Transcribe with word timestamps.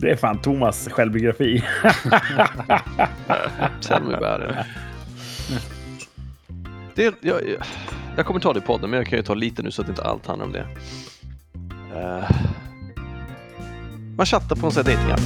Det 0.00 0.10
är 0.10 0.16
fan 0.16 0.38
Thomas 0.38 0.88
självbiografi. 0.88 1.64
Tell 3.80 4.02
me 4.02 4.14
about 4.14 4.50
it. 4.50 4.56
Det, 6.94 7.14
jag, 7.20 7.40
jag 8.16 8.26
kommer 8.26 8.40
ta 8.40 8.52
det 8.52 8.58
i 8.58 8.62
podden, 8.62 8.90
men 8.90 8.96
jag 8.96 9.06
kan 9.06 9.18
ju 9.18 9.22
ta 9.22 9.34
lite 9.34 9.62
nu 9.62 9.70
så 9.70 9.82
att 9.82 9.88
inte 9.88 10.02
allt 10.02 10.26
handlar 10.26 10.46
om 10.46 10.52
det. 10.52 10.66
Uh, 11.94 12.30
man 14.16 14.26
chattar 14.26 14.56
på 14.56 14.66
en 14.66 14.72
sån 14.72 14.86
här 14.86 14.94
dejtingapp. 14.94 15.20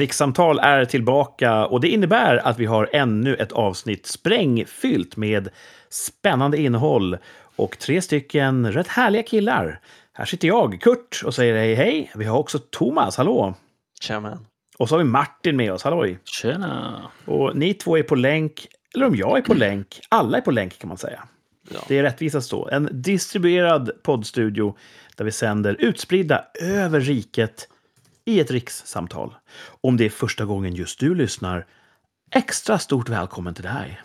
Rikssamtal 0.00 0.58
är 0.58 0.84
tillbaka 0.84 1.66
och 1.66 1.80
det 1.80 1.88
innebär 1.88 2.36
att 2.36 2.58
vi 2.58 2.66
har 2.66 2.90
ännu 2.92 3.34
ett 3.34 3.52
avsnitt 3.52 4.06
sprängfyllt 4.06 5.16
med 5.16 5.48
spännande 5.90 6.60
innehåll 6.60 7.18
och 7.56 7.78
tre 7.78 8.02
stycken 8.02 8.72
rätt 8.72 8.88
härliga 8.88 9.22
killar. 9.22 9.80
Här 10.12 10.24
sitter 10.24 10.48
jag, 10.48 10.80
Kurt, 10.80 11.22
och 11.24 11.34
säger 11.34 11.54
hej 11.54 11.74
hej. 11.74 12.10
Vi 12.14 12.24
har 12.24 12.38
också 12.38 12.58
Thomas, 12.58 13.16
hallå! 13.16 13.54
Tjena. 14.00 14.38
Och 14.78 14.88
så 14.88 14.94
har 14.94 14.98
vi 14.98 15.10
Martin 15.10 15.56
med 15.56 15.72
oss, 15.72 15.84
halloj! 15.84 16.18
Tjena! 16.24 17.02
Och 17.24 17.56
ni 17.56 17.74
två 17.74 17.98
är 17.98 18.02
på 18.02 18.14
länk, 18.14 18.66
eller 18.94 19.06
om 19.06 19.16
jag 19.16 19.38
är 19.38 19.42
på 19.42 19.54
länk, 19.54 20.00
alla 20.08 20.36
är 20.36 20.42
på 20.42 20.50
länk 20.50 20.78
kan 20.78 20.88
man 20.88 20.98
säga. 20.98 21.22
Ja. 21.70 21.80
Det 21.88 21.98
är 21.98 22.02
rättvisast 22.02 22.48
så. 22.48 22.68
En 22.68 22.88
distribuerad 22.92 23.90
poddstudio 24.02 24.76
där 25.16 25.24
vi 25.24 25.32
sänder 25.32 25.76
utspridda 25.78 26.44
över 26.60 27.00
riket 27.00 27.68
i 28.24 28.40
ett 28.40 28.50
rikssamtal. 28.50 29.34
Om 29.80 29.96
det 29.96 30.04
är 30.04 30.10
första 30.10 30.44
gången 30.44 30.74
just 30.74 31.00
du 31.00 31.14
lyssnar, 31.14 31.66
extra 32.34 32.78
stort 32.78 33.08
välkommen 33.08 33.54
till 33.54 33.64
dig. 33.64 34.00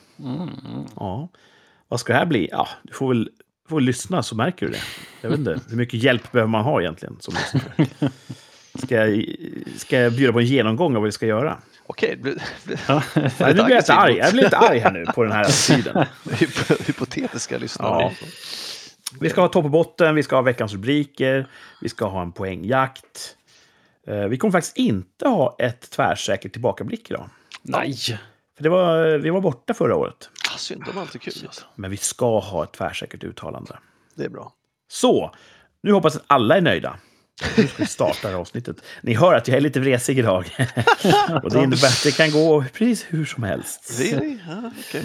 Ja. 0.95 1.29
Vad 1.87 1.99
ska 1.99 2.13
det 2.13 2.19
här 2.19 2.25
bli? 2.25 2.49
Ja, 2.51 2.67
du 2.83 2.93
får 2.93 3.07
väl, 3.07 3.29
får 3.69 3.75
väl 3.75 3.85
lyssna 3.85 4.23
så 4.23 4.35
märker 4.35 4.65
du 4.65 4.71
det. 4.71 4.79
Jag 5.21 5.29
vet 5.29 5.39
inte, 5.39 5.59
hur 5.69 5.77
mycket 5.77 6.03
hjälp 6.03 6.31
behöver 6.31 6.49
man 6.49 6.63
ha 6.63 6.81
egentligen 6.81 7.17
som 7.19 7.33
lyssnare? 7.33 7.87
Ska 8.83 8.95
jag, 8.95 9.25
ska 9.77 9.99
jag 9.99 10.13
bjuda 10.13 10.33
på 10.33 10.39
en 10.39 10.45
genomgång 10.45 10.95
av 10.95 11.01
vad 11.01 11.05
vi 11.07 11.11
ska 11.11 11.25
göra? 11.25 11.57
Okej, 11.87 12.17
blir- 12.17 12.41
Ja, 12.87 13.03
nu 13.15 13.21
blir 13.37 13.69
jag 13.69 13.69
lite 13.69 13.93
arg. 13.93 14.17
Jag 14.17 14.31
blir 14.33 14.43
lite 14.43 14.57
arg 14.57 14.79
här 14.79 14.91
nu 14.91 15.05
på 15.05 15.23
den 15.23 15.31
här 15.31 15.67
tiden. 15.75 16.05
Hypo- 16.23 16.83
hypotetiska 16.87 17.57
lyssnare. 17.57 18.01
Ja. 18.03 18.11
Vi 19.19 19.29
ska 19.29 19.41
ha 19.41 19.47
topp 19.47 19.65
och 19.65 19.71
botten, 19.71 20.15
vi 20.15 20.23
ska 20.23 20.35
ha 20.35 20.41
veckans 20.41 20.73
rubriker, 20.73 21.47
vi 21.81 21.89
ska 21.89 22.05
ha 22.07 22.21
en 22.21 22.31
poängjakt. 22.31 23.34
Eh, 24.07 24.25
Vi 24.27 24.37
kommer 24.37 24.51
faktiskt 24.51 24.77
inte 24.77 25.27
ha 25.27 25.55
ett 25.59 25.89
tvärsäkert 25.91 26.51
tillbakablick 26.51 27.11
idag. 27.11 27.29
Nej! 27.61 27.95
För 28.55 28.63
det 28.63 28.69
var, 28.69 29.17
vi 29.17 29.29
var 29.29 29.41
borta 29.41 29.73
förra 29.73 29.95
året. 29.95 30.29
Ah, 30.53 30.57
synd, 30.57 30.83
de 30.85 30.95
har 30.95 31.01
inte 31.01 31.19
kul. 31.19 31.33
Alltså. 31.45 31.63
Men 31.75 31.91
vi 31.91 31.97
ska 31.97 32.39
ha 32.39 32.63
ett 32.63 32.71
tvärsäkert 32.73 33.23
uttalande. 33.23 33.77
Det 34.15 34.23
är 34.25 34.29
bra. 34.29 34.51
Så, 34.87 35.35
nu 35.83 35.91
hoppas 35.91 36.13
jag 36.13 36.19
att 36.21 36.25
alla 36.27 36.57
är 36.57 36.61
nöjda. 36.61 36.97
Nu 37.57 37.67
ska 37.67 37.77
vi 37.77 37.85
starta 37.85 38.17
det 38.21 38.27
här 38.27 38.35
avsnittet. 38.35 38.77
Ni 39.01 39.13
hör 39.13 39.33
att 39.33 39.47
jag 39.47 39.57
är 39.57 39.61
lite 39.61 39.79
vresig 39.79 40.19
idag. 40.19 40.45
och 41.43 41.51
det 41.51 41.57
innebär 41.63 41.87
att 41.87 42.03
det 42.03 42.17
kan 42.17 42.31
gå 42.31 42.65
precis 42.73 43.05
hur 43.09 43.25
som 43.25 43.43
helst. 43.43 43.99
Really? 43.99 44.37
Ja, 44.47 44.71
okej. 44.79 45.03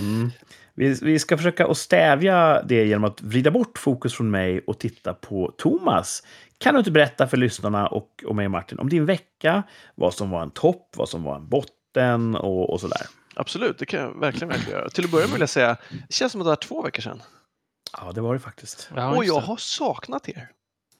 Vi, 0.80 0.98
vi 1.02 1.18
ska 1.18 1.36
försöka 1.36 1.66
att 1.66 1.76
stävja 1.76 2.62
det 2.62 2.86
genom 2.86 3.04
att 3.04 3.22
vrida 3.22 3.50
bort 3.50 3.78
fokus 3.78 4.14
från 4.14 4.30
mig 4.30 4.60
och 4.66 4.78
titta 4.78 5.14
på 5.14 5.52
Thomas. 5.58 6.22
Kan 6.58 6.74
du 6.74 6.78
inte 6.78 6.90
berätta 6.90 7.26
för 7.26 7.36
lyssnarna 7.36 7.86
och, 7.86 8.24
och 8.26 8.36
mig 8.36 8.44
och 8.46 8.50
Martin 8.50 8.78
om 8.78 8.88
din 8.88 9.06
vecka, 9.06 9.62
vad 9.94 10.14
som 10.14 10.30
var 10.30 10.42
en 10.42 10.50
topp, 10.50 10.94
vad 10.96 11.08
som 11.08 11.22
var 11.22 11.36
en 11.36 11.48
botten 11.48 12.36
och, 12.36 12.70
och 12.70 12.80
sådär? 12.80 13.06
Absolut, 13.34 13.78
det 13.78 13.86
kan 13.86 14.00
jag 14.00 14.20
verkligen, 14.20 14.48
verkligen 14.48 14.78
göra. 14.78 14.90
Till 14.90 15.04
att 15.04 15.10
börja 15.10 15.26
med 15.26 15.32
vill 15.32 15.40
jag 15.40 15.48
säga, 15.48 15.76
det 16.08 16.14
känns 16.14 16.32
som 16.32 16.40
att 16.40 16.44
det 16.44 16.50
var 16.50 16.56
två 16.56 16.82
veckor 16.82 17.02
sedan. 17.02 17.22
Ja, 17.92 18.12
det 18.12 18.20
var 18.20 18.34
det 18.34 18.40
faktiskt. 18.40 18.90
Ja, 18.96 19.16
och 19.16 19.24
jag 19.24 19.40
har 19.40 19.56
saknat 19.56 20.28
er. 20.28 20.48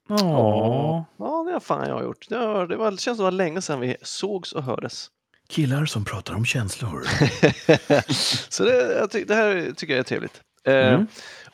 Ja, 0.09 1.05
Ja, 1.19 1.45
det 1.47 1.53
har 1.53 1.61
fan 1.61 1.89
jag 1.89 1.95
har 1.95 2.03
gjort. 2.03 2.29
Det, 2.29 2.37
har, 2.37 2.67
det, 2.67 2.77
var, 2.77 2.91
det 2.91 3.01
känns 3.01 3.17
som 3.17 3.27
att 3.27 3.33
det 3.33 3.37
var 3.37 3.45
länge 3.45 3.63
sedan 3.63 3.81
vi 3.81 3.97
sågs 4.03 4.53
och 4.53 4.63
hördes. 4.63 5.11
Killar 5.51 5.85
som 5.87 6.05
pratar 6.05 6.35
om 6.35 6.45
känslor. 6.45 7.03
Så 8.49 8.65
det, 8.65 8.93
jag 8.99 9.11
ty, 9.11 9.25
det 9.25 9.35
här 9.35 9.73
tycker 9.77 9.93
jag 9.95 9.99
är 10.01 10.05
trevligt. 10.05 10.41
Eh, 10.65 10.75
Mm. 10.95 11.07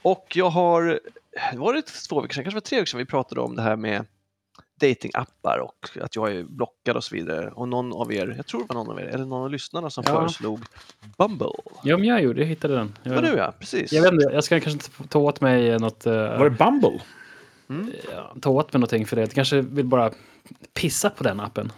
och 0.02 0.26
jag 0.34 0.50
har, 0.50 1.00
var 1.54 1.74
det 1.74 1.82
två 1.82 2.20
veckor 2.20 2.34
sedan, 2.34 2.44
kanske 2.44 2.56
var 2.56 2.60
tre 2.60 2.78
veckor 2.78 2.86
sedan 2.86 2.98
vi 2.98 3.04
pratade 3.04 3.40
om 3.40 3.56
det 3.56 3.62
här 3.62 3.76
med 3.76 4.04
datingappar 4.80 5.58
och 5.58 5.88
att 6.02 6.16
jag 6.16 6.32
är 6.32 6.42
blockad 6.42 6.96
och 6.96 7.04
så 7.04 7.14
vidare. 7.14 7.50
Och 7.50 7.68
någon 7.68 7.92
av 7.92 8.12
er, 8.12 8.34
jag 8.36 8.46
tror 8.46 8.60
det 8.60 8.66
var 8.74 8.84
någon 8.84 8.90
av 8.92 9.00
er, 9.00 9.04
eller 9.06 9.24
någon 9.24 9.42
av 9.44 9.50
lyssnarna 9.50 9.90
som 9.90 10.04
Ja. 10.06 10.12
föreslog 10.20 10.60
Bumble. 11.18 11.46
Ja, 11.82 11.96
men 11.98 12.08
jag 12.08 12.22
gjorde 12.22 12.40
Jag 12.40 12.48
hittade 12.48 12.74
den. 12.74 12.94
Det 13.02 13.08
Jag, 13.08 13.14
var 13.14 13.22
du 13.22 13.28
ja, 13.36 13.54
precis. 13.60 13.92
jag 13.92 14.02
vet 14.02 14.12
inte, 14.12 14.28
jag 14.32 14.44
ska 14.44 14.60
kanske 14.60 14.70
inte 14.70 15.08
ta 15.08 15.18
åt 15.18 15.40
mig 15.40 15.78
något... 15.78 16.06
Uh, 16.06 16.12
Var 16.12 16.50
det 16.50 16.56
Bumble? 16.56 17.00
ja, 18.12 18.34
ta 18.42 18.50
åt 18.50 18.72
mig 18.72 18.80
någonting 18.80 19.06
för 19.06 19.16
det. 19.16 19.22
Jag 19.22 19.30
kanske 19.30 19.60
vill 19.60 19.86
bara 19.86 20.10
pissa 20.74 21.10
på 21.10 21.24
den 21.24 21.40
appen. 21.40 21.72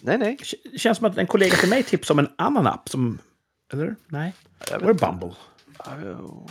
Nej, 0.00 0.18
nej. 0.18 0.36
Det 0.72 0.78
känns 0.78 0.98
som 0.98 1.06
att 1.06 1.18
en 1.18 1.26
kollega 1.26 1.56
till 1.56 1.68
mig 1.68 1.82
tipsade 1.82 2.20
om 2.20 2.26
en 2.26 2.32
annan 2.38 2.66
app 2.66 2.88
som... 2.88 3.18
Eller? 3.72 3.96
Nej. 4.08 4.32
Jag 4.70 4.80
Var 4.80 4.88
det 4.88 4.94
Bumble? 4.94 5.34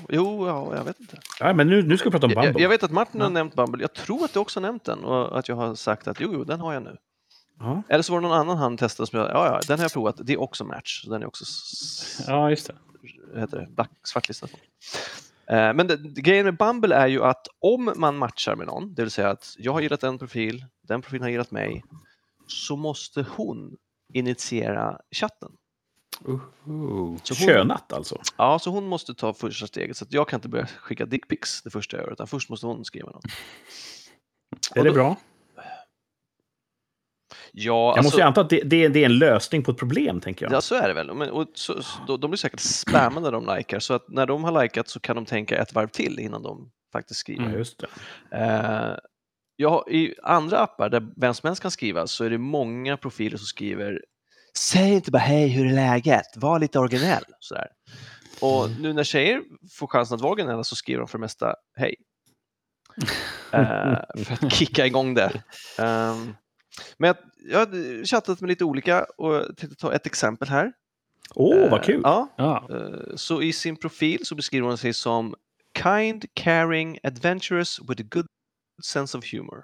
jo, 0.09 0.47
ja, 0.47 0.75
jag 0.75 0.83
vet 0.83 0.99
inte. 0.99 1.17
Ja, 1.39 1.53
men 1.53 1.67
nu, 1.67 1.81
nu 1.83 1.97
ska 1.97 2.09
vi 2.09 2.11
prata 2.11 2.25
om 2.25 2.31
Jag, 2.31 2.43
Bumble. 2.43 2.61
jag 2.61 2.69
vet 2.69 2.83
att 2.83 2.91
Martin 2.91 3.21
har 3.21 3.29
nämnt 3.29 3.55
Bumble. 3.55 3.81
Jag 3.83 3.93
tror 3.93 4.25
att 4.25 4.33
du 4.33 4.39
också 4.39 4.59
har 4.59 4.61
nämnt 4.61 4.83
den 4.83 5.03
och 5.03 5.39
att 5.39 5.47
jag 5.49 5.55
har 5.55 5.75
sagt 5.75 6.07
att 6.07 6.19
jo, 6.19 6.29
jo, 6.33 6.43
den 6.43 6.59
har 6.59 6.73
jag 6.73 6.83
nu. 6.83 6.97
Ja. 7.59 7.83
Eller 7.89 8.01
så 8.01 8.13
var 8.13 8.21
det 8.21 8.27
någon 8.27 8.37
annan 8.37 8.57
han 8.57 8.77
testade 8.77 9.07
som 9.07 9.19
jag, 9.19 9.29
ja, 9.29 9.45
ja, 9.45 9.59
den 9.67 9.79
har 9.79 9.83
jag 9.83 9.93
provat. 9.93 10.15
Det 10.23 10.33
är 10.33 10.41
också 10.41 10.65
match. 10.65 11.01
Så 11.03 11.09
den 11.11 11.21
är 11.21 11.25
också 11.27 11.45
Ja, 12.27 12.49
just 12.49 12.67
det. 13.33 13.39
heter 13.39 13.57
det, 13.57 13.67
black, 13.75 13.89
svartlistad. 14.03 14.47
Eh, 15.47 15.73
Men 15.73 15.87
det, 15.87 15.95
det, 15.97 16.21
grejen 16.21 16.45
med 16.45 16.57
Bumble 16.57 16.95
är 16.95 17.07
ju 17.07 17.23
att 17.23 17.47
om 17.59 17.93
man 17.95 18.17
matchar 18.17 18.55
med 18.55 18.67
någon, 18.67 18.93
det 18.93 19.01
vill 19.01 19.11
säga 19.11 19.29
att 19.29 19.55
jag 19.57 19.73
har 19.73 19.81
gillat 19.81 20.03
en 20.03 20.17
profil, 20.17 20.65
den 20.87 21.01
profilen 21.01 21.23
har 21.23 21.29
gillat 21.29 21.51
mig, 21.51 21.83
så 22.51 22.75
måste 22.75 23.25
hon 23.35 23.77
initiera 24.13 24.97
chatten. 25.15 25.51
Uh, 26.27 26.39
Så 27.23 27.33
hon, 27.33 27.47
Könat 27.47 27.93
alltså. 27.93 28.21
ja, 28.37 28.59
så 28.59 28.69
hon 28.69 28.87
måste 28.87 29.13
ta 29.13 29.33
första 29.33 29.67
steget. 29.67 29.97
Så 29.97 30.05
att 30.05 30.13
jag 30.13 30.27
kan 30.27 30.37
inte 30.37 30.49
börja 30.49 30.65
skicka 30.67 31.05
dickpics 31.05 31.61
det 31.61 31.69
första 31.69 31.97
jag 31.97 32.05
gör, 32.05 32.13
utan 32.13 32.27
först 32.27 32.49
måste 32.49 32.65
hon 32.65 32.85
skriva 32.85 33.09
något. 33.11 33.25
Är 34.75 34.79
Och 34.79 34.83
det 34.83 34.89
då- 34.89 34.93
bra? 34.93 35.15
Ja, 37.53 37.63
Jag 37.73 37.87
alltså, 37.87 38.03
måste 38.03 38.17
ju 38.21 38.23
anta 38.23 38.41
att 38.41 38.49
det, 38.49 38.61
det, 38.63 38.87
det 38.87 38.99
är 39.01 39.05
en 39.05 39.17
lösning 39.17 39.63
på 39.63 39.71
ett 39.71 39.77
problem, 39.77 40.19
tänker 40.21 40.45
jag. 40.45 40.53
ja, 40.53 40.61
så 40.61 40.75
är 40.75 40.87
det 40.87 40.93
väl. 40.93 41.13
Men, 41.13 41.29
och, 41.29 41.47
så, 41.53 41.83
så, 41.83 41.99
de, 42.07 42.19
de 42.19 42.31
blir 42.31 42.37
säkert 42.37 42.59
spammade 42.59 43.21
när 43.21 43.31
de 43.31 43.55
likar, 43.57 43.79
så 43.79 43.93
att 43.93 44.09
när 44.09 44.25
de 44.25 44.43
har 44.43 44.63
likat 44.63 44.87
så 44.89 44.99
kan 44.99 45.15
de 45.15 45.25
tänka 45.25 45.57
ett 45.61 45.73
varv 45.73 45.87
till 45.87 46.19
innan 46.19 46.43
de 46.43 46.71
faktiskt 46.91 47.19
skriver. 47.19 47.43
Ja, 47.51 47.57
just 47.57 47.79
det. 47.79 47.87
Eh, 48.37 48.97
jag, 49.61 49.83
I 49.91 50.13
andra 50.23 50.59
appar 50.59 50.89
där 50.89 51.07
vem 51.17 51.33
som 51.33 51.47
helst 51.47 51.61
kan 51.61 51.71
skriva 51.71 52.07
så 52.07 52.23
är 52.23 52.29
det 52.29 52.37
många 52.37 52.97
profiler 52.97 53.37
som 53.37 53.45
skriver 53.45 54.01
Säg 54.57 54.93
inte 54.93 55.11
bara 55.11 55.19
hej, 55.19 55.47
hur 55.47 55.65
är 55.65 55.73
läget? 55.73 56.25
Var 56.35 56.59
lite 56.59 56.79
originell. 56.79 57.23
Sådär. 57.39 57.67
Och 58.41 58.69
nu 58.79 58.93
när 58.93 59.03
tjejer 59.03 59.41
får 59.79 59.87
chansen 59.87 60.15
att 60.15 60.21
vara 60.21 60.31
originella 60.31 60.63
så 60.63 60.75
skriver 60.75 60.99
de 60.99 61.07
för 61.07 61.17
det 61.17 61.21
mesta 61.21 61.55
hej. 61.75 61.95
Eh, 63.53 64.23
för 64.25 64.45
att 64.45 64.53
kicka 64.53 64.85
igång 64.85 65.13
det. 65.13 65.43
Ehm, 65.79 66.35
men 66.97 67.07
jag, 67.07 67.15
jag 67.51 67.59
har 67.59 68.05
chattat 68.05 68.41
med 68.41 68.47
lite 68.47 68.65
olika 68.65 69.03
och 69.17 69.57
tänkte 69.57 69.75
ta 69.75 69.93
ett 69.93 70.05
exempel 70.05 70.47
här. 70.47 70.71
Åh, 71.35 71.57
Eh, 71.57 71.71
vad 71.71 71.83
kul! 71.83 72.01
Ja, 72.03 72.27
Ja, 72.37 72.67
Eh, 72.69 73.15
Så 73.15 73.41
i 73.41 73.53
sin 73.53 73.75
profil 73.75 74.25
så 74.25 74.35
beskriver 74.35 74.67
hon 74.67 74.77
sig 74.77 74.93
som 74.93 75.35
kind, 75.83 76.25
caring, 76.33 76.97
adventurous 77.03 77.79
with 77.89 78.01
a 78.01 78.05
good 78.11 78.25
sense 78.85 79.17
of 79.17 79.33
humor. 79.33 79.63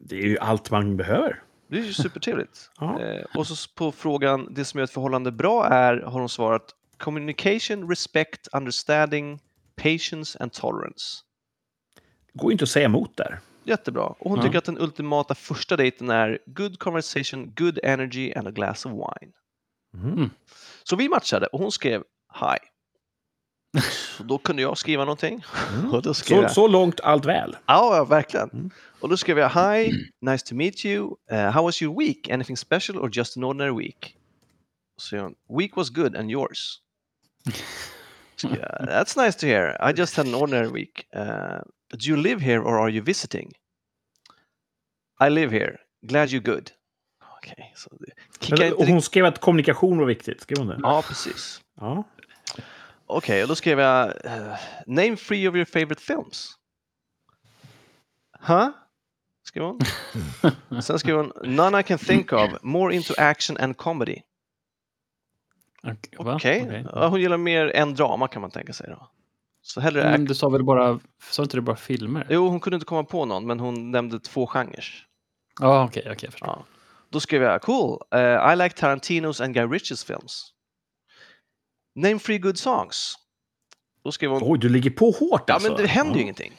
Det 0.00 0.16
är 0.18 0.22
ju 0.26 0.38
allt 0.38 0.70
man 0.70 0.96
behöver. 0.96 1.42
Det 1.68 1.78
är 1.78 1.82
ju 1.82 1.92
supertrevligt. 1.92 2.70
Ja. 2.80 3.00
Eh, 3.02 3.24
och 3.34 3.46
så 3.46 3.68
på 3.74 3.92
frågan, 3.92 4.54
det 4.54 4.64
som 4.64 4.78
gör 4.78 4.84
ett 4.84 4.90
förhållande 4.90 5.32
bra 5.32 5.66
är, 5.66 5.96
har 6.00 6.20
hon 6.20 6.28
svarat 6.28 6.74
communication, 6.96 7.88
respect, 7.88 8.48
understanding, 8.52 9.40
patience 9.82 10.38
and 10.42 10.52
tolerance. 10.52 11.22
går 12.34 12.52
inte 12.52 12.62
att 12.64 12.68
säga 12.70 12.84
emot 12.86 13.16
där. 13.16 13.40
Jättebra. 13.64 14.02
Och 14.04 14.30
hon 14.30 14.38
Ja. 14.38 14.42
tycker 14.44 14.58
att 14.58 14.64
den 14.64 14.78
ultimata 14.80 15.34
första 15.34 15.76
dejten 15.76 16.10
är 16.10 16.38
good 16.46 16.78
conversation, 16.78 17.52
good 17.56 17.78
energy 17.82 18.32
and 18.32 18.48
a 18.48 18.50
glass 18.50 18.86
of 18.86 18.92
wine. 18.92 19.32
Mm. 19.94 20.30
Så 20.84 20.96
vi 20.96 21.08
matchade 21.08 21.46
och 21.46 21.58
hon 21.58 21.72
skrev 21.72 22.02
hi. 22.40 22.58
Så 24.16 24.22
då 24.22 24.38
kunde 24.38 24.62
jag 24.62 24.78
skriva 24.78 25.04
någonting. 25.04 25.44
Och 25.92 26.02
då 26.02 26.14
skrev 26.14 26.36
Så, 26.36 26.42
jag, 26.42 26.50
så 26.50 26.68
långt 26.68 27.00
allt 27.00 27.24
väl. 27.24 27.56
Ja, 27.66 28.04
verkligen. 28.04 28.50
Mm. 28.50 28.70
Och 29.00 29.08
då 29.08 29.16
skrev 29.16 29.38
jag 29.38 29.48
Hi, 29.48 29.92
nice 30.20 30.46
to 30.46 30.54
meet 30.54 30.84
you. 30.84 31.16
Uh, 31.32 31.38
how 31.38 31.62
was 31.62 31.82
your 31.82 31.98
week? 31.98 32.30
Anything 32.30 32.56
special 32.56 32.98
or 32.98 33.10
just 33.12 33.36
an 33.36 33.44
ordinary 33.44 33.76
week? 33.76 34.16
Så 34.96 35.18
hon, 35.18 35.34
week 35.58 35.76
was 35.76 35.90
good 35.90 36.16
and 36.16 36.30
yours. 36.30 36.80
Jag, 38.42 38.88
That's 38.88 39.24
nice 39.24 39.38
to 39.38 39.46
hear. 39.46 39.90
I 39.90 40.00
just 40.00 40.16
had 40.16 40.26
an 40.26 40.34
ordinary 40.34 40.68
week. 40.68 41.06
Uh, 41.16 41.60
do 41.90 42.10
you 42.10 42.16
live 42.16 42.40
here 42.40 42.60
or 42.60 42.78
are 42.78 42.90
you 42.90 43.04
visiting? 43.04 43.52
I 45.20 45.30
live 45.30 45.50
here. 45.50 45.78
Glad 46.02 46.28
you're 46.28 46.44
good. 46.44 46.70
Okej, 47.36 47.72
så 47.76 47.90
det 48.00 48.58
Men, 48.58 48.72
och 48.72 48.86
hon 48.86 49.02
skrev 49.02 49.24
att 49.24 49.40
kommunikation 49.40 49.98
var 49.98 50.06
viktigt. 50.06 50.40
Skrev 50.40 50.58
hon 50.58 50.66
det? 50.66 50.78
Ja, 50.82 51.02
precis. 51.08 51.60
Ja. 51.80 52.04
Okej, 53.06 53.42
och 53.42 53.48
då 53.48 53.54
skrev 53.54 53.80
jag 53.80 54.24
eh, 54.24 54.54
Name 54.86 55.16
three 55.16 55.48
of 55.48 55.54
your 55.54 55.64
favorite 55.64 56.02
films. 56.02 56.50
Huh? 58.40 58.68
Skrev 59.44 59.64
hon. 59.64 59.80
Sen 60.82 60.98
skrev 60.98 61.16
hon 61.16 61.32
None 61.44 61.80
I 61.80 61.82
can 61.82 61.98
think 61.98 62.32
of, 62.32 62.62
more 62.62 62.94
into 62.94 63.14
action 63.18 63.56
and 63.56 63.76
comedy. 63.76 64.22
Okej. 65.82 66.18
va? 66.18 66.34
Okej, 66.34 66.84
ja, 66.94 67.08
hon 67.08 67.20
gillar 67.20 67.36
mer 67.36 67.76
än 67.76 67.94
drama 67.94 68.28
kan 68.28 68.42
man 68.42 68.50
tänka 68.50 68.72
sig 68.72 68.86
då. 68.88 69.08
Så 69.62 69.80
hellre 69.80 70.10
Men 70.10 70.24
du 70.24 70.34
sa 70.34 70.48
väl 70.48 70.64
bara, 70.64 71.00
sa 71.30 71.42
inte 71.42 71.56
du 71.56 71.60
bara 71.60 71.76
filmer? 71.76 72.26
Jo, 72.30 72.48
hon 72.48 72.60
kunde 72.60 72.74
inte 72.74 72.86
komma 72.86 73.04
på 73.04 73.24
någon, 73.24 73.46
men 73.46 73.60
hon 73.60 73.90
nämnde 73.90 74.20
två 74.20 74.46
genrer. 74.46 74.84
Ja, 75.60 75.84
okej, 75.84 76.02
okej, 76.02 76.16
jag 76.22 76.32
förstår. 76.32 76.64
Då 77.10 77.20
skrev 77.20 77.42
jag 77.42 77.62
cool, 77.62 78.00
uh, 78.14 78.52
I 78.52 78.56
like 78.56 78.76
Tarantinos 78.76 79.40
and 79.40 79.54
Guy 79.54 79.64
Ritchies 79.64 80.04
films. 80.04 80.52
Name 81.96 82.18
three 82.18 82.38
good 82.38 82.58
songs. 82.58 83.14
Då 84.04 84.12
skrev 84.12 84.30
hon 84.30 84.40
Oj, 84.44 84.58
du 84.58 84.68
ligger 84.68 84.90
på 84.90 85.10
hårt 85.10 85.44
Ja, 85.46 85.54
alltså. 85.54 85.68
men 85.72 85.80
det 85.82 85.86
händer 85.86 86.14
ju 86.14 86.18
Ja. 86.20 86.22
ingenting. 86.22 86.52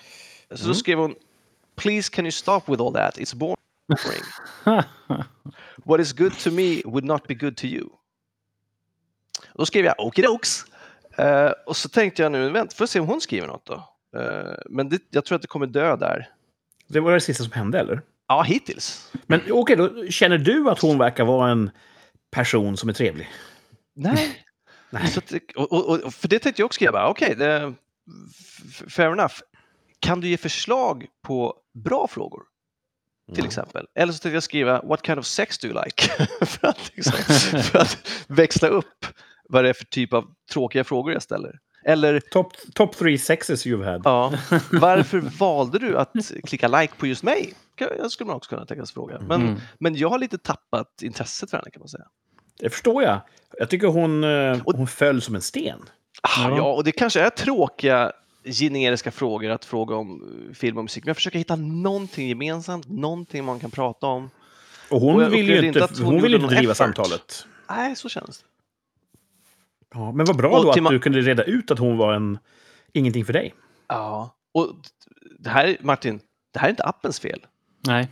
Så 0.49 0.55
Mm. 0.63 0.67
då 0.67 0.73
skrev 0.73 0.97
hon 0.99 1.15
Please 1.75 2.11
can 2.13 2.25
you 2.25 2.31
stop 2.31 2.61
with 2.67 2.81
all 2.83 2.93
that, 2.93 3.17
it's 3.17 3.35
boring. 3.35 3.57
What 5.85 5.99
is 5.99 6.13
good 6.13 6.37
to 6.39 6.51
me 6.51 6.81
would 6.85 7.03
not 7.03 7.27
be 7.27 7.33
good 7.33 7.57
to 7.57 7.65
you. 7.65 7.89
Då 9.53 9.65
skrev 9.65 9.85
jag 9.85 9.95
okidokes. 9.99 10.65
Uh, 11.19 11.51
och 11.65 11.77
så 11.77 11.89
tänkte 11.89 12.21
jag 12.23 12.31
nu, 12.31 12.49
vänta, 12.49 12.75
får 12.75 12.83
jag 12.83 12.89
se 12.89 12.99
om 12.99 13.07
hon 13.07 13.21
skriver 13.21 13.47
något 13.47 13.65
då. 13.65 13.73
Eh, 14.19 14.53
men 14.69 14.89
det, 14.89 15.01
jag 15.09 15.25
tror 15.25 15.35
att 15.35 15.41
det 15.41 15.47
kommer 15.47 15.67
dö 15.67 15.95
där. 15.95 16.29
Det 16.87 16.99
var 16.99 17.11
det 17.11 17.21
sista 17.21 17.43
som 17.43 17.51
hände, 17.53 17.79
eller? 17.79 18.01
Ja, 18.27 18.41
hittills. 18.43 19.11
Men 19.25 19.41
okej, 19.51 19.75
då 19.75 20.07
känner 20.07 20.37
du 20.37 20.69
att 20.69 20.79
hon 20.79 20.97
verkar 20.97 21.25
vara 21.25 21.51
en 21.51 21.71
person 22.31 22.77
som 22.77 22.89
är 22.89 22.93
trevlig? 22.93 23.29
Nej. 23.95 24.43
Nej. 24.89 25.07
Så 25.07 25.19
att, 25.19 25.27
det- 25.27 25.55
och, 25.55 25.71
och, 25.73 25.99
och, 26.03 26.13
för 26.13 26.27
det 26.27 26.39
tänkte 26.39 26.61
jag 26.61 26.65
också 26.65 26.75
skriva, 26.77 27.07
okej, 27.09 27.35
det- 27.35 27.73
f- 28.69 28.83
fair 28.89 29.11
enough. 29.11 29.33
Kan 29.99 30.21
du 30.21 30.27
ge 30.27 30.37
förslag 30.37 31.05
på 31.23 31.55
bra 31.73 32.07
frågor? 32.07 32.43
Till 33.35 33.45
exempel. 33.45 33.85
Eller 33.95 34.13
så 34.13 34.19
tänkte 34.19 34.35
jag 34.35 34.43
skriva 34.43 34.81
What 34.81 35.05
kind 35.05 35.19
of 35.19 35.25
sex 35.25 35.57
do 35.57 35.67
you 35.67 35.83
like? 35.85 36.25
för, 36.45 36.67
att 36.67 36.91
liksom, 36.95 37.13
för 37.63 37.79
att 37.79 37.97
växla 38.27 38.67
upp 38.67 39.05
vad 39.49 39.63
det 39.63 39.69
är 39.69 39.73
för 39.73 39.85
typ 39.85 40.13
av 40.13 40.25
tråkiga 40.53 40.83
frågor 40.83 41.13
jag 41.13 41.21
ställer. 41.23 41.59
Eller 41.85 42.19
Top, 42.19 42.53
top 42.73 42.95
three 42.97 43.17
sexes 43.17 43.65
you've 43.65 43.85
had. 43.91 44.01
ja, 44.05 44.33
varför 44.71 45.19
valde 45.19 45.79
du 45.79 45.97
att 45.97 46.13
klicka 46.47 46.67
like 46.67 46.93
på 46.97 47.07
just 47.07 47.23
mig? 47.23 47.53
Jag 47.97 48.11
skulle 48.11 48.27
man 48.27 48.35
också 48.35 48.49
kunna 48.49 48.65
tänka 48.65 48.85
sig 48.85 48.93
fråga. 48.93 49.19
Men, 49.19 49.41
Mm. 49.41 49.59
men 49.79 49.95
jag 49.95 50.09
har 50.09 50.19
lite 50.19 50.37
tappat 50.37 51.01
intresset 51.01 51.49
för 51.49 51.57
henne 51.57 51.71
kan 51.71 51.79
man 51.79 51.89
säga. 51.89 52.05
Det 52.59 52.69
förstår 52.69 53.03
jag. 53.03 53.19
Jag 53.59 53.69
tycker 53.69 53.87
hon, 53.87 54.23
eh, 54.23 54.61
Och- 54.65 54.75
hon 54.75 54.87
föll 54.87 55.21
som 55.21 55.35
en 55.35 55.41
sten. 55.41 55.79
Ah, 56.21 56.49
Ja. 56.49 56.57
ja, 56.57 56.73
och 56.73 56.83
det 56.83 56.91
kanske 56.91 57.21
är 57.21 57.29
tråkiga 57.29 58.11
generiska 58.43 59.11
frågor 59.11 59.49
att 59.49 59.65
fråga 59.65 59.95
om 59.95 60.21
eh, 60.49 60.53
film 60.53 60.77
och 60.77 60.83
musik, 60.83 61.03
men 61.03 61.09
jag 61.09 61.15
försöker 61.15 61.37
hitta 61.39 61.55
någonting 61.55 62.27
gemensamt, 62.29 62.89
någonting 62.89 63.45
man 63.45 63.59
kan 63.59 63.71
prata 63.71 64.07
om. 64.07 64.29
Och 64.89 65.01
hon 65.01 65.23
Och 65.23 65.33
vill 65.33 65.47
ju 65.49 65.67
inte, 65.67 65.87
hon 65.97 66.05
hon 66.05 66.21
vill 66.21 66.33
inte 66.35 66.47
driva 66.47 66.61
effort. 66.71 66.77
samtalet. 66.77 67.45
Nej, 67.69 67.95
så 67.95 68.09
känns 68.09 68.39
det. 68.39 68.45
Ja, 69.93 70.11
men 70.11 70.25
vad 70.25 70.35
bra 70.37 70.49
Och 70.57 70.63
då 70.63 70.71
att 70.71 70.89
du 70.89 70.99
kunde 70.99 71.21
reda 71.21 71.43
ut 71.43 71.71
att 71.71 71.79
hon 71.79 71.97
var 71.97 72.13
en 72.13 72.39
ingenting 72.93 73.25
för 73.25 73.33
dig. 73.33 73.53
Ja, 73.87 74.35
och 74.53 74.67
det 75.39 75.49
här, 75.49 75.77
Martin, 75.81 76.19
det 76.53 76.59
här 76.59 76.67
är 76.67 76.69
inte 76.69 76.83
appens 76.83 77.19
fel. 77.19 77.45
Nej. 77.87 78.07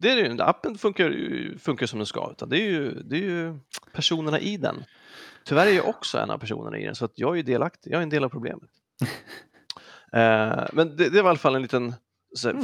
Det 0.00 0.10
är 0.10 0.16
ju 0.16 0.30
inte. 0.30 0.44
Appen 0.44 0.78
funkar, 0.78 1.58
funkar 1.58 1.86
som 1.86 1.98
den 1.98 2.06
ska, 2.06 2.30
utan 2.30 2.48
det 2.48 2.56
är, 2.56 2.70
ju, 2.70 3.02
det 3.02 3.16
är 3.16 3.20
ju 3.20 3.58
personerna 3.92 4.40
i 4.40 4.56
den. 4.56 4.84
Tyvärr 5.44 5.66
är 5.66 5.70
jag 5.72 5.88
också 5.88 6.18
en 6.18 6.30
av 6.30 6.38
personerna 6.38 6.78
i 6.78 6.84
den, 6.86 6.94
så 6.94 7.04
att 7.04 7.12
jag 7.14 7.30
är 7.32 7.36
ju 7.36 7.42
delaktig. 7.42 7.90
Jag 7.92 7.98
är 7.98 8.02
en 8.02 8.08
del 8.10 8.24
av 8.24 8.28
problemet. 8.28 8.70
Eh, 10.12 10.64
men 10.72 10.96
det, 10.96 11.08
det 11.08 11.22
var 11.22 11.28
i 11.28 11.30
alla 11.30 11.38
fall 11.38 11.54
en 11.54 11.62
liten 11.62 11.94
så 12.36 12.48
här, 12.48 12.56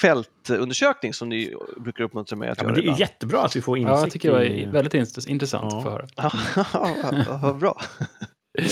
fältundersökning 0.00 1.14
som 1.14 1.28
ni 1.28 1.54
brukar 1.76 2.04
uppmuntra 2.04 2.36
mig 2.36 2.48
att 2.48 2.58
Ja, 2.58 2.64
men 2.64 2.70
göra 2.70 2.74
det 2.74 2.80
är 2.80 2.82
ju 2.82 2.86
ibland. 2.88 3.00
jättebra 3.00 3.40
att 3.42 3.56
vi 3.56 3.60
får 3.60 3.78
insikt 3.78 3.90
Ja, 3.94 4.00
jag 4.00 4.10
tycker 4.10 4.28
det 4.28 4.34
var 4.34 4.44
i... 4.44 4.64
väldigt 4.66 4.94
int- 4.94 5.28
intressant 5.28 5.72
Ja. 5.72 5.78
att 5.78 5.84
få 5.84 5.90
höra. 5.90 7.38
Vad 7.42 7.58
bra. 7.58 7.80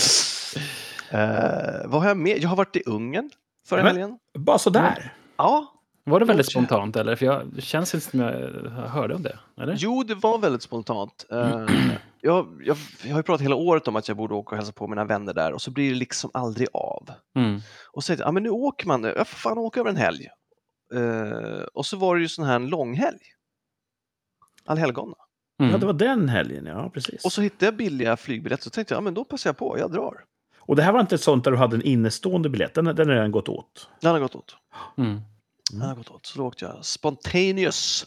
Eh, 1.11 1.85
vad 1.85 2.01
har 2.01 2.07
jag 2.07 2.17
med? 2.17 2.37
Jag 2.43 2.49
har 2.49 2.55
varit 2.55 2.75
i 2.75 2.83
Ungern 2.85 3.29
förra 3.67 3.81
helgen. 3.81 4.17
Bara 4.37 4.57
sådär. 4.57 5.13
Ja, 5.37 5.76
Var 6.07 6.19
det 6.19 6.25
väldigt 6.25 6.51
spontant 6.51 6.95
eller? 6.95 7.15
För 7.15 7.25
jag 7.25 7.63
känns 7.63 7.95
inte 7.95 8.09
som 8.09 8.19
jag 8.19 8.31
hörde 8.71 9.15
om 9.15 9.23
det. 9.23 9.39
Eller? 9.61 9.75
jo, 9.77 10.03
det 10.03 10.15
var 10.15 10.39
väldigt 10.39 10.61
spontant. 10.61 11.25
Eh, 11.31 11.65
jag, 12.21 12.61
jag, 12.63 12.77
jag 13.03 13.11
har 13.11 13.19
ju 13.19 13.23
pratat 13.23 13.41
hela 13.41 13.55
året 13.55 13.87
om 13.87 13.95
att 13.95 14.07
jag 14.07 14.17
borde 14.17 14.33
åka 14.33 14.49
och 14.49 14.57
hälsa 14.57 14.73
på 14.73 14.87
mina 14.87 15.05
vänner 15.05 15.33
där 15.33 15.53
och 15.53 15.61
så 15.61 15.71
blir 15.71 15.89
det 15.89 15.95
liksom 15.95 16.31
aldrig 16.33 16.67
av. 16.73 17.09
Mm. 17.35 17.59
Och 17.91 18.03
så 18.03 18.07
tänkte 18.07 18.21
jag, 18.21 18.27
ja 18.27 18.31
men 18.31 18.43
nu 18.43 18.49
åker 18.49 18.87
man, 18.87 19.03
jag 19.03 19.27
får 19.27 19.37
fan 19.37 19.57
åka 19.57 19.79
över 19.79 19.89
en 19.89 19.95
helg. 19.95 20.27
Eh, 20.93 21.63
och 21.73 21.85
så 21.85 21.97
var 21.97 22.15
det 22.15 22.21
ju 22.21 22.27
sån 22.27 22.45
här 22.45 22.55
en 22.55 22.67
långhelg. 22.67 23.19
Allhelgona. 24.65 25.15
Mm. 25.59 25.71
Ja, 25.71 25.77
det 25.77 25.85
var 25.85 25.93
den 25.93 26.29
helgen, 26.29 26.65
ja 26.65 26.89
precis. 26.93 27.25
Och 27.25 27.31
så 27.31 27.41
hittade 27.41 27.65
jag 27.65 27.75
billiga 27.75 28.17
flygbiljetter 28.17 28.63
så 28.63 28.69
tänkte 28.69 28.93
jag, 28.93 28.99
ja 28.99 29.03
men 29.03 29.13
då 29.13 29.23
passar 29.23 29.49
jag 29.49 29.57
på, 29.57 29.79
jag 29.79 29.91
drar. 29.91 30.23
Och 30.59 30.75
det 30.75 30.83
här 30.83 30.91
var 30.91 30.99
inte 30.99 31.15
ett 31.15 31.21
sånt 31.21 31.43
där 31.43 31.51
du 31.51 31.57
hade 31.57 31.75
en 31.75 31.81
innestående 31.81 32.49
biljett, 32.49 32.73
den, 32.73 32.85
den 32.85 33.07
har 33.07 33.15
redan 33.15 33.31
gått 33.31 33.49
åt. 33.49 33.89
Den 34.01 34.11
har 34.11 34.19
gått 34.19 34.35
åt. 34.35 34.57
Mm. 34.97 35.21
Den 35.71 35.81
har 35.81 35.95
gått 35.95 36.09
åt. 36.11 36.25
Så 36.25 36.37
då 36.37 36.45
åkte 36.45 36.65
jag 36.65 36.85
Spontaneous. 36.85 38.05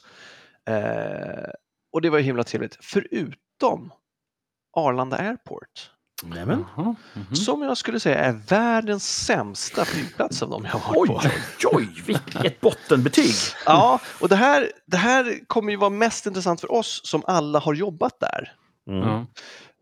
Eh, 0.68 1.50
och 1.92 2.00
det 2.02 2.10
var 2.10 2.18
ju 2.18 2.24
himla 2.24 2.44
trevligt. 2.44 2.76
Förutom 2.80 3.92
Arlanda 4.76 5.16
Airport. 5.16 5.90
Nämen. 6.24 6.64
Jaha. 6.76 6.94
Mhm. 7.14 7.34
Som 7.34 7.62
jag 7.62 7.76
skulle 7.78 8.00
säga 8.00 8.18
är 8.18 8.32
världens 8.32 9.24
sämsta 9.24 9.84
flygplats 9.84 10.42
av 10.42 10.50
de 10.50 10.64
jag 10.64 10.70
har 10.70 10.96
Oj, 10.98 11.08
varit 11.08 11.62
på. 11.62 11.68
oj, 11.72 11.88
oj, 11.96 12.02
vilket 12.06 12.60
bottenbetyg! 12.60 13.34
Ja, 13.66 14.00
och 14.20 14.28
det 14.28 14.36
här, 14.36 14.72
det 14.86 14.96
här 14.96 15.40
kommer 15.46 15.70
ju 15.70 15.76
vara 15.76 15.90
mest 15.90 16.26
intressant 16.26 16.60
för 16.60 16.72
oss 16.72 17.00
som 17.04 17.22
alla 17.26 17.58
har 17.58 17.74
jobbat 17.74 18.20
där. 18.20 18.52
Mm. 18.88 19.26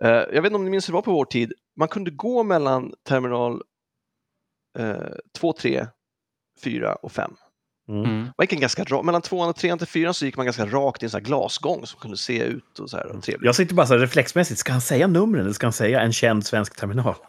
Eh, 0.03 0.11
jag 0.11 0.43
vet 0.43 0.45
inte 0.45 0.57
om 0.57 0.65
ni 0.65 0.71
minns 0.71 0.89
hur 0.89 0.93
det 0.93 0.97
var 0.97 1.03
på 1.03 1.13
vår 1.13 1.25
tid. 1.25 1.53
Man 1.77 1.89
kunde 1.89 2.11
gå 2.11 2.43
mellan 2.43 2.93
terminal 3.09 3.63
eh, 4.79 4.97
2, 5.39 5.53
3, 5.53 5.87
4 6.65 6.95
och 6.95 7.13
5. 7.13 7.37
Mm. 7.89 8.05
Mm. 8.05 8.21
Man 8.23 8.33
gick 8.41 8.53
en 8.53 8.61
ganska 8.61 8.85
ra- 8.85 9.03
mellan 9.03 9.23
2 9.23 9.39
och 9.39 9.57
3 9.57 9.77
till 9.77 9.87
4 9.87 10.13
så 10.13 10.25
gick 10.25 10.37
man 10.37 10.47
ganska 10.47 10.67
rakt 10.67 11.03
i 11.03 11.07
en 11.07 11.11
sån 11.11 11.19
här 11.21 11.25
glasgång 11.25 11.87
som 11.87 12.01
kunde 12.01 12.17
se 12.17 12.39
ut 12.43 12.79
och 12.79 12.91
så 12.91 12.97
här 12.97 13.07
och 13.07 13.23
trevligt. 13.23 13.47
Jag 13.47 13.55
sitter 13.55 13.75
bara 13.75 13.87
så 13.87 13.93
här 13.93 14.01
reflexmässigt, 14.01 14.61
ska 14.61 14.73
han 14.73 14.81
säga 14.81 15.07
numren 15.07 15.43
eller 15.43 15.53
ska 15.53 15.67
han 15.67 15.73
säga 15.73 16.01
en 16.01 16.13
känd 16.13 16.47
svensk 16.47 16.77
terminal? 16.77 17.15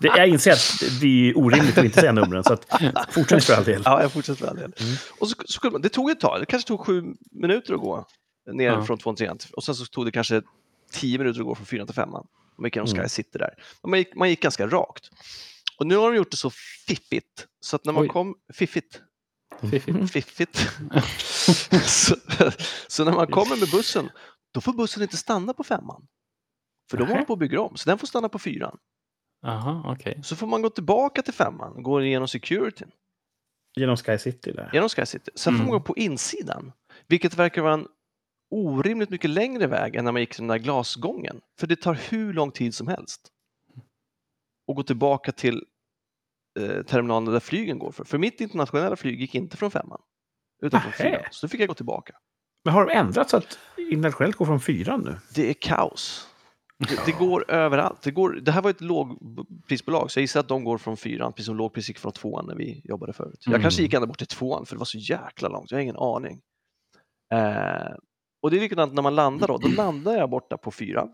Det, 0.00 0.08
jag 0.08 0.28
inser 0.28 0.52
att 0.52 0.82
det 1.00 1.30
är 1.30 1.38
orimligt 1.38 1.78
att 1.78 1.84
inte 1.84 2.00
säga 2.00 2.12
numren, 2.12 2.44
så 2.44 2.52
att, 2.52 2.66
fortsätt 3.10 3.44
för 3.44 3.54
all 3.54 3.64
del. 3.64 3.82
Ja, 3.84 4.02
jag 4.02 4.12
fortsätter 4.12 4.38
för 4.44 4.46
all 4.50 4.56
del. 4.56 4.72
Och 5.20 5.28
så, 5.28 5.34
så 5.44 5.60
kunde 5.60 5.72
man, 5.72 5.82
det 5.82 5.88
tog 5.88 6.10
ett 6.10 6.20
tag, 6.20 6.40
det 6.40 6.46
kanske 6.46 6.68
tog 6.68 6.80
sju 6.86 7.04
minuter 7.30 7.74
att 7.74 7.80
gå 7.80 8.06
ner 8.52 8.64
Ja. 8.66 8.84
från 8.84 8.98
2 8.98 9.14
till 9.14 9.26
3 9.26 9.34
och 9.52 9.64
sen 9.64 9.74
så 9.74 9.84
tog 9.86 10.04
det 10.04 10.10
kanske 10.12 10.42
10 10.92 11.18
minuter 11.18 11.40
att 11.40 11.46
gå 11.46 11.54
från 11.54 11.66
4 11.66 11.86
till 11.86 11.94
5. 11.94 12.10
Man 12.10 12.24
gick 12.64 12.76
genom 12.76 12.86
Sky 12.86 12.96
Mm. 12.96 13.08
City 13.08 13.38
där. 13.38 13.50
Man 13.86 13.98
gick, 13.98 14.14
man 14.14 14.28
gick 14.30 14.42
ganska 14.42 14.66
rakt. 14.66 15.10
Och 15.78 15.86
nu 15.86 15.96
har 15.96 16.10
de 16.10 16.16
gjort 16.16 16.30
det 16.30 16.36
så 16.36 16.50
fiffigt 16.86 17.46
så 17.60 17.76
att 17.76 17.84
när 17.84 17.92
man 17.92 18.02
Oj. 18.02 18.08
kom... 18.08 18.34
Fiffigt? 18.52 19.02
Fiffigt. 19.70 20.10
Fiffigt. 20.12 20.58
så, 21.84 22.16
så 22.88 23.04
när 23.04 23.12
man 23.12 23.26
kommer 23.26 23.56
med 23.56 23.70
bussen, 23.70 24.10
då 24.54 24.60
får 24.60 24.72
bussen 24.72 25.02
inte 25.02 25.16
stanna 25.16 25.54
på 25.54 25.64
femman. 25.64 26.06
För 26.90 26.96
de 26.98 27.02
Nähä. 27.04 27.12
håller 27.14 27.24
på 27.26 27.32
att 27.32 27.38
bygga 27.38 27.60
om, 27.60 27.76
så 27.76 27.90
den 27.90 27.98
får 27.98 28.06
stanna 28.06 28.28
på 28.28 28.38
fyran. 28.38 28.78
Jaha, 29.42 29.82
okej. 29.86 30.20
Så 30.24 30.36
får 30.36 30.46
man 30.46 30.62
gå 30.62 30.70
tillbaka 30.70 31.22
till 31.22 31.34
femman, 31.34 31.82
gå 31.82 32.02
igenom 32.02 32.28
securityn, 32.28 32.90
Genom 33.76 33.96
Sky 33.96 34.18
City 34.18 34.52
där. 34.52 34.70
genom 34.72 34.88
Sky 34.88 35.06
City. 35.06 35.30
Sen 35.34 35.52
får 35.52 35.58
man 35.58 35.68
Mm. 35.68 35.72
gå 35.72 35.80
på 35.80 35.96
insidan, 35.96 36.72
vilket 37.08 37.34
verkar 37.34 37.62
vara 37.62 37.74
en 37.74 37.86
orimligt 38.50 39.10
mycket 39.10 39.30
längre 39.30 39.66
väg 39.66 39.96
än 39.96 40.04
när 40.04 40.12
man 40.12 40.20
gick 40.22 40.36
den 40.36 40.46
där 40.46 40.58
glasgången. 40.58 41.40
För 41.60 41.66
det 41.66 41.76
tar 41.76 41.94
hur 41.94 42.32
lång 42.32 42.50
tid 42.50 42.74
som 42.74 42.88
helst. 42.88 43.31
Och 44.68 44.76
gå 44.76 44.82
tillbaka 44.82 45.32
till 45.32 45.64
eh, 46.60 46.82
terminalen 46.82 47.32
där 47.32 47.40
flygen 47.40 47.78
går. 47.78 47.92
För, 47.92 48.04
för 48.04 48.18
mitt 48.18 48.40
internationella 48.40 48.96
flyg 48.96 49.20
gick 49.20 49.34
inte 49.34 49.56
från 49.56 49.70
femman, 49.70 50.00
utan 50.62 50.80
från 50.80 50.90
Nähä. 50.98 51.10
fyran. 51.10 51.24
Så 51.30 51.46
då 51.46 51.50
fick 51.50 51.60
jag 51.60 51.68
gå 51.68 51.74
tillbaka. 51.74 52.14
Men 52.64 52.74
har 52.74 52.86
de 52.86 52.92
ändrat 52.92 53.30
så 53.30 53.36
att 53.36 53.58
internationellt 53.76 54.36
går 54.36 54.46
från 54.46 54.60
fyran 54.60 55.00
nu? 55.00 55.16
Det 55.34 55.50
är 55.50 55.54
kaos. 55.54 56.28
Det, 56.88 57.06
det 57.06 57.12
går 57.12 57.50
överallt. 57.50 58.02
Det, 58.02 58.10
går, 58.10 58.30
det 58.32 58.52
här 58.52 58.62
var 58.62 58.70
ett 58.70 58.80
lågprisbolag, 58.80 60.10
så 60.10 60.18
jag 60.18 60.22
gissar 60.22 60.40
att 60.40 60.48
de 60.48 60.64
går 60.64 60.78
från 60.78 60.96
fyran, 60.96 61.32
precis 61.32 61.46
som 61.46 61.56
lågpris 61.56 61.88
gick 61.88 61.98
från 61.98 62.12
tvåan 62.12 62.46
när 62.46 62.54
vi 62.54 62.80
jobbade 62.84 63.12
förut. 63.12 63.36
Jag 63.40 63.52
Mm. 63.52 63.62
kanske 63.62 63.82
gick 63.82 63.94
ända 63.94 64.06
bort 64.06 64.18
till 64.18 64.26
tvåan, 64.26 64.66
för 64.66 64.74
det 64.74 64.78
var 64.78 64.84
så 64.84 64.98
jäkla 64.98 65.48
långt. 65.48 65.70
Jag 65.70 65.78
har 65.78 65.82
ingen 65.82 65.96
aning. 65.96 66.40
Eh, 67.32 67.94
och 68.42 68.50
det 68.50 68.56
är 68.56 68.60
likadant 68.60 68.94
när 68.94 69.02
man 69.02 69.14
landar 69.14 69.48
då. 69.48 69.56
Då 69.58 69.68
landar 69.68 70.12
jag 70.16 70.30
borta 70.30 70.56
på 70.56 70.70
fyran. 70.70 71.08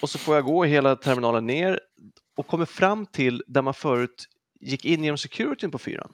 Och 0.00 0.10
så 0.10 0.18
får 0.18 0.34
jag 0.34 0.44
gå 0.44 0.64
hela 0.64 0.96
terminalen 0.96 1.46
ner 1.46 1.80
och 2.36 2.46
kommer 2.46 2.64
fram 2.66 3.06
till 3.06 3.42
där 3.46 3.62
man 3.62 3.74
förut 3.74 4.28
gick 4.60 4.84
in 4.84 5.04
genom 5.04 5.18
securityn 5.18 5.70
på 5.70 5.78
fyran. 5.78 6.12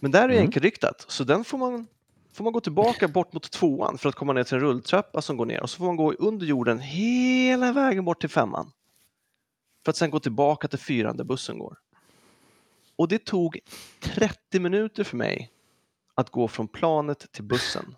Men 0.00 0.10
där 0.10 0.22
är 0.24 0.28
det 0.28 0.34
Mm. 0.34 0.46
enkelriktat, 0.46 1.04
så 1.08 1.24
den 1.24 1.44
får 1.44 1.58
man 1.58 1.86
får 2.32 2.44
man 2.44 2.52
gå 2.52 2.60
tillbaka 2.60 3.08
bort 3.08 3.32
mot 3.32 3.50
tvåan 3.50 3.98
för 3.98 4.08
att 4.08 4.14
komma 4.14 4.32
ner 4.32 4.44
till 4.44 4.54
en 4.54 4.60
rulltrappa 4.60 5.22
som 5.22 5.36
går 5.36 5.46
ner 5.46 5.62
och 5.62 5.70
så 5.70 5.76
får 5.78 5.84
man 5.84 5.96
gå 5.96 6.12
under 6.12 6.46
jorden 6.46 6.78
hela 6.78 7.72
vägen 7.72 8.04
bort 8.04 8.20
till 8.20 8.28
femman. 8.30 8.72
För 9.84 9.90
att 9.90 9.96
sen 9.96 10.10
gå 10.10 10.20
tillbaka 10.20 10.68
till 10.68 10.78
fyran 10.78 11.16
där 11.16 11.24
bussen 11.24 11.58
går. 11.58 11.78
Och 12.96 13.08
det 13.08 13.24
tog 13.24 13.58
30 14.00 14.60
minuter 14.60 15.04
för 15.04 15.16
mig 15.16 15.50
att 16.14 16.30
gå 16.30 16.48
från 16.48 16.68
planet 16.68 17.32
till 17.32 17.44
bussen. 17.44 17.94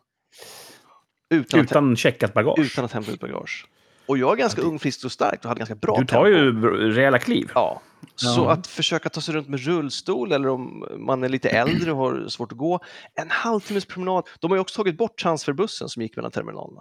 Utan, 1.32 1.60
att, 1.60 1.66
Utan 1.66 1.96
checkat 1.96 2.34
bagage. 2.34 2.58
utan 2.58 2.84
att 2.84 2.92
hämta 2.92 3.12
ut 3.12 3.20
bagage. 3.20 3.66
Och 4.06 4.18
jag 4.18 4.32
är 4.32 4.36
ganska 4.36 4.62
ung, 4.62 4.78
frisk 4.78 5.04
och 5.04 5.12
stark 5.12 5.38
och 5.42 5.48
hade 5.48 5.58
ganska 5.58 5.74
bra 5.74 5.96
du 5.98 6.06
tar 6.06 6.24
tempo. 6.24 6.68
ju 6.68 6.90
rejäla 6.92 7.18
kliv. 7.18 7.50
Ja, 7.54 7.80
så 8.16 8.26
Ja. 8.40 8.52
att 8.52 8.66
försöka 8.66 9.08
ta 9.08 9.20
sig 9.20 9.34
runt 9.34 9.48
med 9.48 9.60
rullstol 9.60 10.32
eller 10.32 10.48
om 10.48 10.84
man 10.98 11.24
är 11.24 11.28
lite 11.28 11.48
äldre 11.48 11.92
och 11.92 11.98
har 11.98 12.28
svårt 12.28 12.52
att 12.52 12.58
gå. 12.58 12.80
En 13.14 13.30
halvtimmes 13.30 13.84
promenad. 13.86 14.24
De 14.40 14.50
har 14.50 14.56
ju 14.56 14.60
också 14.60 14.76
tagit 14.76 14.96
bort 14.98 15.18
transferbussen 15.22 15.88
som 15.88 16.02
gick 16.02 16.16
mellan 16.16 16.30
terminalerna. 16.32 16.80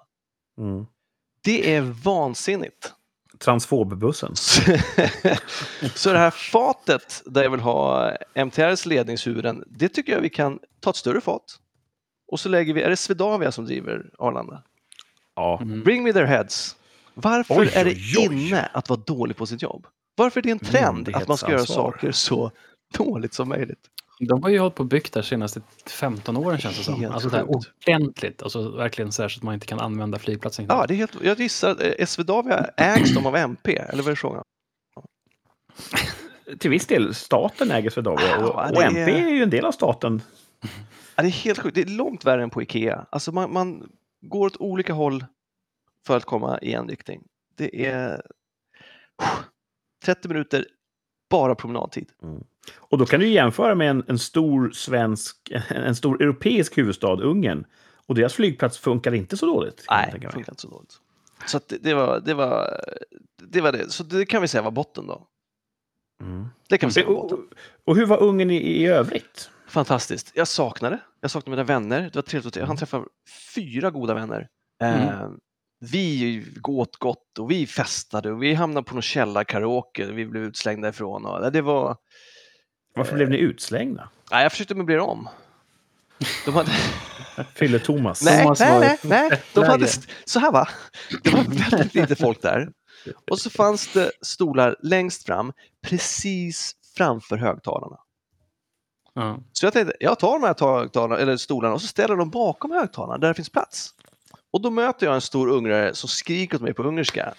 Mm. 0.60 0.86
Det 1.44 1.76
är 1.76 1.82
vansinnigt. 1.82 2.94
Transfobbussen. 3.40 4.36
så 5.96 6.12
det 6.14 6.18
här 6.20 6.32
fatet 6.32 7.22
där 7.26 7.44
jag 7.44 7.50
vill 7.50 7.60
ha 7.60 8.12
MTRs 8.34 8.86
ledningshuvuden, 8.86 9.64
det 9.68 9.90
tycker 9.90 10.14
jag 10.14 10.22
vi 10.22 10.30
kan 10.30 10.60
ta 10.80 10.90
ett 10.90 10.96
större 10.96 11.22
fat. 11.22 11.44
Och 12.32 12.40
så 12.40 12.50
lägger 12.50 12.74
vi, 12.74 12.82
är 12.82 12.90
det 12.90 12.98
Swedavia 12.98 13.52
som 13.52 13.66
driver 13.66 14.06
Arlanda? 14.20 14.64
Ja. 15.36 15.60
Mm. 15.62 15.84
Bring 15.84 16.04
me 16.04 16.14
their 16.14 16.26
heads. 16.26 16.76
Varför 17.14 17.60
Oj, 17.60 17.72
är 17.74 17.86
det 17.86 17.92
oj, 17.92 18.16
oj. 18.30 18.48
inne 18.48 18.70
att 18.74 18.90
vara 18.90 19.00
dålig 19.06 19.38
på 19.38 19.46
sitt 19.46 19.62
jobb? 19.62 19.88
Varför 20.16 20.40
är 20.40 20.44
det 20.44 20.52
en 20.52 20.60
trend 20.60 21.10
att 21.16 21.28
man 21.28 21.38
ska 21.38 21.52
göra 21.52 21.66
saker 21.66 22.12
så 22.12 22.52
dåligt 22.98 23.34
som 23.34 23.50
möjligt? 23.50 23.80
De 24.20 24.44
har 24.44 24.50
ju 24.50 24.60
hållit 24.60 24.76
på 24.76 24.84
och 24.84 24.88
byggt 24.90 25.14
där 25.14 25.22
senaste 25.22 25.62
15 25.90 26.38
åren 26.38 26.58
känns 26.60 26.78
det 26.78 26.84
som. 26.84 27.00
Helt 27.02 27.14
Alltså 27.14 27.30
där 27.30 27.46
sjukt. 27.46 27.70
ordentligt. 27.88 28.44
Alltså 28.44 28.70
verkligen 28.70 29.12
så 29.12 29.22
här 29.22 29.30
så 29.30 29.40
att 29.40 29.44
man 29.44 29.54
inte 29.54 29.66
kan 29.66 29.80
använda 29.80 30.20
flygplatsen. 30.20 30.66
Ja, 30.70 30.86
det 30.88 30.94
är 30.94 30.96
helt, 30.96 31.16
jag 31.24 31.40
gissar 31.40 31.72
att 31.72 31.82
eh, 32.00 32.06
Swedavia 32.06 32.66
ägs 32.78 33.14
de 33.16 33.26
av 33.26 33.36
MP, 33.36 33.76
eller 33.76 34.04
vad 34.04 34.08
är 34.08 34.12
det 34.12 34.16
frågan? 34.16 34.44
Till 36.60 36.70
viss 36.70 36.86
del, 36.88 37.14
staten 37.14 37.72
äger 37.72 37.90
Swedavia 37.90 38.38
och, 38.38 38.54
Ja, 38.56 38.68
det 38.72 38.76
och 38.78 38.84
MP 38.84 39.02
är- 39.02 39.26
är 39.26 39.30
ju 39.30 39.44
en 39.44 39.50
del 39.50 39.66
av 39.66 39.72
staten. 39.72 40.22
Det 41.22 41.28
är 41.28 41.32
helt 41.32 41.60
sjukt, 41.60 41.76
det 41.76 41.82
är 41.82 41.86
långt 41.86 42.26
värre 42.26 42.44
än 42.44 42.50
på 42.50 42.62
Ikea. 42.62 43.06
Alltså 43.10 43.32
man, 43.32 43.54
man 43.54 43.92
går 44.22 44.46
åt 44.46 44.58
olika 44.58 44.94
håll 44.94 45.26
för 46.08 46.18
att 46.18 46.26
komma 46.26 46.60
i 46.62 46.74
en 46.74 46.88
riktning. 46.88 47.24
Det 47.56 47.86
är 47.86 48.22
30 50.06 50.28
minuter 50.28 50.66
bara 51.30 51.56
promenadtid. 51.56 52.10
Och 52.78 52.98
då 52.98 53.06
kan 53.06 53.20
du 53.20 53.28
jämföra 53.28 53.76
med 53.76 53.90
en, 53.90 54.04
en 54.08 54.20
stor 54.20 54.72
svensk, 54.72 55.52
en 55.70 55.96
stor 55.96 56.22
europeisk 56.22 56.78
huvudstad, 56.78 57.22
Ungern. 57.22 57.66
Och 58.06 58.16
deras 58.16 58.34
flygplats 58.34 58.78
funkar 58.78 59.14
inte 59.14 59.38
så 59.38 59.46
dåligt. 59.46 59.86
Nej, 59.90 60.14
det 60.22 60.32
funkar 60.32 60.52
inte 60.52 60.62
så 60.62 60.68
dåligt. 60.68 61.00
Så 61.46 61.60
det, 61.68 61.78
det, 61.78 61.94
var, 61.94 62.20
det, 62.20 62.34
var, 62.34 62.82
det 63.38 63.62
var 63.62 63.72
det. 63.72 63.90
Så 63.90 64.04
det 64.04 64.26
kan 64.26 64.42
vi 64.42 64.48
säga 64.48 64.62
var 64.62 64.72
botten 64.72 65.08
då. 65.08 65.28
Mm. 66.22 66.48
Det 66.70 66.78
kan 66.78 66.90
vi 66.90 66.94
säga 66.94 67.06
var 67.08 67.16
Och, 67.16 67.30
botten. 67.30 67.48
och 67.86 67.96
hur 67.96 68.06
var 68.06 68.24
Ungern 68.24 68.52
i, 68.52 68.58
i 68.58 68.86
övrigt? 68.86 69.50
Fantastiskt. 69.68 70.32
Jag 70.36 70.48
saknade. 70.48 71.00
Jag 71.22 71.32
saknade 71.32 71.50
mina 71.52 71.64
vänner. 71.64 72.02
Det 72.02 72.16
var 72.16 72.22
trevligt. 72.22 72.58
att- 72.58 72.68
Han 72.68 72.78
träffade 72.78 73.06
fyra 73.56 73.90
goda 73.92 74.14
vänner. 74.14 74.48
Eh, 74.82 75.30
vi 75.80 76.46
åt 76.64 76.96
gott 76.98 77.38
och 77.40 77.52
vi 77.52 77.68
festade 77.68 78.32
och 78.32 78.44
vi 78.44 78.54
hamnade 78.54 78.84
på 78.86 78.94
någon 78.94 79.02
källarkaraoke. 79.02 80.06
Vi 80.06 80.26
blev 80.26 80.44
utslängda 80.44 80.90
ifrån. 80.90 81.26
Och 81.26 81.52
det 81.52 81.62
var... 81.62 81.98
Varför 82.96 83.16
blev 83.16 83.30
ni 83.30 83.38
utslängda? 83.38 84.10
Nej, 84.32 84.44
jag 84.44 84.52
försökte 84.52 84.76
möblera 84.76 85.04
om. 85.04 85.30
De 86.46 86.52
hade... 86.54 86.72
Fyller 87.56 87.80
Thomas. 87.80 88.22
nej, 88.26 88.44
Thomas 88.44 88.60
nej, 88.60 88.80
nej, 88.80 88.98
nej. 89.04 89.42
De 89.54 89.64
hade... 89.64 89.88
Så 90.26 90.40
här 90.40 90.52
va. 90.52 90.68
Det 91.24 91.30
var 91.34 91.44
väldigt 91.72 91.94
lite 91.96 92.16
folk 92.16 92.42
där. 92.42 92.72
Och 93.32 93.40
så 93.40 93.50
fanns 93.50 93.94
det 93.94 94.12
stolar 94.22 94.76
längst 94.84 95.26
fram, 95.26 95.54
precis 95.82 96.76
framför 96.98 97.38
högtalarna. 97.38 97.98
Ja. 99.14 99.40
Så 99.54 99.66
jag 99.66 99.74
tänkte, 99.74 99.94
jag 100.00 100.20
tar 100.20 100.40
de 100.40 100.44
här 100.44 100.80
högtalarna, 100.80 101.22
eller 101.22 101.38
stolarna 101.38 101.74
och 101.74 101.82
så 101.82 101.88
ställer 101.88 102.16
dem 102.16 102.30
bakom 102.30 102.72
högtalarna 102.72 103.18
där 103.18 103.28
det 103.28 103.34
finns 103.34 103.50
plats. 103.50 103.94
Och 104.52 104.62
då 104.62 104.70
möter 104.70 105.06
jag 105.06 105.16
en 105.16 105.22
stor 105.22 105.50
ungrare 105.50 105.96
som 105.96 106.10
skriker 106.10 106.56
åt 106.56 106.62
mig 106.62 106.74
på 106.74 106.84
ungerska. 106.84 107.34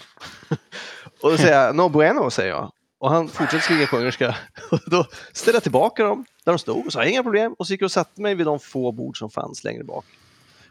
och 1.23 1.31
då 1.31 1.37
säger 1.37 1.67
jag, 1.67 1.77
no 1.77 1.89
bueno, 1.89 2.31
säger 2.31 2.51
jag. 2.51 2.73
Och 2.99 3.11
han 3.11 3.29
fortsätter 3.29 3.59
skrika 3.59 3.87
på 3.87 3.97
ungerska. 3.97 4.37
Och 4.71 4.79
då 4.87 5.07
ställer 5.33 5.57
jag 5.57 5.63
tillbaka 5.63 6.05
dem 6.05 6.25
där 6.45 6.53
de 6.53 6.59
stod 6.59 6.87
och 6.87 6.93
sa 6.93 7.05
inga 7.05 7.23
problem. 7.23 7.55
Och 7.59 7.67
så 7.67 7.73
gick 7.73 7.83
jag 7.83 7.87
och 7.87 7.93
satte 7.93 8.21
mig 8.21 8.35
vid 8.35 8.47
de 8.47 8.61
få 8.61 8.93
bord 8.93 9.19
som 9.19 9.31
fanns 9.31 9.65
längre 9.65 9.85
bak. 9.85 10.05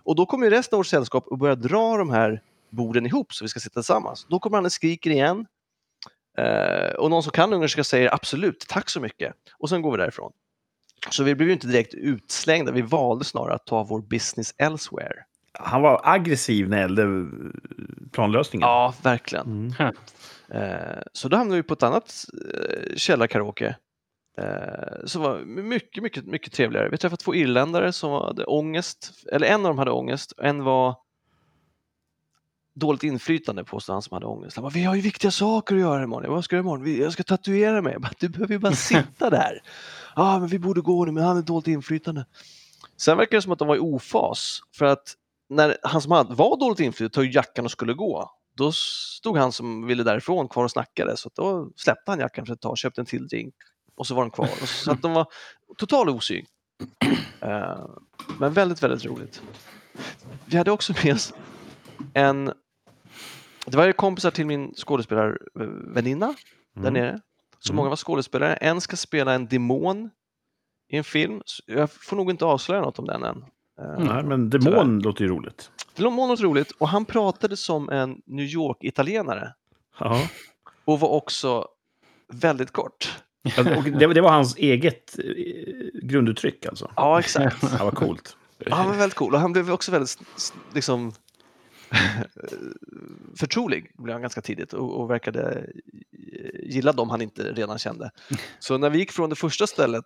Och 0.03 0.15
då 0.15 0.25
kommer 0.25 0.46
ju 0.46 0.51
resten 0.51 0.75
av 0.75 0.79
vårt 0.79 0.88
sällskap 0.88 1.27
och 1.27 1.38
börjar 1.38 1.55
dra 1.55 1.98
de 1.98 2.10
här 2.10 2.41
borden 2.70 3.05
ihop 3.05 3.34
så 3.34 3.46
vi 3.46 3.50
ska 3.50 3.60
sitta 3.60 3.74
tillsammans. 3.74 4.25
Då 4.29 4.39
kommer 4.39 4.58
han 4.58 4.65
och 4.65 4.72
skriker 4.72 5.10
igen. 5.10 5.46
Eh, 6.38 6.93
och 6.93 7.10
någon 7.10 7.24
som 7.24 7.31
kan 7.31 7.53
ungerska 7.53 7.84
säger 7.84 8.13
absolut, 8.13 8.65
tack 8.67 8.89
så 8.89 9.00
mycket. 9.00 9.34
Och 9.60 9.70
sen 9.70 9.81
går 9.81 9.91
vi 9.91 9.98
därifrån. 9.98 10.31
Så 11.10 11.24
vi 11.24 11.36
blev 11.36 11.48
ju 11.50 11.53
inte 11.53 11.67
direkt 11.67 11.93
utslängda, 11.93 12.72
vi 12.72 12.81
valde 12.81 13.25
snarare 13.25 13.55
att 13.55 13.65
ta 13.65 13.84
vår 13.84 14.01
business 14.01 14.53
elsewhere. 14.58 15.15
Han 15.53 15.81
var 15.81 16.01
aggressiv 16.03 16.70
när 16.70 16.77
det 16.77 16.81
gällde 16.81 17.03
eh, 17.03 18.10
planlösningen. 18.12 18.67
Ja, 18.67 18.93
verkligen. 19.03 19.46
Mm. 19.46 19.74
Huh. 19.79 20.62
Eh, 20.62 21.01
så 21.13 21.27
då 21.27 21.38
hamnade 21.38 21.62
vi 21.62 21.67
på 21.67 21.74
ett 21.74 21.84
annat 21.84 22.25
eh, 22.53 22.96
källarkaraoke. 22.96 23.75
Som 25.05 25.22
var 25.22 25.39
mycket, 25.46 26.03
mycket, 26.03 26.25
mycket 26.25 26.53
trevligare. 26.53 26.89
Vi 26.89 26.98
träffade 26.98 27.22
två 27.24 27.36
irländare 27.36 27.93
som 27.93 28.12
hade 28.12 28.46
ångest, 28.46 29.12
eller 29.31 29.48
en 29.48 29.62
av 29.65 29.70
dem 29.70 29.77
hade 29.77 29.91
ångest, 29.91 30.31
och 30.31 30.46
en 30.46 30.63
var 30.63 30.96
dåligt 32.75 33.03
inflytande 33.03 33.63
påstod 33.63 33.93
han 33.93 34.01
som 34.01 34.13
hade 34.15 34.25
ångest. 34.25 34.55
Han 34.58 34.63
bara, 34.63 34.70
vi 34.70 34.84
har 34.84 34.96
ju 34.96 35.01
viktiga 35.01 35.31
saker 35.31 35.75
att 35.75 35.81
göra 35.81 36.03
imorgon. 36.03 36.31
Vad 36.31 36.43
ska 36.46 36.55
du 36.55 36.58
göra 36.58 36.63
imorgon? 36.63 36.84
"Vi- 36.84 37.01
Jag 37.01 37.13
ska 37.13 37.24
tatuera 37.24 37.81
mig. 37.81 37.93
Jag 37.93 38.01
bara, 38.01 38.12
Du 38.20 38.29
behöver 38.29 38.53
ju 38.53 38.60
bara 38.60 38.74
sitta 38.74 39.29
där. 39.29 39.60
Ja, 40.15 40.39
men 40.39 40.48
vi 40.48 40.60
borde 40.60 40.82
gå 40.82 41.06
nu, 41.06 41.12
men 41.12 41.24
han 41.24 41.38
är 41.38 41.41
dåligt 41.41 41.68
inflytande. 41.68 42.25
Sen 42.98 43.18
verkar 43.18 43.38
det 43.38 43.41
som 43.41 43.51
att 43.51 43.60
de 43.60 43.68
var 43.68 43.75
i 43.75 43.80
ofas. 43.80 44.60
För 44.77 44.86
att 44.86 45.15
när 45.50 45.77
han 45.84 46.01
som 46.01 46.12
hade, 46.12 46.34
var 46.34 46.60
dåligt 46.60 46.80
inflytande 46.80 47.13
tog 47.13 47.25
jackan 47.25 47.65
och 47.65 47.72
skulle 47.72 47.94
gå, 47.94 48.32
då 48.56 48.72
stod 48.72 49.38
han 49.38 49.51
som 49.51 49.88
ville 49.88 50.03
därifrån 50.03 50.48
kvar 50.48 50.63
och 50.63 50.72
snackade. 50.72 51.18
Så 51.18 51.30
då 51.36 51.70
släppte 51.75 52.12
han 52.12 52.20
jackan 52.20 52.46
för 52.46 52.53
ett 52.53 52.62
tag, 52.62 52.77
köpte 52.77 53.01
en 53.01 53.06
till 53.06 53.27
drink 53.27 53.53
och 53.96 54.08
så 54.08 54.15
var 54.15 54.22
de 54.24 54.32
kvar. 54.32 54.48
Så, 54.65 54.91
att 54.91 55.01
de 55.01 55.13
var 55.13 55.25
total 55.77 56.10
osyn. 56.10 56.46
Eh, 57.39 57.86
men 58.39 58.53
väldigt, 58.53 58.84
väldigt 58.84 59.06
roligt. 59.06 59.41
Vi 60.46 60.58
hade 60.58 60.72
också 60.72 60.94
med 61.03 61.13
oss 61.13 61.34
en... 62.13 62.53
Det 63.65 63.77
var 63.77 63.86
ju 63.86 63.94
kompisar 63.94 64.32
till 64.32 64.46
min 64.46 64.74
skådespelarväninna 64.74 66.34
där 66.74 66.82
Mm. 66.88 66.94
nere. 66.94 67.20
Så 67.63 67.72
Mm. 67.74 67.75
många 67.77 67.89
var 67.89 67.96
skådespelare. 67.96 68.53
En 68.56 68.82
ska 68.82 68.96
spela 68.96 69.34
en 69.34 69.48
demon 69.48 70.10
i 70.91 70.98
en 70.98 71.03
film. 71.03 71.41
Jag 71.68 71.91
får 71.91 72.15
nog 72.18 72.30
inte 72.30 72.46
avslöja 72.46 72.82
något 72.82 73.00
om 73.00 73.06
den 73.06 73.24
än. 73.24 73.46
Eh, 73.82 74.06
Nej, 74.13 74.24
men 74.24 74.50
demon 74.50 75.00
låter 75.00 75.22
ju 75.24 75.30
roligt. 75.32 75.72
Demon 75.96 76.30
var 76.30 76.36
roligt 76.36 76.72
och 76.72 76.88
han 76.88 77.06
pratade 77.06 77.58
som 77.58 77.89
en 77.89 78.22
New 78.25 78.46
York-italienare 78.46 79.53
Ja. 80.00 80.22
och 80.86 81.00
var 81.00 81.10
också 81.10 81.68
väldigt 82.34 82.72
kort. 82.72 83.20
Och 83.58 83.84
det, 83.84 84.13
det 84.13 84.22
var 84.22 84.32
hans 84.32 84.56
eget 84.58 85.20
eh, 85.20 85.25
grunduttryck 86.03 86.65
alltså. 86.65 86.91
Ja, 86.96 87.20
exakt. 87.20 87.58
Ja, 87.80 87.84
vad 87.86 87.96
coolt. 87.96 88.38
Ja, 88.58 88.75
han 88.75 88.88
var 88.89 88.96
väldigt 88.96 89.15
cool 89.18 89.34
och 89.34 89.39
han 89.39 89.53
blev 89.53 89.72
också 89.72 89.91
väldigt 89.91 90.20
liksom 90.74 91.12
förtrolig 93.40 93.92
blev 93.98 94.14
han 94.14 94.22
ganska 94.22 94.42
tidigt 94.42 94.74
och, 94.74 95.00
och 95.00 95.10
verkade 95.10 95.66
gilla 96.64 96.92
dem 96.92 97.10
han 97.10 97.22
inte 97.22 97.44
redan 97.54 97.80
kände. 97.80 98.12
Så 98.60 98.78
när 98.78 98.90
vi 98.90 98.98
gick 98.98 99.12
från 99.12 99.30
det 99.30 99.36
första 99.36 99.68
stället 99.68 100.06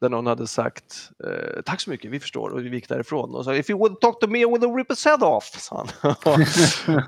där 0.00 0.08
någon 0.08 0.26
hade 0.26 0.46
sagt 0.46 1.10
eh, 1.24 1.62
tack 1.64 1.80
så 1.80 1.90
mycket, 1.90 2.10
vi 2.10 2.20
förstår 2.20 2.50
och 2.50 2.64
vi 2.64 2.68
gick 2.74 2.88
därifrån 2.88 3.34
och 3.34 3.44
sa 3.44 3.54
if 3.54 3.70
you 3.70 3.78
would 3.78 4.00
talk 4.00 4.20
to 4.20 4.26
me 4.26 4.38
I 4.38 4.44
would 4.44 4.76
rip 4.76 4.90
his 4.90 5.04
head 5.04 5.22
off, 5.22 5.44
sa 5.44 5.86
han. 6.02 6.14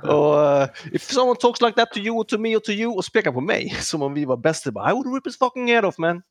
och, 0.10 0.44
eh, 0.44 0.68
if 0.92 1.02
someone 1.02 1.36
talks 1.36 1.60
like 1.60 1.76
that 1.76 1.90
to 1.92 1.98
you, 1.98 2.24
to 2.24 2.38
me 2.38 2.56
or 2.56 2.60
to 2.60 2.72
you 2.72 2.98
och 2.98 3.04
pekade 3.12 3.34
på 3.34 3.40
mig 3.40 3.70
som 3.80 4.02
om 4.02 4.14
vi 4.14 4.24
var 4.24 4.36
bäst, 4.36 4.66
I 4.66 4.70
would 4.70 5.14
rip 5.14 5.26
his 5.26 5.38
fucking 5.38 5.68
head 5.68 5.84
off 5.84 5.98
man. 5.98 6.22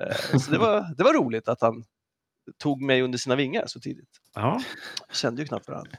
Eh, 0.00 0.38
så 0.38 0.50
det 0.50 0.58
var, 0.58 0.94
det 0.96 1.04
var 1.04 1.14
roligt 1.14 1.48
att 1.48 1.60
han 1.60 1.84
tog 2.58 2.82
mig 2.82 3.02
under 3.02 3.18
sina 3.18 3.36
vingar 3.36 3.64
så 3.66 3.80
tidigt. 3.80 4.10
Ja. 4.34 4.62
kände 5.12 5.42
ju 5.42 5.48
knappt 5.48 5.68
varandra. 5.68 5.90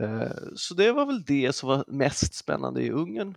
Eh, 0.00 0.32
så 0.56 0.74
det 0.74 0.92
var 0.92 1.06
väl 1.06 1.22
det 1.24 1.52
som 1.52 1.68
var 1.68 1.84
mest 1.88 2.34
spännande 2.34 2.82
i 2.82 2.90
Ungern. 2.90 3.36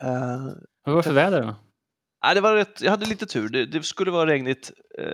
Eh, 0.00 0.46
Vad 0.84 0.94
var 0.94 1.02
för 1.02 1.12
väder 1.12 1.42
då? 1.42 1.54
nej, 2.24 2.34
det 2.34 2.40
var 2.40 2.54
rätt, 2.54 2.80
jag 2.80 2.90
hade 2.90 3.06
lite 3.06 3.26
tur. 3.26 3.48
Det, 3.48 3.66
det 3.66 3.82
skulle 3.82 4.10
vara 4.10 4.30
regnigt. 4.30 4.72
Eh, 4.98 5.04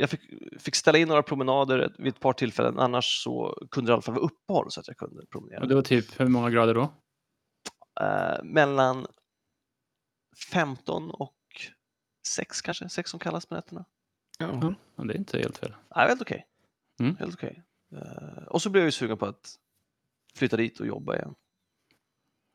jag 0.00 0.10
fick, 0.10 0.20
fick 0.62 0.74
ställa 0.74 0.98
in 0.98 1.08
några 1.08 1.22
promenader 1.22 1.94
vid 1.98 2.08
ett 2.14 2.20
par 2.20 2.32
tillfällen. 2.32 2.78
Annars 2.78 3.22
så 3.24 3.66
kunde 3.70 3.90
det 3.90 3.92
i 3.92 3.94
alla 3.94 4.02
fall 4.02 4.14
vara 4.14 4.24
uppehåll 4.24 4.70
så 4.70 4.80
att 4.80 4.88
jag 4.88 4.96
kunde 4.96 5.26
promenera. 5.26 5.60
Och 5.60 5.68
det 5.68 5.74
var 5.74 5.82
typ 5.82 6.20
hur 6.20 6.26
många 6.26 6.50
grader 6.50 6.74
då? 6.74 6.94
Eh, 8.00 8.44
mellan 8.44 9.06
15 10.52 11.10
och 11.10 11.36
6 12.28 12.62
kanske, 12.62 12.88
6 12.88 13.10
som 13.10 13.20
kallas 13.20 13.46
på 13.46 13.54
nätterna. 13.54 13.84
Ja, 14.38 14.74
men 14.96 15.06
det 15.06 15.14
är 15.14 15.18
inte 15.18 15.38
helt 15.38 15.58
fel. 15.58 15.74
Nej, 15.96 16.08
helt 16.08 16.22
okej. 16.22 16.46
Mm. 17.00 17.16
Helt 17.16 17.34
okej. 17.34 17.62
Eh, 17.96 18.44
och 18.48 18.62
så 18.62 18.70
blev 18.70 18.82
jag 18.82 18.88
ju 18.88 18.92
sugen 18.92 19.18
på 19.18 19.26
att 19.26 19.56
flytta 20.36 20.56
dit 20.56 20.80
och 20.80 20.86
jobba 20.86 21.14
igen. 21.16 21.34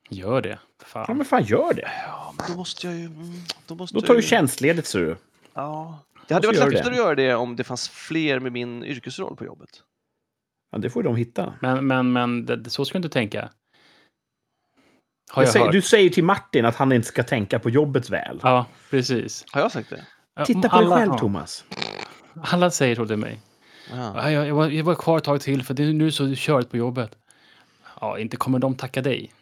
Gör 0.09 0.41
det. 0.41 0.59
För 0.83 0.99
Ja, 0.99 1.05
Fan. 1.05 1.17
men 1.17 1.25
fan 1.25 1.43
gör 1.43 1.73
det. 1.73 1.91
Ja, 2.07 2.33
men 2.37 2.51
då 2.51 2.57
måste 2.57 2.87
jag 2.87 2.95
ju... 2.95 3.05
mm, 3.05 3.33
Då, 3.67 3.75
måste 3.75 3.95
Då 3.95 3.99
jag 3.99 4.05
tar 4.07 4.13
du 4.13 4.19
ju- 4.19 4.27
tjänstledigt, 4.27 4.87
ser 4.87 4.99
du. 4.99 5.17
Ja. 5.53 5.99
Det 6.27 6.33
hade 6.33 6.47
varit 6.47 6.59
du 6.59 6.65
lättare 6.69 6.83
det. 6.83 6.89
att 6.91 6.97
göra 6.97 7.15
det 7.15 7.35
om 7.35 7.55
det 7.55 7.63
fanns 7.63 7.89
fler 7.89 8.39
med 8.39 8.51
min 8.51 8.83
yrkesroll 8.83 9.35
på 9.35 9.45
jobbet. 9.45 9.69
Ja, 10.71 10.77
det 10.77 10.89
får 10.89 11.03
de 11.03 11.15
hitta. 11.15 11.53
Men, 11.61 11.87
men, 11.87 12.11
men 12.13 12.45
det, 12.45 12.69
så 12.69 12.85
ska 12.85 12.93
du 12.93 12.99
inte 12.99 13.13
tänka. 13.13 13.49
Har 15.31 15.41
Du 15.41 15.45
jag 15.47 15.53
säger, 15.53 15.65
hört. 15.65 15.73
du 15.73 15.81
säger 15.81 16.09
till 16.09 16.23
Martin 16.23 16.65
att 16.65 16.75
han 16.75 16.91
inte 16.91 17.07
ska 17.07 17.23
tänka 17.23 17.59
på 17.59 17.69
jobbets 17.69 18.09
väl. 18.09 18.39
Ja, 18.43 18.65
precis. 18.89 19.45
Har 19.51 19.61
jag 19.61 19.71
sagt 19.71 19.89
det? 19.89 20.05
Titta 20.45 20.69
på 20.69 20.75
dig 20.77 20.85
alla- 20.85 20.95
själv, 20.97 21.11
ja, 21.11 21.17
Thomas. 21.17 21.65
Alla 22.43 22.71
säger 22.71 22.95
så 22.95 23.07
till 23.07 23.17
mig. 23.17 23.39
Ja. 23.91 24.13
Ja, 24.15 24.31
jag, 24.31 24.47
jag, 24.47 24.55
var, 24.55 24.67
jag 24.69 24.83
var 24.83 24.95
kvar 24.95 25.17
ett 25.17 25.23
tag 25.23 25.41
till 25.41 25.63
för 25.63 25.73
det 25.73 25.83
är 25.83 25.93
nu 25.93 26.11
så 26.11 26.35
körigt 26.35 26.71
på 26.71 26.77
jobbet. 26.77 27.17
Ja, 27.99 28.19
inte 28.19 28.37
kommer 28.37 28.59
de 28.59 28.75
tacka 28.75 29.01
dig. 29.01 29.33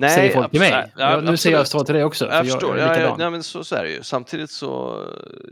säger 0.00 0.32
folk 0.34 0.50
till 0.50 0.60
mig. 0.60 0.72
abs- 0.72 0.90
Ja, 0.96 1.20
nu 1.20 1.36
säger 1.36 1.56
jag 1.56 1.68
så 1.68 1.84
till 1.84 1.94
dig 1.94 2.04
också. 2.04 2.26
Jag 2.26 2.46
förstår. 2.46 2.74
är 2.74 2.78
Ja, 2.80 2.86
ja, 2.86 2.92
likadan. 2.92 3.18
nej, 3.18 3.30
men 3.30 3.42
så, 3.42 3.64
så 3.64 3.76
är 3.76 3.82
det 3.82 3.90
ju. 3.90 4.02
Samtidigt 4.02 4.50
så 4.50 4.98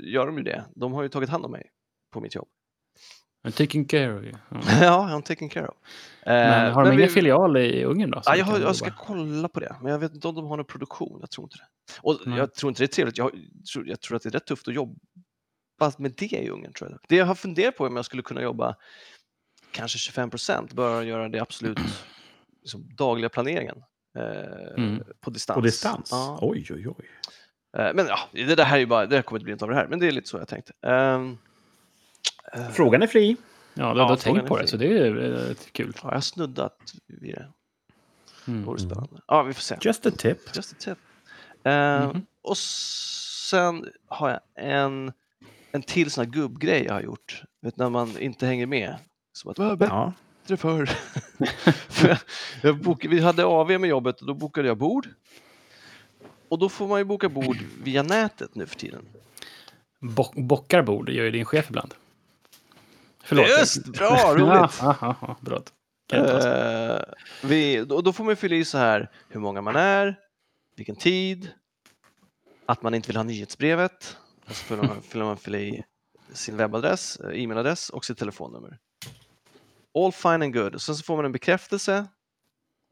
gör 0.02 0.26
de 0.26 0.36
ju 0.36 0.42
det. 0.42 0.64
De 0.76 0.92
har 0.92 1.02
ju 1.02 1.08
tagit 1.08 1.28
hand 1.30 1.44
om 1.44 1.50
mig 1.50 1.66
på 2.12 2.20
mitt 2.20 2.34
jobb. 2.34 2.48
I'm 3.46 3.50
taking 3.50 3.84
care 3.84 4.18
of 4.18 4.24
you. 4.24 4.32
Ja. 4.50 4.60
ja, 4.80 5.08
I'm 5.12 5.22
taken 5.22 5.48
care 5.48 5.68
of. 5.68 5.74
Eh, 6.22 6.32
Men 6.32 6.72
har 6.72 6.84
de 6.84 6.92
ingen 6.92 7.06
vi- 7.08 7.12
filial 7.14 7.56
i 7.56 7.84
Ungern 7.84 8.10
då? 8.10 8.22
Ja, 8.24 8.36
jag, 8.36 8.44
har, 8.44 8.58
jag 8.60 8.76
ska 8.76 8.90
kolla 8.90 9.48
på 9.48 9.60
det, 9.60 9.76
men 9.82 9.92
jag 9.92 9.98
vet 9.98 10.14
inte 10.14 10.28
om 10.28 10.34
de 10.34 10.46
har 10.46 10.56
någon 10.56 10.66
produktion. 10.66 11.18
Jag 11.20 11.30
tror 11.30 11.44
inte 11.44 11.56
det. 11.56 11.66
Och 12.02 12.18
Nej. 12.26 12.38
jag 12.38 12.54
tror 12.54 12.70
inte 12.70 12.82
det 12.82 12.84
är 12.84 12.94
trevligt. 12.94 13.18
Jag, 13.18 13.30
tror- 13.72 13.88
jag 13.88 14.00
tror 14.00 14.16
att 14.16 14.22
det 14.22 14.28
är 14.28 14.30
rätt 14.30 14.46
tufft 14.46 14.68
att 14.68 14.74
jobba 14.74 14.94
med 15.98 16.14
det 16.16 16.32
i 16.32 16.48
Ungern. 16.50 16.72
Tror 16.72 16.90
jag. 16.90 16.98
Det 17.08 17.16
jag 17.16 17.26
har 17.26 17.34
funderat 17.34 17.76
på 17.76 17.84
är 17.84 17.88
om 17.88 17.96
jag 17.96 18.04
skulle 18.04 18.22
kunna 18.22 18.42
jobba 18.42 18.74
kanske 19.72 19.98
25 19.98 20.30
procent, 20.30 20.72
bara 20.72 21.02
göra 21.04 21.28
det 21.28 21.40
absolut 21.40 21.78
liksom, 22.62 22.88
dagliga 22.96 23.28
planeringen 23.28 23.82
eh, 24.18 24.74
Mm. 24.84 25.02
på 25.20 25.30
distans. 25.30 25.54
På 25.54 25.60
distans? 25.60 26.08
Ja. 26.12 26.38
Oj, 26.42 26.66
oj, 26.70 26.88
oj. 26.88 27.04
Eh, 27.78 27.94
men 27.94 28.06
ja, 28.06 28.18
det 28.32 28.54
där 28.54 28.64
här 28.64 28.76
är 28.76 28.80
ju 28.80 28.86
bara, 28.86 29.06
det 29.06 29.16
här 29.16 29.22
kommer 29.22 29.38
inte 29.38 29.44
bli 29.44 29.52
något 29.52 29.62
av 29.62 29.68
det 29.68 29.74
här, 29.74 29.86
men 29.86 29.98
det 29.98 30.06
är 30.06 30.12
lite 30.12 30.28
så 30.28 30.36
jag 30.38 30.48
tänkte. 30.48 30.72
Ehm, 30.86 31.38
eh, 32.52 32.68
Frågan 32.68 33.02
är 33.02 33.06
fri. 33.06 33.36
Ja, 33.74 33.94
du 33.94 34.00
har 34.00 34.10
Ja, 34.10 34.16
frågan 34.16 34.36
tänkt 34.38 34.48
på 34.48 34.56
det, 34.56 34.62
fri. 34.62 34.68
så 34.68 34.76
det 34.76 34.98
är 34.98 35.48
eh, 35.50 35.54
kul. 35.72 35.92
ja, 35.96 36.00
jag 36.08 36.10
har 36.16 36.20
snuddat 36.20 36.78
vid 37.06 37.34
det. 37.34 37.46
Det 38.44 38.52
Mm. 38.52 38.78
spännande. 38.78 39.20
Ja, 39.26 39.42
vi 39.42 39.54
får 39.54 39.60
se. 39.62 39.76
Just 39.80 40.06
a 40.06 40.10
tip. 40.18 40.56
Just 40.56 40.72
a 40.72 40.76
tip. 40.78 40.98
Eh, 41.64 42.06
Mhm. 42.08 42.26
Och 42.42 42.58
sen 42.58 43.88
har 44.08 44.30
jag 44.30 44.40
en, 44.54 45.12
en 45.72 45.82
till 45.82 46.10
sån 46.10 46.24
här 46.24 46.32
gubbgrej 46.32 46.84
jag 46.84 46.92
har 46.92 47.00
gjort. 47.00 47.42
Vet 47.62 47.76
när 47.76 47.90
man 47.90 48.18
inte 48.18 48.46
hänger 48.46 48.66
med. 48.66 48.96
Som 49.32 49.50
att 49.50 49.56
det 49.56 49.62
var 49.64 49.76
bättre 49.76 50.12
Ja. 50.46 50.56
förr. 50.56 50.86
För 51.88 52.08
jag, 52.08 52.18
jag 52.62 52.78
bok, 52.78 53.04
vi 53.04 53.20
hade 53.20 53.44
AV 53.44 53.80
med 53.80 53.90
jobbet 53.90 54.20
och 54.20 54.26
då 54.26 54.34
bokade 54.34 54.68
jag 54.68 54.78
bord. 54.78 55.08
Och 56.48 56.58
då 56.58 56.68
får 56.68 56.88
man 56.88 56.98
ju 56.98 57.04
boka 57.04 57.28
bord 57.28 57.56
via 57.82 58.02
nätet 58.02 58.54
nu 58.54 58.66
för 58.66 58.76
tiden. 58.76 59.08
Bock, 60.00 60.34
bockar 60.34 60.82
bord 60.82 61.08
gör 61.08 61.24
ju 61.24 61.30
din 61.30 61.44
chef 61.44 61.66
ibland. 61.68 61.94
Förlåt. 63.22 63.48
Just! 63.48 63.86
Bra, 63.86 64.34
roligt! 64.36 64.80
bra. 65.40 65.62
Eh, 66.12 67.02
vi, 67.44 67.84
då, 67.84 68.00
då 68.00 68.12
får 68.12 68.24
man 68.24 68.36
fylla 68.36 68.56
i 68.56 68.64
så 68.64 68.78
här 68.78 69.10
hur 69.28 69.40
många 69.40 69.60
man 69.60 69.76
är, 69.76 70.18
vilken 70.76 70.96
tid, 70.96 71.50
att 72.66 72.82
man 72.82 72.94
inte 72.94 73.06
vill 73.06 73.16
ha 73.16 73.24
nyhetsbrevet. 73.24 74.16
Och 74.48 74.56
så 74.56 74.64
fyller 74.64 74.82
man, 74.82 75.02
fyller 75.02 75.24
man 75.24 75.36
fylla 75.36 75.58
i 75.58 75.84
sin 76.32 76.56
webbadress, 76.56 77.16
eh, 77.16 77.42
e-mailadress 77.42 77.90
och 77.90 78.04
sitt 78.04 78.18
telefonnummer. 78.18 78.78
All 79.94 80.12
fine 80.12 80.42
and 80.42 80.54
good. 80.54 80.82
Sen 80.82 80.96
så 80.96 81.04
får 81.04 81.16
man 81.16 81.24
en 81.24 81.32
bekräftelse 81.32 82.06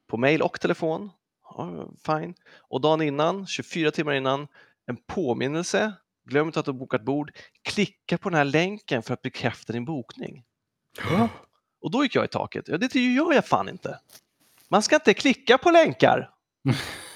på 0.06 0.16
mail 0.16 0.42
och 0.42 0.60
telefon. 0.60 1.10
Ja, 1.42 1.88
fine. 2.06 2.34
Och 2.58 2.80
dagen 2.80 3.02
innan, 3.02 3.46
24 3.46 3.90
timmar 3.90 4.12
innan, 4.12 4.48
en 4.86 4.96
påminnelse. 4.96 5.92
Glöm 6.24 6.46
inte 6.46 6.60
att 6.60 6.66
du 6.66 6.72
har 6.72 6.78
bokat 6.78 7.02
bord. 7.04 7.32
Klicka 7.62 8.18
på 8.18 8.30
den 8.30 8.36
här 8.36 8.44
länken 8.44 9.02
för 9.02 9.14
att 9.14 9.22
bekräfta 9.22 9.72
din 9.72 9.84
bokning. 9.84 10.44
Och 11.80 11.90
då 11.90 12.02
gick 12.02 12.14
jag 12.14 12.24
i 12.24 12.28
taket. 12.28 12.68
Ja, 12.68 12.78
det 12.78 12.94
gör 12.94 13.32
jag 13.32 13.46
fan 13.46 13.68
inte. 13.68 14.00
Man 14.68 14.82
ska 14.82 14.94
inte 14.94 15.14
klicka 15.14 15.58
på 15.58 15.70
länkar. 15.70 16.30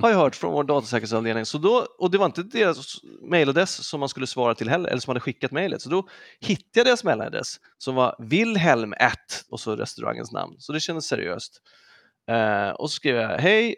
Har 0.00 0.10
jag 0.10 0.16
hört 0.16 0.36
från 0.36 0.52
vår 0.52 0.64
datasäkerhetsavdelning. 0.64 1.46
Så 1.46 1.58
då, 1.58 1.86
och 1.98 2.10
det 2.10 2.18
var 2.18 2.26
inte 2.26 2.42
deras 2.42 2.96
mailadress 3.30 3.86
som 3.86 4.00
man 4.00 4.08
skulle 4.08 4.26
svara 4.26 4.54
till 4.54 4.68
heller, 4.68 4.88
eller 4.88 5.00
som 5.00 5.10
hade 5.10 5.20
skickat 5.20 5.50
mejlet. 5.50 5.82
Så 5.82 5.90
då 5.90 6.08
hittade 6.40 6.70
jag 6.74 6.86
deras 6.86 7.04
mailadress 7.04 7.60
som 7.78 7.94
var 7.94 8.16
Wilhelm 8.18 8.94
at 8.98 9.44
och 9.50 9.60
så 9.60 9.76
restaurangens 9.76 10.32
namn. 10.32 10.54
Så 10.58 10.72
det 10.72 10.80
kändes 10.80 11.06
seriöst. 11.06 11.62
Eh, 12.30 12.70
och 12.70 12.90
så 12.90 12.94
skrev 12.94 13.16
jag, 13.16 13.38
hej, 13.38 13.76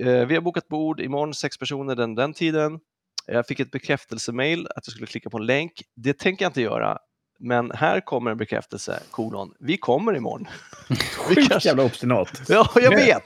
eh, 0.00 0.26
vi 0.26 0.34
har 0.34 0.40
bokat 0.40 0.68
bord 0.68 1.00
imorgon, 1.00 1.34
sex 1.34 1.58
personer 1.58 1.94
den, 1.94 2.14
den 2.14 2.32
tiden. 2.32 2.80
Jag 3.26 3.46
fick 3.46 3.60
ett 3.60 3.70
bekräftelsemail 3.70 4.66
att 4.66 4.86
jag 4.86 4.92
skulle 4.92 5.06
klicka 5.06 5.30
på 5.30 5.38
en 5.38 5.46
länk. 5.46 5.72
Det 5.96 6.18
tänker 6.18 6.44
jag 6.44 6.50
inte 6.50 6.62
göra. 6.62 6.98
Men 7.38 7.70
här 7.70 8.00
kommer 8.00 8.30
en 8.30 8.36
bekräftelse, 8.36 9.02
kolon, 9.10 9.54
vi 9.58 9.76
kommer 9.76 10.16
imorgon. 10.16 10.48
Sjukt 11.16 11.48
kanske- 11.48 11.68
jävla 11.68 11.84
obstinat. 11.84 12.42
Ja, 12.48 12.70
jag 12.74 12.90
vet. 12.90 13.22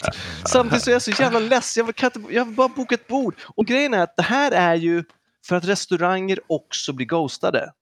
Samtidigt 0.48 0.84
så 0.84 0.90
är 0.90 0.92
jag 0.92 1.02
så 1.02 1.10
jävla 1.10 1.38
less. 1.38 1.76
Jag, 1.76 1.94
kan 1.94 2.10
inte, 2.16 2.34
jag 2.34 2.44
har 2.44 2.52
bara 2.52 2.68
bokat 2.68 3.06
bord. 3.06 3.34
Och 3.56 3.66
grejen 3.66 3.94
är 3.94 4.02
att 4.02 4.16
det 4.16 4.22
här 4.22 4.52
är 4.52 4.74
ju 4.74 5.04
för 5.46 5.56
att 5.56 5.64
restauranger 5.64 6.40
också 6.46 6.92
blir 6.92 7.06
ghostade. 7.06 7.72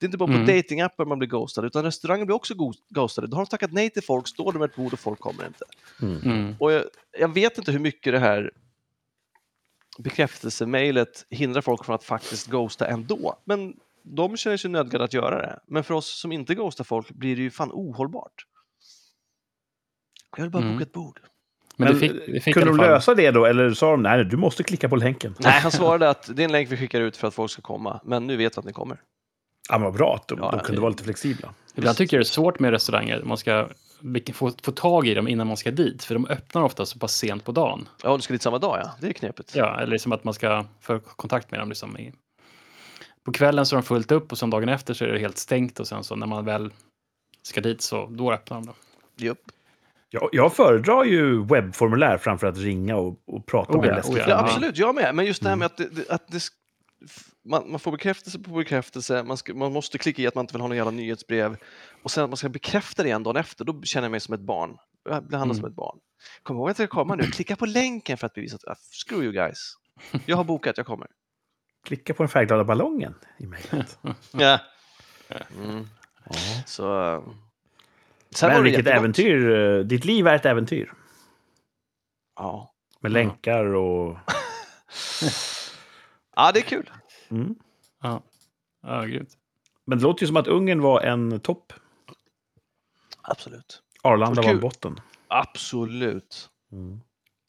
Det 0.00 0.04
är 0.04 0.08
inte 0.08 0.18
bara 0.18 0.26
på 0.26 0.32
Mm. 0.34 0.46
datingappar 0.46 1.04
man 1.04 1.18
blir 1.18 1.28
ghostad, 1.28 1.64
utan 1.64 1.84
restauranger 1.84 2.24
blir 2.24 2.36
också 2.36 2.54
ghostade. 2.90 3.26
Då 3.26 3.36
har 3.36 3.44
de 3.44 3.48
tackat 3.50 3.72
nej 3.72 3.90
till 3.90 4.04
folk, 4.04 4.28
står 4.28 4.52
de 4.52 4.58
med 4.58 4.70
ett 4.70 4.76
bord 4.76 4.92
och 4.92 4.98
folk 5.00 5.20
kommer 5.20 5.46
inte. 5.46 5.64
Mm. 6.02 6.54
Och 6.58 6.72
jag, 6.72 6.84
jag 7.18 7.34
vet 7.34 7.58
inte 7.58 7.72
hur 7.72 7.78
mycket 7.78 8.12
det 8.12 8.18
här 8.18 8.50
bekräftelsemailet 9.98 11.26
hindrar 11.30 11.60
folk 11.62 11.84
från 11.84 11.94
att 11.94 12.04
faktiskt 12.04 12.46
ghosta 12.46 12.86
ändå. 12.86 13.38
Men 13.44 13.74
de 14.06 14.36
känner 14.36 14.56
sig 14.56 14.70
nödgade 14.70 15.04
att 15.04 15.12
göra 15.14 15.38
det. 15.42 15.58
Men 15.66 15.84
för 15.84 15.94
oss 15.94 16.06
som 16.20 16.32
inte 16.32 16.54
ghostar 16.54 16.84
folk 16.84 17.10
blir 17.10 17.36
det 17.36 17.42
ju 17.42 17.50
fan 17.50 17.70
ohållbart. 17.72 18.46
Jag 20.36 20.42
vill 20.44 20.50
bara 20.50 20.62
Mm. 20.62 20.74
boka 20.74 20.82
ett 20.82 20.92
bord. 20.92 21.20
Men, 21.76 21.88
Men, 21.88 21.94
det 21.94 22.00
fick, 22.00 22.26
det 22.26 22.40
fick 22.40 22.54
kunde 22.54 22.68
de 22.68 22.76
lösa 22.76 23.14
det 23.14 23.30
då? 23.30 23.44
Eller 23.44 23.70
sa 23.70 23.90
de 23.90 24.02
nej, 24.02 24.24
du 24.24 24.36
måste 24.36 24.62
klicka 24.62 24.88
på 24.88 24.96
länken? 24.96 25.34
Nej, 25.38 25.60
han 25.60 25.70
svarade 25.72 26.10
att 26.10 26.36
det 26.36 26.42
är 26.42 26.44
en 26.44 26.52
länk 26.52 26.70
vi 26.72 26.76
skickar 26.76 27.00
ut 27.00 27.16
för 27.16 27.28
att 27.28 27.34
folk 27.34 27.50
ska 27.50 27.62
komma, 27.62 28.00
men 28.04 28.26
nu 28.26 28.36
vet 28.36 28.56
vi 28.56 28.58
att 28.58 28.64
ni 28.64 28.72
kommer. 28.72 29.00
Ja, 29.68 29.78
men 29.78 29.82
vad 29.84 29.94
bra 29.94 30.14
att 30.14 30.28
de, 30.28 30.38
Ja, 30.38 30.50
de 30.50 30.60
kunde 30.60 30.72
det- 30.76 30.80
vara 30.80 30.90
lite 30.90 31.04
flexibla. 31.04 31.54
Ibland 31.74 31.96
tycker 31.96 32.16
jag 32.16 32.20
det 32.20 32.28
är 32.28 32.32
svårt 32.32 32.58
med 32.58 32.70
restauranger. 32.70 33.22
Man 33.22 33.36
ska 33.38 33.68
få, 34.34 34.50
få 34.62 34.72
tag 34.72 35.06
i 35.08 35.14
dem 35.14 35.28
innan 35.28 35.46
man 35.46 35.56
ska 35.56 35.70
dit. 35.70 36.04
För 36.04 36.14
de 36.14 36.26
öppnar 36.26 36.62
ofta 36.62 36.86
så 36.86 36.98
pass 36.98 37.16
sent 37.16 37.44
på 37.44 37.52
dagen. 37.52 37.88
Ja, 38.02 38.16
du 38.16 38.22
ska 38.22 38.34
dit 38.34 38.42
samma 38.42 38.58
dag 38.58 38.78
ja, 38.82 38.90
det 39.00 39.06
är 39.08 39.12
knepigt. 39.12 39.54
Ja, 39.54 39.76
eller 39.80 39.92
liksom 39.92 40.12
att 40.12 40.24
man 40.24 40.34
ska 40.34 40.64
få 40.80 40.98
kontakt 41.00 41.50
med 41.50 41.60
dem. 41.60 41.68
Liksom 41.68 41.98
i, 41.98 42.12
på 43.26 43.32
kvällen 43.32 43.66
så 43.66 43.76
är 43.76 43.80
de 43.80 43.86
fullt 43.86 44.12
upp 44.12 44.32
och 44.32 44.38
sen 44.38 44.50
dagen 44.50 44.68
efter 44.68 44.94
så 44.94 45.04
är 45.04 45.08
det 45.08 45.18
helt 45.18 45.38
stängt. 45.38 45.80
Och 45.80 45.88
sen 45.88 46.04
så 46.04 46.16
när 46.16 46.26
man 46.26 46.44
väl 46.44 46.72
ska 47.42 47.60
dit 47.60 47.80
så 47.80 48.06
då 48.06 48.32
öppnar 48.32 48.56
de. 48.56 48.66
Då. 48.66 48.74
Japp. 49.26 49.38
Jag, 50.10 50.28
jag 50.32 50.52
föredrar 50.56 51.04
ju 51.04 51.44
webbformulär 51.44 52.18
framför 52.18 52.46
att 52.46 52.56
ringa 52.58 52.96
och, 52.96 53.18
och 53.26 53.46
prata 53.46 53.72
Oh 53.72 53.80
med 53.80 53.88
ja, 53.90 53.94
en 53.96 54.12
oh 54.14 54.18
ja. 54.18 54.24
Ja, 54.28 54.36
absolut, 54.38 54.76
jag 54.78 54.94
med. 54.94 55.14
Men 55.14 55.24
just 55.26 55.42
det 55.42 55.48
här 55.48 55.52
Mm. 55.56 55.58
med 55.58 55.66
att, 55.66 55.76
det, 55.76 55.88
det- 55.88 56.10
att 56.10 56.28
det, 56.28 56.40
man, 57.44 57.70
man 57.70 57.80
får 57.80 57.92
bekräftelse 57.92 58.38
på 58.38 58.50
bekräftelse, 58.50 59.22
man, 59.22 59.36
ska, 59.36 59.54
man 59.54 59.72
måste 59.72 59.98
klicka 59.98 60.22
i 60.22 60.26
att 60.26 60.34
man 60.34 60.42
inte 60.42 60.52
vill 60.54 60.60
ha 60.60 60.68
något 60.68 60.76
jävla 60.76 60.90
nyhetsbrev 60.90 61.56
och 62.02 62.10
sen 62.10 62.24
att 62.24 62.30
man 62.30 62.36
ska 62.36 62.48
bekräfta 62.48 63.02
det 63.02 63.08
igen 63.08 63.22
dagen 63.22 63.36
efter, 63.36 63.64
då 63.64 63.82
känner 63.82 64.04
jag 64.04 64.10
mig 64.10 64.20
som 64.20 64.34
ett 64.34 64.40
barn. 64.40 64.76
Jag 65.08 65.28
behandlas 65.28 65.56
Mm. 65.58 65.62
som 65.62 65.70
ett 65.70 65.76
barn. 65.76 65.98
Kom 66.42 66.56
ihåg 66.56 66.70
att 66.70 66.78
jag 66.78 66.90
komma 66.90 67.14
nu, 67.14 67.22
klicka 67.22 67.56
på 67.56 67.66
länken 67.66 68.16
för 68.18 68.26
att 68.26 68.34
bevisa 68.34 68.56
att 68.56 68.64
ah, 68.68 68.76
screw 69.06 69.24
you 69.24 69.32
guys. 69.32 69.72
Jag 70.26 70.36
har 70.36 70.44
bokat, 70.44 70.76
jag 70.76 70.86
kommer. 70.86 71.08
Klicka 71.86 72.14
på 72.14 72.22
den 72.22 72.28
färgglada 72.28 72.64
ballongen 72.64 73.14
i 73.38 73.46
mejlet. 73.46 73.98
Ja. 74.32 74.58
Mm. 75.62 75.86
Ja. 76.24 76.34
Så... 76.66 77.14
eh, 77.14 77.22
Sen 78.30 78.48
Men 78.48 78.56
var 78.56 78.64
vilket 78.64 78.86
äventyr. 78.86 79.50
eh, 79.50 79.78
Ditt 79.84 80.04
liv 80.04 80.26
är 80.26 80.34
ett 80.34 80.46
äventyr. 80.46 80.92
Ja. 82.36 82.74
Med 83.00 83.12
länkar 83.12 83.64
och... 83.64 84.18
ja, 86.36 86.52
det 86.52 86.60
är 86.60 86.62
kul. 86.62 86.90
Mm. 87.28 87.54
Ja, 88.02 88.22
ja 88.82 89.02
grymt. 89.04 89.30
Men 89.84 89.98
det 89.98 90.04
låter 90.04 90.22
ju 90.22 90.26
som 90.26 90.36
att 90.36 90.46
Ungern 90.46 90.80
var 90.80 91.00
en 91.00 91.40
topp. 91.40 91.72
Absolut. 93.22 93.82
Arlanda 94.02 94.42
var 94.42 94.48
Kul. 94.50 94.60
botten. 94.60 95.00
Absolut. 95.28 96.50
Mm. 96.72 97.00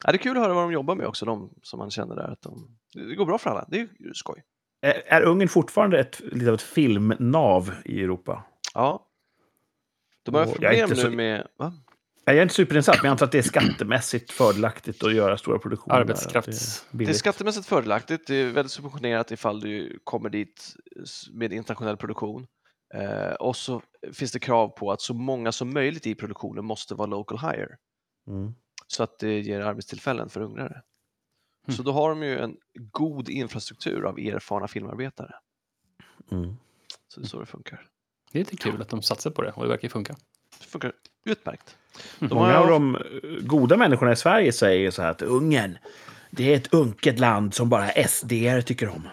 Ja, 0.04 0.12
det 0.12 0.16
är 0.16 0.18
kul 0.22 0.36
att 0.36 0.42
höra 0.42 0.54
vad 0.54 0.64
de 0.64 0.72
jobbar 0.72 0.94
med 0.94 1.06
också, 1.06 1.26
de 1.26 1.54
som 1.62 1.78
man 1.78 1.90
känner 1.90 2.16
där. 2.16 2.32
Att 2.32 2.42
de, 2.42 2.78
det 2.94 3.14
går 3.14 3.26
bra 3.26 3.38
för 3.38 3.50
alla, 3.50 3.64
det 3.68 3.76
är 3.76 3.80
ju 3.80 4.14
skoj. 4.14 4.42
Är, 4.80 5.02
är 5.06 5.22
Ungern 5.22 5.48
fortfarande 5.48 6.00
ett, 6.00 6.20
lite 6.20 6.48
av 6.48 6.54
ett 6.54 6.62
filmnav 6.62 7.74
i 7.84 8.02
Europa? 8.02 8.44
Ja. 8.74 9.04
De 10.24 10.34
har 10.34 10.42
Och 10.42 10.48
haft 10.48 10.62
jag 10.62 10.74
är 10.74 10.86
problem 10.86 10.90
inte 10.98 11.08
nu 11.08 11.10
så- 11.10 11.16
med... 11.16 11.46
Va? 11.58 11.72
Jag 12.24 12.36
är 12.38 12.42
inte 12.42 12.54
superinsatt, 12.54 12.96
men 12.96 13.04
jag 13.04 13.10
antar 13.10 13.26
att 13.26 13.32
det 13.32 13.38
är 13.38 13.42
skattemässigt 13.42 14.30
fördelaktigt 14.32 15.04
att 15.04 15.14
göra 15.14 15.36
stora 15.38 15.58
produktioner. 15.58 16.04
Arbetskrafts- 16.04 16.84
det 16.90 17.04
är 17.04 17.06
Det 17.06 17.12
är 17.12 17.14
skattemässigt 17.14 17.66
fördelaktigt. 17.66 18.26
Det 18.26 18.34
är 18.34 18.52
väldigt 18.52 18.72
subventionerat 18.72 19.30
ifall 19.30 19.60
du 19.60 19.98
kommer 20.04 20.30
dit 20.30 20.74
med 21.32 21.52
internationell 21.52 21.96
produktion. 21.96 22.46
Eh, 22.94 23.32
och 23.32 23.56
så 23.56 23.82
finns 24.12 24.32
det 24.32 24.38
krav 24.38 24.68
på 24.68 24.92
att 24.92 25.00
så 25.00 25.14
många 25.14 25.52
som 25.52 25.72
möjligt 25.72 26.06
i 26.06 26.14
produktionen 26.14 26.64
måste 26.64 26.94
vara 26.94 27.06
local 27.06 27.38
hire. 27.38 27.76
Mm. 28.28 28.54
Så 28.88 29.02
att 29.02 29.18
det 29.18 29.40
ger 29.40 29.60
arbetstillfällen 29.60 30.28
för 30.28 30.40
ungrare. 30.40 30.82
Mm. 31.66 31.76
Så 31.76 31.82
då 31.82 31.92
har 31.92 32.08
de 32.08 32.22
ju 32.22 32.38
en 32.38 32.56
god 32.74 33.28
infrastruktur 33.28 34.04
av 34.04 34.18
erfarna 34.18 34.68
filmarbetare. 34.68 35.34
Mm. 36.30 36.56
Så 37.08 37.20
det 37.20 37.26
är 37.26 37.28
så 37.28 37.40
det 37.40 37.46
funkar. 37.46 37.86
Det 38.32 38.38
är 38.38 38.40
lite 38.40 38.56
kul 38.56 38.82
att 38.82 38.88
de 38.88 39.02
satsar 39.02 39.30
på 39.30 39.42
det 39.42 39.50
och 39.50 39.62
det 39.62 39.68
verkar 39.68 39.82
ju 39.84 39.88
funka. 39.88 40.16
Det 40.58 40.64
funkar 40.66 40.92
utmärkt. 41.24 41.76
Mm. 42.20 42.28
De 42.28 42.34
Många 42.34 42.52
har- 42.52 42.62
av 42.62 42.68
de 42.68 42.96
eh, 42.96 43.02
goda 43.46 43.76
människorna 43.76 44.12
i 44.12 44.16
Sverige 44.16 44.52
säger 44.52 44.90
så 44.90 45.02
här 45.02 45.10
att 45.10 45.22
Ungern, 45.22 45.78
det 46.30 46.52
är 46.52 46.56
ett 46.56 46.74
unket 46.74 47.18
land 47.18 47.54
som 47.54 47.68
bara 47.68 47.88
SD 48.08 48.32
tycker 48.66 48.88
om. 48.88 49.08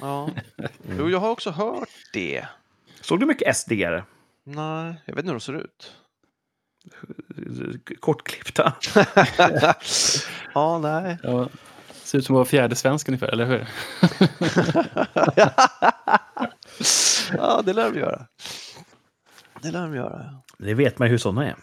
Ja. 0.00 0.30
Jo, 0.98 1.10
jag 1.10 1.18
har 1.18 1.30
också 1.30 1.50
hört 1.50 1.88
det. 2.12 2.46
Såg 3.00 3.20
du 3.20 3.26
mycket 3.26 3.56
SD? 3.56 3.72
-are? 3.72 4.02
Nej, 4.44 4.94
jag 5.04 5.14
vet 5.14 5.22
inte 5.22 5.28
hur 5.32 5.38
de 5.38 5.40
ser 5.40 5.52
ut. 5.64 5.92
Kortklippta. 8.00 8.72
ja, 10.54 10.78
nej. 10.78 11.18
Ja, 11.22 11.48
ser 11.92 12.18
ut 12.18 12.26
som 12.26 12.34
var 12.34 12.44
fjärde 12.44 12.76
svensk 12.76 13.08
ungefär, 13.08 13.28
eller 13.28 13.46
hur? 13.46 13.66
ja, 17.36 17.62
det 17.64 17.72
lär 17.72 17.92
de 17.92 17.98
göra. 17.98 18.26
Det 19.62 19.70
lär 19.70 19.82
de 19.82 19.94
göra. 19.94 20.24
ja. 20.32 20.42
Det 20.58 20.74
vet 20.74 20.98
man 20.98 21.08
ju 21.08 21.10
hur 21.10 21.18
sådana 21.18 21.46
är. 21.46 21.54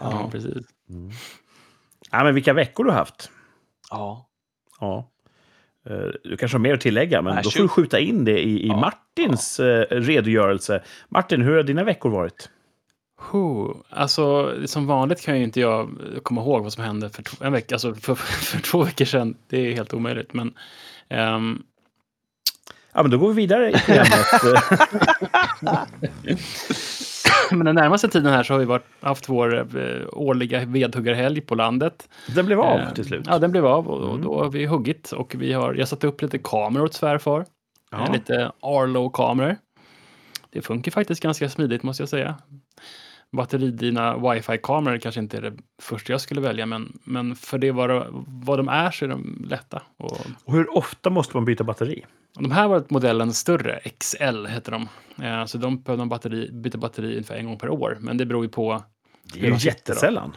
Ja, 0.00 0.28
precis. 0.32 0.66
Ja, 2.10 2.24
men 2.24 2.34
vilka 2.34 2.52
veckor 2.52 2.84
du 2.84 2.90
har 2.90 2.98
haft. 2.98 3.30
Ja. 3.90 4.28
Ja. 4.80 5.10
Eh, 5.86 6.08
Du 6.24 6.36
kanske 6.36 6.54
har 6.54 6.60
mer 6.62 6.74
att 6.74 6.80
tillägga, 6.80 7.22
men 7.22 7.34
Nej, 7.34 7.44
då 7.44 7.50
får 7.50 7.60
du 7.62 7.68
skjuta 7.68 7.98
in 7.98 8.24
det 8.24 8.38
i, 8.46 8.64
i 8.64 8.68
Ja, 8.68 8.76
Martins 8.76 9.60
eh, 9.60 9.80
redogörelse. 9.90 10.82
Martin, 11.08 11.42
hur 11.42 11.56
har 11.56 11.62
dina 11.62 11.84
veckor 11.84 12.10
varit? 12.10 12.50
Huh. 13.18 13.76
Alltså, 13.90 14.52
som 14.66 14.86
vanligt 14.86 15.22
kan 15.22 15.38
ju 15.38 15.44
inte 15.44 15.60
jag 15.60 15.90
komma 16.22 16.40
ihåg 16.40 16.62
vad 16.62 16.72
som 16.72 16.84
hände 16.84 17.10
för 17.10 17.22
två, 17.22 17.44
en 17.44 17.52
vecka, 17.52 17.74
alltså 17.74 17.94
för, 17.94 18.14
för 18.44 18.60
två 18.60 18.82
veckor 18.84 19.04
sedan. 19.04 19.36
Det 19.48 19.58
är 19.58 19.74
helt 19.74 19.94
omöjligt. 19.94 20.34
Men 20.34 20.54
ehm, 21.08 21.62
Ja, 22.92 23.02
men 23.02 23.10
då 23.10 23.18
går 23.18 23.28
vi 23.28 23.34
vidare 23.34 23.70
i. 23.70 23.74
Men 27.50 27.64
den 27.66 27.74
närmaste 27.74 28.08
tiden 28.08 28.32
här 28.32 28.42
så 28.42 28.54
har 28.54 28.58
vi 28.58 28.64
varit, 28.64 28.84
haft 29.00 29.28
vår 29.28 29.76
eh, 29.78 30.06
årliga 30.12 30.64
vedhuggarhelg 30.64 31.40
på 31.40 31.54
landet. 31.54 32.08
Den 32.34 32.46
blev 32.46 32.60
av 32.60 32.78
Eh, 32.80 32.92
till 32.92 33.04
slut. 33.04 33.24
Ja, 33.26 33.38
den 33.38 33.50
blev 33.50 33.66
av 33.66 33.88
och, 33.88 34.08
Mm. 34.10 34.22
då 34.22 34.42
har 34.42 34.50
vi 34.50 34.66
huggit 34.66 35.12
och 35.12 35.34
vi 35.38 35.52
har, 35.52 35.74
jag 35.74 35.88
satt 35.88 36.04
upp 36.04 36.22
lite 36.22 36.38
kameror 36.38 36.84
åt 36.84 36.94
svärfar. 36.94 37.44
Ja. 37.90 38.12
Lite 38.12 38.52
Arlo-kameror. 38.60 39.56
Det 40.50 40.62
funkar 40.62 40.92
faktiskt 40.92 41.22
ganska 41.22 41.48
smidigt 41.48 41.82
måste 41.82 42.02
jag 42.02 42.08
säga. 42.10 42.34
Batteridrivna 43.36 44.16
wifi-kameror 44.16 44.98
kanske 44.98 45.20
inte 45.20 45.36
är 45.36 45.40
det 45.42 45.52
första 45.82 46.12
jag 46.12 46.20
skulle 46.20 46.40
välja, 46.40 46.66
men, 46.66 46.98
men 47.04 47.36
för 47.36 47.58
det 47.58 47.70
vad, 47.72 48.06
vad 48.26 48.58
de 48.58 48.68
är 48.68 48.90
så 48.90 49.04
är 49.04 49.08
de 49.08 49.44
lätta. 49.48 49.82
Och, 49.96 50.20
Och 50.44 50.52
hur 50.52 50.76
ofta 50.76 51.10
måste 51.10 51.36
man 51.36 51.44
byta 51.44 51.64
batteri? 51.64 52.04
de 52.38 52.50
här 52.50 52.68
var 52.68 52.84
modellen 52.88 53.32
större, 53.32 53.80
XL 53.98 54.46
heter 54.46 54.72
de. 54.72 54.88
Eh, 55.24 55.44
så 55.44 55.58
de 55.58 55.82
behöver 55.82 55.98
man 55.98 56.08
batteri, 56.08 56.50
byta 56.52 56.78
batteri 56.78 57.10
ungefär 57.12 57.34
en 57.36 57.46
gång 57.46 57.58
per 57.58 57.68
år, 57.70 57.98
men 58.00 58.16
det 58.16 58.26
beror 58.26 58.44
ju 58.44 58.50
på 58.50 58.82
Det 59.34 59.40
är 59.40 59.44
ju 59.44 59.50
då. 59.50 59.56
jättesällan. 59.56 60.36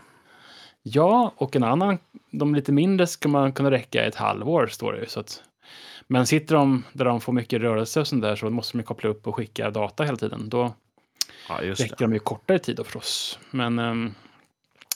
Ja, 0.84 1.34
och 1.38 1.56
en 1.56 1.64
annan, 1.64 1.98
de 2.32 2.56
lite 2.56 2.72
mindre 2.72 3.08
ska 3.08 3.30
man 3.30 3.52
kunna 3.54 3.72
räcka 3.72 4.06
ett 4.06 4.16
halvår, 4.16 4.68
står 4.68 4.94
det 4.94 5.00
ju. 5.00 5.06
Så 5.06 5.20
att, 5.20 5.44
men 6.08 6.26
sitter 6.28 6.56
de 6.56 6.84
där 6.94 7.06
de 7.06 7.22
får 7.22 7.34
mycket 7.34 7.62
rörelse 7.62 8.00
och 8.00 8.08
sånt 8.08 8.22
där 8.22 8.36
så 8.36 8.50
måste 8.50 8.78
de 8.78 8.84
koppla 8.84 9.10
upp 9.10 9.28
och 9.28 9.36
skicka 9.36 9.72
data 9.72 10.04
hela 10.04 10.18
tiden. 10.18 10.50
Då 10.50 10.74
Ja, 11.50 11.56
räcker 11.62 11.84
det. 11.86 11.96
de 11.98 12.14
ju 12.14 12.20
kortare 12.20 12.60
tid 12.60 12.76
då 12.76 12.84
förstås. 12.84 13.40
Men 13.52 13.80
ehm, 13.80 14.14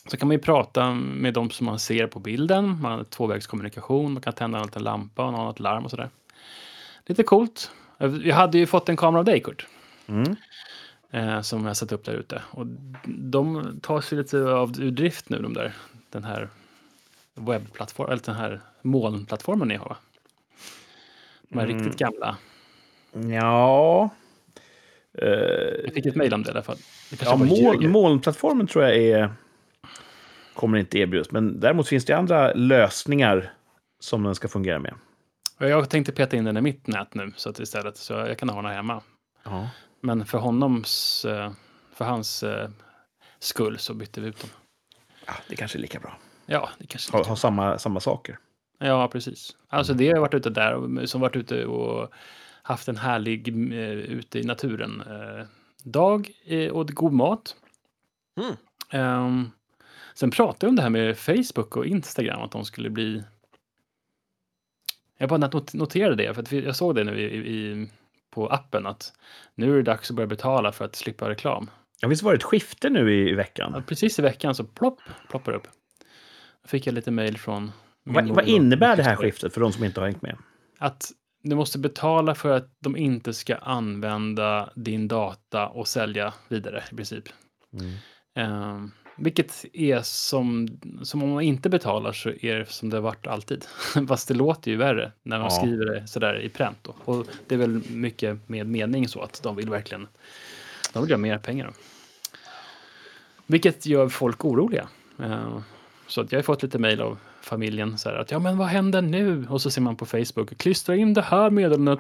så 0.07 0.17
kan 0.17 0.27
man 0.27 0.35
ju 0.37 0.41
prata 0.41 0.93
med 0.93 1.33
de 1.33 1.49
som 1.49 1.65
man 1.65 1.79
ser 1.79 2.07
på 2.07 2.19
bilden. 2.19 2.81
Man 2.81 2.91
har 2.91 3.03
tvåvägskommunikation, 3.03 4.13
man 4.13 4.21
kan 4.21 4.33
tända 4.33 4.57
en 4.59 4.65
liten 4.65 4.83
lampa 4.83 5.25
och 5.25 5.31
något 5.31 5.59
larm 5.59 5.85
och 5.85 5.91
sådär. 5.91 6.09
Lite 7.05 7.23
coolt. 7.23 7.71
Jag 8.23 8.35
hade 8.35 8.57
ju 8.57 8.65
fått 8.65 8.89
en 8.89 8.97
kamera 8.97 9.19
av 9.19 9.25
dig, 9.25 9.39
Kurt. 9.41 9.67
Mm. 10.07 10.35
Eh, 11.11 11.41
som 11.41 11.65
jag 11.65 11.77
satt 11.77 11.91
upp 11.91 12.05
där 12.05 12.13
ute. 12.13 12.41
Och 12.51 12.65
de 13.07 13.79
tar 13.83 14.01
sig 14.01 14.17
lite 14.17 14.37
av 14.43 14.81
ur 14.81 14.91
drift 14.91 15.29
nu, 15.29 15.37
de 15.41 15.53
där. 15.53 15.73
Den 16.09 16.23
här 16.23 16.49
webbplattformen, 17.33 18.13
eller 18.13 18.23
den 18.25 18.35
här 18.35 18.61
molnplattformen 18.81 19.67
ni 19.67 19.75
har. 19.75 19.89
va? 19.89 19.97
De 21.49 21.59
här 21.59 21.65
Mm. 21.67 21.77
riktigt 21.83 21.99
gamla. 21.99 22.37
Ja... 23.35 24.09
Eh, 25.17 25.27
Jag 25.83 25.93
fick 25.93 26.05
ett 26.05 26.15
mejl 26.15 26.33
om 26.33 26.43
det 26.43 26.49
i 26.49 26.51
alla 26.51 26.63
fall. 26.63 26.77
Ja, 27.21 27.35
mål, 27.35 27.87
molnplattformen 27.87 28.67
tror 28.67 28.83
jag 28.85 28.95
är... 28.97 29.33
Kommer 30.53 30.77
inte 30.77 30.99
erbjudas, 30.99 31.31
men 31.31 31.59
däremot 31.59 31.87
finns 31.87 32.05
det 32.05 32.13
andra 32.13 32.53
lösningar 32.53 33.53
som 33.99 34.23
den 34.23 34.35
ska 34.35 34.47
fungera 34.47 34.79
med. 34.79 34.93
Jag 35.59 35.89
tänkte 35.89 36.11
peta 36.11 36.37
in 36.37 36.43
den 36.43 36.57
i 36.57 36.61
mitt 36.61 36.87
nät 36.87 37.13
nu 37.13 37.31
så 37.35 37.49
att 37.49 37.59
istället 37.59 37.97
så 37.97 38.13
jag 38.13 38.37
kan 38.37 38.49
ha 38.49 38.55
den 38.55 38.65
här 38.65 38.75
hemma. 38.75 39.01
Ja. 39.43 39.69
Men 40.01 40.25
för 40.25 40.37
honoms, 40.37 41.25
eh, 41.25 41.51
för 41.95 42.05
hans 42.05 42.43
eh, 42.43 42.69
skull 43.39 43.77
så 43.79 43.93
bytte 43.93 44.21
vi 44.21 44.27
ut 44.27 44.39
dem. 44.41 44.49
Ja, 45.25 45.33
det 45.47 45.55
kanske 45.55 45.77
är 45.77 45.81
lika 45.81 45.99
bra. 45.99 46.17
Ja, 46.45 46.69
det 46.79 46.87
kanske 46.87 47.17
Ha, 47.17 47.23
ha 47.23 47.35
samma, 47.35 47.77
samma 47.79 47.99
saker. 47.99 48.37
Ja, 48.79 49.07
precis. 49.07 49.55
Alltså 49.67 49.93
det 49.93 50.09
har 50.11 50.19
varit 50.19 50.33
ute 50.33 50.49
där, 50.49 51.05
som 51.05 51.21
varit 51.21 51.35
ute 51.35 51.65
och 51.65 52.09
haft 52.63 52.87
en 52.87 52.97
härlig 52.97 53.47
eh, 53.47 53.91
ute 53.91 54.39
i 54.39 54.43
naturen 54.43 55.01
eh, 55.01 55.45
dag 55.83 56.31
eh, 56.45 56.71
och 56.71 56.87
god 56.87 57.13
mat. 57.13 57.55
Mm. 58.41 58.55
Ehm, 58.89 59.51
sen 60.13 60.31
pratade 60.31 60.65
jag 60.65 60.69
om 60.69 60.75
det 60.75 60.81
här 60.81 60.89
med 60.89 61.17
Facebook 61.17 61.77
och 61.77 61.85
Instagram, 61.85 62.41
att 62.41 62.51
de 62.51 62.65
skulle 62.65 62.89
bli... 62.89 63.23
Jag 65.17 65.29
bara 65.29 65.39
not- 65.39 65.73
noterade 65.73 66.15
det, 66.15 66.33
för 66.33 66.55
jag 66.55 66.75
såg 66.75 66.95
det 66.95 67.03
nu 67.03 67.19
i, 67.19 67.53
i, 67.53 67.89
på 68.29 68.47
appen, 68.47 68.85
att 68.87 69.13
nu 69.55 69.71
är 69.71 69.75
det 69.75 69.83
dags 69.83 70.09
att 70.09 70.15
börja 70.15 70.27
betala 70.27 70.71
för 70.71 70.85
att 70.85 70.95
slippa 70.95 71.29
reklam. 71.29 71.69
Ja, 71.99 72.07
visst 72.07 72.23
var 72.23 72.31
det 72.31 72.37
ett 72.37 72.43
skifte 72.43 72.89
nu 72.89 73.13
i, 73.13 73.27
i 73.27 73.29
Ja, 73.29 73.35
veckan? 73.35 73.83
precis 73.87 74.19
i 74.19 74.21
veckan 74.21 74.55
så 74.55 74.63
plopp, 74.63 74.99
ploppar 75.29 75.51
det 75.51 75.57
upp. 75.57 75.67
Då 76.61 76.67
fick 76.67 76.87
jag 76.87 76.93
lite 76.93 77.11
mejl 77.11 77.37
från... 77.37 77.71
Vad, 78.03 78.27
vad 78.27 78.47
innebär 78.47 78.95
det 78.95 79.03
här 79.03 79.15
skiftet 79.15 79.53
för 79.53 79.61
de 79.61 79.71
som 79.71 79.83
inte 79.83 79.99
har 79.99 80.07
hängt 80.07 80.21
med? 80.21 80.37
att 80.77 81.11
du 81.43 81.55
måste 81.55 81.79
betala 81.79 82.35
för 82.35 82.49
att 82.49 82.69
de 82.79 82.97
inte 82.97 83.33
ska 83.33 83.55
använda 83.55 84.69
din 84.75 85.07
data 85.07 85.67
och 85.67 85.87
sälja 85.87 86.33
vidare 86.47 86.83
i 86.91 86.95
princip. 86.95 87.23
Mm. 87.73 87.93
Ehm, 88.35 88.91
vilket 89.17 89.65
är 89.73 90.01
som, 90.01 90.67
som 91.03 91.23
om 91.23 91.29
man 91.29 91.43
inte 91.43 91.69
betalar 91.69 92.11
så 92.11 92.29
är 92.29 92.55
det 92.59 92.65
som 92.65 92.89
det 92.89 92.97
har 92.97 93.01
varit 93.01 93.27
alltid. 93.27 93.65
Fast 94.07 94.27
det 94.27 94.33
låter 94.33 94.71
ju 94.71 94.77
värre 94.77 95.11
när 95.23 95.39
man 95.39 95.47
Ja. 95.51 95.59
skriver 95.61 95.85
det 95.85 96.07
sådär 96.07 96.39
i 96.41 96.49
pränt. 96.49 96.77
Då. 96.81 96.95
Och 97.05 97.27
det 97.47 97.55
är 97.55 97.59
väl 97.59 97.81
mycket 97.89 98.49
med 98.49 98.67
mening 98.67 99.07
så 99.07 99.21
att 99.21 99.43
de 99.43 99.55
vill 99.55 99.69
verkligen 99.69 100.07
de 100.93 101.03
vill 101.03 101.09
göra 101.09 101.17
mer 101.21 101.37
pengar. 101.37 101.65
Då. 101.65 101.73
Vilket 103.45 103.85
gör 103.85 104.09
folk 104.09 104.45
oroliga. 104.45 104.87
Ehm, 105.19 105.63
så 106.07 106.21
att 106.21 106.31
jag 106.31 106.39
har 106.39 106.43
fått 106.43 106.63
lite 106.63 106.79
mejl 106.79 107.01
av 107.01 107.17
familjen 107.43 107.97
så 107.97 108.09
här 108.09 108.15
att 108.15 108.31
ja 108.31 108.39
men 108.39 108.57
vad 108.57 108.67
händer 108.67 109.01
nu? 109.01 109.47
Och 109.49 109.61
så 109.61 109.69
ser 109.71 109.81
man 109.81 109.95
på 109.95 110.05
Facebook, 110.05 110.57
klistra 110.57 110.95
in 110.95 111.13
det 111.13 111.21
här 111.21 111.49
meddelandet 111.49 111.99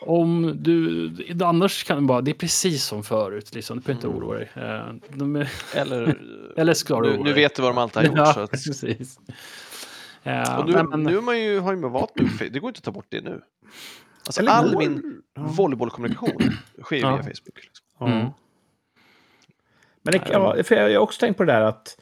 om 0.00 0.56
du, 0.62 1.10
annars 1.44 1.84
kan 1.84 1.96
det 1.96 2.02
bara, 2.06 2.20
det 2.20 2.30
är 2.30 2.34
precis 2.34 2.84
som 2.84 3.04
förut 3.04 3.54
liksom, 3.54 3.76
du 3.76 3.82
behöver 3.82 3.98
inte 4.08 4.18
oroa 4.18 4.34
dig. 4.38 4.50
Eh, 4.54 4.94
De 5.14 5.36
är, 5.36 5.48
Eller, 5.74 6.18
Eller 6.56 6.74
ska 6.74 7.00
du 7.00 7.10
nu, 7.16 7.22
nu 7.22 7.32
vet 7.32 7.54
du 7.56 7.62
vad 7.62 7.70
de 7.70 7.78
alltid 7.78 7.96
har 7.96 8.04
gjort. 8.04 8.16
ja, 8.18 8.32
så 8.34 8.40
att, 8.40 8.50
precis. 8.50 9.18
Eh, 10.22 10.58
och 10.58 10.66
nu, 10.66 10.82
men- 10.82 11.02
nu 11.02 11.20
man 11.20 11.40
ju, 11.40 11.58
har 11.60 11.72
ju 11.72 11.80
valt 11.88 12.12
nu, 12.14 12.48
det 12.48 12.58
går 12.60 12.68
inte 12.68 12.78
att 12.78 12.84
ta 12.84 12.90
bort 12.90 13.06
det 13.08 13.20
nu. 13.20 13.40
Alltså 14.26 14.40
Eller 14.40 14.52
all 14.52 14.78
min 14.78 15.22
Ja. 15.34 15.42
volleybollkommunikation 15.42 16.42
sker 16.82 16.96
Ja. 16.96 17.10
via 17.16 17.22
Facebook. 17.22 17.56
Liksom. 17.64 17.86
Ja. 18.00 18.06
Mm. 18.06 18.26
Men 20.02 20.12
det, 20.12 20.22
ja, 20.32 20.62
för 20.64 20.74
jag 20.74 21.00
har 21.00 21.04
också 21.04 21.20
tänkt 21.20 21.36
på 21.36 21.44
det 21.44 21.52
där 21.52 21.60
att 21.60 21.98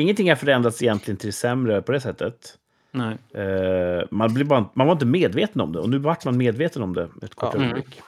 ingenting 0.00 0.28
har 0.28 0.36
förändrats 0.36 0.82
egentligen 0.82 1.18
till 1.18 1.28
det 1.28 1.32
sämre 1.32 1.82
på 1.82 1.92
det 1.92 2.00
sättet. 2.00 2.58
nej. 2.90 3.16
Eh, 3.34 4.04
man, 4.10 4.34
blir 4.34 4.44
bara, 4.44 4.68
man 4.74 4.86
var 4.86 4.92
inte 4.92 5.06
medveten 5.06 5.60
om 5.60 5.72
det 5.72 5.78
och 5.78 5.88
nu 5.90 5.98
vart 5.98 6.24
man 6.24 6.36
medveten 6.36 6.82
om 6.82 6.94
det 6.94 7.08
ett 7.22 7.34
kort 7.34 7.54
Ja. 7.54 7.60
ögonblick. 7.60 8.02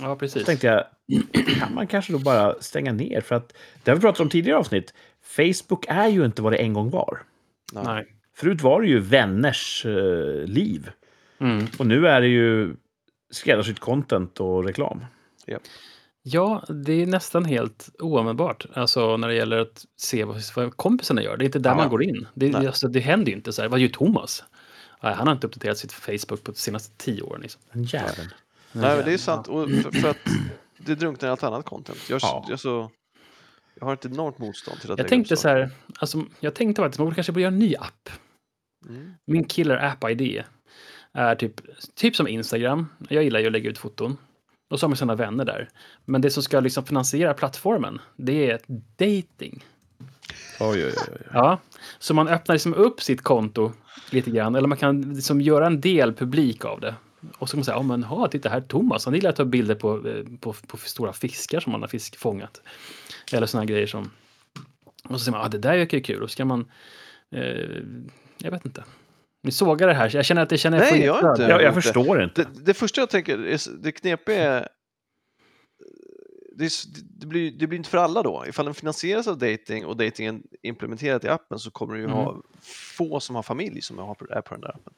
Ja, 0.00 0.06
Så 0.06 0.16
precis. 0.16 0.44
tänkte 0.44 0.66
jag, 0.66 0.84
kan 1.58 1.74
man 1.74 1.86
kanske 1.86 2.12
då 2.12 2.18
bara 2.18 2.54
stänga 2.60 2.92
ner? 2.92 3.20
För 3.20 3.34
att, 3.34 3.52
det 3.84 3.90
har 3.90 3.96
vi 3.96 4.00
pratat 4.00 4.20
om 4.20 4.28
tidigare 4.28 4.58
avsnitt, 4.58 4.94
Facebook 5.22 5.84
är 5.88 6.08
ju 6.08 6.24
inte 6.24 6.42
vad 6.42 6.52
det 6.52 6.56
en 6.56 6.72
gång 6.72 6.90
var. 6.90 7.22
Nej. 7.72 8.06
Förut 8.36 8.60
var 8.62 8.80
det 8.82 8.88
ju 8.88 8.98
vänners 9.00 9.86
eh, 9.86 10.44
liv. 10.46 10.90
Mm. 11.38 11.66
Och 11.78 11.86
nu 11.86 12.08
är 12.08 12.20
det 12.20 12.28
ju 12.28 12.74
skräddarsytt 13.30 13.78
content 13.80 14.40
och 14.40 14.64
reklam. 14.64 15.04
Ja, 15.46 15.58
det 16.68 16.92
är 17.02 17.06
nästan 17.06 17.44
helt 17.44 17.88
oanvändbart. 17.98 18.66
Alltså 18.74 19.16
när 19.16 19.28
det 19.28 19.34
gäller 19.34 19.58
att 19.58 19.84
se 19.96 20.24
vad, 20.24 20.36
vad 20.56 20.76
kompisarna 20.76 21.22
gör. 21.22 21.36
Det 21.36 21.44
är 21.44 21.46
inte 21.46 21.58
där 21.58 21.70
Ja. 21.70 21.76
man 21.76 21.88
går 21.88 22.02
in. 22.02 22.26
Det, 22.34 22.50
Nej. 22.50 22.66
alltså, 22.66 22.88
det 22.88 23.00
händer 23.00 23.26
ju 23.30 23.36
inte. 23.36 23.52
Så 23.52 23.62
här, 23.62 23.68
vad 23.68 23.80
gör 23.80 23.88
Thomas? 23.88 24.44
Nej, 25.02 25.14
han 25.14 25.26
har 25.26 25.34
inte 25.34 25.46
uppdaterat 25.46 25.78
sitt 25.78 25.92
Facebook 25.92 26.44
på 26.44 26.52
de 26.52 26.54
senaste 26.58 26.96
tio 26.96 27.22
åren. 27.22 27.40
Liksom. 27.40 27.60
En 27.70 27.84
jävel. 27.84 28.26
Nej, 28.72 28.96
men 28.96 29.04
det 29.04 29.12
är 29.12 29.18
sant. 29.18 29.48
Och 29.48 29.70
för, 29.70 29.90
för 29.90 30.10
att 30.10 30.16
det 30.78 30.94
drunknar 30.94 31.28
i 31.28 31.30
allt 31.32 31.42
annat 31.42 31.64
content. 31.64 31.98
Jag, 32.10 32.20
Ja. 32.22 32.46
jag, 32.48 32.60
så, 32.60 32.90
jag 33.74 33.86
har 33.86 33.92
ett 33.94 34.04
enormt 34.06 34.38
motstånd 34.38 34.80
till 34.80 34.92
att 34.92 34.98
Jag 34.98 35.04
lägga 35.04 35.08
tänkte 35.08 35.36
så 35.36 35.48
här, 35.48 35.70
alltså, 35.98 36.24
jag 36.40 36.54
tänkte 36.54 36.82
faktiskt 36.82 36.98
man 36.98 37.06
borde 37.06 37.14
kanske 37.14 37.32
börja 37.32 37.42
göra 37.44 37.52
en 37.52 37.58
ny 37.58 37.76
app. 37.76 38.08
Mm. 38.88 39.14
Min 39.26 39.44
killer 39.44 39.76
app-ID 39.76 40.42
är 41.12 41.34
typ, 41.34 41.60
typ 41.94 42.16
som 42.16 42.28
Instagram. 42.28 42.86
Jag 43.08 43.24
gillar 43.24 43.40
ju 43.40 43.46
att 43.46 43.52
lägga 43.52 43.70
ut 43.70 43.78
foton. 43.78 44.16
Och 44.68 44.80
så 44.80 44.86
har 44.86 44.88
man 44.88 44.96
sina 44.96 45.14
vänner 45.14 45.44
där. 45.44 45.68
Men 46.04 46.20
det 46.20 46.30
som 46.30 46.42
ska 46.42 46.60
liksom 46.60 46.84
finansiera 46.86 47.34
plattformen, 47.34 48.00
det 48.16 48.50
är 48.50 48.60
dating. 48.96 49.64
Oj, 50.60 50.86
oj, 50.86 50.92
oj. 51.12 51.18
Ja, 51.32 51.58
så 51.98 52.14
man 52.14 52.28
öppnar 52.28 52.54
liksom 52.54 52.74
upp 52.74 53.02
sitt 53.02 53.22
konto 53.22 53.72
lite 54.10 54.30
grann, 54.30 54.54
eller 54.54 54.68
man 54.68 54.78
kan 54.78 55.14
liksom 55.14 55.40
göra 55.40 55.66
en 55.66 55.80
del 55.80 56.14
publik 56.14 56.64
av 56.64 56.80
det. 56.80 56.94
Och 57.38 57.48
så 57.48 57.52
kan 57.52 57.58
man 57.58 57.64
säga, 57.64 57.76
ja 57.76 57.82
men 57.82 58.04
ha, 58.04 58.28
titta 58.28 58.48
här 58.48 58.60
Thomas, 58.60 59.04
han 59.04 59.14
gillar 59.14 59.30
att 59.30 59.36
ta 59.36 59.44
bilder 59.44 59.74
på, 59.74 60.08
eh, 60.08 60.24
på, 60.40 60.52
på 60.52 60.76
stora 60.76 61.12
fiskar 61.12 61.60
som 61.60 61.72
han 61.72 61.80
har 61.80 61.88
fisk, 61.88 62.16
fångat. 62.16 62.62
Eller 63.32 63.46
sådana 63.46 63.64
grejer 63.64 63.86
som... 63.86 64.10
Och 65.04 65.12
så 65.12 65.18
säger 65.18 65.32
man, 65.32 65.40
ja 65.42 65.48
det 65.48 65.58
där 65.58 65.78
verkar 65.78 65.98
ju 65.98 66.02
kul. 66.02 66.22
Och 66.22 66.30
så 66.30 66.36
kan 66.36 66.48
man... 66.48 66.70
Eh, 67.30 67.82
jag 68.38 68.50
vet 68.50 68.66
inte. 68.66 68.84
Ni 69.46 69.52
sågar 69.52 69.86
det 69.86 69.94
här, 69.94 70.10
jag 70.16 70.24
känner 70.24 70.42
att 70.42 70.48
det 70.48 70.58
känner 70.58 70.78
Nej, 70.78 71.00
jag 71.04 71.16
inte- 71.32 71.42
Jag, 71.42 71.50
jag 71.62 71.74
det. 71.74 71.82
förstår 71.82 72.22
inte. 72.22 72.42
Det, 72.42 72.60
det 72.64 72.74
första 72.74 73.00
jag 73.00 73.10
tänker, 73.10 73.38
är, 73.38 73.82
det 73.82 73.92
knepiga 73.92 74.42
är 74.52 74.68
det, 76.58 76.72
det, 77.20 77.26
blir, 77.26 77.50
det 77.50 77.66
blir 77.66 77.78
inte 77.78 77.90
för 77.90 77.98
alla 77.98 78.22
då. 78.22 78.44
Ifall 78.48 78.64
den 78.64 78.74
finansieras 78.74 79.26
av 79.28 79.38
dating 79.38 79.86
och 79.86 79.96
datingen 79.96 80.42
implementerat 80.62 81.24
i 81.24 81.28
appen 81.28 81.58
så 81.58 81.70
kommer 81.70 81.94
du 81.94 82.00
ju 82.00 82.06
ha 82.08 82.42
få 82.96 83.20
som 83.20 83.36
har 83.36 83.42
familj 83.42 83.82
som 83.82 83.98
har, 83.98 84.16
är 84.32 84.40
på 84.40 84.54
den 84.54 84.60
där 84.60 84.68
appen. 84.68 84.92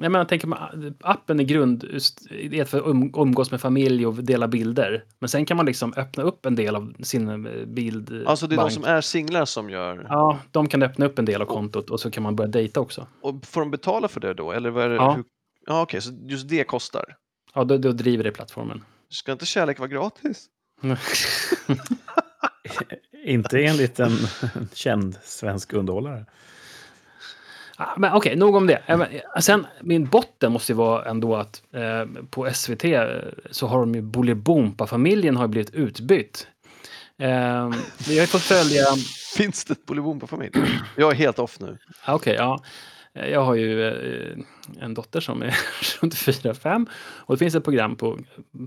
Nej, 0.00 0.10
men 0.10 0.18
jag 0.18 0.28
tänker, 0.28 0.46
man- 0.46 0.94
appen 1.00 1.40
är 1.40 1.44
grund, 1.44 1.84
är 2.30 2.64
för 2.64 2.78
att 2.78 2.86
um, 2.86 3.12
umgås 3.16 3.50
med 3.50 3.60
familj 3.60 4.06
och 4.06 4.14
dela 4.14 4.48
bilder. 4.48 5.04
Men 5.18 5.28
sen 5.28 5.46
kan 5.46 5.56
man 5.56 5.66
liksom 5.66 5.92
öppna 5.96 6.22
upp 6.22 6.46
en 6.46 6.54
del 6.54 6.76
av 6.76 6.94
sin 7.02 7.46
eh, 7.46 7.64
bild. 7.66 8.24
Alltså 8.26 8.46
det 8.46 8.54
är 8.54 8.56
de 8.56 8.62
bank. 8.62 8.72
som 8.72 8.84
är 8.84 9.00
singlar 9.00 9.44
som 9.44 9.70
gör... 9.70 10.06
Ja, 10.08 10.38
de 10.50 10.68
kan 10.68 10.82
öppna 10.82 11.06
upp 11.06 11.18
en 11.18 11.24
del 11.24 11.42
av 11.42 11.46
kontot 11.46 11.90
och 11.90 12.00
så 12.00 12.10
kan 12.10 12.22
man 12.22 12.36
börja 12.36 12.48
dejta 12.48 12.80
också. 12.80 13.06
Och 13.22 13.46
får 13.46 13.60
de 13.60 13.70
betala 13.70 14.08
för 14.08 14.20
det 14.20 14.34
då? 14.34 14.52
Eller 14.52 14.70
vad 14.70 14.84
är 14.84 14.88
det, 14.88 14.94
Ja. 14.94 15.12
hur, 15.14 15.24
ja 15.66 15.82
okej, 15.82 16.00
så 16.00 16.12
just 16.28 16.48
det 16.48 16.64
kostar. 16.64 17.04
Ja, 17.54 17.64
då, 17.64 17.78
då 17.78 17.92
driver 17.92 18.24
det 18.24 18.30
plattformen. 18.32 18.84
Ska 19.10 19.32
inte 19.32 19.46
kärlek 19.46 19.78
vara 19.78 19.88
gratis? 19.88 20.46
Inte 23.24 23.58
enligt 23.64 24.00
en 24.00 24.10
känd 24.74 25.16
svensk 25.22 25.72
underhållare. 25.72 26.26
Ja, 27.78 27.94
men 27.96 28.12
okej, 28.12 28.36
nog 28.36 28.56
om 28.56 28.66
det. 28.66 28.82
Eh, 28.86 29.00
eh, 29.00 29.40
Sen, 29.40 29.66
min 29.80 30.06
botten 30.06 30.52
måste 30.52 30.72
ju 30.72 30.76
vara 30.76 31.04
ändå 31.04 31.36
att 31.36 31.62
eh, 31.72 32.22
på 32.30 32.50
SVT 32.54 32.84
eh, 32.84 33.06
så 33.50 33.66
har 33.66 33.80
de 33.80 33.94
ju 33.94 34.02
Bolibompa-familjen 34.02 35.36
har 35.36 35.48
blivit 35.48 35.74
utbytt. 35.74 36.46
Eh, 37.18 37.28
jag 37.28 37.70
har 38.06 38.12
ju 38.12 38.26
fått 38.26 38.42
följa... 38.42 38.84
Finns 39.36 39.64
det 39.64 39.72
ett 39.72 39.86
Bolibompa-familj? 39.86 40.52
Jag 40.96 41.10
är 41.10 41.16
helt 41.16 41.38
off 41.38 41.60
nu. 41.60 41.78
Ja, 42.06 42.14
Okej, 42.14 42.34
ja. 42.34 42.62
Eh, 43.18 43.28
Jag 43.30 43.40
har 43.44 43.54
ju 43.54 43.86
eh, 43.88 44.38
en 44.80 44.94
dotter 44.94 45.20
som 45.20 45.42
är 45.42 45.54
runt 46.02 46.14
4-5 46.14 46.86
och 47.16 47.34
det 47.34 47.38
finns 47.38 47.54
ett 47.54 47.64
program 47.64 47.96
på, 47.96 48.18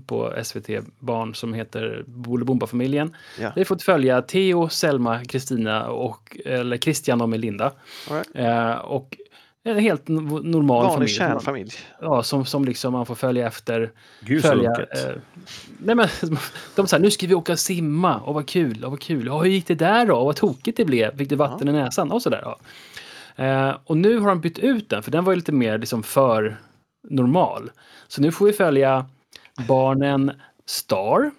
på 0.06 0.34
SVT 0.42 0.68
Barn 0.98 1.34
som 1.34 1.54
heter 1.54 2.04
Bolibompa-familjen. 2.06 3.14
Ja. 3.40 3.42
Jag 3.54 3.60
har 3.60 3.64
fått 3.64 3.82
följa 3.82 4.22
Theo, 4.22 4.68
Selma, 4.68 5.24
Kristina 5.24 5.86
och 5.86 6.36
eller 6.44 6.76
Christian 6.78 7.20
och 7.20 7.28
Melinda. 7.28 7.72
Right. 8.10 8.28
Eh, 8.34 8.72
och 8.74 9.16
en 9.64 9.78
helt 9.78 10.04
no- 10.08 10.42
normal 10.44 10.84
Vanlig 10.86 10.92
familj. 10.94 11.08
kärnfamilj. 11.08 11.70
Ja, 12.00 12.22
som, 12.22 12.44
som 12.44 12.64
liksom 12.64 12.92
man 12.92 13.06
får 13.06 13.14
följa 13.14 13.46
efter. 13.46 13.90
Gud 14.20 14.42
följa, 14.42 14.70
eh, 14.70 15.10
nej 15.78 15.94
men, 15.94 16.08
de 16.76 16.86
säger 16.86 17.02
nu 17.02 17.10
ska 17.10 17.26
vi 17.26 17.34
åka 17.34 17.52
och 17.52 17.58
simma. 17.58 18.18
Och 18.20 18.34
vad 18.34 18.48
kul, 18.48 18.84
och 18.84 18.90
vad 18.90 19.00
kul. 19.00 19.26
Ja, 19.26 19.38
hur 19.42 19.50
gick 19.50 19.66
det 19.66 19.74
där 19.74 20.06
då? 20.06 20.16
Och 20.16 20.26
vad 20.26 20.36
tokigt 20.36 20.76
det 20.76 20.84
blev. 20.84 21.16
Fick 21.16 21.28
du 21.28 21.36
vatten 21.36 21.68
i 21.68 21.72
näsan? 21.72 22.10
Och 22.12 22.22
sådär. 22.22 22.40
Ja. 22.44 22.58
Eh, 23.36 23.76
och 23.84 23.96
nu 23.96 24.18
har 24.18 24.28
de 24.28 24.40
bytt 24.40 24.58
ut 24.58 24.88
den, 24.88 25.02
för 25.02 25.10
den 25.10 25.24
var 25.24 25.32
ju 25.32 25.36
lite 25.36 25.52
mer 25.52 25.78
liksom 25.78 26.02
för 26.02 26.56
normal. 27.08 27.70
Så 28.08 28.20
nu 28.20 28.32
får 28.32 28.46
vi 28.46 28.52
följa 28.52 29.06
barnen 29.68 30.32
Star, 30.66 31.30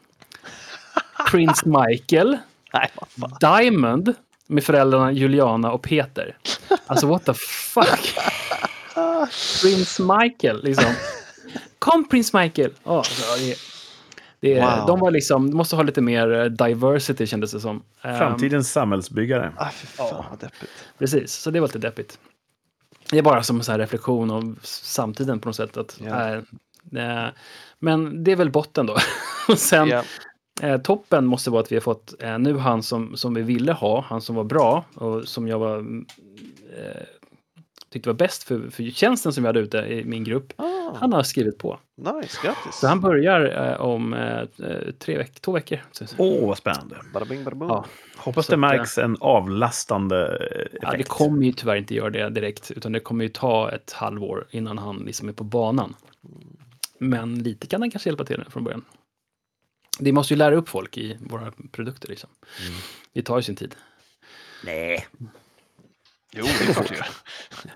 Prince 1.32 1.66
Michael, 1.66 2.38
Nej. 2.74 2.92
Diamond 3.40 4.14
med 4.48 4.64
föräldrarna 4.64 5.12
Juliana 5.12 5.72
och 5.72 5.82
Peter. 5.82 6.38
Alltså 6.88 7.08
what 7.08 7.26
the 7.26 7.34
fuck? 7.34 8.16
Prince 9.62 10.04
Michael, 10.04 10.64
liksom. 10.64 10.94
Kom 11.80 12.10
Prince 12.10 12.38
Michael! 12.38 12.72
Alltså, 12.84 13.36
det, 14.44 14.60
Wow. 14.60 14.86
De 14.88 15.00
var 15.00 15.12
liksom, 15.12 15.50
de 15.50 15.58
måste 15.58 15.76
ha 15.76 15.84
lite 15.84 16.02
mer 16.02 16.34
eh, 16.34 16.46
diversity 16.46 17.26
kändes 17.28 17.52
det 17.52 17.60
som. 17.60 17.84
Ehm, 18.02 18.18
Framtidens 18.18 18.72
samhällsbyggare. 18.72 19.54
Ah, 19.58 19.70
fy 19.70 19.88
fan 19.88 20.24
vad 20.30 20.40
deppigt. 20.40 20.72
Precis, 21.00 21.34
så 21.34 21.52
det 21.52 21.60
var 21.60 21.68
lite 21.68 21.80
deppigt. 21.80 22.20
Det 23.10 23.18
är 23.18 23.22
bara 23.22 23.44
som 23.44 23.62
en 23.70 23.78
reflektion 23.78 24.32
av 24.32 24.60
samtiden 24.64 25.40
på 25.40 25.50
något 25.50 25.56
sätt. 25.56 25.78
Att, 25.78 26.00
Ja. 26.04 26.30
eh, 26.30 27.24
eh, 27.26 27.30
men 27.80 28.24
det 28.24 28.32
är 28.32 28.36
väl 28.36 28.52
botten 28.52 28.86
då. 28.86 28.96
Och 29.48 29.60
Sen, 29.60 29.88
Ja. 29.88 30.04
Eh, 30.62 30.78
toppen 30.82 31.26
måste 31.26 31.50
vara 31.50 31.62
att 31.62 31.72
vi 31.72 31.76
har 31.76 31.82
fått 31.82 32.14
eh, 32.20 32.40
nu 32.40 32.58
han 32.58 32.84
som, 32.84 33.18
som 33.18 33.34
vi 33.34 33.42
ville 33.42 33.72
ha, 33.74 34.06
han 34.08 34.22
som 34.22 34.36
var 34.36 34.44
bra 34.44 34.86
och 34.96 35.28
som 35.28 35.48
jag 35.48 35.60
var, 35.60 35.76
mm, 35.78 36.06
eh, 36.78 37.02
tyckte 37.94 38.10
var 38.10 38.14
bäst 38.14 38.44
för, 38.44 38.70
för 38.70 38.84
tjänsten 38.84 39.34
som 39.34 39.44
vi 39.44 39.48
hade 39.48 39.60
ute 39.60 39.78
i 39.78 40.04
min 40.06 40.24
grupp. 40.24 40.54
Ah, 40.56 40.96
Han 40.96 41.14
har 41.14 41.24
skrivit 41.24 41.58
på. 41.58 41.80
nice, 41.98 42.40
grattis. 42.44 42.76
Så 42.76 42.88
han 42.88 43.02
börjar 43.02 43.72
eh, 43.72 43.82
om 43.82 44.14
eh, 44.14 44.40
eh, 44.40 44.92
tre 45.00 45.18
veck 45.18 45.40
två 45.40 45.52
veckor. 45.52 45.80
Åh, 46.18 46.48
vad 46.48 46.58
spännande. 46.58 46.96
Bada 47.14 47.26
bing, 47.26 47.44
bada. 47.44 47.66
Ja. 47.66 47.86
Hoppas 48.18 48.46
Så 48.46 48.52
det 48.52 48.56
att, 48.56 48.60
märks 48.60 48.98
en 48.98 49.18
avlastande 49.20 50.38
effekt. 50.38 50.78
Ja, 50.82 50.92
det 50.98 51.04
kommer 51.04 51.46
ju 51.46 51.52
tyvärr 51.52 51.76
inte 51.76 51.96
göra 51.96 52.10
det 52.10 52.30
direkt, 52.30 52.72
utan 52.72 52.92
det 52.92 53.00
kommer 53.00 53.24
ju 53.24 53.30
ta 53.30 53.72
ett 53.72 53.92
halvår 53.92 54.48
innan 54.52 54.78
han 54.78 54.98
liksom 54.98 55.30
är 55.30 55.34
på 55.34 55.44
banan. 55.44 55.96
Men 56.98 57.44
lite 57.44 57.68
kan 57.68 57.82
han 57.82 57.92
kanske 57.92 58.10
hjälpa 58.10 58.26
till 58.26 58.44
från 58.50 58.64
början. 58.64 58.86
Det 60.00 60.12
måste 60.12 60.34
ju 60.34 60.38
lära 60.38 60.56
upp 60.56 60.70
folk 60.70 60.98
i 60.98 61.18
våra 61.22 61.52
produkter. 61.72 62.08
Liksom. 62.10 62.30
Det 63.14 63.22
tar 63.22 63.38
ju 63.38 63.44
sin 63.44 63.56
tid. 63.56 63.76
Nej. 64.66 65.08
Jo, 66.36 66.46
det 66.46 66.70
är 66.70 66.74
klart 66.74 66.90
det 66.90 66.96
gör. 66.96 67.06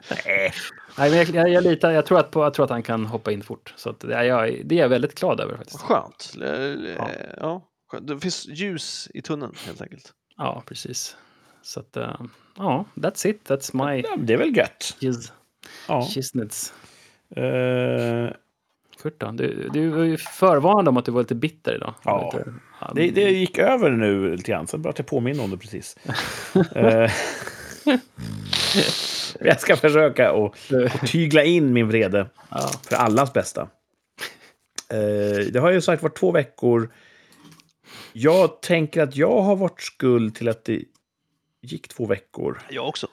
Nej. 0.26 0.54
Nej, 0.98 1.10
men 1.10 1.20
jag, 1.20 1.28
jag, 1.30 1.50
jag, 1.50 1.63
litar, 1.63 1.91
jag, 1.91 2.06
tror 2.06 2.20
att 2.20 2.32
på, 2.32 2.43
jag 2.43 2.54
tror 2.54 2.63
att 2.65 2.70
han 2.72 2.84
kan 2.84 3.06
hoppa 3.06 3.32
in 3.32 3.43
fort. 3.43 3.74
Så 3.78 3.89
att, 3.89 4.04
ja, 4.10 4.24
jag, 4.24 4.62
det 4.65 4.76
är 4.76 4.80
jag 4.80 4.89
väldigt 4.89 5.20
glad 5.20 5.39
över 5.39 5.58
faktiskt. 5.58 5.80
Skönt. 5.82 6.34
Eh, 6.41 6.50
Ja. 6.98 7.10
Ja. 7.38 7.67
skönt. 7.91 8.08
Det 8.08 8.20
finns 8.20 8.46
ljus 8.48 9.10
i 9.13 9.22
tunneln 9.22 9.54
helt 9.65 9.82
enkelt. 9.82 10.13
Ja, 10.38 10.63
precis. 10.65 11.15
Så 11.62 11.80
att, 11.80 11.98
eh, 11.98 12.15
ja, 12.58 12.86
that's 12.96 13.28
it. 13.28 13.50
That's 13.50 13.86
my 13.93 14.02
Ja, 14.02 14.15
det 14.17 14.34
är 14.34 14.38
väl 14.38 14.58
gött. 14.58 14.96
shiz, 15.00 15.32
Ja. 15.88 16.08
shiznits. 16.13 16.74
Eh, 17.36 18.30
Kurt 19.02 19.20
då? 19.20 19.32
Du, 19.32 19.70
du 19.74 19.89
var 19.89 20.04
ju 20.04 20.17
förvarnad 20.17 20.88
om 20.88 20.98
att 20.98 21.06
du 21.06 21.12
var 21.12 21.22
lite 21.22 21.36
bitter 21.36 21.76
idag. 21.76 21.93
Ja. 22.04 22.32
Lite, 22.38 22.54
ja, 22.82 22.91
det, 22.96 23.10
det 23.12 23.22
gick 23.32 23.58
över 23.58 23.89
nu 23.91 24.36
lite 24.36 24.52
grann, 24.52 24.67
bara 24.74 24.89
att 24.89 24.98
jag 25.00 25.08
påminner 25.08 25.43
om 25.43 25.52
det 25.52 25.58
precis. 25.58 25.96
Eh, 26.76 27.12
jag 29.40 29.60
ska 29.60 29.76
försöka 29.76 30.32
att 30.32 30.56
tygla 31.08 31.44
in 31.44 31.74
min 31.74 31.88
vrede 31.88 32.30
ja. 32.50 32.72
för 32.90 32.96
allas 32.96 33.34
bästa. 33.34 33.62
Eh, 34.90 35.46
det 35.52 35.60
har 35.60 35.72
ju 35.72 35.82
sagt 35.82 36.04
varit 36.04 36.18
två 36.18 36.32
veckor. 36.32 36.94
Jag 38.13 38.62
tänker 38.62 39.02
att 39.02 39.16
jag 39.16 39.42
har 39.42 39.56
varit 39.56 39.82
skuld 39.82 40.36
till 40.36 40.50
att 40.50 40.66
det 40.66 40.84
gick 41.62 41.88
två 41.88 42.06
veckor. 42.06 42.62
Jag 42.70 42.88
också. 42.88 43.08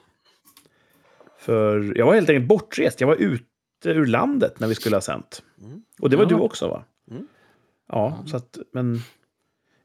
För 1.39 1.93
jag 1.97 2.05
var 2.05 2.13
helt 2.15 2.29
enkelt 2.29 2.47
bortrest. 2.47 3.01
Jag 3.01 3.07
var 3.07 3.15
ute 3.15 3.45
ur 3.85 4.05
landet 4.05 4.59
när 4.59 4.67
vi 4.67 4.75
skulle 4.75 4.95
ha 4.95 5.01
sänt. 5.01 5.43
Och 6.01 6.09
det 6.09 6.15
var 6.17 6.23
Ja. 6.23 6.29
du 6.29 6.35
också 6.35 6.67
va? 6.67 6.83
Mm. 7.11 7.27
Ja, 7.87 8.23
så 8.27 8.37
att, 8.37 8.57
men 8.73 9.01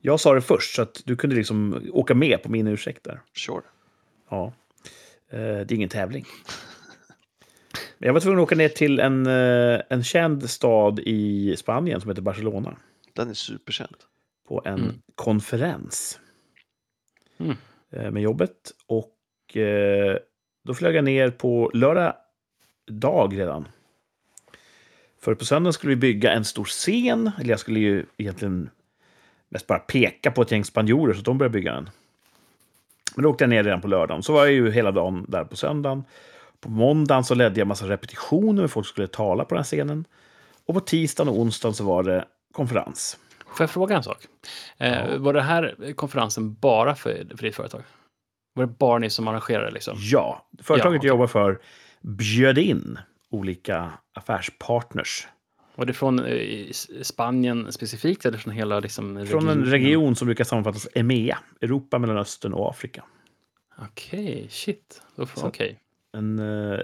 jag 0.00 0.20
sa 0.20 0.34
det 0.34 0.40
först 0.40 0.74
så 0.74 0.82
att 0.82 1.02
du 1.04 1.16
kunde 1.16 1.36
liksom 1.36 1.82
åka 1.92 2.14
med 2.14 2.42
på 2.42 2.50
min 2.50 2.66
ursäkt 2.66 3.04
där. 3.04 3.20
Sure. 3.36 3.62
Ja. 4.30 4.52
Eh, 5.30 5.38
det 5.38 5.70
är 5.70 5.72
ingen 5.72 5.88
tävling. 5.88 6.24
Jag 7.98 8.12
var 8.12 8.20
tvungen 8.20 8.38
att 8.38 8.42
åka 8.42 8.54
ner 8.54 8.68
till 8.68 9.00
en, 9.00 9.26
eh, 9.26 9.80
en 9.88 10.04
känd 10.04 10.50
stad 10.50 10.98
i 11.00 11.54
Spanien 11.56 12.00
som 12.00 12.10
heter 12.10 12.22
Barcelona. 12.22 12.76
Den 13.12 13.30
är 13.30 13.34
superkänd. 13.34 13.96
På 14.48 14.62
en 14.64 14.74
Mm. 14.74 14.94
konferens. 15.14 16.20
Mm. 17.38 17.56
eh, 17.92 18.10
Med 18.10 18.22
jobbet. 18.22 18.72
Och 18.86 19.56
eh, 19.56 20.18
då 20.64 20.74
flög 20.74 20.94
jag 20.94 21.04
ner 21.04 21.30
på 21.30 21.70
lördag 21.74 22.14
dag 22.86 23.38
redan. 23.38 23.68
För 25.20 25.34
på 25.34 25.44
söndagen 25.44 25.72
skulle 25.72 25.90
vi 25.90 25.96
bygga 25.96 26.32
en 26.32 26.44
stor 26.44 26.64
scen. 26.64 27.30
Eller 27.40 27.50
jag 27.50 27.60
skulle 27.60 27.80
ju 27.80 28.06
egentligen 28.16 28.70
mest 29.48 29.66
bara 29.66 29.78
peka 29.78 30.30
på 30.30 30.42
ett 30.42 30.50
gäng 30.50 30.64
spanjorer 30.64 31.12
så 31.12 31.18
att 31.18 31.24
de 31.24 31.38
började 31.38 31.52
bygga 31.52 31.72
den. 31.72 31.90
Men 33.16 33.22
då 33.22 33.30
åkte 33.30 33.44
jag 33.44 33.48
ner 33.48 33.64
redan 33.64 33.80
på 33.80 33.88
lördagen. 33.88 34.22
Så 34.22 34.32
var 34.32 34.40
jag 34.44 34.52
ju 34.52 34.70
hela 34.70 34.90
dagen 34.90 35.24
där 35.28 35.44
på 35.44 35.56
söndagen. 35.56 36.04
På 36.60 36.70
måndagen 36.70 37.24
så 37.24 37.34
ledde 37.34 37.60
jag 37.60 37.68
massa 37.68 37.88
repetitioner 37.88 38.62
med 38.62 38.70
folk 38.70 38.86
skulle 38.86 39.06
tala 39.06 39.44
på 39.44 39.54
den 39.54 39.58
här 39.58 39.64
scenen. 39.64 40.04
Och 40.66 40.74
på 40.74 40.80
tisdagen 40.80 41.28
och 41.34 41.40
onsdagen 41.40 41.74
så 41.74 41.84
var 41.84 42.02
det 42.02 42.24
konferens. 42.52 43.18
Får 43.46 43.64
jag 43.64 43.70
fråga 43.70 43.96
en 43.96 44.02
sak? 44.02 44.18
Eh, 44.78 45.16
Var 45.16 45.32
det 45.32 45.42
här 45.42 45.92
konferensen 45.96 46.54
bara 46.54 46.94
för, 46.94 47.26
för 47.36 47.42
ditt 47.44 47.56
företag? 47.56 47.82
Var 48.54 48.66
det 48.66 48.72
bara 48.78 48.98
ni 48.98 49.10
som 49.10 49.28
arrangerade 49.28 49.70
liksom? 49.70 49.96
Ja, 49.98 50.46
företaget 50.62 50.84
Ja, 50.84 50.90
jag 50.92 50.98
okej. 50.98 51.08
jobbar 51.08 51.26
för 51.26 51.60
bjöd 52.00 52.58
in 52.58 52.98
olika 53.30 53.92
affärspartners. 54.14 55.28
Var 55.80 55.86
det 55.86 55.92
från 55.92 56.18
eh, 56.24 56.70
Spanien 57.02 57.72
specifikt 57.72 58.26
eller 58.26 58.38
från 58.38 58.52
hela 58.54 58.80
liksom, 58.80 59.26
Från 59.26 59.48
en 59.48 59.64
region 59.64 60.16
som 60.16 60.26
brukar 60.26 60.44
sammanfattas 60.44 60.88
EMEA, 60.94 61.38
Europa, 61.60 61.98
Mellanöstern 61.98 62.52
och 62.52 62.70
Afrika. 62.70 63.04
Okej, 63.78 64.46
shit. 64.50 65.02
Får- 65.16 65.26
Så- 65.40 65.46
Okej. 65.46 65.78
En, 66.12 66.38
eh, 66.38 66.80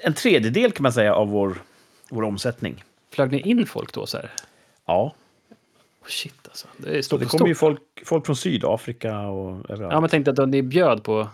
en 0.00 0.14
tredjedel 0.14 0.72
kan 0.72 0.82
man 0.82 0.92
säga 0.92 1.14
av 1.14 1.28
vår, 1.28 1.58
vår 2.10 2.22
omsättning. 2.22 2.84
Flög 3.12 3.32
ni 3.32 3.40
in 3.40 3.66
folk 3.66 3.92
då 3.92 4.06
så 4.06 4.16
här? 4.16 4.30
Ja, 4.86 5.14
Oh, 6.00 6.06
shit 6.08 6.34
alltså. 6.48 6.66
Det 6.76 6.98
är 6.98 7.02
stort. 7.02 7.20
det 7.20 7.26
stort. 7.26 7.38
kommer 7.38 7.48
ju 7.48 7.54
folk, 7.54 7.80
folk 8.04 8.26
från 8.26 8.36
Sydafrika 8.36 9.18
och 9.20 9.70
överallt. 9.70 9.92
Ja, 9.92 10.00
men 10.00 10.10
tänkte 10.10 10.30
att 10.42 10.48
ni 10.48 10.62
bjöd 10.62 11.02
på 11.04 11.28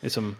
liksom... 0.00 0.36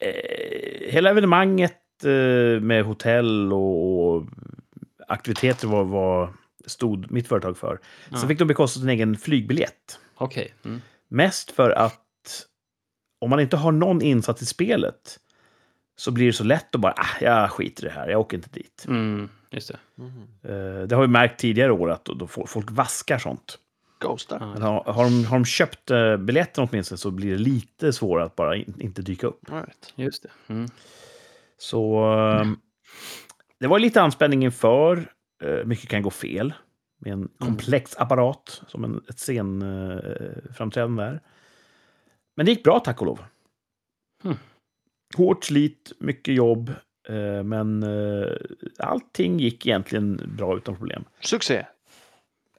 eh, 0.00 0.88
hela 0.92 1.10
evenemanget 1.10 2.04
eh, 2.04 2.60
med 2.62 2.84
hotell 2.84 3.52
och, 3.52 4.06
och 4.16 4.22
aktiviteter 5.06 5.68
var, 5.68 5.84
var, 5.84 6.32
stod 6.66 7.10
mitt 7.10 7.28
företag 7.28 7.58
för. 7.58 7.80
Ja. 8.10 8.18
Sen 8.18 8.28
fick 8.28 8.38
de 8.38 8.44
bekosta 8.44 8.80
sin 8.80 8.88
egen 8.88 9.16
flygbiljett. 9.16 9.98
Okej. 10.14 10.54
Mm. 10.64 10.80
Mest 11.08 11.50
för 11.50 11.70
att 11.70 12.02
om 13.18 13.30
man 13.30 13.40
inte 13.40 13.56
har 13.56 13.72
någon 13.72 14.02
insatt 14.02 14.42
i 14.42 14.46
spelet 14.46 15.18
så 15.96 16.10
blir 16.10 16.26
det 16.26 16.32
så 16.32 16.44
lätt 16.44 16.74
att 16.74 16.80
bara, 16.80 16.94
ah, 16.96 17.16
jag 17.20 17.50
skiter 17.50 17.84
i 17.84 17.86
det 17.86 17.92
här, 17.92 18.08
jag 18.08 18.20
åker 18.20 18.36
inte 18.36 18.50
dit. 18.50 18.84
Mm, 18.88 19.28
just 19.50 19.68
det. 19.68 19.78
Eh, 20.52 20.86
det 20.86 20.94
har 20.94 21.02
vi 21.02 21.08
märkt 21.08 21.40
tidigare 21.40 21.72
år 21.72 21.90
att 21.90 22.04
då, 22.04 22.26
folk 22.26 22.70
vaskar 22.70 23.18
sånt. 23.18 23.58
Ghostar. 24.00 24.38
Men 24.38 24.62
har, 24.62 24.84
har, 24.84 25.04
de, 25.04 25.24
har 25.24 25.36
de 25.36 25.44
köpt 25.44 25.90
eh, 25.90 26.16
biljetten 26.16 26.68
åtminstone 26.70 26.98
så 26.98 27.10
blir 27.10 27.30
det 27.30 27.38
lite 27.38 27.92
svårare 27.92 28.26
att 28.26 28.36
bara 28.36 28.56
in, 28.56 28.74
inte 28.78 29.02
dyka 29.02 29.26
upp. 29.26 29.50
Right. 29.50 29.92
Just 29.94 30.22
det. 30.22 30.52
Mm. 30.52 30.68
Så 31.58 32.12
eh, 32.14 32.46
det 33.60 33.66
var 33.66 33.78
lite 33.78 34.02
anspänning 34.02 34.44
inför. 34.44 35.12
Eh, 35.44 35.64
mycket 35.64 35.88
kan 35.88 36.02
gå 36.02 36.10
fel 36.10 36.54
med 36.98 37.12
en 37.12 37.28
komplex 37.38 37.96
apparat 37.96 38.62
som 38.66 38.84
en, 38.84 39.04
ett 39.08 39.18
scenframträdande 39.18 41.04
eh. 41.04 41.14
Men 42.36 42.46
det 42.46 42.52
gick 42.52 42.64
bra, 42.64 42.80
tack 42.80 43.00
och 43.00 43.06
lov. 43.06 43.20
Mm. 44.24 44.36
Hårt 45.16 45.44
slit, 45.44 45.92
mycket 45.98 46.34
jobb, 46.34 46.72
eh, 47.08 47.42
men 47.42 47.82
eh, 47.82 48.32
allting 48.78 49.38
gick 49.40 49.66
egentligen 49.66 50.20
bra 50.36 50.56
utan 50.56 50.76
problem. 50.76 51.04
Succé. 51.20 51.66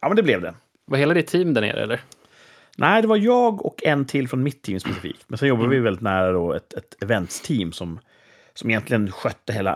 Ja, 0.02 0.08
men 0.08 0.16
det 0.16 0.24
blev 0.24 0.42
det. 0.42 0.56
Var 0.86 0.98
hela 0.98 1.14
ditt 1.14 1.28
team 1.28 1.54
där 1.54 1.62
nere 1.62 1.84
eller? 1.84 2.02
Nej, 2.78 3.02
det 3.02 3.08
var 3.08 3.18
jag 3.18 3.66
och 3.66 3.84
en 3.84 4.06
till 4.06 4.28
från 4.28 4.44
mitt 4.44 4.62
team 4.62 4.80
specifikt. 4.80 5.26
Men 5.28 5.38
sen 5.38 5.48
jobbade 5.48 5.70
vi 5.70 5.80
väldigt 5.80 6.02
nära 6.02 6.32
då 6.32 6.54
ett, 6.54 6.74
ett 6.74 7.04
eventsteam 7.04 7.72
som, 7.72 8.00
som 8.58 8.70
egentligen 8.70 9.12
skötte 9.12 9.54
hela 9.54 9.74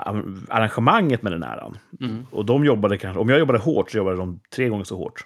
arrangemanget 0.50 1.22
med 1.22 1.32
den 1.32 1.44
äran. 1.44 1.78
Mm. 2.02 2.26
Och 2.32 2.46
de 2.46 2.66
jobbade 2.66 2.98
kanske, 2.98 3.20
om 3.20 3.30
jag 3.30 3.40
jobbade 3.40 3.60
hårt 3.60 3.92
så 3.92 3.98
jobbade 3.98 4.18
de 4.18 4.40
tre 4.56 4.70
gånger 4.70 4.84
så 4.84 4.98
hårt. 4.98 5.26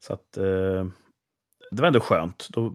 Så 0.00 0.12
att 0.12 0.36
eh, 0.36 0.86
det 1.70 1.82
var 1.82 1.86
ändå 1.86 2.00
skönt. 2.00 2.48
Då 2.50 2.74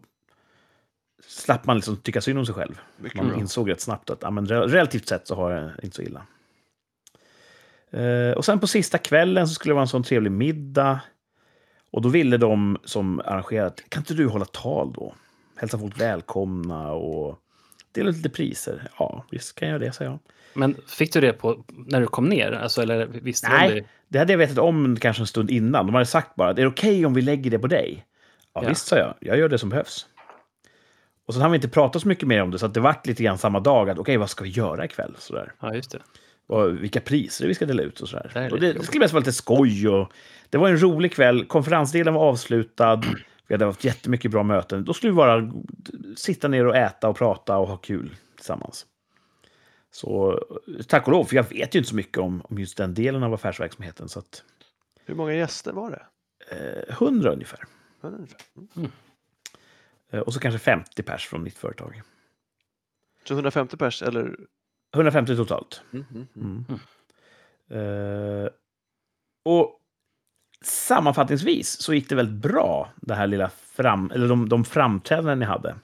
slapp 1.28 1.66
man 1.66 1.76
liksom 1.76 1.98
tycka 1.98 2.22
synd 2.22 2.40
om 2.40 2.46
sig 2.46 2.56
själv. 2.56 2.82
Mycket 2.98 3.18
Man 3.18 3.28
bra. 3.28 3.40
insåg 3.40 3.70
rätt 3.70 3.82
snabbt 3.82 4.10
att 4.10 4.22
ja, 4.22 4.32
men 4.32 4.48
relativt 4.48 5.08
sett 5.08 5.28
så 5.28 5.36
har 5.36 5.52
jag 5.52 5.72
inte 5.84 5.96
så 5.96 6.02
illa. 6.02 6.26
Eh, 7.92 8.38
och 8.38 8.46
sen 8.46 8.60
på 8.60 8.68
sista 8.68 8.98
kvällen 8.98 9.48
så 9.48 9.54
skulle 9.54 9.72
det 9.72 9.76
vara 9.76 9.84
en 9.84 9.88
sån 9.88 10.04
trevlig 10.04 10.32
middag. 10.32 11.00
Och 11.92 12.02
då 12.02 12.10
ville 12.10 12.38
de 12.38 12.78
som 12.84 13.20
arrangerat, 13.20 13.82
kan 13.90 14.02
inte 14.02 14.14
du 14.14 14.28
hålla 14.28 14.46
tal 14.46 14.94
då? 14.94 15.16
Hälsa 15.56 15.80
folk 15.80 16.02
välkomna 16.02 16.92
och 16.92 17.40
dela 17.94 18.10
ut 18.10 18.16
lite 18.16 18.30
priser. 18.30 18.88
Ja, 19.00 19.26
visst 19.32 19.56
kan 19.56 19.68
jag 19.70 19.74
göra 19.82 19.86
det, 19.88 19.94
sa 19.96 20.04
jag. 20.04 20.20
Men 20.54 20.76
fick 20.88 21.14
du 21.14 21.22
det 21.22 21.34
på 21.34 21.64
när 21.88 22.02
du 22.02 22.08
kom 22.08 22.30
ner? 22.30 22.52
Alltså, 22.52 22.82
eller 22.82 23.06
visste 23.06 23.48
du 23.48 23.54
Nej, 23.54 23.74
det? 23.82 23.86
det 24.08 24.20
hade 24.20 24.34
jag 24.34 24.38
vetat 24.38 24.58
om 24.58 24.98
kanske 25.00 25.24
en 25.24 25.28
stund 25.28 25.52
innan. 25.52 25.86
De 25.86 25.94
hade 25.96 26.06
sagt 26.06 26.36
bara, 26.36 26.50
är 26.50 26.54
det 26.54 26.68
okej 26.68 27.06
om 27.06 27.14
vi 27.14 27.22
lägger 27.22 27.52
det 27.52 27.60
på 27.60 27.68
dig? 27.68 28.06
Ja, 28.54 28.62
Ja. 28.64 28.70
visst, 28.70 28.88
sa 28.88 28.98
jag. 28.98 29.14
Jag 29.20 29.38
gör 29.38 29.50
det 29.50 29.58
som 29.58 29.70
behövs. 29.70 30.06
Och 31.28 31.34
sen 31.34 31.44
har 31.44 31.50
vi 31.50 31.56
inte 31.56 31.68
pratat 31.70 32.02
så 32.02 32.08
mycket 32.08 32.28
mer 32.28 32.42
om 32.42 32.52
det, 32.52 32.60
så 32.60 32.66
att 32.66 32.74
det 32.74 32.80
vart 32.80 33.08
lite 33.08 33.24
grann 33.24 33.38
samma 33.38 33.60
dag 33.60 33.90
att 33.90 33.98
okej, 34.00 34.18
vad 34.18 34.30
ska 34.30 34.44
vi 34.44 34.50
göra 34.50 34.86
ikväll? 34.86 35.16
Sådär. 35.18 35.54
Ja, 35.60 35.74
just 35.74 35.92
det. 35.92 36.00
Och 36.48 36.84
vilka 36.84 37.00
priser 37.02 37.48
vi 37.48 37.54
ska 37.54 37.66
dela 37.66 37.84
ut 37.84 38.00
och 38.00 38.10
sådär. 38.10 38.32
Det 38.34 38.40
är 38.40 38.46
och 38.54 38.60
lite 38.60 38.74
det, 38.74 38.80
det 38.80 38.86
skulle 38.86 39.00
mest 39.00 39.14
vara 39.14 39.20
lite 39.20 39.34
skoj 39.34 39.90
och 39.90 40.12
det 40.50 40.58
var 40.58 40.70
en 40.70 40.82
rolig 40.82 41.14
kväll. 41.14 41.46
Konferensdelen 41.46 42.14
var 42.14 42.22
avslutad. 42.22 43.02
Vi 43.48 43.54
hade 43.54 43.66
haft 43.66 43.84
jättemycket 43.84 44.32
bra 44.32 44.44
möten. 44.44 44.84
Då 44.86 44.94
skulle 44.94 45.12
vi 45.12 45.16
bara 45.16 45.52
sitta 46.16 46.48
ner 46.48 46.66
och 46.68 46.76
äta 46.76 47.10
och 47.10 47.18
prata 47.18 47.58
och 47.58 47.68
ha 47.68 47.78
kul 47.78 48.16
tillsammans. 48.36 48.86
Så 49.92 50.40
tack 50.88 51.08
och 51.08 51.12
lov, 51.14 51.24
för 51.26 51.36
jag 51.36 51.50
vet 51.50 51.76
ju 51.76 51.80
inte 51.80 51.90
så 51.90 51.96
mycket 51.96 52.18
om, 52.18 52.42
om 52.42 52.60
just 52.60 52.78
den 52.78 52.94
delen 52.94 53.24
av 53.24 53.34
affärsverksamheten. 53.34 54.10
Så 54.10 54.20
att 54.20 54.44
Hur 55.06 55.16
många 55.16 55.34
gäster 55.34 55.74
var 55.74 55.92
det? 55.92 56.06
eh, 56.88 56.94
100 56.94 57.32
ungefär. 57.34 57.60
Ungefär. 58.02 58.40
Mm. 58.76 58.92
Eh, 60.10 60.20
och 60.20 60.34
så 60.34 60.40
kanske 60.40 60.60
50 60.60 61.04
pers 61.04 61.28
från 61.28 61.44
mitt 61.44 61.58
företag. 61.58 62.02
Så 63.28 63.34
150 63.34 63.78
pers 63.78 64.02
eller? 64.04 64.38
150 64.94 65.36
totalt. 65.36 65.82
Mm, 65.94 66.06
mm, 66.12 66.28
mm. 66.36 66.66
Mm. 67.70 68.44
Eh, 68.46 68.50
och 69.44 69.80
sammanfattningsvis 70.66 71.82
så 71.82 71.94
gick 71.94 72.10
det 72.10 72.16
väldigt 72.16 72.52
bra, 72.52 72.90
det 72.96 73.14
här 73.16 73.28
lilla 73.28 73.50
fram, 73.76 74.12
eller 74.16 74.28
de, 74.28 74.50
de 74.50 74.66
framträdanden 74.66 75.40
ni 75.40 75.46
hade. 75.46 75.76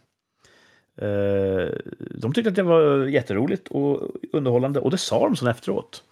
Eh, 1.01 1.69
de 1.99 2.33
tyckte 2.33 2.49
att 2.49 2.55
det 2.55 2.63
var 2.63 3.05
jätteroligt 3.05 3.67
och 3.67 4.01
underhållande 4.33 4.79
och 4.79 4.91
det 4.91 4.97
sa 4.97 5.19
de 5.27 5.35
sen 5.35 5.47
efteråt. 5.47 6.03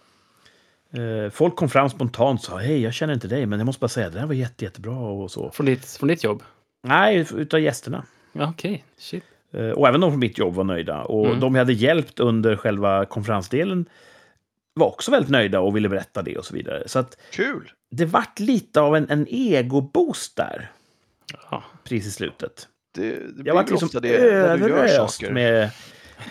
Eh, 0.92 1.30
folk 1.30 1.56
kom 1.56 1.68
fram 1.68 1.90
spontant 1.90 2.40
och 2.40 2.44
sa 2.46 2.56
hej, 2.58 2.82
jag 2.82 2.92
känner 2.94 3.14
inte 3.14 3.28
dig, 3.28 3.46
men 3.46 3.58
jag 3.60 3.66
måste 3.66 3.80
bara 3.80 3.88
säga 3.88 4.10
det 4.10 4.20
här 4.20 4.26
var 4.26 4.34
jätte, 4.34 4.64
jättebra 4.64 4.96
och 4.96 5.30
så. 5.30 5.50
Från 5.50 5.66
ditt, 5.66 5.86
från 5.86 6.08
ditt 6.08 6.24
jobb? 6.24 6.42
Nej, 6.82 7.26
utav 7.36 7.60
gästerna. 7.60 8.04
Ja, 8.32 8.48
okej. 8.50 8.84
Shit. 8.98 9.24
Eh, 9.52 9.70
Och 9.70 9.88
även 9.88 10.00
de 10.00 10.10
från 10.10 10.20
mitt 10.20 10.38
jobb 10.38 10.54
var 10.54 10.64
nöjda. 10.64 11.02
Och 11.04 11.26
Mm. 11.26 11.40
de 11.40 11.54
jag 11.54 11.60
hade 11.60 11.72
hjälpt 11.72 12.20
under 12.20 12.56
själva 12.56 13.04
konferensdelen 13.04 13.86
var 14.74 14.86
också 14.86 15.10
väldigt 15.10 15.30
nöjda 15.30 15.60
och 15.60 15.76
ville 15.76 15.88
berätta 15.88 16.22
det 16.22 16.36
och 16.38 16.44
så 16.44 16.54
vidare. 16.54 16.82
Så 16.88 16.98
att 16.98 17.16
Kul! 17.32 17.70
Det 17.90 18.04
vart 18.04 18.38
lite 18.40 18.80
av 18.80 18.96
en, 18.96 19.10
en 19.10 19.26
egoboost 19.28 20.36
där, 20.36 20.70
Ja. 21.50 21.62
precis 21.84 22.06
i 22.06 22.10
slutet. 22.10 22.68
Det, 22.94 23.10
det 23.10 23.42
Jag 23.44 23.54
vart 23.54 23.70
liksom 23.70 23.88
överöst 24.04 25.22
med, 25.30 25.70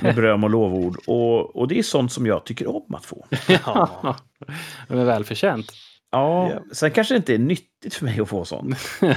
med 0.01 0.15
beröm 0.15 0.43
och 0.43 0.49
lovord. 0.49 0.97
Och, 1.07 1.55
och 1.55 1.67
det 1.67 1.79
är 1.79 1.83
sånt 1.83 2.11
som 2.11 2.25
jag 2.25 2.43
tycker 2.45 2.67
om 2.75 2.95
att 2.95 3.05
få. 3.05 3.25
Ja. 3.47 4.15
Men 4.87 5.05
välförtjänt. 5.05 5.71
Ja, 6.11 6.51
Ja. 6.51 6.59
sen 6.71 6.91
kanske 6.91 7.13
det 7.13 7.17
inte 7.17 7.33
är 7.33 7.37
nyttigt 7.39 7.93
för 7.93 8.05
mig 8.05 8.19
att 8.21 8.29
få 8.29 8.45
sånt. 8.45 8.77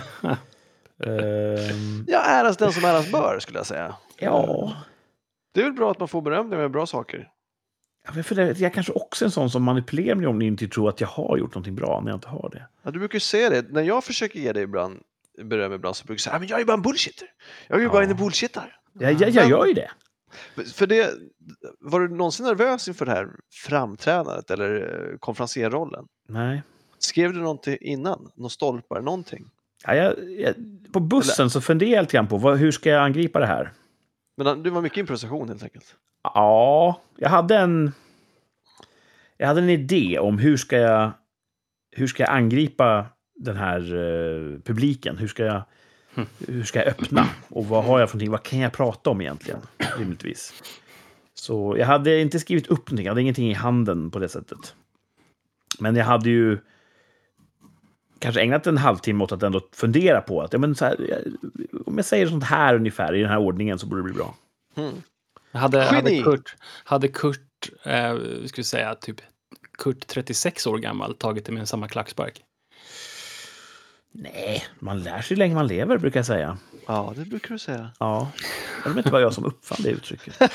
Ehm, 1.04 2.04
ja, 2.08 2.20
äras 2.24 2.56
den 2.56 2.72
som 2.72 2.84
äras 2.84 3.12
bör 3.12 3.38
skulle 3.40 3.58
jag 3.58 3.66
säga. 3.66 3.94
ja, 4.18 4.72
Det 5.54 5.60
är 5.60 5.64
väl 5.64 5.72
bra 5.72 5.90
att 5.90 5.98
man 5.98 6.08
får 6.08 6.22
beröm 6.22 6.48
när 6.48 6.56
man 6.56 6.62
gör 6.62 6.68
bra 6.68 6.86
saker. 6.86 7.28
Ja, 8.16 8.22
för 8.22 8.34
det, 8.34 8.46
jag 8.46 8.62
är 8.62 8.70
kanske 8.70 8.92
också 8.92 9.24
en 9.24 9.30
sån 9.30 9.50
som 9.50 9.62
manipulerar 9.62 10.14
mig 10.14 10.26
om 10.26 10.38
ni 10.38 10.46
inte 10.46 10.68
tror 10.68 10.88
att 10.88 11.00
jag 11.00 11.08
har 11.08 11.36
gjort 11.38 11.54
någonting 11.54 11.74
bra 11.74 12.00
när 12.00 12.10
jag 12.10 12.16
inte 12.16 12.28
har 12.28 12.50
det. 12.52 12.66
Ja, 12.82 12.90
du 12.90 12.98
brukar 12.98 13.16
ju 13.16 13.20
säga 13.20 13.50
det. 13.50 13.70
När 13.72 13.82
jag 13.82 14.04
försöker 14.04 14.38
ge 14.40 14.52
dig 14.52 14.62
ibland, 14.62 15.00
beröm 15.42 15.72
ibland 15.72 15.96
så 15.96 16.04
brukar 16.04 16.14
jag 16.14 16.20
säga 16.20 16.34
att 16.34 16.40
men 16.40 16.48
jag 16.48 16.60
är 16.60 16.64
bara 16.64 16.74
en 16.74 16.82
bullshitter. 16.82 17.28
Jag 17.68 17.78
är 17.78 17.82
ju 17.82 17.88
bara 17.88 18.04
Ja. 18.04 18.10
en 18.10 18.16
bullshittar. 18.16 18.76
Jag, 18.92 19.12
jag, 19.12 19.30
jag 19.30 19.48
gör 19.48 19.66
ju 19.66 19.72
det. 19.72 19.90
För 20.74 20.86
det, 20.86 21.10
var 21.80 22.00
du 22.00 22.08
någonsin 22.08 22.46
nervös 22.46 22.88
inför 22.88 23.06
det 23.06 23.12
här 23.12 23.28
framträdandet 23.66 24.50
eller 24.50 24.74
eh, 25.12 25.18
konferenserrollen? 25.18 26.04
Nej. 26.28 26.62
Skrev 26.98 27.32
du 27.32 27.40
någonting 27.40 27.76
innan? 27.80 28.30
Någon 28.34 28.50
stolpar, 28.50 29.00
någonting? 29.00 29.44
Ja, 29.86 29.94
jag, 29.94 30.14
jag, 30.38 30.54
på 30.92 31.00
bussen 31.00 31.50
så 31.50 31.60
funderar 31.60 31.90
jag 31.90 32.02
lite 32.02 32.16
grann 32.16 32.28
på 32.28 32.36
vad, 32.36 32.58
hur 32.58 32.70
ska 32.72 32.90
jag 32.90 33.04
angripa 33.04 33.40
det 33.40 33.46
här. 33.46 33.72
Men 34.36 34.62
det 34.62 34.70
var 34.70 34.82
mycket 34.82 34.98
improvisation 34.98 35.48
helt 35.48 35.62
enkelt. 35.62 35.94
Ja, 36.22 37.00
jag 37.16 37.28
hade 37.28 37.56
en... 37.56 37.92
Jag 39.40 39.46
hade 39.46 39.60
en 39.60 39.70
idé 39.70 40.18
om 40.18 40.38
hur 40.38 40.56
ska 40.56 40.76
jag, 40.76 41.12
hur 41.96 42.06
ska 42.06 42.22
jag 42.22 42.32
angripa 42.32 43.06
den 43.34 43.56
här 43.56 43.80
eh, 43.80 44.60
publiken. 44.60 45.18
Hur 45.18 45.28
ska, 45.28 45.44
jag, 45.44 45.62
hur 46.48 46.64
ska 46.64 46.78
jag 46.78 46.88
öppna? 46.88 47.26
Och 47.48 47.66
vad 47.66 47.84
har 47.84 48.00
jag 48.00 48.10
för 48.10 48.16
någonting? 48.16 48.30
Vad 48.30 48.42
kan 48.42 48.58
jag 48.58 48.72
prata 48.72 49.10
om 49.10 49.20
egentligen? 49.20 49.60
Rimligtvis. 49.98 50.62
Så 51.34 51.76
jag 51.78 51.86
hade 51.86 52.20
inte 52.20 52.40
skrivit 52.40 52.66
upp 52.66 52.90
någonting. 52.90 53.06
Jag 53.06 53.10
hade 53.10 53.22
ingenting 53.22 53.50
i 53.50 53.54
handen 53.54 54.10
på 54.10 54.18
det 54.18 54.28
sättet. 54.28 54.74
Men 55.78 55.96
jag 55.96 56.04
hade 56.04 56.30
ju 56.30 56.58
kanske 58.18 58.40
ägnat 58.40 58.66
en 58.66 58.78
halvtimme 58.78 59.24
åt 59.24 59.32
att 59.32 59.42
ändå 59.42 59.60
fundera 59.72 60.20
på 60.20 60.42
att 60.42 60.52
ja, 60.52 60.58
men 60.58 60.74
så 60.74 60.84
här, 60.84 61.22
om 61.86 61.96
jag 61.96 62.04
säger 62.04 62.26
sånt 62.26 62.44
här 62.44 62.74
ungefär 62.74 63.14
i 63.14 63.20
den 63.20 63.30
här 63.30 63.38
ordningen 63.38 63.78
så 63.78 63.86
borde 63.86 64.00
det 64.00 64.04
bli 64.04 64.14
bra. 64.14 64.34
Mm. 64.76 64.94
Hade, 65.52 65.82
hade! 65.82 66.22
Kurt, 66.22 66.56
hade 66.84 67.08
Kurt 67.08 67.49
eh, 67.82 68.16
ska 68.46 68.56
vi 68.56 68.64
säga, 68.64 68.94
typ 68.94 69.20
Kurt 69.78 70.06
36 70.06 70.66
år 70.66 70.78
gammal 70.78 71.14
tagit 71.14 71.44
det 71.44 71.52
med 71.52 71.68
samma 71.68 71.88
klackspark? 71.88 72.44
Nej, 74.12 74.64
man 74.78 75.02
lär 75.02 75.20
sig 75.20 75.36
länge 75.36 75.54
man 75.54 75.66
lever 75.66 75.98
brukar 75.98 76.18
jag 76.18 76.26
säga. 76.26 76.58
Ja, 76.86 77.12
det 77.16 77.24
brukar 77.24 77.48
du 77.48 77.58
säga. 77.58 77.90
Ja, 77.98 78.30
det 78.84 78.90
var 78.90 78.98
inte 78.98 79.10
bara 79.10 79.22
jag 79.22 79.34
som 79.34 79.44
uppfann 79.44 79.78
det 79.82 79.90
uttrycket. 79.90 80.34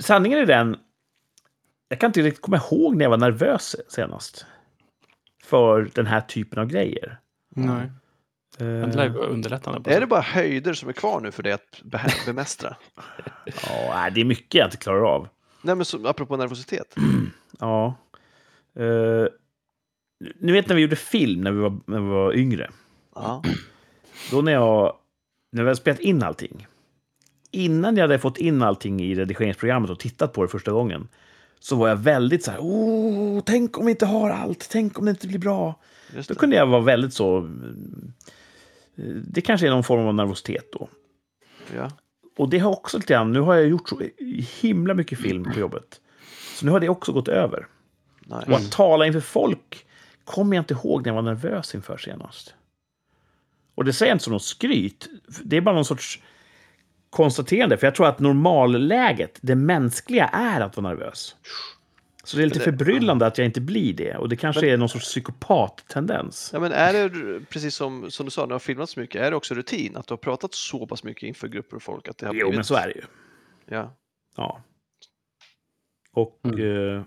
Sanningen 0.00 0.38
är 0.38 0.46
den, 0.46 0.76
jag 1.88 2.00
kan 2.00 2.08
inte 2.08 2.22
riktigt 2.22 2.42
komma 2.42 2.56
ihåg 2.56 2.96
när 2.96 3.04
jag 3.04 3.10
var 3.10 3.16
nervös 3.16 3.76
senast. 3.88 4.46
För 5.44 5.90
den 5.94 6.06
här 6.06 6.20
typen 6.20 6.58
av 6.58 6.66
grejer. 6.66 7.18
Nej. 7.48 7.90
Men 8.58 8.90
det 8.90 8.96
lär 8.96 9.04
ju 9.04 9.10
Eh, 9.10 9.16
vara 9.16 9.26
underlättande. 9.26 9.80
På 9.80 9.90
Är 9.90 10.00
det 10.00 10.06
bara 10.06 10.20
höjder 10.20 10.74
som 10.74 10.88
är 10.88 10.92
kvar 10.92 11.20
nu 11.20 11.30
för 11.30 11.42
dig 11.42 11.52
att 11.52 11.80
be- 11.82 12.12
bemästra? 12.26 12.76
ja, 13.62 14.10
det 14.14 14.20
är 14.20 14.24
mycket 14.24 14.54
jag 14.54 14.66
inte 14.66 14.76
klarar 14.76 15.14
av. 15.14 15.28
Nej, 15.62 15.74
men 15.74 15.84
så, 15.84 16.06
apropå 16.08 16.36
nervositet. 16.36 16.94
Ja. 17.60 17.94
Eh, 18.78 19.26
ni 20.40 20.52
vet 20.52 20.68
när 20.68 20.76
vi 20.76 20.82
gjorde 20.82 20.96
film 20.96 21.40
när 21.40 21.50
vi 21.52 21.58
var, 21.60 21.78
när 21.86 22.00
vi 22.00 22.08
var 22.08 22.32
yngre. 22.36 22.70
Ja. 23.14 23.42
Då 24.30 24.40
när 24.42 24.52
jag, 24.52 24.96
när 25.52 25.62
vi 25.62 25.68
hade 25.68 25.76
spelat 25.76 26.00
in 26.00 26.22
allting. 26.22 26.66
Innan 27.50 27.96
jag 27.96 28.02
hade 28.02 28.18
fått 28.18 28.38
in 28.38 28.62
allting 28.62 29.00
i 29.00 29.14
redigeringsprogrammet 29.14 29.90
och 29.90 29.98
tittat 29.98 30.32
på 30.32 30.42
det 30.42 30.48
första 30.48 30.72
gången. 30.72 31.08
Så 31.60 31.76
var 31.76 31.88
jag 31.88 31.96
väldigt 31.96 32.44
så 32.44 32.50
här, 32.50 32.58
oh, 32.60 33.40
tänk 33.46 33.78
om 33.78 33.86
vi 33.86 33.90
inte 33.90 34.06
har 34.06 34.30
allt, 34.30 34.68
tänk 34.70 34.98
om 34.98 35.04
det 35.04 35.10
inte 35.10 35.28
blir 35.28 35.38
bra. 35.38 35.80
Just 36.14 36.28
Då 36.28 36.34
det. 36.34 36.38
kunde 36.40 36.56
jag 36.56 36.66
vara 36.66 36.80
väldigt 36.80 37.14
så... 37.14 37.50
mm, 38.98 39.24
Det 39.26 39.40
kanske 39.40 39.66
är 39.66 39.70
någon 39.70 39.84
form 39.84 40.06
av 40.06 40.14
nervositet 40.14 40.72
då. 40.72 40.88
Ja. 41.76 41.90
Och 42.36 42.48
det 42.48 42.58
har 42.58 42.70
också 42.70 42.96
lite 42.96 43.12
grann, 43.12 43.32
nu 43.32 43.40
har 43.40 43.54
jag 43.54 43.68
gjort 43.68 43.88
så 43.88 44.02
himla 44.60 44.94
mycket 44.94 45.18
film 45.18 45.44
på 45.52 45.60
jobbet. 45.60 46.00
Så 46.54 46.66
nu 46.66 46.72
har 46.72 46.80
det 46.80 46.88
också 46.88 47.12
gått 47.12 47.28
över. 47.28 47.66
Nice. 48.20 48.44
Och 48.46 48.52
att 48.52 48.72
tala 48.72 49.06
inför 49.06 49.20
folk 49.20 49.86
kommer 50.24 50.56
jag 50.56 50.60
inte 50.62 50.74
ihåg 50.74 51.02
när 51.02 51.08
jag 51.08 51.22
var 51.22 51.34
nervös 51.34 51.74
inför 51.74 51.96
senast. 51.96 52.54
Och 53.74 53.84
det 53.84 53.92
säger 53.92 54.10
jag 54.10 54.14
inte 54.14 54.24
som 54.24 54.32
något 54.32 54.42
skryt. 54.42 55.08
Det 55.44 55.56
är 55.56 55.60
bara 55.60 55.74
någon 55.74 55.84
sorts 55.84 56.22
konstaterande. 57.10 57.76
För 57.76 57.86
jag 57.86 57.94
tror 57.94 58.06
att 58.06 58.18
normalläget, 58.18 59.38
det 59.40 59.54
mänskliga, 59.54 60.26
är 60.26 60.60
att 60.60 60.76
vara 60.76 60.88
nervös. 60.88 61.36
Så 62.26 62.36
det 62.36 62.42
är 62.42 62.46
lite 62.46 62.58
det- 62.58 62.64
förbryllande 62.64 63.26
att 63.26 63.38
jag 63.38 63.44
inte 63.44 63.60
blir 63.60 63.92
det. 63.94 64.16
Och 64.16 64.28
det 64.28 64.36
kanske 64.36 64.68
är 64.72 64.76
någon 64.76 64.88
sorts 64.88 65.04
psykopat-tendens. 65.04 66.50
Ja, 66.52 66.60
men 66.60 66.72
är 66.72 67.08
det 67.08 67.40
precis 67.46 67.74
som, 67.74 68.10
som 68.10 68.26
du 68.26 68.30
sa, 68.30 68.40
när 68.40 68.46
du 68.48 68.54
har 68.54 68.58
filmat 68.58 68.90
så 68.90 69.00
mycket, 69.00 69.22
är 69.22 69.30
det 69.30 69.36
också 69.36 69.54
rutin 69.54 69.96
att 69.96 70.06
du 70.06 70.12
har 70.12 70.18
pratat 70.18 70.54
så 70.54 70.86
pass 70.86 71.04
mycket 71.04 71.22
inför 71.22 71.48
grupper 71.48 71.76
och 71.76 71.82
folk 71.82 72.08
att 72.08 72.18
det 72.18 72.26
har 72.26 72.34
Jo, 72.34 72.38
blivit... 72.46 72.54
men 72.54 72.64
så 72.64 72.74
är 72.74 72.86
det 72.86 72.94
ju. 72.94 73.02
Ja. 73.76 73.96
Ja. 74.36 74.62
Och 76.12 76.40
Mm. 76.44 76.96
eh, 76.96 77.02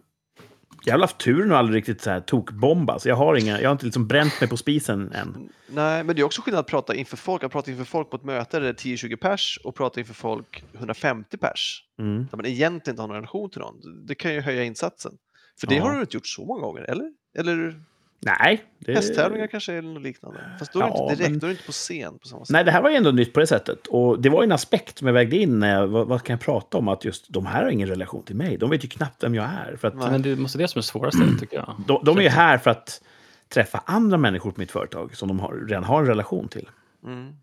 jag 0.86 0.94
har 0.94 1.00
haft 1.00 1.18
turen 1.18 1.52
och 1.52 1.58
aldrig 1.58 1.78
riktigt 1.78 2.02
så 2.02 2.10
här 2.10 2.20
tokbombas. 2.22 3.06
Jag 3.06 3.16
har, 3.16 3.36
inga, 3.36 3.62
jag 3.62 3.70
har 3.70 3.72
inte 3.72 3.86
liksom 3.86 4.08
bränt 4.08 4.42
mig 4.42 4.50
på 4.50 4.58
spisen 4.58 5.12
än. 5.12 5.50
Nej, 5.68 6.04
men 6.04 6.16
det 6.16 6.22
är 6.22 6.24
också 6.24 6.42
skillnad 6.42 6.60
att 6.60 6.68
prata 6.68 6.96
inför 6.96 7.18
folk, 7.18 7.44
att 7.44 7.52
prata 7.52 7.72
inför 7.72 7.84
folk 7.86 8.10
på 8.10 8.16
ett 8.18 8.24
möte 8.24 8.60
där 8.60 8.64
det 8.64 8.70
är 8.70 8.96
10-20 8.96 9.16
pers 9.16 9.60
och 9.64 9.76
prata 9.76 10.00
inför 10.00 10.14
folk 10.14 10.64
150 10.74 11.38
pers. 11.38 11.84
Mm. 12.00 12.28
Där 12.32 12.38
man 12.38 12.46
egentligen 12.46 12.94
inte 12.94 13.02
har 13.02 13.08
någon 13.08 13.16
relation 13.16 13.50
till 13.50 13.60
någon. 13.62 14.06
Det 14.06 14.16
kan 14.16 14.34
ju 14.34 14.42
höja 14.42 14.64
insatsen. 14.64 15.12
För 15.60 15.68
det 15.68 15.76
Ja. 15.76 15.84
har 15.84 15.96
du 15.96 16.02
inte 16.02 16.18
gjort 16.18 16.28
så 16.28 16.46
många 16.46 16.62
gånger, 16.62 16.82
eller? 16.82 17.14
Eller 17.38 17.84
Nej. 18.20 18.64
Det, 18.80 18.94
hästtävlingar 18.94 19.48
kanske 19.48 19.74
eller 19.74 19.90
något 19.94 20.02
liknande. 20.04 20.40
Fast 20.60 20.74
då 20.74 20.80
är 20.80 20.84
Ja, 20.84 21.04
inte 21.04 21.16
direkt, 21.16 21.32
men- 21.32 21.40
då 21.40 21.48
är 21.48 21.52
inte 21.52 21.64
på 21.64 21.72
scen 21.72 22.20
på 22.20 22.28
samma 22.28 22.46
sätt. 22.46 22.54
Nej, 22.54 22.64
det 22.64 22.72
här 22.72 22.82
var 22.82 22.90
ju 22.90 22.96
ändå 22.96 23.12
nytt 23.12 23.34
på 23.34 23.40
det 23.40 23.48
sättet. 23.48 23.88
Och 23.88 24.22
det 24.22 24.30
var 24.30 24.42
ju 24.42 24.46
en 24.46 24.52
aspekt 24.52 24.98
som 24.98 25.08
jag 25.08 25.14
vägde 25.14 25.38
in. 25.38 25.60
När 25.60 25.76
jag, 25.76 25.88
vad, 25.88 26.08
vad 26.08 26.24
kan 26.24 26.34
jag 26.34 26.42
prata 26.42 26.78
om? 26.78 26.88
Att 26.88 27.06
just 27.06 27.26
de 27.34 27.46
här 27.46 27.64
har 27.64 27.70
ingen 27.70 27.88
relation 27.88 28.24
till 28.24 28.36
mig. 28.36 28.58
De 28.58 28.70
vet 28.70 28.84
ju 28.84 28.88
knappt 28.88 29.24
vem 29.24 29.36
jag 29.36 29.46
är. 29.46 29.76
För 29.76 29.88
att 29.88 29.96
Nej. 29.96 30.12
Men 30.12 30.22
det 30.22 30.36
måste 30.36 30.58
vara 30.58 30.64
det 30.64 30.68
som 30.72 30.80
är 30.80 30.84
svårast, 30.84 31.18
tycker 31.40 31.58
jag. 31.58 31.76
de, 31.88 32.02
de 32.06 32.18
är 32.18 32.22
ju 32.22 32.30
här 32.30 32.58
för 32.58 32.72
att 32.72 33.02
träffa 33.48 33.84
andra 33.86 34.18
människor 34.18 34.52
på 34.52 34.60
mitt 34.60 34.72
företag 34.72 35.16
som 35.16 35.28
de 35.28 35.40
har, 35.40 35.66
redan 35.68 35.84
har 35.84 36.00
en 36.02 36.08
relation 36.08 36.48
till. 36.48 36.70
Mm. 37.06 37.34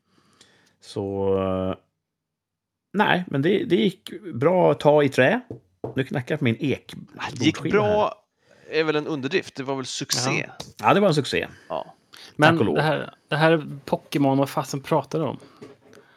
Så... 0.80 1.76
Nej, 2.92 3.24
men 3.26 3.42
det, 3.42 3.64
det 3.64 3.76
gick 3.76 4.10
bra 4.34 4.70
att 4.70 4.80
ta 4.80 5.02
i 5.02 5.08
trä. 5.08 5.40
Nu 5.96 6.04
knackar 6.04 6.32
jag 6.32 6.38
på 6.38 6.44
min 6.44 6.56
ek. 6.60 6.94
Det 7.32 7.44
gick 7.44 7.62
bra, 7.62 8.14
är 8.70 8.84
väl 8.84 8.96
en 8.96 9.06
underdrift. 9.06 9.54
Det 9.54 9.62
var 9.62 9.76
väl 9.76 9.86
succé. 9.86 10.50
Ja, 10.80 10.94
det 10.94 11.00
var 11.00 11.08
en 11.08 11.14
succé. 11.14 11.46
Ja. 11.68 11.94
Men 12.36 12.74
det 12.74 12.82
här, 12.82 13.14
det 13.28 13.36
här 13.36 13.66
Pokémon, 13.84 14.38
vad 14.38 14.50
fasen 14.50 14.80
pratar 14.80 15.18
du 15.18 15.24
om? 15.24 15.38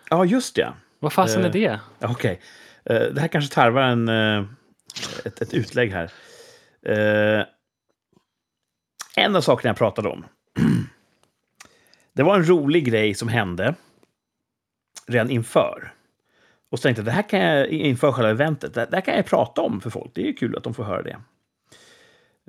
Ja, 0.09 0.25
just 0.25 0.55
det. 0.55 0.73
Vad 0.99 1.13
fasen 1.13 1.41
Eh, 1.41 1.47
är 1.47 1.51
det? 1.53 1.79
Ja, 1.99 2.11
Okej. 2.11 2.41
Eh, 2.85 3.01
det 3.01 3.21
här 3.21 3.27
kanske 3.27 3.55
tarvar 3.55 3.81
en, 3.81 4.09
eh, 4.09 4.45
ett, 5.25 5.41
ett 5.41 5.53
utlägg 5.53 5.91
här. 5.91 6.11
Eh, 6.85 7.45
en 9.15 9.35
av 9.35 9.41
sakerna 9.41 9.69
jag 9.69 9.77
pratade 9.77 10.09
om. 10.09 10.25
Det 12.13 12.23
var 12.23 12.35
en 12.35 12.47
rolig 12.49 12.85
grej 12.85 13.13
som 13.13 13.27
hände 13.27 13.75
redan 15.07 15.29
inför. 15.29 15.93
Och 16.71 16.79
så 16.79 16.83
tänkte 16.83 16.99
jag, 16.99 17.05
det 17.05 17.11
här 17.11 17.29
kan 17.29 17.39
jag 17.39 17.67
inför 17.67 18.11
själva 18.11 18.29
eventet, 18.31 18.73
det, 18.73 18.85
det 18.85 18.97
här 18.97 19.01
kan 19.01 19.15
jag 19.15 19.25
prata 19.25 19.61
om 19.61 19.81
för 19.81 19.89
folk. 19.89 20.11
Det 20.13 20.21
är 20.21 20.25
ju 20.25 20.33
kul 20.33 20.57
att 20.57 20.63
de 20.63 20.73
får 20.73 20.83
höra 20.83 21.01
det. 21.01 21.17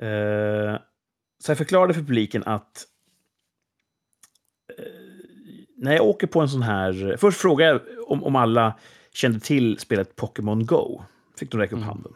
Eh, 0.03 0.79
så 1.39 1.51
jag 1.51 1.59
förklarade 1.59 1.95
för 1.95 2.01
publiken 2.01 2.45
att 2.47 2.87
eh, 4.79 4.85
när 5.77 5.93
jag 5.93 6.07
åker 6.07 6.27
på 6.27 6.41
en 6.41 6.49
sån 6.49 6.63
här... 6.63 7.17
Först 7.19 7.41
frågade 7.41 7.71
jag 7.71 7.81
om, 8.11 8.25
om 8.25 8.37
alla 8.37 8.79
kände 9.13 9.41
till 9.41 9.79
spelet 9.79 10.17
Pokémon 10.17 10.67
Go. 10.67 11.03
Fick 11.39 11.51
de 11.51 11.61
räcka 11.61 11.77
upp 11.77 11.83
handen. 11.83 12.13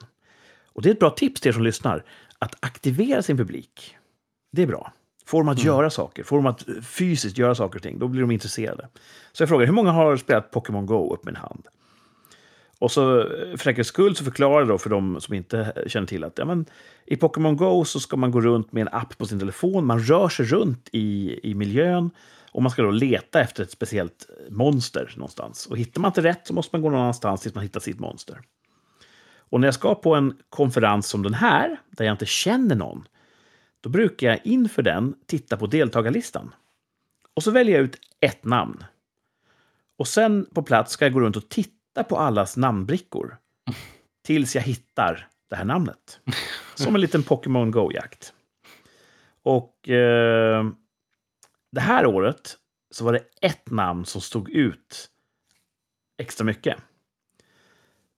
Och 0.66 0.82
det 0.82 0.88
är 0.88 0.92
ett 0.92 1.00
bra 1.00 1.10
tips 1.10 1.40
till 1.40 1.48
er 1.48 1.52
som 1.52 1.62
lyssnar. 1.62 2.04
Att 2.38 2.64
aktivera 2.64 3.22
sin 3.22 3.36
publik. 3.36 3.96
Det 4.52 4.62
är 4.62 4.66
bra. 4.66 4.92
Får 5.26 5.38
dem 5.38 5.48
att 5.48 5.64
göra 5.64 5.90
saker, 5.90 6.22
får 6.22 6.36
dem 6.36 6.46
att 6.46 6.64
fysiskt 6.82 7.38
göra 7.38 7.54
saker 7.54 7.78
och 7.78 7.82
ting, 7.82 7.98
då 7.98 8.08
blir 8.08 8.20
de 8.20 8.30
intresserade. 8.30 8.88
Så 9.32 9.42
jag 9.42 9.48
frågade, 9.48 9.66
hur 9.66 9.74
många 9.74 9.90
har 9.90 10.16
spelat 10.16 10.50
Pokémon 10.50 10.86
Go? 10.86 11.14
Upp 11.14 11.24
med 11.24 11.34
en 11.34 11.40
hand. 11.40 11.66
Och 12.78 12.90
så 12.90 13.20
eh, 13.20 13.50
för 13.50 13.56
säkerhets 13.56 13.88
skull 13.88 14.16
så 14.16 14.24
förklarar 14.24 14.58
jag 14.58 14.68
då 14.68 14.78
för 14.78 14.90
de 14.90 15.20
som 15.20 15.34
inte 15.34 15.84
känner 15.86 16.06
till 16.06 16.24
att 16.24 16.38
ja, 16.38 16.44
men, 16.44 16.66
i 17.06 17.16
Pokémon 17.16 17.56
Go 17.56 17.84
så 17.84 18.00
ska 18.00 18.16
man 18.16 18.30
gå 18.30 18.40
runt 18.40 18.72
med 18.72 18.80
en 18.80 18.94
app 18.94 19.18
på 19.18 19.26
sin 19.26 19.38
telefon. 19.38 19.86
Man 19.86 19.98
rör 19.98 20.28
sig 20.28 20.46
runt 20.46 20.88
i, 20.92 21.40
i 21.42 21.54
miljön 21.54 22.10
och 22.52 22.62
man 22.62 22.70
ska 22.70 22.82
då 22.82 22.90
leta 22.90 23.40
efter 23.40 23.62
ett 23.62 23.70
speciellt 23.70 24.28
monster 24.50 25.12
någonstans. 25.16 25.66
Och 25.66 25.78
hittar 25.78 26.00
man 26.00 26.08
inte 26.08 26.22
rätt 26.22 26.46
så 26.46 26.54
måste 26.54 26.76
man 26.76 26.82
gå 26.82 26.90
någon 26.90 27.00
annanstans 27.00 27.40
tills 27.40 27.54
man 27.54 27.62
hittar 27.62 27.80
sitt 27.80 28.00
monster. 28.00 28.40
Och 29.36 29.60
när 29.60 29.66
jag 29.66 29.74
ska 29.74 29.94
på 29.94 30.14
en 30.14 30.36
konferens 30.48 31.06
som 31.06 31.22
den 31.22 31.34
här, 31.34 31.80
där 31.90 32.04
jag 32.04 32.14
inte 32.14 32.26
känner 32.26 32.74
någon, 32.74 33.08
då 33.80 33.90
brukar 33.90 34.28
jag 34.28 34.40
inför 34.44 34.82
den 34.82 35.14
titta 35.26 35.56
på 35.56 35.66
deltagarlistan. 35.66 36.54
Och 37.34 37.42
så 37.42 37.50
väljer 37.50 37.74
jag 37.76 37.84
ut 37.84 37.98
ett 38.20 38.44
namn. 38.44 38.84
Och 39.98 40.08
sen 40.08 40.46
på 40.54 40.62
plats 40.62 40.92
ska 40.92 41.04
jag 41.04 41.12
gå 41.12 41.20
runt 41.20 41.36
och 41.36 41.48
titta 41.48 41.70
på 42.02 42.16
allas 42.16 42.56
namnbrickor. 42.56 43.36
Tills 44.26 44.54
jag 44.54 44.62
hittar 44.62 45.28
det 45.50 45.56
här 45.56 45.64
namnet. 45.64 46.20
Som 46.74 46.94
en 46.94 47.00
liten 47.00 47.22
Pokémon 47.22 47.70
Go-jakt. 47.70 48.32
Och 49.42 49.88
eh, 49.88 50.64
det 51.72 51.80
här 51.80 52.06
året 52.06 52.56
så 52.90 53.04
var 53.04 53.12
det 53.12 53.22
ett 53.40 53.70
namn 53.70 54.04
som 54.04 54.20
stod 54.20 54.50
ut 54.50 55.10
extra 56.18 56.44
mycket. 56.44 56.76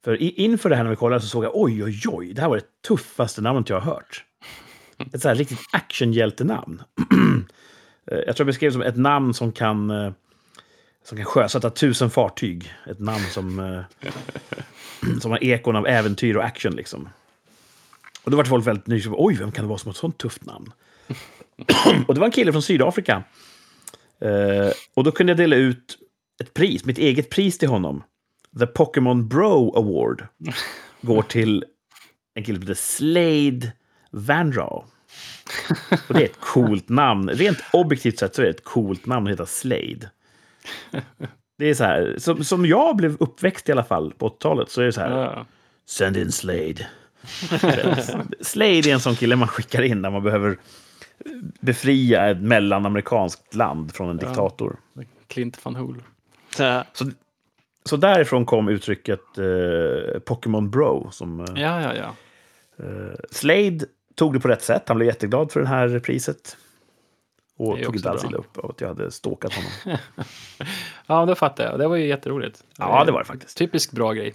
För 0.04 0.40
inför 0.40 0.70
det 0.70 0.76
här 0.76 0.82
när 0.82 0.90
vi 0.90 0.96
kollade 0.96 1.20
så 1.20 1.28
såg 1.28 1.44
jag 1.44 1.52
oj, 1.54 1.84
oj, 1.84 2.00
oj, 2.08 2.32
det 2.32 2.40
här 2.40 2.48
var 2.48 2.56
det 2.56 2.82
tuffaste 2.88 3.40
namnet 3.42 3.68
jag 3.68 3.80
har 3.80 3.92
hört. 3.92 4.24
Ett 5.12 5.22
så 5.22 5.28
här 5.28 5.34
riktigt 5.34 5.60
actionhjältenamn. 5.72 6.82
Eh, 8.10 8.18
jag 8.18 8.36
tror 8.36 8.44
jag 8.44 8.46
beskrev 8.46 8.70
det 8.70 8.72
som 8.72 8.82
ett 8.82 8.96
namn 8.96 9.34
som 9.34 9.52
kan, 9.52 9.90
eh, 9.90 10.12
som 11.06 11.16
kan 11.16 11.24
sjösätta 11.24 11.70
tusen 11.70 12.10
fartyg. 12.10 12.72
Ett 12.86 12.98
namn 12.98 13.24
som, 13.30 13.60
eh, 13.60 14.10
som 15.20 15.30
har 15.30 15.44
ekon 15.44 15.76
av 15.76 15.86
äventyr 15.86 16.36
och 16.36 16.44
action. 16.44 16.76
Liksom. 16.76 17.08
Och 18.22 18.30
då 18.30 18.36
var 18.36 18.44
folk 18.44 18.66
väldigt 18.66 18.86
nyfikna. 18.86 19.16
Oj, 19.18 19.34
vem 19.34 19.52
kan 19.52 19.64
det 19.64 19.68
vara 19.68 19.78
som 19.78 19.88
har 19.88 19.92
ett 19.92 19.98
sånt 19.98 20.18
tufft 20.18 20.44
namn? 20.44 20.72
och 22.06 22.14
det 22.14 22.20
var 22.20 22.26
en 22.26 22.32
kille 22.32 22.52
från 22.52 22.62
Sydafrika. 22.62 23.22
Eh, 24.20 24.70
och 24.94 25.04
då 25.04 25.12
kunde 25.12 25.30
jag 25.30 25.36
dela 25.36 25.56
ut 25.56 25.98
ett 26.40 26.54
pris, 26.54 26.84
mitt 26.84 26.98
eget 26.98 27.30
pris 27.30 27.58
till 27.58 27.68
honom. 27.68 28.02
The 28.58 28.66
Pokémon 28.66 29.28
Bro 29.28 29.76
Award 29.76 30.26
går 31.00 31.22
till 31.22 31.64
en 32.34 32.44
kille 32.44 32.58
som 32.58 32.68
heter 32.68 32.82
Slade 32.82 33.72
Vandraw. 34.10 34.84
Och 36.08 36.14
det 36.14 36.20
är 36.20 36.24
ett 36.24 36.40
coolt 36.40 36.88
namn. 36.88 37.28
Rent 37.28 37.58
objektivt 37.72 38.18
sett 38.18 38.34
så 38.34 38.42
är 38.42 38.46
det 38.46 38.50
ett 38.50 38.64
coolt 38.64 39.06
namn 39.06 39.26
att 39.26 39.32
heta 39.32 39.46
Slade. 39.46 40.10
Det 41.58 41.70
är 41.70 41.74
så 41.74 41.84
här, 41.84 42.14
som, 42.18 42.44
som 42.44 42.66
jag 42.66 42.96
blev 42.96 43.16
uppväxt 43.20 43.68
i 43.68 43.72
alla 43.72 43.84
fall 43.84 44.12
på 44.18 44.28
80-talet 44.28 44.70
så 44.70 44.80
är 44.80 44.84
det 44.86 44.92
så 44.92 45.00
här. 45.00 45.10
Ja. 45.22 45.46
Send 45.88 46.16
in 46.16 46.32
Slade. 46.32 46.86
Slade 48.40 48.78
är 48.78 48.92
en 48.92 49.00
sån 49.00 49.16
kille 49.16 49.36
man 49.36 49.48
skickar 49.48 49.82
in 49.82 50.02
när 50.02 50.10
man 50.10 50.22
behöver 50.22 50.58
befria 51.60 52.26
ett 52.30 52.40
mellanamerikanskt 52.40 53.54
land 53.54 53.94
från 53.94 54.10
en 54.10 54.18
Ja. 54.22 54.28
diktator. 54.28 54.76
Clint 55.28 55.64
van 55.64 55.76
Hool. 55.76 56.02
Så, 56.92 57.10
Så 57.84 57.96
därifrån 57.96 58.44
kom 58.46 58.68
uttrycket 58.68 59.38
eh, 59.38 60.18
Pokémon 60.20 60.70
Bro. 60.70 61.10
Som, 61.10 61.40
eh, 61.40 61.46
Ja, 61.62 61.82
ja, 61.82 61.94
ja. 61.94 62.14
eh, 62.84 63.14
Slade 63.30 63.78
tog 64.14 64.34
det 64.34 64.40
på 64.40 64.48
rätt 64.48 64.62
sätt. 64.62 64.82
Han 64.86 64.96
blev 64.96 65.06
jätteglad 65.06 65.52
för 65.52 65.60
det 65.60 65.66
här 65.68 65.98
priset. 65.98 66.56
Och 67.58 67.82
tog 67.82 67.96
inte 67.96 68.10
alls 68.10 68.24
illa 68.24 68.38
upp 68.38 68.58
av 68.58 68.70
att 68.70 68.80
jag 68.80 68.88
hade 68.88 69.10
stalkat 69.10 69.52
honom. 69.54 69.98
Ja, 71.06 71.26
det 71.26 71.34
fattar 71.34 71.64
jag. 71.64 71.78
Det 71.78 71.88
var 71.88 71.96
ju 71.96 72.06
jätteroligt. 72.06 72.64
Ja, 72.78 73.04
det 73.04 73.12
var 73.12 73.18
det 73.18 73.24
faktiskt. 73.24 73.58
Typiskt 73.58 73.92
bra 73.92 74.12
grej. 74.12 74.34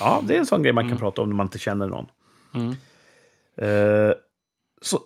Ja, 0.00 0.22
det 0.26 0.34
är 0.34 0.38
en 0.38 0.46
sån 0.46 0.62
grej 0.62 0.72
man 0.72 0.84
kan 0.84 0.88
Mm. 0.90 0.98
prata 0.98 1.22
om 1.22 1.28
när 1.28 1.36
man 1.36 1.46
inte 1.46 1.58
känner 1.58 1.86
någon. 1.88 2.06
Mm. 2.54 2.70
Eh, 3.56 4.14
så 4.82 5.00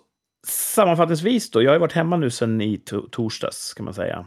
sammanfattningsvis 0.47 1.51
då, 1.51 1.61
jag 1.61 1.71
har 1.71 1.79
varit 1.79 1.93
hemma 1.93 2.17
nu 2.17 2.29
sedan 2.31 2.61
i 2.61 2.77
to- 2.77 3.09
torsdags 3.11 3.73
kan 3.73 3.85
man 3.85 3.93
säga. 3.93 4.25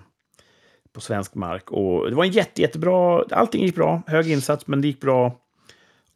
På 0.93 1.01
svensk 1.01 1.35
mark. 1.35 1.71
Och 1.71 2.11
det 2.11 2.16
var 2.16 2.25
en 2.25 2.31
jätte, 2.31 2.62
jättebra, 2.62 3.25
allting 3.31 3.64
gick 3.64 3.75
bra, 3.75 4.03
hög 4.07 4.31
insats, 4.31 4.66
men 4.66 4.81
det 4.81 4.89
gick 4.89 5.01
bra. 5.01 5.41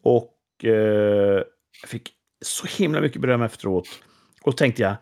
Och 0.03 0.34
eh, 0.64 0.70
jag 1.80 1.88
fick 1.88 2.12
så 2.44 2.66
himla 2.66 3.00
mycket 3.00 3.20
beröm 3.22 3.42
efteråt. 3.42 3.88
Och 4.42 4.53
då 4.53 4.57
tänkte 4.57 4.82
jag, 4.82 4.94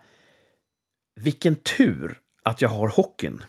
vilken 1.23 1.57
tur 1.57 2.19
att 2.43 2.63
jag 2.63 2.69
har 2.69 2.89
hockeyn. 2.89 3.43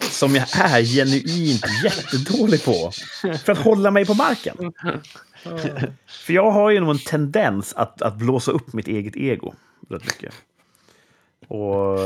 Som 0.00 0.34
jag 0.34 0.46
är 0.56 0.82
genuint 0.82 1.64
jättedålig 1.84 2.64
på. 2.64 2.90
För 3.44 3.52
att 3.52 3.58
hålla 3.58 3.90
mig 3.90 4.06
på 4.06 4.14
marken. 4.14 4.72
För 6.06 6.32
jag 6.32 6.50
har 6.50 6.70
ju 6.70 6.80
nog 6.80 6.90
en 6.90 6.98
tendens 6.98 7.74
att, 7.74 8.02
att 8.02 8.16
blåsa 8.16 8.52
upp 8.52 8.72
mitt 8.72 8.88
eget 8.88 9.16
ego 9.16 9.54
rätt 9.88 10.04
mycket. 10.04 10.34
Och 11.48 11.98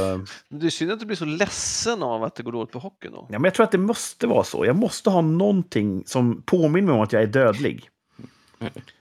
det 0.48 0.66
är 0.66 0.70
synd 0.70 0.92
att 0.92 1.00
du 1.00 1.06
blir 1.06 1.16
så 1.16 1.24
ledsen 1.24 2.02
av 2.02 2.24
att 2.24 2.34
det 2.34 2.42
går 2.42 2.52
dåligt 2.52 2.70
på 2.70 2.78
hockeyn 2.78 3.12
då. 3.12 3.26
ja, 3.30 3.38
men 3.38 3.44
jag 3.44 3.54
tror 3.54 3.64
att 3.64 3.72
det 3.72 3.78
måste 3.78 4.26
vara 4.26 4.44
så. 4.44 4.66
Jag 4.66 4.76
måste 4.76 5.10
ha 5.10 5.20
någonting 5.20 6.02
som 6.06 6.42
påminner 6.42 6.86
mig 6.86 6.94
om 6.94 7.00
att 7.00 7.12
jag 7.12 7.22
är 7.22 7.26
dödlig. 7.26 7.88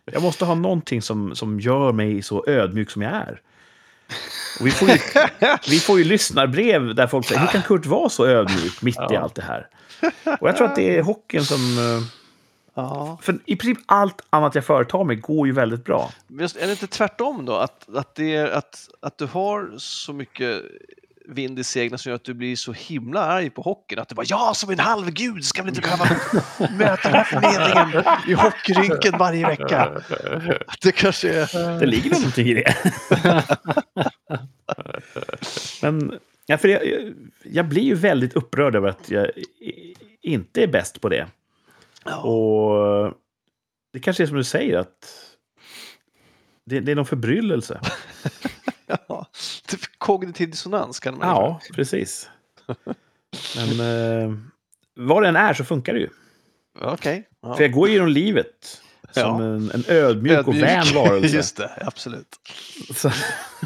Jag 0.06 0.24
måste 0.24 0.46
ha 0.46 0.56
någonting 0.56 1.02
som, 1.02 1.36
som 1.36 1.60
gör 1.60 1.92
mig 1.92 2.22
så 2.22 2.46
ödmjuk 2.48 2.90
som 2.90 3.02
jag 3.02 3.12
är. 3.12 3.42
Och 4.60 4.68
vi, 4.68 4.72
får 4.72 4.90
ju, 4.90 4.98
vi 5.70 5.80
får 5.80 5.98
ju 6.00 6.04
lyssnarbrev 6.04 6.96
där 6.96 7.08
folk 7.08 7.26
säger, 7.28 7.42
hur 7.42 7.48
kan 7.48 7.62
Kurt 7.62 7.86
vara 7.86 8.10
så 8.10 8.26
ödmjuk 8.26 8.82
mitt 8.82 8.96
i 8.96 9.00
Ja. 9.10 9.20
allt 9.20 9.36
det 9.36 9.42
här? 9.42 9.68
Och 10.40 10.48
jag 10.48 10.58
tror 10.58 10.68
att 10.68 10.76
det 10.76 10.98
är 10.98 11.02
hockeyn 11.02 11.46
som... 11.46 11.78
eh, 11.78 12.04
Ja. 12.74 13.18
För 13.22 13.40
i 13.46 13.56
princip 13.56 13.84
allt 13.86 14.22
annat 14.30 14.56
jag 14.56 14.66
företar 14.66 15.04
mig 15.04 15.16
går 15.16 15.48
ju 15.48 15.54
väldigt 15.54 15.86
bra. 15.86 16.12
Just, 16.28 16.56
är 16.58 16.66
det 16.66 16.72
inte 16.72 16.88
tvärtom 16.88 17.46
då? 17.46 17.56
Att, 17.56 17.96
att, 17.96 18.16
det 18.16 18.38
att, 18.54 18.90
att 19.00 19.18
du 19.18 19.26
har 19.26 19.70
så 19.78 20.14
mycket 20.14 20.62
vind 21.30 21.60
i 21.60 21.64
seglen 21.64 22.00
som 22.00 22.10
gör 22.10 22.16
att 22.16 22.24
du 22.24 22.34
blir 22.34 22.56
så 22.56 22.74
himla 22.74 23.20
arg 23.22 23.50
på 23.50 23.62
hockeyn. 23.62 24.00
Att 24.00 24.10
du 24.10 24.16
bara 24.16 24.26
ja, 24.30 24.54
som 24.56 24.70
en 24.70 24.80
halvgud 24.80 25.46
ska 25.46 25.62
väl 25.64 25.70
inte 25.70 25.82
behöva 25.82 26.06
möta 26.78 27.10
den 27.10 27.14
här 27.14 27.24
förnedringen 27.24 28.04
i 28.28 28.34
hockeyrynken 28.34 29.18
varje 29.18 29.48
vecka. 29.48 30.02
Det 30.82 30.92
kanske 30.92 31.30
är... 31.30 31.80
Det 31.80 31.86
ligger 31.86 32.10
någonting 32.12 32.48
i 32.48 32.54
det. 32.54 32.76
Men 35.82 36.20
ja, 36.46 36.58
för 36.58 36.68
jag, 36.68 36.82
jag- 37.44 37.68
blir 37.68 37.84
ju 37.84 37.96
väldigt 37.96 38.34
upprörd 38.34 38.76
över 38.76 38.90
att 38.90 39.10
jag 39.10 39.28
inte 40.22 40.64
är 40.64 40.68
bäst 40.68 41.02
på 41.02 41.10
det. 41.10 41.28
Och 42.24 43.14
det 43.94 44.00
kanske 44.00 44.24
är 44.24 44.28
som 44.28 44.38
du 44.38 44.44
säger 44.44 44.78
att 44.78 45.16
det, 46.66 46.80
det 46.80 46.92
är 46.92 46.96
någon 46.96 47.06
förbryllelse. 47.06 47.80
Ja. 49.08 49.26
Kognitiv 49.98 50.50
dissonans 50.52 51.00
kan 51.00 51.18
man 51.18 51.28
Ja, 51.28 51.62
precis. 51.74 52.30
Men 53.56 53.80
eh, 53.80 54.38
vad 54.96 55.24
det 55.24 55.30
än 55.30 55.36
är 55.36 55.54
så 55.54 55.64
funkar 55.64 55.94
det 55.94 56.00
ju. 56.00 56.10
säga. 56.80 56.92
Okej. 56.92 57.28
Ja. 57.42 57.56
För 57.56 57.64
jag 57.64 57.72
går 57.72 57.90
genom 57.90 58.08
livet 58.08 58.82
som 59.12 59.22
Ja. 59.24 59.44
en, 59.44 59.72
en 59.74 59.84
ödmjuk, 59.88 60.48
och 60.48 60.54
Ödmjuk. 60.54 60.64
vän 60.64 60.86
varelse. 60.96 61.28
Just 61.36 61.58
det, 61.58 61.72
absolut. 61.86 62.36
Så, 62.96 63.12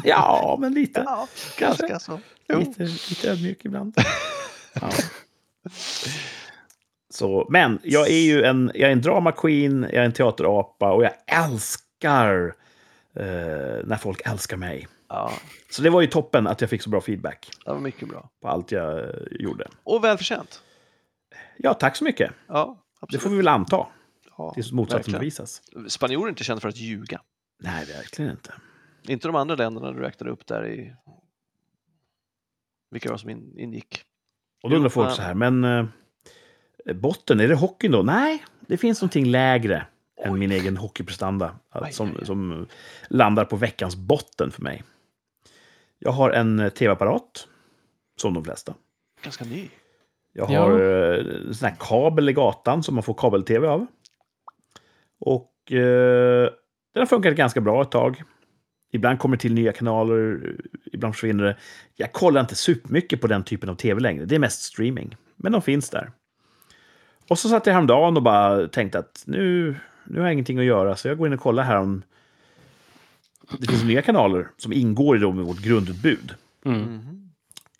ja, 0.04 0.56
men 0.60 0.74
lite. 0.74 1.02
Ja, 1.06 1.28
Kanske. 1.58 1.86
ganska 1.88 2.12
så. 2.12 2.20
Jo. 2.48 2.58
Lite, 2.58 2.82
lite 2.82 3.30
ödmjuk 3.30 3.64
ibland. 3.64 3.96
Ja. 4.80 4.90
Så, 7.14 7.46
men 7.50 7.78
jag 7.82 8.08
är 8.10 8.20
ju 8.20 8.42
en, 8.44 8.70
jag 8.74 8.88
är 8.88 8.92
en 8.92 9.00
drama 9.00 9.32
queen, 9.32 9.82
jag 9.82 9.94
är 10.00 10.04
en 10.04 10.12
teaterapa 10.12 10.92
och 10.92 11.04
jag 11.04 11.12
älskar 11.26 12.54
eh, 13.16 13.24
när 13.84 13.96
folk 13.96 14.20
älskar 14.24 14.56
mig. 14.56 14.88
Ja, 15.08 15.32
Så 15.70 15.82
det 15.82 15.90
var 15.90 16.00
ju 16.00 16.06
toppen 16.06 16.46
att 16.46 16.60
jag 16.60 16.70
fick 16.70 16.82
så 16.82 16.90
bra 16.90 17.00
feedback 17.00 17.50
det 17.64 17.70
var 17.70 17.80
mycket 17.80 18.08
bra. 18.08 18.30
på 18.42 18.48
allt 18.48 18.72
jag 18.72 18.98
eh, 18.98 19.10
gjorde. 19.30 19.68
Och 19.84 20.04
välförtjänt. 20.04 20.62
Ja, 21.56 21.74
tack 21.74 21.96
så 21.96 22.04
mycket. 22.04 22.32
Ja, 22.46 22.84
Det 23.00 23.04
absolut. 23.04 23.22
får 23.22 23.30
vi 23.30 23.36
väl 23.36 23.48
anta, 23.48 23.86
ja, 24.38 24.52
tills 24.54 24.72
motsatsen 24.72 25.12
bevisas. 25.12 25.62
Spanjorer 25.88 26.24
är 26.26 26.28
inte 26.28 26.44
kända 26.44 26.60
för 26.60 26.68
att 26.68 26.76
ljuga. 26.76 27.20
Nej, 27.62 27.86
verkligen 27.86 28.30
inte. 28.30 28.54
Inte 29.08 29.28
de 29.28 29.36
andra 29.36 29.54
länderna 29.54 29.92
du 29.92 30.00
räknade 30.00 30.32
upp 30.32 30.46
där 30.46 30.66
i... 30.66 30.94
Vilka 32.90 33.10
var 33.10 33.16
som 33.16 33.30
in, 33.30 33.58
ingick? 33.58 34.02
Och 34.62 34.70
då 34.70 34.76
undrar 34.76 34.90
folk 34.90 35.10
så 35.10 35.22
här, 35.22 35.34
men 35.34 35.64
eh, 35.64 35.86
botten, 36.94 37.40
är 37.40 37.48
det 37.48 37.54
hockeyn 37.54 37.92
då? 37.92 38.02
Nej, 38.02 38.44
det 38.60 38.76
finns 38.76 39.00
någonting 39.02 39.26
lägre 39.26 39.86
än 40.24 40.38
min 40.38 40.52
egen 40.52 40.76
hockeyprestanda 40.76 41.56
aj, 41.70 41.92
som, 41.92 42.18
som 42.22 42.66
landar 43.08 43.44
på 43.44 43.56
veckans 43.56 43.96
botten 43.96 44.50
för 44.50 44.62
mig. 44.62 44.82
Jag 46.04 46.12
har 46.12 46.30
en 46.30 46.58
eh, 46.60 46.68
tv-apparat, 46.68 47.48
som 48.20 48.34
de 48.34 48.44
flesta. 48.44 48.74
Ganska 49.22 49.44
ny. 49.44 49.68
Jag 50.32 50.50
Ja. 50.50 50.60
har 50.60 50.80
eh, 50.80 51.18
en 51.46 51.54
sån 51.54 51.68
här 51.68 51.76
kabel 51.80 52.28
i 52.28 52.32
gatan 52.32 52.82
som 52.82 52.94
man 52.94 53.02
får 53.04 53.14
kabel-tv 53.14 53.68
av. 53.68 53.86
Och 55.20 55.72
eh, 55.72 56.50
den 56.94 57.00
har 57.00 57.06
funkat 57.06 57.34
ganska 57.34 57.60
bra 57.60 57.82
ett 57.82 57.90
tag. 57.90 58.22
Ibland 58.92 59.18
kommer 59.18 59.36
det 59.36 59.40
till 59.40 59.54
nya 59.54 59.72
kanaler, 59.72 60.40
ibland 60.92 61.14
försvinner 61.14 61.44
det. 61.44 61.56
Jag 61.96 62.12
kollar 62.12 62.40
inte 62.40 62.54
supermycket 62.54 63.20
på 63.20 63.26
den 63.26 63.44
typen 63.44 63.68
av 63.68 63.74
tv 63.74 64.00
längre. 64.00 64.24
Det 64.24 64.34
är 64.34 64.38
mest 64.38 64.62
streaming. 64.62 65.16
Men 65.36 65.52
de 65.52 65.62
finns 65.62 65.90
där. 65.90 66.10
Och 67.28 67.38
så 67.38 67.48
satt 67.48 67.66
jag 67.66 67.72
häromdagen 67.74 68.16
och 68.16 68.22
bara 68.22 68.68
tänkte 68.68 68.98
att 68.98 69.24
nu, 69.26 69.74
nu 70.04 70.18
har 70.20 70.26
jag 70.26 70.32
ingenting 70.32 70.58
att 70.58 70.64
göra, 70.64 70.96
så 70.96 71.08
jag 71.08 71.18
går 71.18 71.26
in 71.26 71.32
och 71.32 71.40
kollar 71.40 71.62
här 71.62 71.76
om 71.78 72.02
det 73.58 73.66
finns 73.66 73.84
nya 73.84 74.02
kanaler 74.02 74.48
som 74.56 74.72
ingår 74.72 75.16
i 75.16 75.20
då 75.20 75.32
med 75.32 75.44
vårt 75.44 75.60
grundutbud. 75.60 76.34
Mm. 76.64 77.00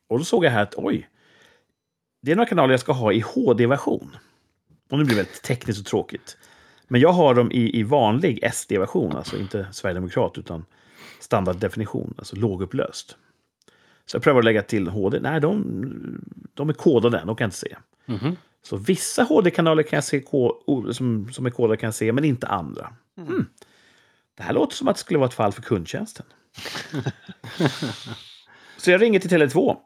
Och 0.09 0.19
då 0.19 0.25
såg 0.25 0.45
jag 0.45 0.51
här 0.51 0.63
att 0.63 0.75
oj, 0.77 1.09
det 2.23 2.33
är 2.33 2.37
några 2.37 2.49
kanaler 2.49 2.73
jag 2.73 2.81
ska 2.81 2.93
ha 2.93 3.13
i 3.13 3.21
HD-version. 3.21 4.17
Och 4.91 4.99
nu 4.99 5.05
blir 5.05 5.17
det 5.17 5.23
väldigt 5.23 5.43
tekniskt 5.43 5.81
och 5.81 5.87
tråkigt. 5.87 6.37
Men 6.89 7.01
jag 7.01 7.13
har 7.13 7.35
dem 7.35 7.53
i, 7.53 7.79
i 7.79 7.83
vanlig 7.83 8.51
SD-version, 8.55 9.17
alltså 9.17 9.39
inte 9.39 9.67
Sverigedemokrat 9.73 10.39
utan 10.39 10.65
standarddefinition, 11.21 12.15
alltså 12.19 12.37
lågupplöst. 12.37 13.17
Så 14.07 14.17
jag 14.17 14.23
prövar 14.23 14.39
att 14.39 14.45
lägga 14.45 14.63
till 14.63 14.89
HD. 14.89 15.21
Nej, 15.21 15.41
de, 15.41 15.65
de 16.55 16.69
är 16.69 16.73
kodade, 16.73 17.23
de 17.27 17.37
kan 17.37 17.45
jag 17.45 17.49
inte 17.49 17.57
se. 17.57 17.77
Mhm. 18.07 18.37
Så 18.63 18.77
vissa 18.77 19.23
HD-kanaler 19.23 19.83
kan 19.83 19.97
jag 19.97 20.05
se 20.05 20.23
som, 20.93 21.33
som 21.33 21.47
är 21.47 21.51
kodade 21.51 21.77
kan 21.77 21.87
jag 21.87 21.95
se, 21.95 22.13
men 22.13 22.25
inte 22.25 22.47
andra. 22.47 22.93
Hmm. 23.17 23.47
Det 24.35 24.43
här 24.43 24.53
låter 24.53 24.77
som 24.77 24.89
att 24.89 24.97
det 24.97 25.01
skulle 25.01 25.19
vara 25.19 25.29
ett 25.29 25.35
fall 25.35 25.53
för 25.53 25.63
kundtjänsten. 25.63 26.27
Så 28.77 28.91
jag 28.91 29.03
ringer 29.03 29.21
till 29.21 29.31
Tele2. 29.31 29.77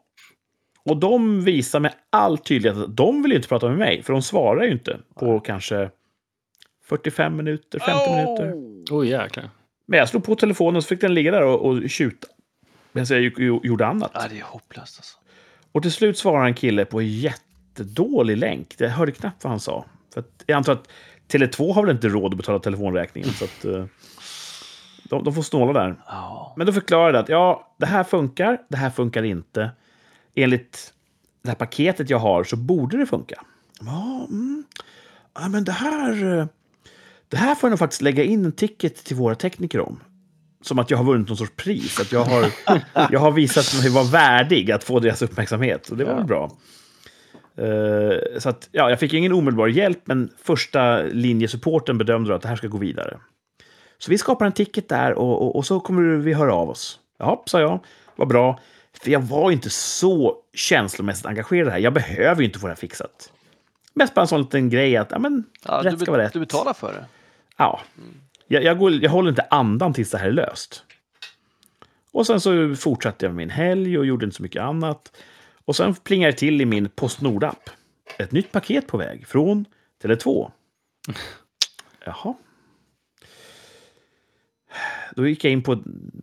Och 0.83 0.97
de 0.97 1.41
visar 1.43 1.79
med 1.79 1.93
all 2.09 2.37
tydlighet 2.37 2.77
att 2.77 2.95
de 2.95 3.21
vill 3.21 3.33
inte 3.33 3.47
prata 3.47 3.69
med 3.69 3.77
mig, 3.77 4.03
för 4.03 4.13
de 4.13 4.21
svarar 4.21 4.63
ju 4.63 4.71
inte 4.71 4.99
på 5.15 5.39
kanske 5.39 5.89
45 6.83 7.35
minuter, 7.35 7.79
50 7.79 8.11
minuter. 8.11 8.53
Oj, 8.91 9.09
jäklar. 9.09 9.49
Men 9.85 9.99
jag 9.99 10.09
slog 10.09 10.23
på 10.23 10.35
telefonen 10.35 10.81
så 10.81 10.87
fick 10.87 11.01
den 11.01 11.13
ligga 11.13 11.31
där 11.31 11.43
och, 11.43 11.65
och 11.65 11.89
tjuta. 11.89 12.27
Medan 12.91 13.23
jag 13.23 13.65
gjorde 13.65 13.85
annat. 13.85 14.11
Ja, 14.13 14.21
det 14.29 14.39
är 14.39 14.43
hopplöst 14.43 14.99
alltså. 14.99 15.17
Och 15.71 15.81
till 15.81 15.91
slut 15.91 16.17
svarar 16.17 16.45
en 16.45 16.53
kille 16.53 16.85
på 16.85 16.99
en 16.99 17.07
jättedålig 17.07 18.37
länk. 18.37 18.75
Jag 18.77 18.89
hörde 18.89 19.11
knappt 19.11 19.43
vad 19.43 19.51
han 19.51 19.59
sa. 19.59 19.85
För 20.13 20.19
att 20.19 20.43
jag 20.45 20.55
antar 20.55 20.73
att 20.73 20.89
Tele2 21.31 21.73
har 21.73 21.85
väl 21.85 21.95
inte 21.95 22.07
råd 22.07 22.33
att 22.33 22.37
betala 22.37 22.59
telefonräkningen. 22.59 23.29
Så 23.29 23.45
att, 23.45 23.65
eh, 23.65 23.85
de, 25.09 25.23
de 25.23 25.33
får 25.33 25.41
snåla 25.41 25.73
där. 25.79 25.95
Ja. 26.07 26.53
Men 26.57 26.67
då 26.67 26.73
förklarade 26.73 27.17
jag 27.17 27.23
att 27.23 27.29
ja, 27.29 27.73
det 27.77 27.85
här 27.85 28.03
funkar, 28.03 28.57
det 28.69 28.77
här 28.77 28.89
funkar 28.89 29.23
inte. 29.23 29.71
Enligt 30.35 30.93
det 31.43 31.49
här 31.49 31.55
paketet 31.55 32.09
jag 32.09 32.19
har 32.19 32.43
så 32.43 32.55
borde 32.55 32.97
det 32.97 33.05
funka. 33.05 33.41
Ja, 33.81 34.25
mm. 34.29 34.63
ja 35.39 35.47
men 35.49 35.63
det 35.63 35.71
här... 35.71 36.37
eh, 36.39 36.45
Det 37.27 37.37
här 37.37 37.55
får 37.55 37.67
jag 37.67 37.71
nog 37.71 37.79
faktiskt 37.79 38.01
lägga 38.01 38.23
in 38.23 38.45
en 38.45 38.51
ticket 38.51 38.95
till 39.03 39.15
våra 39.15 39.35
tekniker 39.35 39.79
om. 39.79 39.99
Som 40.61 40.79
att 40.79 40.91
jag 40.91 40.97
har 40.97 41.05
vunnit 41.05 41.27
någon 41.27 41.37
sorts 41.37 41.55
pris. 41.55 41.99
Att 41.99 42.11
jag 42.11 42.23
har, 42.25 42.45
jag 43.11 43.19
har 43.19 43.31
visat 43.31 43.81
mig 43.83 43.91
vara 43.91 44.03
värdig 44.03 44.71
att 44.71 44.83
få 44.83 44.99
deras 44.99 45.21
uppmärksamhet. 45.21 45.89
Och 45.89 45.97
det 45.97 46.03
var 46.05 46.11
Ja. 46.11 46.17
väl 46.17 46.25
bra. 46.25 46.51
Eh, 47.57 48.39
så 48.39 48.49
att, 48.49 48.69
ja, 48.71 48.89
jag 48.89 48.99
fick 48.99 49.13
ingen 49.13 49.33
omedelbar 49.33 49.67
hjälp, 49.67 49.99
men 50.05 50.29
första 50.43 51.01
linjesupporten 51.01 51.97
bedömde 51.97 52.35
att 52.35 52.41
det 52.41 52.47
här 52.47 52.55
ska 52.55 52.67
gå 52.67 52.77
vidare. 52.77 53.17
Så 53.99 54.11
vi 54.11 54.17
skapar 54.17 54.45
en 54.45 54.51
ticket 54.51 54.89
där 54.89 55.13
och, 55.13 55.41
och, 55.41 55.55
och 55.55 55.65
så 55.65 55.79
kommer 55.79 56.01
vi 56.17 56.33
höra 56.33 56.53
av 56.53 56.69
oss. 56.69 56.99
Ja, 57.17 57.43
sa 57.45 57.59
jag. 57.59 57.79
Vad 58.15 58.27
bra. 58.27 58.59
För 59.03 59.11
jag 59.11 59.19
var 59.19 59.51
inte 59.51 59.69
så 59.69 60.37
känslomässigt 60.53 61.25
engagerad 61.25 61.71
här. 61.71 61.79
Jag 61.79 61.93
behöver 61.93 62.41
ju 62.41 62.45
inte 62.47 62.59
få 62.59 62.67
det 62.67 62.73
här 62.73 62.77
fixat. 62.77 63.31
Mest 63.93 64.13
bara 64.13 64.21
en 64.21 64.27
sån 64.27 64.41
liten 64.41 64.69
grej 64.69 64.97
att 64.97 65.11
ja, 65.11 65.19
men, 65.19 65.43
Ja, 65.65 65.81
rätt 65.83 65.99
du, 65.99 66.05
ska 66.05 66.11
vara 66.11 66.23
rätt. 66.23 66.33
du 66.33 66.39
betalar 66.39 66.73
för 66.73 66.93
det. 66.93 67.05
Ja. 67.57 67.79
Jag, 68.47 68.63
jag, 68.63 68.77
går, 68.77 68.91
jag 68.91 69.09
håller 69.09 69.29
inte 69.29 69.47
andan 69.49 69.93
tills 69.93 70.11
det 70.11 70.17
här 70.17 70.27
är 70.27 70.31
löst. 70.31 70.83
Och 72.11 72.27
sen 72.27 72.41
så 72.41 72.75
fortsatte 72.75 73.25
jag 73.25 73.29
med 73.29 73.37
min 73.37 73.49
helg 73.49 73.97
och 73.97 74.05
gjorde 74.05 74.25
inte 74.25 74.37
så 74.37 74.43
mycket 74.43 74.61
annat. 74.61 75.11
Och 75.65 75.75
sen 75.75 75.95
plingade 75.95 76.31
det 76.31 76.37
till 76.37 76.61
i 76.61 76.65
min 76.65 76.89
Postnord-app. 76.89 77.69
Ett 78.17 78.31
nytt 78.31 78.51
paket 78.51 78.87
på 78.87 78.97
väg 78.97 79.27
från 79.27 79.65
Tele2. 80.03 80.51
Jaha. 82.05 82.33
Då 85.15 85.27
gick 85.27 85.43
jag 85.43 85.53
in 85.53 85.63
på 85.63 85.75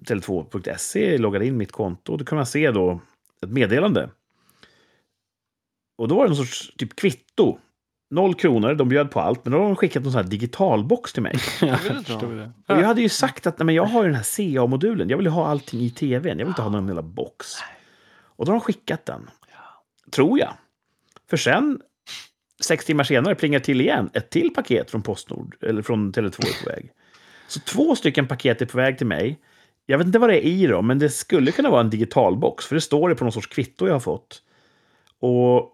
tele2.se, 0.05 1.18
loggade 1.18 1.47
in 1.47 1.57
mitt 1.57 1.72
konto 1.72 2.12
och 2.12 2.18
då 2.18 2.24
kan 2.24 2.37
man 2.37 2.47
se 2.47 2.70
då 2.70 3.01
ett 3.43 3.51
meddelande. 3.51 4.11
Och 5.99 6.09
då 6.09 6.14
var 6.14 6.22
det 6.22 6.28
någon 6.28 6.37
sorts 6.37 6.72
typ 6.76 6.97
kvitto. 6.97 7.59
Noll 8.11 8.34
kronor, 8.34 8.74
de 8.74 8.89
bjöd 8.89 9.11
på 9.11 9.20
allt, 9.20 9.45
men 9.45 9.53
då 9.53 9.59
har 9.59 9.64
de 9.64 9.76
skickat 9.76 10.03
någon 10.03 10.12
sån 10.12 10.22
här 10.22 10.30
digitalbox 10.30 11.12
till 11.12 11.22
mig. 11.22 11.37
Jag. 11.61 12.76
Och 12.76 12.82
jag 12.82 12.87
hade 12.87 13.03
ju 13.03 13.09
sagt 13.09 13.47
att 13.47 13.59
nej, 13.59 13.66
men 13.66 13.74
jag 13.74 13.84
har 13.84 14.03
ju 14.03 14.09
den 14.09 14.16
här 14.16 14.37
CA-modulen. 14.37 15.09
Jag 15.09 15.16
vill 15.16 15.26
ju 15.26 15.32
ha 15.32 15.47
allting 15.47 15.80
i 15.80 15.91
tvn. 15.91 16.39
Jag 16.39 16.47
vill 16.47 16.49
inte 16.49 16.62
ha 16.62 16.70
någon 16.70 16.87
lilla 16.87 17.03
box. 17.03 17.47
Och 18.37 18.47
då 18.47 18.53
har 18.53 18.59
de 18.59 18.61
skickat 18.61 19.07
den. 19.07 19.30
Tror 20.11 20.39
jag. 20.39 20.53
För 21.30 21.37
sen, 21.37 21.80
sex 22.64 22.84
timmar 22.84 23.05
senare, 23.05 23.34
plingar 23.34 23.61
till 23.61 23.80
igen. 23.80 24.11
Ett 24.12 24.30
till 24.30 24.55
paket 24.55 24.91
från 24.91 25.03
Postnord, 25.03 25.57
eller 25.61 25.82
från 25.82 26.12
Tele2 26.12 26.26
är 26.26 26.64
på 26.64 26.70
väg. 26.70 26.93
Så 27.49 27.61
två 27.61 27.97
stycken 27.97 28.28
paket 28.28 28.62
är 28.62 28.66
på 28.66 28.76
väg 28.76 28.99
till 28.99 29.07
mig. 29.07 29.40
Jag 29.86 29.99
vet 29.99 30.07
inte 30.07 30.18
vad 30.18 30.30
det 30.30 30.47
är 30.47 30.49
i 30.49 30.66
dem, 30.66 30.86
men 30.86 30.99
det 30.99 31.11
skulle 31.11 31.53
kunna 31.53 31.70
vara 31.70 31.80
en 31.80 31.90
digital 31.90 32.36
box. 32.36 32.66
För 32.66 32.74
det 32.74 32.80
står 32.80 33.09
det 33.09 33.14
på 33.14 33.24
någon 33.24 33.32
sorts 33.32 33.47
kvitto 33.47 33.86
jag 33.86 33.94
har 33.94 34.01
fått. 34.01 34.42
Och 35.20 35.72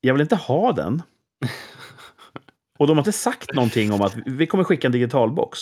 jag 0.00 0.14
vill 0.14 0.22
inte 0.22 0.36
ha 0.36 0.72
den. 0.72 1.02
Och 2.78 2.86
de 2.86 2.96
har 2.96 3.00
inte 3.00 3.12
sagt 3.12 3.54
någonting 3.54 3.92
om 3.92 4.02
att 4.02 4.16
vi 4.26 4.46
kommer 4.46 4.64
skicka 4.64 4.88
en 4.88 4.92
digital 4.92 5.32
box. 5.32 5.58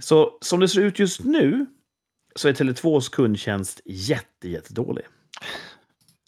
Så 0.00 0.38
som 0.40 0.60
det 0.60 0.68
ser 0.68 0.80
ut 0.80 0.98
just 0.98 1.24
nu 1.24 1.66
så 2.34 2.48
är 2.48 2.52
Tele2s 2.52 3.12
kundtjänst 3.12 3.80
jätte, 3.84 4.48
jättedålig. 4.48 5.04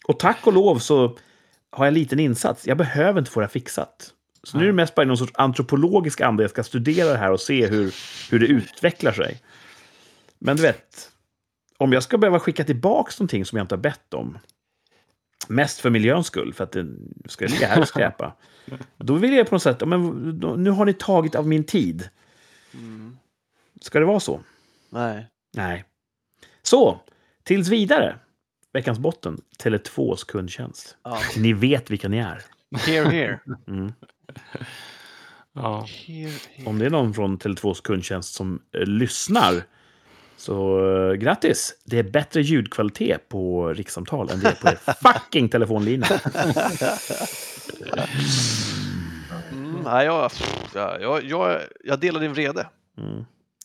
Och 0.07 0.19
tack 0.19 0.47
och 0.47 0.53
lov 0.53 0.79
så 0.79 1.17
har 1.69 1.85
jag 1.85 1.87
en 1.87 1.93
liten 1.93 2.19
insats. 2.19 2.67
Jag 2.67 2.77
behöver 2.77 3.19
inte 3.19 3.31
få 3.31 3.39
det 3.39 3.45
här 3.45 3.51
fixat. 3.51 4.13
Så 4.43 4.57
nu 4.57 4.63
är 4.63 4.67
det 4.67 4.73
mest 4.73 4.95
bara 4.95 5.01
i 5.01 5.05
någon 5.05 5.17
sorts 5.17 5.33
antropologisk 5.35 6.21
anda 6.21 6.43
jag 6.43 6.49
ska 6.49 6.63
studera 6.63 7.11
det 7.11 7.17
här 7.17 7.31
och 7.31 7.39
se 7.39 7.67
hur, 7.67 7.95
hur 8.31 8.39
det 8.39 8.45
utvecklar 8.45 9.11
sig. 9.11 9.41
Men 10.39 10.57
du 10.57 10.61
vet, 10.61 11.11
om 11.77 11.93
jag 11.93 12.03
ska 12.03 12.17
behöva 12.17 12.39
skicka 12.39 12.63
tillbaka 12.63 13.11
någonting 13.19 13.45
som 13.45 13.57
jag 13.57 13.63
inte 13.63 13.75
har 13.75 13.81
bett 13.81 14.13
om, 14.13 14.37
mest 15.47 15.79
för 15.79 15.89
miljöns 15.89 16.27
skull, 16.27 16.53
för 16.53 16.63
att 16.63 16.71
det 16.71 16.87
ska 17.25 17.45
ligga 17.45 17.67
här 17.67 17.81
och 17.81 17.87
skräpa, 17.87 18.35
då 18.97 19.13
vill 19.13 19.33
jag 19.33 19.49
på 19.49 19.55
något 19.55 19.63
sätt, 19.63 19.87
men, 19.87 20.29
nu 20.57 20.69
har 20.69 20.85
ni 20.85 20.93
tagit 20.93 21.35
av 21.35 21.47
min 21.47 21.63
tid. 21.63 22.09
Ska 23.81 23.99
det 23.99 24.05
vara 24.05 24.19
så? 24.19 24.39
Nej. 24.89 25.27
Nej. 25.53 25.85
Så, 26.61 26.99
tills 27.43 27.67
vidare. 27.67 28.19
Veckans 28.73 28.99
botten, 28.99 29.41
Tele2s 29.59 30.25
kundtjänst. 30.27 30.97
Ja. 31.03 31.19
Ni 31.37 31.53
vet 31.53 31.91
vilka 31.91 32.09
ni 32.09 32.17
är. 32.17 32.41
Here, 32.77 33.09
here. 33.09 33.39
Mm. 33.67 33.93
Ja. 35.55 35.87
Om 36.65 36.79
det 36.79 36.85
är 36.85 36.89
någon 36.89 37.13
från 37.13 37.37
Tele2s 37.37 37.81
kundtjänst 37.83 38.33
som 38.33 38.61
eh, 38.75 38.85
lyssnar, 38.85 39.63
så 40.37 40.85
eh, 40.95 41.13
grattis! 41.13 41.73
Det 41.85 41.99
är 41.99 42.03
bättre 42.03 42.41
ljudkvalitet 42.41 43.29
på 43.29 43.67
rikssamtal 43.73 44.29
än 44.29 44.39
det 44.39 44.47
är 44.47 44.55
på 44.55 44.67
er 44.67 44.77
fucking 45.13 45.49
telefonlinje. 45.49 46.07
Mm, 49.51 49.75
nej, 49.83 50.05
jag, 50.05 50.31
ja, 50.73 50.97
jag, 50.99 51.23
jag, 51.23 51.61
jag 51.83 51.99
delar 51.99 52.19
din 52.19 52.33
vrede. 52.33 52.67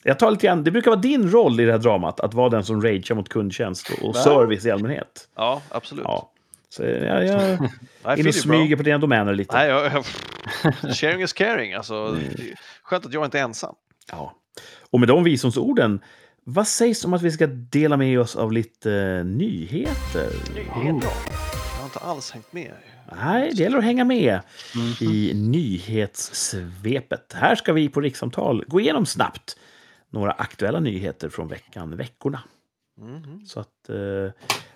Jag 0.02 0.18
tar 0.18 0.30
lite 0.30 0.46
grann, 0.46 0.64
det 0.64 0.70
brukar 0.70 0.90
vara 0.90 1.00
din 1.00 1.30
roll 1.30 1.60
i 1.60 1.64
det 1.64 1.72
här 1.72 1.78
dramat, 1.78 2.20
att 2.20 2.34
vara 2.34 2.48
den 2.48 2.64
som 2.64 2.82
ragear 2.82 3.14
mot 3.14 3.28
kundtjänst 3.28 3.90
och, 3.90 4.08
och 4.08 4.16
service 4.16 4.66
i 4.66 4.70
allmänhet. 4.70 5.28
Ja, 5.36 5.62
absolut. 5.70 6.04
Ja. 6.04 6.32
Så 6.68 6.82
jag, 6.82 7.26
jag 7.26 7.52
I 7.52 7.58
in 7.58 8.16
feel 8.16 8.28
och 8.28 8.34
smyger 8.34 8.76
på 8.76 8.82
dina 8.82 8.98
domäner 8.98 9.34
lite. 9.34 9.56
Nej, 9.56 9.68
jag, 9.68 9.92
jag, 9.92 10.04
sharing 10.96 11.22
is 11.22 11.32
caring. 11.32 11.72
Alltså, 11.72 11.94
är 11.94 12.54
skönt 12.82 13.06
att 13.06 13.12
jag 13.12 13.24
inte 13.24 13.38
är 13.38 13.42
ensam. 13.42 13.74
Ja. 14.10 14.34
Och 14.90 15.00
med 15.00 15.08
de 15.08 15.24
visdomsorden, 15.24 16.00
vad 16.44 16.66
sägs 16.66 17.04
om 17.04 17.14
att 17.14 17.22
vi 17.22 17.30
ska 17.30 17.46
dela 17.46 17.96
med 17.96 18.20
oss 18.20 18.36
av 18.36 18.52
lite 18.52 18.92
eh, 18.92 19.24
nyheter? 19.24 20.30
Nyheter. 20.54 21.10
Jag 21.72 21.78
har 21.78 21.84
inte 21.84 21.98
alls 21.98 22.30
hängt 22.30 22.52
med. 22.52 22.72
Nej, 23.16 23.50
det 23.54 23.62
gäller 23.62 23.78
att 23.78 23.84
hänga 23.84 24.04
med 24.04 24.40
i 25.00 25.32
nyhetssvepet. 25.34 27.32
Här 27.32 27.54
ska 27.54 27.72
vi 27.72 27.88
på 27.88 28.00
Rikssamtal 28.00 28.64
gå 28.66 28.80
igenom 28.80 29.06
snabbt 29.06 29.56
några 30.10 30.32
aktuella 30.32 30.80
nyheter 30.80 31.28
från 31.28 31.48
veckan, 31.48 31.96
veckorna. 31.96 32.42
Mhm. 32.98 33.46
Så 33.46 33.60
att, 33.60 33.88
eh, 33.88 34.32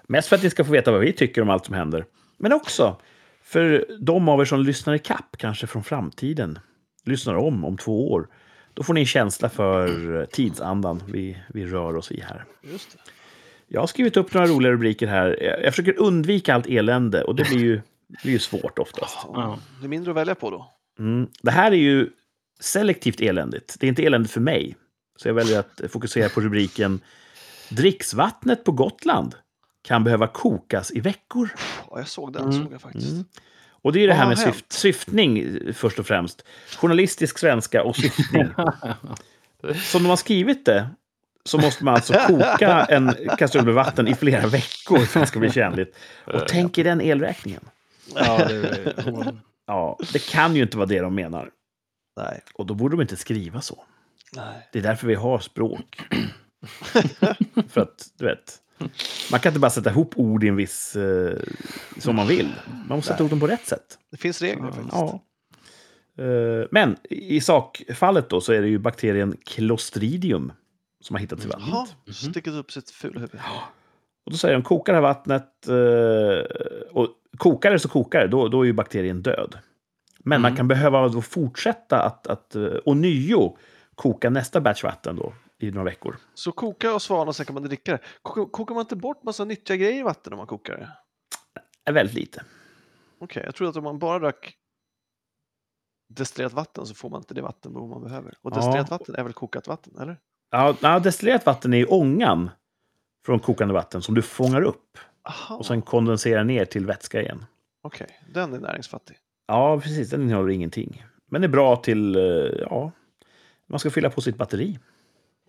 mest 0.08 0.28
för 0.28 0.36
att 0.36 0.42
ni 0.42 0.50
ska 0.50 0.64
få 0.64 0.72
veta 0.72 0.92
vad 0.92 1.00
vi 1.00 1.12
tycker 1.12 1.42
om 1.42 1.50
allt 1.50 1.66
som 1.66 1.74
händer. 1.74 2.04
Men 2.38 2.52
också 2.52 2.96
för 3.42 3.86
de 4.00 4.28
av 4.28 4.40
er 4.40 4.44
som 4.44 4.60
lyssnar 4.60 4.94
i 4.94 4.98
kapp, 4.98 5.36
kanske 5.38 5.66
från 5.66 5.84
framtiden, 5.84 6.58
lyssnar 7.04 7.34
om 7.34 7.64
om 7.64 7.76
två 7.76 8.12
år. 8.12 8.28
Då 8.74 8.82
får 8.82 8.94
ni 8.94 9.00
en 9.00 9.06
känsla 9.06 9.48
för 9.48 10.26
tidsandan 10.26 11.02
vi, 11.06 11.38
vi 11.48 11.66
rör 11.66 11.96
oss 11.96 12.12
i 12.12 12.20
här. 12.20 12.44
Just 12.62 12.92
det. 12.92 12.98
Jag 13.68 13.80
har 13.80 13.86
skrivit 13.86 14.16
upp 14.16 14.34
några 14.34 14.46
roliga 14.46 14.72
rubriker 14.72 15.06
här. 15.06 15.38
Jag 15.42 15.64
jag 15.64 15.74
försöker 15.74 16.00
undvika 16.00 16.54
allt 16.54 16.66
elände 16.66 17.24
och 17.24 17.34
det 17.34 17.48
blir 17.48 17.58
ju, 17.58 17.80
blir 18.22 18.32
ju 18.32 18.38
svårt 18.38 18.78
oftast. 18.78 19.18
Ja. 19.24 19.58
Det 19.80 19.86
är 19.86 19.88
mindre 19.88 20.10
att 20.10 20.16
välja 20.16 20.34
på 20.34 20.50
då. 20.50 20.70
Mm. 20.98 21.28
Det 21.42 21.50
här 21.50 21.72
är 21.72 21.76
ju 21.76 22.10
selektivt 22.60 23.20
eländigt. 23.20 23.76
Det 23.80 23.86
är 23.86 23.88
inte 23.88 24.04
eländigt 24.04 24.32
för 24.32 24.40
mig. 24.40 24.76
Så 25.16 25.28
jag 25.28 25.34
väljer 25.34 25.58
att 25.58 25.80
fokusera 25.88 26.28
på 26.28 26.40
rubriken 26.40 27.00
Dricksvattnet 27.68 28.64
på 28.64 28.72
Gotland 28.72 29.34
kan 29.82 30.04
behöva 30.04 30.26
kokas 30.26 30.90
i 30.90 31.00
veckor. 31.00 31.48
Ja, 31.90 31.98
jag 31.98 32.08
såg 32.08 32.32
den, 32.32 32.42
Mm. 32.42 32.64
såg 32.64 32.72
jag 32.72 32.80
faktiskt. 32.80 33.14
Och 33.82 33.92
det 33.92 33.98
är 33.98 34.00
ju 34.00 34.06
det 34.06 34.14
här 34.14 34.28
med 34.28 34.38
syft, 34.38 34.72
syftning 34.72 35.38
eh, 35.38 35.72
först 35.72 35.98
och 35.98 36.06
främst. 36.06 36.44
Journalistisk 36.76 37.38
svenska 37.38 37.82
och 37.82 37.96
syftning. 37.96 38.48
Som 39.74 40.02
de 40.02 40.08
har 40.08 40.16
skrivit 40.16 40.64
det 40.64 40.88
så 41.44 41.58
måste 41.58 41.84
man 41.84 41.94
alltså 41.94 42.12
koka 42.12 42.84
en 42.84 43.14
kastrull 43.38 43.64
med 43.64 43.74
vatten 43.74 44.08
i 44.08 44.14
flera 44.14 44.46
veckor 44.46 44.98
för 44.98 45.20
att 45.20 45.26
det 45.26 45.28
ska 45.28 45.38
bli 45.38 45.50
tjänligt. 45.50 45.96
Och 46.26 46.48
tänk 46.48 46.78
er 46.78 46.84
den 46.84 47.00
elräkningen. 47.00 47.60
Ja, 48.14 48.38
det, 48.48 49.34
Ja, 49.66 49.98
det 50.12 50.26
kan 50.30 50.56
ju 50.56 50.62
inte 50.62 50.76
vara 50.76 50.86
det 50.86 51.00
de 51.00 51.14
menar. 51.14 51.50
Nej. 52.16 52.40
Och 52.54 52.66
då 52.66 52.74
borde 52.74 52.96
de 52.96 53.02
inte 53.02 53.16
skriva 53.16 53.60
så. 53.60 53.84
Nej. 54.36 54.68
Det 54.72 54.78
är 54.78 54.82
därför 54.82 55.06
vi 55.06 55.14
har 55.14 55.38
språk. 55.38 56.00
För 57.68 57.80
att, 57.80 58.06
du 58.18 58.24
vet, 58.24 58.56
man 59.30 59.40
kan 59.40 59.50
inte 59.50 59.60
bara 59.60 59.70
sätta 59.70 59.90
ihop 59.90 60.12
ord 60.16 60.44
i 60.44 60.48
en 60.48 60.56
viss... 60.56 60.96
Eh, 60.96 61.38
som 61.98 62.16
man 62.16 62.26
vill. 62.26 62.48
Man 62.88 62.98
måste 62.98 63.08
sätta 63.08 63.22
ihop 63.22 63.30
dem 63.30 63.40
på 63.40 63.46
rätt 63.46 63.66
sätt. 63.66 63.98
Det 64.10 64.16
finns 64.16 64.42
regler 64.42 64.70
faktiskt. 64.70 64.92
Ja. 64.92 65.20
Eh, 66.18 66.66
men 66.70 66.96
i 67.10 67.40
sakfallet 67.40 68.30
då 68.30 68.40
så 68.40 68.52
är 68.52 68.60
det 68.60 68.68
ju 68.68 68.78
bakterien 68.78 69.36
Clostridium 69.44 70.52
som 71.00 71.14
har 71.14 71.20
hittats 71.20 71.44
i 71.44 71.48
vattnet. 71.48 71.68
Jaha, 71.70 71.86
sticker 72.12 72.58
upp 72.58 72.72
sitt 72.72 72.90
fula 72.90 73.20
huvud. 73.20 73.40
Och 74.24 74.32
då 74.32 74.38
säger 74.38 74.54
de, 74.54 74.62
kokar 74.62 74.92
det 74.92 74.96
här 74.96 75.02
vattnet, 75.02 75.68
eh, 75.68 76.90
och 76.90 77.08
kokar 77.36 77.70
det 77.70 77.78
så 77.78 77.88
kokar 77.88 78.20
det, 78.20 78.28
då, 78.28 78.48
då 78.48 78.60
är 78.60 78.64
ju 78.64 78.72
bakterien 78.72 79.22
död. 79.22 79.58
Men 80.24 80.40
man 80.40 80.56
kan 80.56 80.68
behöva 80.68 81.08
då 81.08 81.22
fortsätta 81.22 82.02
att, 82.02 82.26
att 82.26 82.56
uh, 82.56 82.74
ånyo 82.84 83.56
koka 83.94 84.30
nästa 84.30 84.60
batch 84.60 84.84
vatten 84.84 85.16
då 85.16 85.32
i 85.62 85.70
några 85.70 85.84
veckor. 85.84 86.16
Så 86.34 86.52
koka 86.52 86.94
och 86.94 87.02
svala 87.02 87.28
och 87.28 87.36
sen 87.36 87.46
kan 87.46 87.54
man 87.54 87.62
dricka 87.62 87.92
det. 87.92 87.98
Kokar, 88.22 88.50
kokar 88.52 88.74
man 88.74 88.80
inte 88.82 88.96
bort 88.96 89.22
massa 89.22 89.44
nyttiga 89.44 89.76
grejer 89.76 89.98
i 90.00 90.02
vatten 90.02 90.32
om 90.32 90.36
man 90.36 90.46
kokar 90.46 90.76
det? 90.76 90.88
är 91.84 91.92
väldigt 91.92 92.14
lite. 92.16 92.44
Okej, 93.18 93.42
jag 93.46 93.54
tror 93.54 93.68
att 93.68 93.76
om 93.76 93.84
man 93.84 93.98
bara 93.98 94.18
drack 94.18 94.56
destillerat 96.08 96.52
vatten 96.52 96.86
så 96.86 96.94
får 96.94 97.10
man 97.10 97.20
inte 97.20 97.34
det 97.34 97.42
vattenbehov 97.42 97.88
man 97.88 98.02
behöver. 98.02 98.34
Och 98.42 98.52
Ja. 98.52 98.56
destillerat 98.56 98.90
vatten 98.90 99.14
är 99.14 99.22
väl 99.22 99.32
kokat 99.32 99.68
vatten, 99.68 99.98
eller? 100.00 100.18
Ja, 100.50 100.76
ja, 100.80 100.98
destillerat 100.98 101.46
vatten 101.46 101.72
är 101.72 101.76
ju 101.78 101.84
ångan 101.86 102.50
från 103.26 103.40
kokande 103.40 103.74
vatten 103.74 104.02
som 104.02 104.14
du 104.14 104.22
fångar 104.22 104.62
upp 104.62 104.98
Aha, 105.28 105.56
och 105.56 105.66
sen 105.66 105.82
kondenserar 105.82 106.44
ner 106.44 106.64
till 106.64 106.86
vätska 106.86 107.22
igen. 107.22 107.44
okej. 107.82 108.20
Den 108.34 108.54
är 108.54 108.58
näringsfattig. 108.60 109.16
Ja, 109.46 109.80
precis. 109.80 110.10
Den 110.10 110.22
innehåller 110.22 110.50
ingenting. 110.52 111.04
Men 111.26 111.44
är 111.44 111.48
bra 111.48 111.76
till, 111.76 112.16
eh, 112.16 112.22
ja, 112.60 112.92
man 113.66 113.78
ska 113.78 113.90
fylla 113.90 114.10
på 114.10 114.20
sitt 114.20 114.36
batteri. 114.36 114.78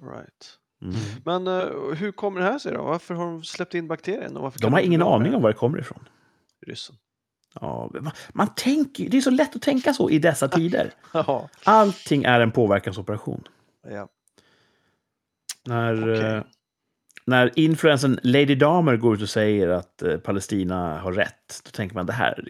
Right. 0.03 0.57
Mm. 0.81 0.95
Men 1.25 1.47
eh, 1.47 1.95
hur 1.95 2.11
kommer 2.11 2.39
det 2.41 2.45
här 2.45 2.59
sig 2.59 2.73
då? 2.73 2.83
Varför 2.83 3.13
har 3.13 3.25
de 3.25 3.43
släppt 3.43 3.73
in 3.73 3.87
bakterien? 3.87 4.37
Och 4.37 4.43
varför 4.43 4.59
De 4.59 4.73
har 4.73 4.79
ingen 4.79 5.01
aning 5.01 5.35
om 5.35 5.41
var 5.41 5.49
det 5.49 5.55
kommer 5.55 5.79
ifrån. 5.79 6.09
Ryssen. 6.67 6.95
Ja, 7.61 7.91
man, 8.01 8.11
man 8.33 8.47
tänker, 8.55 9.09
det 9.09 9.17
är 9.17 9.21
så 9.21 9.29
lätt 9.29 9.55
att 9.55 9.61
tänka 9.61 9.93
så 9.93 10.09
i 10.09 10.19
dessa 10.19 10.47
tider. 10.47 10.91
Ja. 11.13 11.49
Allting 11.63 12.23
är 12.23 12.39
en 12.39 12.51
påverkansoperation. 12.51 13.43
ja. 13.89 14.07
När, 15.65 16.01
Okej. 16.03 16.25
eh, 16.25 16.43
när 17.25 17.59
influensen 17.59 18.19
Lady 18.23 18.55
Damer 18.55 18.97
går 18.97 19.15
ut 19.15 19.21
och 19.21 19.29
säger 19.29 19.67
att 19.69 20.01
eh, 20.01 20.17
Palestina 20.17 20.99
har 20.99 21.11
rätt, 21.11 21.61
då 21.65 21.69
tänker 21.71 21.95
man 21.95 22.05
det 22.05 22.13
här, 22.13 22.47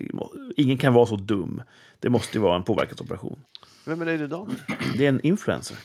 ingen 0.57 0.77
kan 0.77 0.93
vara 0.93 1.05
så 1.05 1.15
dum. 1.15 1.61
Det 1.99 2.09
måste 2.09 2.37
ju 2.37 2.41
vara 2.41 2.55
en 2.55 2.63
påverkansoperation. 2.63 3.43
Vem 3.85 4.01
är 4.01 4.05
Lady 4.05 4.27
Damer? 4.27 4.55
Det 4.97 5.05
är 5.05 5.09
en 5.09 5.21
influencer. 5.21 5.77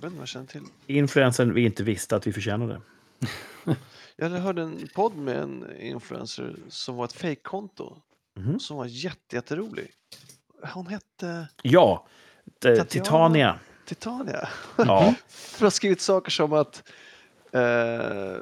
Vad 0.00 0.12
jag 0.20 0.28
känner 0.28 0.46
till. 0.46 0.62
Influensen 0.86 1.54
vi 1.54 1.64
inte 1.64 1.82
visste 1.82 2.16
att 2.16 2.26
vi 2.26 2.32
förtjänade. 2.32 2.80
Jag 4.16 4.28
hörde 4.30 4.62
en 4.62 4.88
podd 4.94 5.16
med 5.16 5.36
en 5.36 5.76
influencer 5.80 6.56
som 6.68 6.96
var 6.96 7.04
ett 7.04 7.12
fejkkonto. 7.12 7.96
Mhm. 8.36 8.60
Som 8.60 8.76
var 8.76 8.86
jätte, 8.86 9.36
jätterolig. 9.36 9.90
Hon 10.74 10.86
hette 10.86 11.48
Ja, 11.62 12.06
eh, 12.46 12.52
Tatiana. 12.76 12.84
Titania. 12.84 13.58
Titania. 13.86 14.48
Ja, 14.76 15.14
För 15.28 15.56
att 15.56 15.60
ha 15.60 15.70
skrivit 15.70 16.00
saker 16.00 16.30
som 16.30 16.52
att 16.52 16.82
eh, 17.52 18.36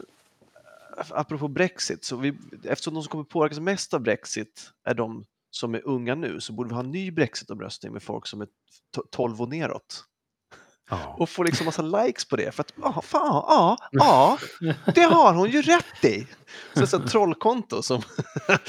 apropå 1.11 1.49
Brexit, 1.49 2.05
så 2.05 2.17
vi, 2.17 2.35
eftersom 2.65 2.95
de 2.95 3.03
som 3.03 3.11
kommer 3.11 3.25
påverkas 3.25 3.59
mest 3.61 3.95
av 3.95 4.01
Brexit 4.01 4.71
är 4.85 4.95
de 4.95 5.25
som 5.51 5.75
är 5.75 5.87
unga 5.87 6.15
nu 6.15 6.41
så 6.41 6.53
borde 6.53 6.69
vi 6.69 6.75
ha 6.75 6.81
en 6.83 6.91
ny 6.91 7.11
Brexit-omröstning 7.11 7.93
med 7.93 8.03
folk 8.03 8.27
som 8.27 8.41
är 8.41 8.47
to- 8.97 9.07
12 9.11 9.43
och 9.43 9.49
neråt. 9.49 10.05
Ja. 10.91 11.15
Och 11.19 11.29
få 11.29 11.43
liksom 11.43 11.67
massa 11.67 11.83
likes 11.83 12.25
på 12.25 12.37
det. 12.37 12.55
För 12.55 12.61
att, 12.63 12.73
ja, 12.83 13.03
fan, 13.03 13.21
ja, 13.49 13.77
ja, 13.91 14.39
det 14.95 15.03
har 15.03 15.33
hon 15.35 15.51
ju 15.51 15.63
rätt 15.63 16.05
i. 16.05 16.27
Så 16.75 16.81
det 16.81 16.81
är 16.81 16.87
så 16.87 16.97
ett 16.97 17.11
trollkonto 17.11 17.83
som... 17.83 18.03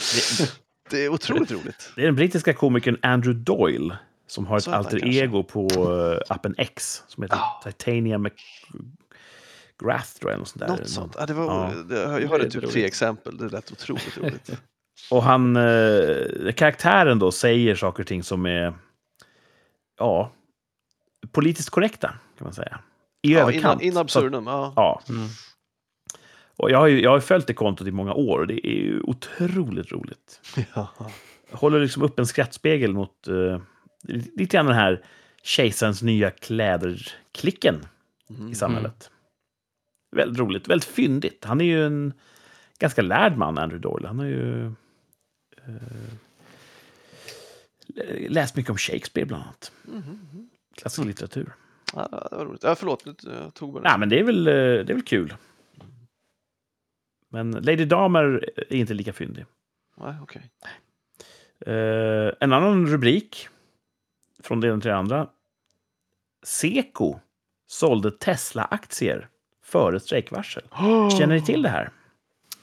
det 0.89 1.05
är 1.05 1.09
otroligt 1.09 1.51
roligt. 1.51 1.91
Det 1.95 2.01
är 2.01 2.05
den 2.05 2.15
brittiska 2.15 2.53
komikern 2.53 2.97
Andrew 3.01 3.43
Doyle 3.43 3.95
som 4.27 4.45
har 4.45 4.57
ett 4.57 4.67
alter 4.67 4.99
kanske. 4.99 5.23
ego 5.23 5.43
på 5.43 5.67
eh, 5.69 6.33
appen 6.35 6.55
X 6.57 7.03
som 7.07 7.23
heter 7.23 7.35
Ja. 7.37 7.61
Titania 7.63 8.17
McGrath, 8.17 10.09
tror 10.19 10.31
jag. 10.31 10.39
Något 10.39 10.47
sånt 10.47 10.59
där. 10.59 10.67
Något 10.67 10.89
sånt. 10.89 11.15
Ja, 11.19 11.25
det 11.25 11.33
var, 11.33 11.73
Ja. 11.89 12.19
jag 12.19 12.29
hörde 12.29 12.43
typ 12.49 12.55
roligt. 12.63 12.71
tre 12.73 12.85
exempel. 12.85 13.37
Det 13.37 13.49
lät 13.49 13.71
otroligt 13.71 14.17
roligt. 14.17 14.49
Och 15.11 15.23
han, 15.23 15.55
eh, 15.55 16.51
karaktären 16.55 17.19
då 17.19 17.31
säger 17.31 17.75
saker 17.75 18.03
och 18.03 18.07
ting 18.07 18.23
som 18.23 18.45
är, 18.45 18.73
ja, 19.99 20.31
politiskt 21.35 21.69
korrekta, 21.69 22.07
kan 22.37 22.45
man 22.45 22.53
säga. 22.53 22.79
I 23.21 23.33
ja, 23.33 23.39
överkant. 23.39 23.81
in, 23.81 23.91
in 23.91 23.97
absurdum. 23.97 24.47
Ja. 24.47 24.73
Ja. 24.75 25.01
Mm. 25.09 25.27
Och 26.57 26.71
jag 26.71 26.77
har 26.77 26.87
ju 26.87 27.01
jag 27.01 27.11
har 27.11 27.19
följt 27.19 27.47
det 27.47 27.53
kontot 27.53 27.87
i 27.87 27.91
många 27.91 28.13
år 28.13 28.39
och 28.39 28.47
det 28.47 28.67
är 28.67 28.81
ju 28.81 29.01
otroligt 29.01 29.91
roligt. 29.91 30.41
Ja. 30.75 30.87
Jag 31.51 31.57
håller 31.57 31.79
liksom 31.79 32.03
upp 32.03 32.19
en 32.19 32.27
skrattspegel 32.27 32.93
mot 32.93 33.27
uh, 33.29 33.59
lite 34.07 34.55
grann 34.57 34.65
den 34.65 34.75
här 34.75 35.03
kejsarens 35.43 36.01
nya 36.01 36.31
kläder-klicken 36.31 37.85
Mm. 38.29 38.51
i 38.51 38.55
samhället. 38.55 39.09
Väldigt 40.15 40.39
roligt, 40.39 40.67
väldigt 40.67 40.89
fyndigt. 40.89 41.45
Han 41.45 41.61
är 41.61 41.65
ju 41.65 41.85
en 41.85 42.13
ganska 42.79 43.01
lärd 43.01 43.37
man, 43.37 43.57
Andrew 43.57 43.89
Doyle. 43.89 44.07
Han 44.07 44.19
har 44.19 44.25
ju 44.25 44.65
eh, 47.95 48.29
läst 48.29 48.55
mycket 48.55 48.71
om 48.71 48.77
Shakespeare, 48.77 49.25
bland 49.27 49.43
annat. 49.43 49.71
Mhm. 49.83 50.49
Klassisk 50.75 51.07
litteratur. 51.07 51.55
Ja, 51.93 52.27
det 52.31 52.35
var 52.35 52.45
roligt. 52.45 52.63
Ja, 52.63 52.75
förlåt, 52.75 53.03
jag 53.23 53.53
tog 53.53 53.73
bara 53.73 53.83
Nej, 53.83 53.99
men 53.99 54.09
det 54.09 54.19
är 54.19 54.23
väl, 54.23 54.47
eh, 54.47 54.53
det 54.53 54.89
är 54.89 54.93
väl 54.93 55.01
kul. 55.01 55.33
Men 57.29 57.51
Lady 57.51 57.85
Damer 57.85 58.49
är 58.57 58.73
inte 58.75 58.93
lika 58.93 59.13
fyndig. 59.13 59.45
Nej, 59.97 60.15
okej. 60.21 60.51
Eh, 61.65 62.33
en 62.39 62.53
annan 62.53 62.87
rubrik 62.87 63.47
från 64.43 64.59
det 64.59 64.67
ena 64.67 64.81
till 64.81 64.89
det 64.89 64.95
andra. 64.97 65.27
Seko 66.43 67.19
sålde 67.67 68.11
Tesla-aktier 68.11 69.29
före 69.63 69.99
strejkvarsel. 69.99 70.63
Känner 71.17 71.35
ni 71.35 71.41
till 71.41 71.61
det 71.61 71.69
här? 71.69 71.91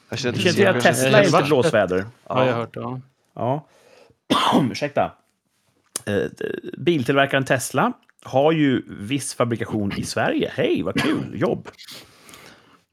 Jag 0.08 0.18
känner 0.18 0.38
Ni 0.38 0.52
till 0.52 0.68
att. 0.68 0.80
Tesla 0.82 1.18
är 1.18 1.30
Varslet. 1.30 1.46
blåsväder? 1.46 2.06
Har 2.24 2.44
jag 2.46 2.54
hört. 2.54 2.76
Ja. 2.76 3.00
Ja. 3.34 3.66
Ursäkta. 4.70 5.12
Eh, 6.06 6.30
biltillverkaren 6.78 7.44
Tesla 7.44 7.92
har 8.22 8.52
ju 8.52 8.82
viss 8.88 9.34
fabrikation 9.34 9.92
i 9.96 10.04
Sverige. 10.04 10.52
Hej, 10.54 10.82
vad 10.82 11.00
kul! 11.00 11.40
Jobb! 11.40 11.68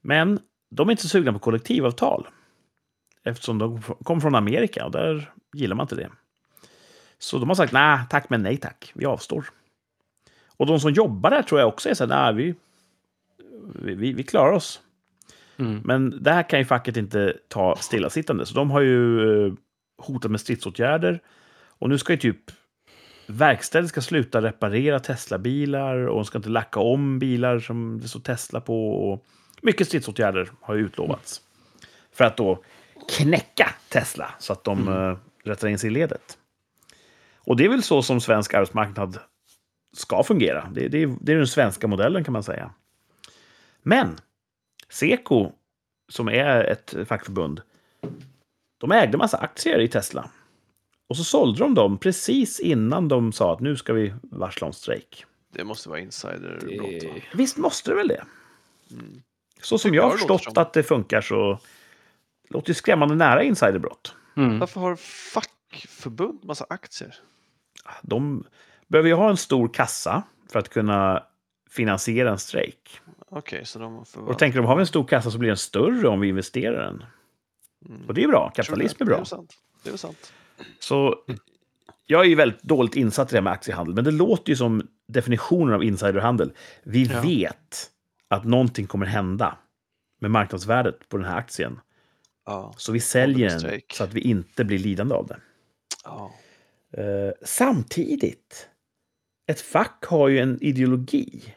Men 0.02 0.40
de 0.72 0.88
är 0.88 0.92
inte 0.92 1.04
så 1.04 1.10
sugna 1.10 1.34
på 1.34 1.40
kollektivavtal. 1.40 2.28
Eftersom 3.24 3.58
de 3.58 3.82
kommer 3.82 4.22
från 4.22 4.36
Amerika 4.36 4.86
och 4.86 4.92
där 4.92 5.34
gillar 5.54 5.76
man 5.76 5.84
inte 5.84 5.96
det. 5.96 6.10
Så 7.20 7.38
de 7.38 7.50
har 7.50 7.56
sagt 7.56 7.74
nej 7.74 8.00
tack, 8.10 8.30
men 8.30 8.44
nej 8.44 8.58
tack. 8.58 8.92
Vi 8.96 9.06
avstår. 9.06 9.46
Och 10.58 10.66
de 10.66 10.80
som 10.80 10.92
jobbar 10.92 11.30
där 11.30 11.42
tror 11.42 11.60
jag 11.60 11.70
också 11.70 11.90
är 11.90 11.94
så 11.94 12.08
här, 12.08 12.34
nej, 12.34 12.44
vi, 12.44 12.56
vi, 13.76 13.96
vi, 13.96 14.14
vi 14.14 14.24
klarar 14.24 14.52
oss. 14.52 14.82
Mm. 15.58 15.82
Men 15.86 16.24
det 16.24 16.32
här 16.32 16.50
kan 16.50 16.60
ju 16.60 16.66
facket 16.66 16.98
inte 16.98 17.38
ta 17.48 17.76
stillasittande. 17.76 18.46
Så 18.46 18.54
de 18.54 18.72
har 18.72 18.82
ju 18.82 19.22
eh, 19.48 19.54
hotat 19.98 20.32
med 20.32 20.42
stridsåtgärder. 20.42 21.22
Och 21.68 21.90
nu 21.90 21.98
ska 21.98 22.14
ju 22.14 22.20
typ 22.20 22.52
verkstäder 23.30 23.88
ska 23.88 24.02
sluta 24.02 24.42
reparera 24.42 25.00
Tesla-bilar 25.00 25.96
och 25.96 26.16
de 26.16 26.26
ska 26.26 26.38
inte 26.38 26.50
lacka 26.50 26.80
om 26.80 27.20
bilar 27.20 27.60
som 27.60 28.00
det 28.02 28.08
står 28.08 28.20
Tesla 28.20 28.62
på. 28.62 28.90
Och 29.12 29.26
mycket 29.62 29.88
stridsåtgärder 29.88 30.52
har 30.62 30.76
utlovats. 30.76 31.42
För 32.12 32.26
att 32.26 32.38
då 32.38 32.64
knäcka 33.18 33.70
Tesla 33.90 34.32
så 34.40 34.54
att 34.54 34.64
de 34.64 34.88
eh, 34.88 35.18
rättar 35.44 35.68
in 35.68 35.80
sig 35.80 35.88
i 35.88 35.94
ledet. 35.94 36.38
Och 37.38 37.58
det 37.58 37.66
är 37.66 37.70
väl 37.70 37.84
så 37.84 38.02
som 38.02 38.22
svensk 38.22 38.54
arbetsmarknad 38.54 39.20
ska 39.94 40.24
fungera. 40.24 40.70
Det, 40.72 40.88
det, 40.88 41.16
det 41.22 41.32
är 41.32 41.38
den 41.38 41.48
svenska 41.48 41.88
modellen 41.88 42.24
kan 42.24 42.34
man 42.34 42.44
säga. 42.44 42.72
Men 43.82 44.18
Seko, 44.90 45.52
som 46.10 46.30
är 46.30 46.64
ett 46.64 46.96
fackförbund, 47.08 47.62
de 48.78 48.92
ägde 48.92 49.18
massa 49.18 49.38
aktier 49.38 49.80
i 49.80 49.88
Tesla. 49.88 50.30
Och 51.10 51.18
så 51.18 51.24
sålde 51.24 51.60
de 51.60 51.74
dem 51.74 51.98
precis 51.98 52.60
innan 52.60 53.08
de 53.08 53.32
sa 53.32 53.54
att 53.54 53.60
nu 53.60 53.78
ska 53.78 53.94
vi 53.94 54.14
varsla 54.22 54.68
om 54.68 54.74
strejk. 54.74 55.26
Det 55.54 55.64
måste 55.64 55.90
vara 55.90 56.00
insiderbrott. 56.00 57.04
va? 57.04 57.10
Det... 57.14 57.24
Visst 57.34 57.58
måste 57.58 57.92
det 57.92 57.96
väl 57.96 58.08
det? 58.08 58.24
Mm. 58.92 59.22
Så 59.62 59.78
som 59.78 59.94
jag 59.94 60.04
har 60.04 60.12
förstått 60.12 60.44
som. 60.44 60.54
att 60.56 60.74
det 60.74 60.84
funkar 60.84 61.22
så 61.22 61.60
låter 62.50 62.68
det 62.68 62.74
skrämmande 62.74 63.16
nära 63.16 63.44
insiderbrott. 63.44 64.16
Mm. 64.38 64.60
Varför 64.60 64.82
har 64.82 64.96
fackförbund 64.96 66.46
massa 66.46 66.66
aktier? 66.70 67.16
De 68.02 68.44
behöver 68.88 69.10
ju 69.10 69.16
ha 69.16 69.30
en 69.30 69.38
stor 69.38 69.68
kassa 69.68 70.24
för 70.52 70.60
att 70.60 70.70
kunna 70.70 71.24
finansiera 71.70 72.32
en 72.32 72.40
strejk. 72.40 73.02
Okej, 73.30 73.66
så 73.66 73.80
de 73.80 74.06
får 74.06 74.22
Och 74.22 74.28
då 74.28 74.34
tänker 74.34 74.60
de, 74.60 74.66
har 74.66 74.76
vi 74.76 74.80
en 74.80 74.88
stor 74.88 75.04
kassa 75.04 75.32
så 75.32 75.38
blir 75.38 75.50
den 75.50 75.58
större 75.58 76.08
om 76.08 76.20
vi 76.20 76.28
investerar 76.28 76.86
den. 76.86 77.04
Mm. 77.90 78.08
Och 78.08 78.14
det 78.14 78.24
är 78.24 78.28
bra, 78.28 78.52
kapitalism 78.56 79.04
är 79.04 79.06
Det 79.06 79.12
är 79.12 79.16
bra. 79.16 79.26
sant. 79.26 79.54
Det 79.84 79.90
är 79.90 79.98
sant. 79.98 80.34
Så 80.80 81.16
jag 82.06 82.22
är 82.22 82.26
ju 82.30 82.36
väldigt 82.36 82.64
dåligt 82.64 82.96
insatt 82.96 83.32
i 83.32 83.32
det 83.32 83.38
här 83.38 83.42
med 83.44 83.54
aktiehandel, 83.54 83.96
men 83.96 84.04
det 84.04 84.12
låter 84.12 84.50
ju 84.50 84.56
som 84.56 84.88
definitionen 85.08 85.74
av 85.74 85.84
insiderhandel. 85.84 86.52
Vi 86.84 87.04
Ja. 87.06 87.22
vet 87.22 87.90
att 88.28 88.44
någonting 88.46 88.88
kommer 88.88 89.06
hända 89.06 89.58
med 90.22 90.32
marknadsvärdet 90.32 91.10
på 91.10 91.18
den 91.18 91.26
här 91.26 91.38
aktien. 91.38 91.80
Ja. 92.46 92.74
Så 92.78 92.92
vi 92.92 93.00
säljer 93.00 93.50
den 93.60 93.82
så 93.94 94.04
att 94.04 94.14
vi 94.14 94.22
inte 94.22 94.66
blir 94.66 94.80
lidande 94.80 95.16
av 95.16 95.28
det. 95.28 95.38
ja. 96.04 96.34
Eh, 96.94 97.32
samtidigt, 97.46 98.70
ett 99.48 99.62
fack 99.62 100.06
har 100.06 100.28
ju 100.28 100.40
en 100.40 100.58
ideologi. 100.64 101.56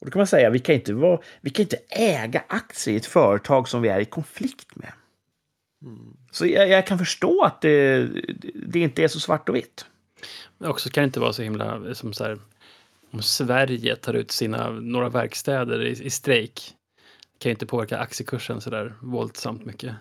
Och 0.00 0.06
då 0.06 0.12
kan 0.12 0.20
man 0.20 0.26
säga, 0.26 0.50
vi 0.50 0.58
kan 0.58 0.74
inte, 0.74 0.94
vara, 0.94 1.20
vi 1.40 1.50
kan 1.50 1.62
inte 1.62 1.78
äga 1.90 2.44
aktier 2.48 2.94
i 2.94 2.96
ett 2.96 3.06
företag 3.06 3.68
som 3.68 3.82
vi 3.82 3.88
är 3.88 4.00
i 4.00 4.04
konflikt 4.04 4.76
med. 4.76 4.92
Mm. 5.84 6.16
Så 6.32 6.46
jag, 6.46 6.68
jag 6.68 6.86
kan 6.86 6.98
förstå 6.98 7.44
att 7.44 7.60
det, 7.60 8.08
det 8.54 8.80
inte 8.80 9.04
är 9.04 9.08
så 9.08 9.20
svart 9.20 9.48
och 9.48 9.54
vitt. 9.54 9.86
Men 10.58 10.70
också 10.70 10.90
kan 10.90 11.02
det 11.02 11.04
inte 11.04 11.20
vara 11.20 11.32
så 11.32 11.42
himla 11.42 11.94
som 11.94 12.12
så 12.12 12.24
här. 12.24 12.38
Om 13.10 13.22
Sverige 13.22 13.96
tar 13.96 14.14
ut 14.14 14.30
sina 14.30 14.70
några 14.70 15.08
verkstäder 15.08 15.82
i, 15.82 15.90
i 15.90 16.10
strejk. 16.10 16.60
Kan 17.38 17.50
ju 17.50 17.50
inte 17.50 17.66
påverka 17.66 17.98
aktiekursen 17.98 18.60
så 18.60 18.70
där 18.70 18.94
våldsamt 19.00 19.64
mycket. 19.64 19.94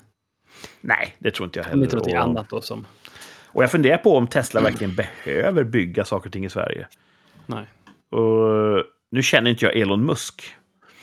Nej, 0.82 1.16
det 1.20 1.32
tror 1.32 1.46
inte 1.46 1.60
jag 1.60 1.66
heller. 1.66 1.84
inte 1.84 1.98
och, 1.98 2.16
annat 2.16 2.50
då 2.50 2.62
som. 2.62 2.86
och 3.46 3.64
jag 3.64 3.72
funderar 3.72 3.98
på 3.98 4.18
om 4.18 4.28
Tesla 4.28 4.62
verkligen 4.62 4.96
behöver 4.96 5.64
bygga 5.64 6.06
saker 6.06 6.30
och 6.30 6.34
ting 6.34 6.46
i 6.46 6.50
Sverige. 6.50 6.88
Nej. 7.46 7.66
Och 8.12 8.86
nu 9.12 9.24
känner 9.24 9.52
inte 9.52 9.66
jag 9.66 9.76
Elon 9.76 10.06
Musk, 10.06 10.56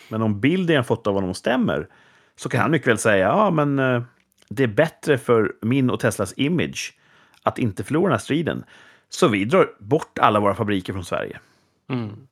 men 0.09 0.23
om 0.23 0.41
bilden 0.41 0.77
jag 0.77 0.87
fått 0.87 1.07
av 1.07 1.15
honom 1.15 1.35
stämmer 1.35 1.89
så 2.37 2.49
kan 2.49 2.61
han 2.61 2.71
mycket 2.71 2.89
väl 2.89 2.99
säga 2.99 3.27
ja, 3.27 3.51
men 3.51 3.79
eh, 3.79 4.03
det 4.51 4.63
är 4.63 4.69
bättre 4.69 5.19
för 5.19 5.57
min 5.63 5.91
och 5.91 6.01
Teslas 6.01 6.35
image 6.37 6.99
att 7.43 7.59
inte 7.59 7.85
förlora 7.85 8.05
den 8.05 8.13
här 8.13 8.19
striden. 8.19 8.65
Så 9.09 9.29
vi 9.29 9.45
drar 9.45 9.77
bort 9.79 10.19
alla 10.19 10.41
våra 10.41 10.55
fabriker 10.55 10.93
från 10.93 11.05
Sverige. 11.05 11.41
Mm. 11.89 12.29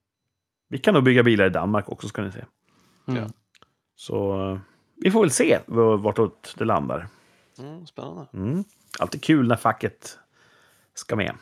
Vi 0.68 0.78
kan 0.78 0.94
nog 0.94 1.04
bygga 1.04 1.22
bilar 1.22 1.46
i 1.46 1.50
Danmark 1.50 1.88
också, 1.88 2.08
ska 2.08 2.22
ni 2.22 2.32
se. 2.32 2.44
Mm. 3.08 3.22
Ja. 3.22 3.28
Så 3.96 4.50
eh, 4.50 4.58
vi 4.96 5.10
får 5.10 5.20
väl 5.20 5.30
se 5.30 5.58
vartåt 6.02 6.54
det 6.58 6.64
landar. 6.64 7.06
Mm, 7.58 7.86
spännande. 7.86 8.26
Mm. 8.32 8.64
Alltid 8.98 9.22
kul 9.22 9.48
när 9.48 9.56
facket 9.56 10.18
ska 10.94 11.16
med. 11.16 11.34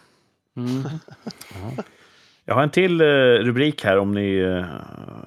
Mm. 0.56 0.82
Jag 2.44 2.54
har 2.54 2.62
en 2.62 2.70
till 2.70 3.00
eh, 3.00 3.04
rubrik 3.44 3.84
här 3.84 3.98
om 3.98 4.12
ni, 4.12 4.36
eh, 4.36 4.64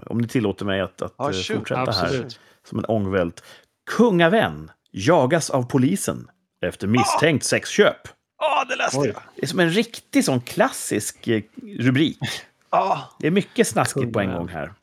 om 0.05 0.17
ni 0.17 0.27
tillåter 0.27 0.65
mig 0.65 0.81
att, 0.81 1.01
att 1.01 1.13
Ja, 1.17 1.25
fortsätta 1.25 1.75
här. 1.75 1.87
Absolut. 1.87 2.39
Som 2.63 2.79
en 2.79 2.85
ångvält. 2.85 3.43
Kungavän 3.97 4.71
jagas 4.97 5.49
av 5.49 5.63
polisen 5.63 6.29
efter 6.61 6.87
misstänkt 6.87 7.43
sexköp. 7.45 8.07
Ja, 8.39 8.65
det 8.69 8.75
läste 8.75 8.97
Oj. 8.99 9.07
jag! 9.07 9.21
Det 9.35 9.41
är 9.43 9.47
som 9.47 9.59
en 9.59 9.69
riktig 9.69 10.25
sån 10.25 10.41
klassisk 10.41 11.27
eh, 11.27 11.41
rubrik. 11.79 12.19
Ja, 12.69 13.09
Det 13.19 13.27
är 13.27 13.31
mycket 13.31 13.67
snaskigt 13.67 14.13
på 14.13 14.19
en 14.19 14.31
gång 14.33 14.47
här. 14.47 14.73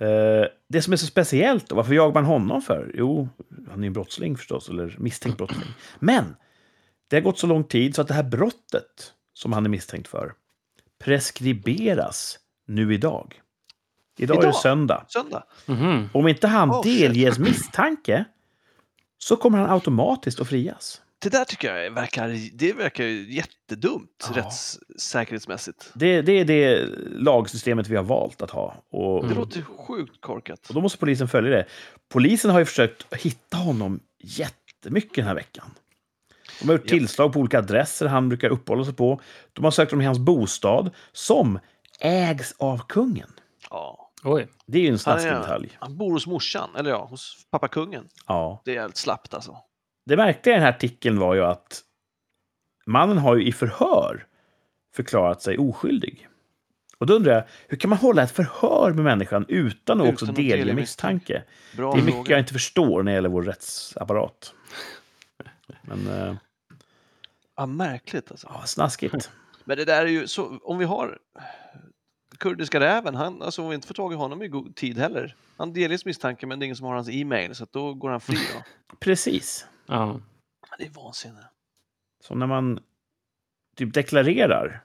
Eh, 0.00 0.46
det 0.68 0.82
som 0.82 0.92
är 0.92 0.96
så 0.96 1.06
speciellt, 1.06 1.68
då, 1.68 1.76
varför 1.76 1.94
jagar 1.94 2.14
man 2.14 2.24
honom 2.24 2.62
för? 2.62 2.92
Jo, 2.94 3.28
han 3.70 3.82
är 3.82 3.86
en 3.86 3.92
brottsling 3.92 4.36
förstås, 4.36 4.68
eller 4.68 4.96
misstänkt 4.98 5.38
brottsling. 5.38 5.68
Men 5.98 6.36
det 7.08 7.16
har 7.16 7.20
gått 7.20 7.38
så 7.38 7.46
lång 7.46 7.64
tid 7.64 7.94
så 7.94 8.00
att 8.02 8.08
det 8.08 8.14
här 8.14 8.22
brottet 8.22 9.12
som 9.34 9.52
han 9.52 9.64
är 9.64 9.70
misstänkt 9.70 10.08
för 10.08 10.32
preskriberas 11.04 12.38
nu 12.66 12.94
idag. 12.94 13.40
Idag, 14.18 14.36
är 14.36 14.40
det 14.40 14.46
Idag? 14.48 14.54
söndag. 14.60 15.04
söndag. 15.08 15.42
Mhm. 15.66 16.08
Om 16.12 16.28
inte 16.28 16.46
han 16.48 16.70
Oh, 16.70 16.82
shit. 16.82 17.00
delges 17.00 17.38
misstanke 17.38 18.24
så 19.22 19.36
kommer 19.36 19.58
han 19.58 19.70
automatiskt 19.70 20.40
att 20.40 20.48
frias. 20.48 21.00
Det 21.18 21.28
där 21.28 21.44
tycker 21.44 21.74
jag 21.76 21.90
verkar, 21.90 22.50
det 22.58 22.72
verkar 22.72 23.04
jättedumt 23.04 24.30
Ja. 24.34 24.42
rättssäkerhetsmässigt. 24.42 25.90
Det, 25.94 26.22
det 26.22 26.32
är 26.32 26.44
det 26.44 26.86
lagsystemet 27.10 27.88
vi 27.88 27.96
har 27.96 28.02
valt 28.02 28.42
att 28.42 28.50
ha. 28.50 28.74
Och, 28.90 29.28
Det 29.28 29.34
låter 29.34 29.62
sjukt 29.62 30.20
korkat. 30.20 30.68
och 30.68 30.74
då 30.74 30.80
måste 30.80 30.98
polisen 30.98 31.28
följa 31.28 31.50
det. 31.50 31.64
Polisen 32.08 32.50
har 32.50 32.58
ju 32.58 32.64
försökt 32.64 33.14
hitta 33.14 33.56
honom 33.56 34.00
jättemycket 34.18 35.14
den 35.14 35.24
här 35.26 35.34
veckan. 35.34 35.70
De 36.60 36.68
har 36.68 36.74
gjort 36.74 36.86
tillslag 36.88 37.32
på 37.32 37.40
olika 37.40 37.58
adresser 37.58 38.06
han 38.06 38.28
brukar 38.28 38.50
uppehålla 38.50 38.84
sig 38.84 38.94
på. 38.94 39.20
De 39.52 39.64
har 39.64 39.70
sökt 39.70 39.90
honom 39.90 40.02
i 40.02 40.06
hans 40.06 40.18
bostad, 40.18 40.90
som 41.12 41.58
ägs 42.00 42.54
av 42.58 42.78
kungen. 42.88 43.30
Ja. 43.70 44.09
Oj. 44.24 44.48
Det 44.66 44.78
är 44.78 44.82
ju 44.82 44.88
en 44.88 44.98
snaskig 44.98 45.32
detalj. 45.32 45.76
han 45.80 45.96
bor 45.96 46.12
hos 46.12 46.26
morsan, 46.26 46.70
eller 46.76 46.90
ja, 46.90 47.04
hos 47.04 47.46
pappa 47.50 47.68
kungen. 47.68 48.08
Ja. 48.26 48.62
Det 48.64 48.70
är 48.70 48.74
jävligt 48.74 48.96
slappt 48.96 49.34
alltså. 49.34 49.56
Det 50.06 50.16
märkliga 50.16 50.54
i 50.54 50.58
den 50.58 50.62
här 50.62 50.72
artikeln 50.72 51.18
var 51.18 51.34
ju 51.34 51.44
att 51.44 51.80
mannen 52.86 53.18
har 53.18 53.36
ju 53.36 53.46
i 53.46 53.52
förhör 53.52 54.26
förklarat 54.94 55.42
sig 55.42 55.58
oskyldig. 55.58 56.28
Och 56.98 57.06
då 57.06 57.14
undrar 57.14 57.32
jag, 57.34 57.44
hur 57.68 57.76
kan 57.78 57.90
man 57.90 57.98
hålla 57.98 58.22
ett 58.22 58.30
förhör 58.30 58.92
med 58.92 59.04
människan 59.04 59.44
utan 59.48 60.00
att 60.00 60.04
Utan 60.04 60.14
också 60.14 60.26
delge 60.26 60.74
misstanke? 60.74 61.42
Bra 61.76 61.92
Det 61.92 61.98
är 61.98 62.02
mycket 62.02 62.14
fråga. 62.14 62.30
jag 62.30 62.40
inte 62.40 62.52
förstår 62.52 63.02
när 63.02 63.12
det 63.12 63.14
gäller 63.14 63.28
vår 63.28 63.42
rättsapparat. 63.42 64.54
Men, 65.82 66.06
eh, 66.06 66.34
Ja, 67.56 67.66
märkligt 67.66 68.30
alltså. 68.30 68.50
ja, 68.54 68.62
snaskigt. 68.66 69.30
Men 69.64 69.76
det 69.76 69.84
där 69.84 70.02
är 70.04 70.06
ju 70.10 70.26
så, 70.28 70.58
om 70.62 70.78
vi 70.78 70.84
har 70.84 71.18
kurdiska 72.40 72.80
räven, 72.80 73.14
han, 73.14 73.42
alltså 73.42 73.68
vi 73.68 73.74
inte 73.74 73.86
får 73.86 73.94
tag 73.94 74.12
i 74.12 74.16
honom 74.16 74.42
i 74.42 74.48
god 74.48 74.76
tid 74.76 74.98
heller. 74.98 75.36
Han 75.56 75.72
delges 75.72 76.04
misstanke 76.04 76.46
men 76.46 76.58
det 76.58 76.64
är 76.64 76.66
ingen 76.66 76.76
som 76.76 76.86
har 76.86 76.94
hans 76.94 77.08
e-mail 77.10 77.54
så 77.54 77.64
att 77.64 77.72
då 77.72 77.94
går 77.94 78.10
han 78.10 78.20
fri 78.20 78.36
då. 78.54 78.62
Precis. 79.00 79.66
Ja. 79.86 80.20
Det 80.78 80.84
är 80.84 80.90
vansinne. 80.90 81.44
Så 82.24 82.34
när 82.34 82.46
man 82.46 82.80
typ 83.76 83.94
deklarerar 83.94 84.84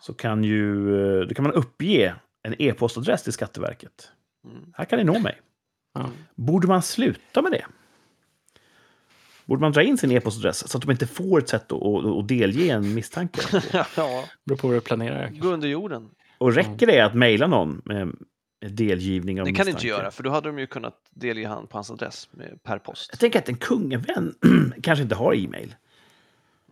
så 0.00 0.14
kan, 0.14 0.44
ju, 0.44 1.24
då 1.24 1.34
kan 1.34 1.42
man 1.42 1.52
uppge 1.52 2.14
en 2.42 2.54
e-postadress 2.62 3.22
till 3.22 3.32
Skatteverket. 3.32 4.12
Mm. 4.44 4.72
Här 4.74 4.84
kan 4.84 4.98
ni 4.98 5.04
nå 5.04 5.18
mig. 5.18 5.40
Ja. 5.94 6.10
Borde 6.34 6.68
man 6.68 6.82
sluta 6.82 7.42
med 7.42 7.52
det? 7.52 7.66
Borde 9.44 9.60
man 9.60 9.72
dra 9.72 9.82
in 9.82 9.98
sin 9.98 10.12
e-postadress 10.12 10.68
så 10.70 10.78
att 10.78 10.82
de 10.82 10.90
inte 10.90 11.06
får 11.06 11.38
ett 11.38 11.48
sätt 11.48 11.72
att, 11.72 11.82
att, 11.82 12.04
att 12.04 12.28
delge 12.28 12.72
en 12.72 12.94
misstanke? 12.94 13.40
ja, 13.96 14.24
Beror 14.44 14.56
på 14.58 14.68
hur 14.68 14.74
du 14.74 14.80
planerar. 14.80 15.28
gå 15.28 15.48
under 15.48 15.68
jorden. 15.68 16.10
Och 16.38 16.54
räcker 16.54 16.86
det 16.86 17.00
att 17.00 17.14
mejla 17.14 17.46
någon 17.46 17.82
med 17.84 18.16
delgivning 18.60 19.40
av 19.40 19.46
Det 19.46 19.52
kan 19.52 19.66
misstanke? 19.66 19.70
inte 19.70 19.86
göra 19.86 20.10
för 20.10 20.22
då 20.22 20.30
hade 20.30 20.48
de 20.48 20.58
ju 20.58 20.66
kunnat 20.66 20.94
delge 21.10 21.48
han 21.48 21.66
på 21.66 21.76
hans 21.76 21.90
adress 21.90 22.28
med, 22.32 22.62
per 22.62 22.78
post. 22.78 23.08
Jag 23.12 23.20
tänker 23.20 23.38
att 23.38 23.48
en 23.48 23.56
kungavän 23.56 24.34
kanske 24.82 25.02
inte 25.02 25.14
har 25.14 25.34
e-mail. 25.34 25.74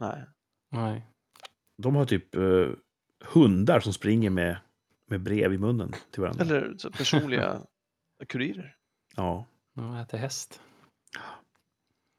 Nej. 0.00 0.24
Nej. 0.72 1.06
De 1.82 1.96
har 1.96 2.04
typ 2.04 2.34
eh, 2.34 2.68
hundar 3.24 3.80
som 3.80 3.92
springer 3.92 4.30
med, 4.30 4.56
med 5.10 5.20
brev 5.20 5.52
i 5.52 5.58
munnen 5.58 5.92
till 6.10 6.22
varandra. 6.22 6.44
Eller 6.44 6.74
så 6.78 6.90
personliga 6.90 7.60
kurirer. 8.28 8.76
Ja. 9.16 9.46
Ja, 9.74 10.02
äter 10.02 10.18
häst. 10.18 10.60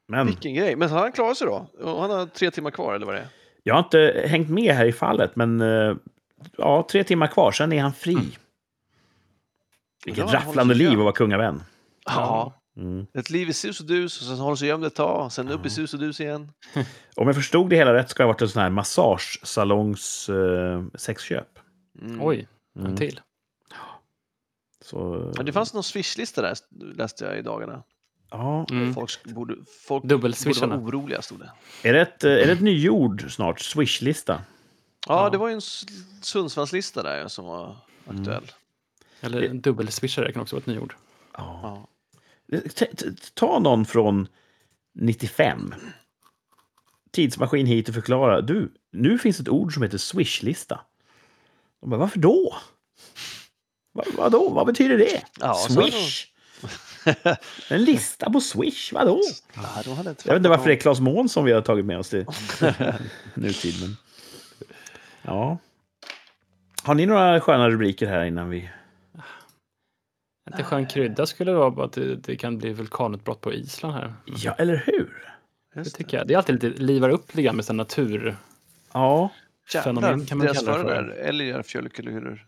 Men 0.08 0.26
Vilken 0.26 0.54
grej. 0.54 0.76
Men 0.76 0.88
han 0.88 1.12
klarar 1.12 1.34
sig 1.34 1.46
då? 1.46 1.66
Och 1.80 2.00
han 2.00 2.10
har 2.10 2.26
tre 2.26 2.50
timmar 2.50 2.70
kvar 2.70 2.94
eller 2.94 3.06
vad 3.06 3.14
det 3.14 3.20
är? 3.20 3.28
jag 3.62 3.74
har 3.74 3.82
inte 3.82 4.24
hängt 4.26 4.48
med 4.48 4.74
här 4.74 4.84
i 4.86 4.92
fallet, 4.92 5.36
men 5.36 5.60
eh, 5.60 5.96
ja, 6.56 6.86
tre 6.90 7.04
timmar 7.04 7.26
kvar, 7.26 7.52
sen 7.52 7.72
är 7.72 7.82
han 7.82 7.92
fri. 7.92 8.12
Mm. 8.12 8.26
Vilket 10.04 10.24
Bra, 10.24 10.34
rafflande 10.34 10.74
liv 10.74 10.90
att 10.90 10.98
vara 10.98 11.12
kungavän. 11.12 11.62
Ja. 12.06 12.54
Mm. 12.76 13.06
Ett 13.14 13.30
liv 13.30 13.48
i 13.48 13.52
sus 13.52 13.80
och 13.80 13.86
dus 13.86 14.20
och 14.20 14.26
sen 14.26 14.36
håller 14.38 14.56
sig 14.56 14.68
gömd 14.68 14.84
ett 14.84 14.94
tag, 14.94 15.32
sen 15.32 15.48
upp 15.48 15.66
i 15.66 15.70
sus 15.70 15.94
och 15.94 16.00
dus 16.00 16.20
igen. 16.20 16.52
Om 17.16 17.26
jag 17.26 17.34
förstod 17.36 17.70
det 17.70 17.76
hela 17.76 17.94
rätt 17.94 18.10
ska 18.10 18.22
det 18.22 18.26
ha 18.26 18.32
varit 18.32 18.42
en 18.42 18.48
sån 18.48 18.62
här 18.62 18.70
massagesalongs 18.70 20.28
eh, 20.28 20.82
sexköp. 20.94 21.58
Mm. 22.02 22.18
Oj, 22.22 22.48
Mm. 22.76 22.90
en 22.90 22.96
till. 22.96 23.20
Så, 24.84 25.32
Men 25.36 25.46
det 25.46 25.52
fanns 25.52 25.74
någon 25.74 25.84
swishlista 25.84 26.42
där 26.42 26.54
läste 26.94 27.24
jag 27.24 27.38
i 27.38 27.42
dagarna. 27.42 27.82
ja. 28.30 28.66
Mm. 28.70 28.94
Folk 28.94 29.24
borde, 29.24 29.54
folk 29.86 30.04
borde 30.04 30.28
vara 30.66 30.76
oroliga 30.78 31.22
stod 31.22 31.38
det. 31.38 31.50
Är, 31.88 31.92
det 31.92 32.00
ett, 32.00 32.24
eh, 32.24 32.32
är 32.32 32.46
det 32.46 32.52
ett 32.52 32.60
nyord 32.60 33.32
snart? 33.32 33.60
Swishlista? 33.60 34.40
Ja, 35.08 35.24
Ja. 35.24 35.30
det 35.30 35.38
var 35.38 35.48
ju 35.48 35.54
en 35.54 35.60
Sundsvallslista 36.22 37.02
där 37.02 37.28
som 37.28 37.44
var 37.44 37.76
aktuell. 38.06 38.52
Eller 39.20 39.42
en 39.42 39.60
dubbelswishare 39.60 40.32
kan 40.32 40.42
också 40.42 40.56
vara 40.56 40.60
ett 40.60 40.66
nyord. 40.66 40.94
Ja. 41.36 41.88
Ta 43.34 43.58
någon 43.58 43.86
från 43.86 44.28
95. 44.94 45.74
Tidsmaskin 47.10 47.66
hit 47.66 47.88
och 47.88 47.94
förklara. 47.94 48.40
Du, 48.40 48.72
nu 48.92 49.18
finns 49.18 49.40
ett 49.40 49.48
ord 49.48 49.74
som 49.74 49.82
heter 49.82 49.98
swishlista. 49.98 50.80
De 51.80 51.90
bara, 51.90 52.00
varför 52.00 52.18
då? 52.18 52.54
Va, 53.92 54.04
vadå? 54.16 54.48
Vad 54.48 54.66
betyder 54.66 54.98
det? 54.98 55.22
Ja, 55.40 55.54
Swish? 55.54 56.26
En 57.70 57.84
lista 57.84 58.30
på 58.30 58.40
Swish? 58.40 58.92
Vadå? 58.92 59.20
Ja, 59.54 59.82
Jag 59.84 59.94
vet 60.04 60.26
inte 60.36 60.48
varför 60.48 60.66
det 60.66 60.72
är 60.74 60.80
Claes 60.80 61.00
Mån 61.00 61.28
som 61.28 61.44
vi 61.44 61.52
har 61.52 61.60
tagit 61.60 61.84
med 61.84 61.98
oss 61.98 62.08
till 62.08 62.26
nutid. 63.34 63.74
Men... 63.80 63.96
Ja. 65.28 65.58
Har 66.82 66.94
ni 66.94 67.06
några 67.06 67.40
sköna 67.40 67.70
rubriker 67.70 68.06
här 68.06 68.24
innan 68.24 68.50
vi... 68.50 68.70
Inte 70.50 70.62
skön 70.64 70.86
krydda 70.86 71.26
skulle 71.26 71.50
det 71.52 71.58
vara 71.58 71.70
bara 71.70 71.86
att 71.86 71.92
det, 71.92 72.16
det 72.16 72.36
kan 72.36 72.58
bli 72.58 72.72
vulkanutbrott 72.72 73.40
på 73.40 73.52
Island 73.52 73.94
här. 73.94 74.14
Ja, 74.26 74.54
eller 74.58 74.82
hur? 74.86 75.34
Det 75.74 75.84
tycker 75.84 76.16
jag. 76.18 76.26
Det 76.26 76.34
är 76.34 76.38
alltid 76.38 76.62
lite, 76.62 76.82
livar 76.82 77.08
upp 77.10 77.28
lite 77.28 77.42
grann 77.42 77.56
med 77.56 77.64
sådana 77.64 77.82
naturfenomen 77.82 78.36
Ja. 78.92 79.30
kan 79.82 79.94
man 79.94 80.02
deras 80.38 80.58
kalla 80.58 80.78
det 80.78 80.84
för. 80.84 81.02
där, 81.02 81.08
älgar, 81.10 81.62
fjällkulor. 81.62 82.46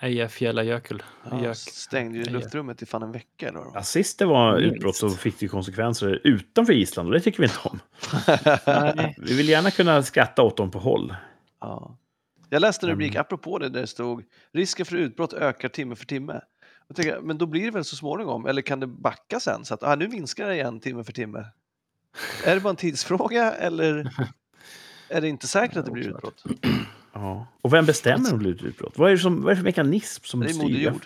Eyjafjallajökull. 0.00 1.02
Ja, 1.42 1.54
stängde 1.54 2.18
ju 2.18 2.24
luftrummet 2.24 2.82
i 2.82 2.86
fan 2.86 3.02
en 3.02 3.12
vecka. 3.12 3.48
Eller 3.48 3.60
det. 3.60 3.66
Ja, 3.74 3.82
sist 3.82 4.18
det 4.18 4.24
var 4.26 4.60
Minst. 4.60 4.76
utbrott 4.76 4.96
så 4.96 5.10
fick 5.10 5.38
det 5.40 5.48
konsekvenser 5.48 6.20
utanför 6.24 6.72
Island 6.72 7.08
och 7.08 7.14
det 7.14 7.20
tycker 7.20 7.38
vi 7.38 7.44
inte 7.44 7.58
om. 7.62 7.80
Nej. 8.96 9.14
Vi 9.18 9.36
vill 9.36 9.48
gärna 9.48 9.70
kunna 9.70 10.02
skratta 10.02 10.42
åt 10.42 10.56
dem 10.56 10.70
på 10.70 10.78
håll. 10.78 11.14
Ja. 11.60 11.96
Jag 12.50 12.60
läste 12.60 12.86
en 12.86 12.90
rubrik 12.90 13.10
Mm. 13.14 13.20
apropå 13.20 13.58
det 13.58 13.68
där 13.68 13.80
det 13.80 13.86
stod 13.86 14.24
risken 14.52 14.86
för 14.86 14.96
utbrott 14.96 15.32
ökar 15.32 15.68
timme 15.68 15.96
för 15.96 16.06
timme. 16.06 16.40
Jag 16.88 16.96
tänker, 16.96 17.20
men 17.20 17.38
då 17.38 17.46
blir 17.46 17.64
det 17.64 17.70
väl 17.70 17.84
så 17.84 17.96
småningom, 17.96 18.46
eller 18.46 18.62
kan 18.62 18.80
det 18.80 18.86
backa 18.86 19.40
sen 19.40 19.64
så 19.64 19.74
att 19.74 19.82
ah, 19.82 19.94
nu 19.94 20.08
minskar 20.08 20.48
det 20.48 20.54
igen 20.54 20.80
timme 20.80 21.04
för 21.04 21.12
timme? 21.12 21.44
Är 22.44 22.54
det 22.54 22.60
bara 22.60 22.70
en 22.70 22.76
tidsfråga 22.76 23.52
eller 23.52 24.10
är 25.08 25.20
det 25.20 25.28
inte 25.28 25.46
säkert 25.46 25.76
att 25.76 25.84
det 25.84 25.90
blir 25.92 26.08
utbrott? 26.08 26.44
Ja. 27.12 27.46
Och 27.62 27.72
vem 27.72 27.86
bestämmer 27.86 28.32
om 28.32 28.38
det 28.38 28.38
blir 28.38 28.54
ett 28.54 28.62
utbrott? 28.62 28.98
Vad 28.98 29.08
är 29.08 29.12
det, 29.12 29.18
som, 29.18 29.42
vad 29.42 29.46
är 29.46 29.50
det 29.50 29.56
för 29.56 29.64
mekanism 29.64 30.24
som 30.24 30.40
Det 30.40 30.46
är 30.46 30.52
styr? 30.52 30.84
Jag, 30.84 31.00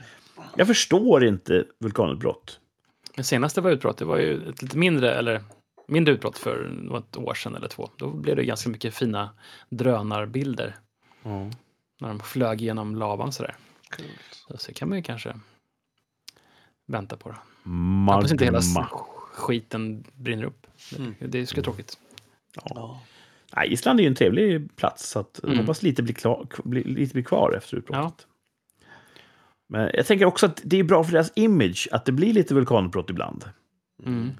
jag 0.56 0.66
förstår 0.66 1.24
inte 1.24 1.64
vulkanutbrott. 1.78 2.60
Det 3.16 3.24
senaste 3.24 3.60
var 3.60 3.70
utbrott, 3.70 3.98
det 3.98 4.04
var 4.04 4.18
ju 4.18 4.48
ett 4.48 4.62
lite 4.62 4.78
mindre, 4.78 5.14
eller 5.14 5.42
mindre 5.88 6.14
utbrott 6.14 6.38
för 6.38 6.68
något 6.82 7.16
år 7.16 7.34
sedan 7.34 7.54
eller 7.54 7.68
två. 7.68 7.90
Då 7.96 8.10
blev 8.10 8.36
det 8.36 8.44
ganska 8.44 8.70
mycket 8.70 8.94
fina 8.94 9.30
drönarbilder 9.70 10.76
Ja. 11.22 11.50
när 12.00 12.08
de 12.08 12.20
flög 12.20 12.60
genom 12.60 12.96
lavan 12.96 13.32
sådär. 13.32 13.56
Coolt. 13.96 14.08
Så, 14.48 14.56
så 14.58 14.72
kan 14.74 14.88
man 14.88 14.98
ju 14.98 15.04
kanske 15.04 15.34
vänta 16.86 17.16
på 17.16 17.28
det. 17.28 17.36
Hoppas 18.12 18.32
inte 18.32 18.44
hela 18.44 18.60
skiten 19.32 20.04
brinner 20.14 20.44
upp. 20.44 20.66
Mm. 20.98 21.14
Det 21.20 21.38
är 21.38 21.46
skulle 21.46 21.62
tråkigt. 21.64 21.98
Ja. 22.54 23.00
Nej, 23.56 23.72
Island 23.72 24.00
är 24.00 24.02
ju 24.04 24.08
en 24.08 24.14
trevlig 24.14 24.76
plats, 24.76 25.08
så 25.10 25.18
att 25.18 25.44
Mm. 25.44 25.58
hoppas 25.58 25.82
lite 25.82 26.02
blir, 26.02 26.14
klar, 26.14 26.46
bli- 26.64 26.84
lite 26.84 27.12
blir 27.12 27.24
kvar 27.24 27.54
efter 27.56 27.76
utbrottet. 27.76 28.26
Men 29.68 29.90
jag 29.94 30.06
tänker 30.06 30.24
också 30.24 30.46
att 30.46 30.60
det 30.64 30.76
är 30.78 30.84
bra 30.84 31.04
för 31.04 31.12
deras 31.12 31.32
image 31.36 31.88
att 31.92 32.04
det 32.04 32.12
blir 32.12 32.32
lite 32.32 32.54
vulkanutbrott 32.54 33.10
ibland. 33.10 33.44
Mm. 34.04 34.30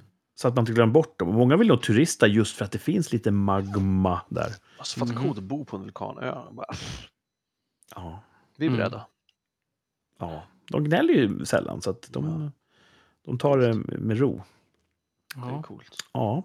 Så 0.43 0.49
att 0.49 0.55
man 0.55 0.63
inte 0.63 0.73
glömmer 0.73 0.93
bort 0.93 1.19
dem. 1.19 1.29
Och 1.29 1.35
många 1.35 1.57
vill 1.57 1.69
nog 1.69 1.83
turista 1.83 2.27
just 2.27 2.57
för 2.57 2.65
att 2.65 2.73
det 2.73 2.79
finns 2.79 3.13
lite 3.13 3.31
magma 3.31 4.21
där. 4.29 4.53
Alltså 4.79 5.01
fatta 5.01 5.13
Mhm. 5.13 5.23
coolt 5.23 5.39
att 5.39 5.45
bo 5.45 5.65
på 5.65 5.77
en 5.77 5.83
vulkanö. 5.83 6.35
Bara, 6.51 6.67
Ja. 7.95 8.21
Vi 8.57 8.67
är 8.67 8.69
Mm. 8.71 8.79
beredda. 8.79 9.07
Ja, 10.19 10.43
de 10.71 10.85
gnäller 10.85 11.15
ju 11.15 11.45
sällan, 11.45 11.83
så 11.83 11.91
att 11.91 12.09
de, 12.13 12.53
de 13.25 13.39
tar 13.39 13.59
det 13.59 13.75
med 13.99 14.19
ro. 14.19 14.43
Det 15.35 15.41
är 15.41 15.51
Ja. 15.51 15.63
coolt. 15.63 15.97
Ja. 16.13 16.43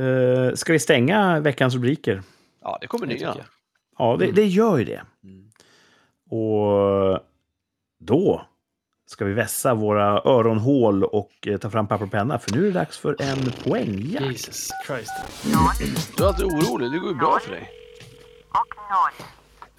Eh, 0.00 0.54
ska 0.54 0.72
vi 0.72 0.78
stänga 0.78 1.40
veckans 1.40 1.74
rubriker? 1.74 2.22
Ja, 2.60 2.78
det 2.80 2.86
kommer 2.86 3.06
nya. 3.06 3.36
Ja, 3.98 4.16
det, 4.18 4.24
Mm. 4.24 4.34
det 4.36 4.46
gör 4.46 4.78
ju 4.78 4.84
det. 4.84 5.02
Mm. 5.24 5.50
Och 6.30 7.20
då 7.98 8.46
ska 9.14 9.24
vi 9.24 9.32
vässa 9.32 9.74
våra 9.74 10.20
öronhål 10.24 11.04
och 11.04 11.32
eh, 11.46 11.58
ta 11.58 11.70
fram 11.70 11.88
papper 11.88 12.04
och 12.04 12.10
penna, 12.10 12.38
för 12.38 12.52
nu 12.52 12.60
är 12.60 12.62
det 12.62 12.70
dags 12.70 12.98
för 12.98 13.16
en 13.22 13.52
poängjakt. 13.64 14.26
Jesus 14.26 14.70
Christ. 14.86 15.12
Du 16.16 16.24
är 16.24 16.28
alltid 16.28 16.44
orolig, 16.44 16.92
det 16.92 16.98
går 16.98 17.10
ju 17.10 17.16
bra 17.16 17.38
för 17.42 17.50
dig. 17.50 17.70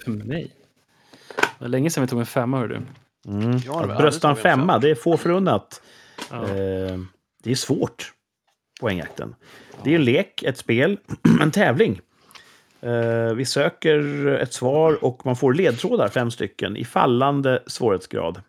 För 0.03 0.11
mig. 0.11 0.51
Det 1.35 1.43
var 1.59 1.67
länge 1.67 1.89
sedan 1.89 2.01
vi 2.01 2.07
tog 2.07 2.19
en 2.19 2.25
femma, 2.25 2.57
hör 2.57 2.67
du. 2.67 2.81
Mm. 3.27 3.55
Att 3.55 3.97
brösta 3.97 4.29
en 4.29 4.35
femma, 4.35 4.79
det 4.79 4.89
är 4.89 4.95
få 4.95 5.17
förunnat. 5.17 5.81
Ja. 6.31 6.43
Eh, 6.43 6.99
det 7.43 7.51
är 7.51 7.55
svårt, 7.55 8.11
poängjakten. 8.81 9.35
Det 9.83 9.91
är 9.91 9.95
en 9.95 10.05
lek, 10.05 10.43
ett 10.43 10.57
spel, 10.57 10.97
en 11.41 11.51
tävling. 11.51 11.99
Eh, 12.81 13.33
vi 13.35 13.45
söker 13.45 14.27
ett 14.27 14.53
svar 14.53 15.03
och 15.03 15.25
man 15.25 15.35
får 15.35 15.53
ledtrådar, 15.53 16.07
fem 16.07 16.31
stycken, 16.31 16.77
i 16.77 16.85
fallande 16.85 17.63
svårighetsgrad. 17.67 18.41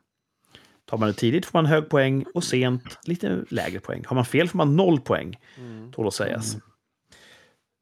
Tar 0.87 0.99
man 0.99 1.09
det 1.09 1.15
tidigt 1.15 1.47
får 1.47 1.59
man 1.59 1.67
hög 1.67 1.89
poäng 1.89 2.25
och 2.35 2.45
sent 2.45 2.99
lite 3.03 3.45
lägre 3.49 3.81
poäng. 3.81 4.05
Har 4.07 4.15
man 4.15 4.25
fel 4.25 4.49
får 4.49 4.57
man 4.57 4.77
noll 4.77 5.01
poäng, 5.01 5.39
Mm. 5.59 5.93
tål 5.93 6.07
att 6.07 6.15
sägas. 6.15 6.57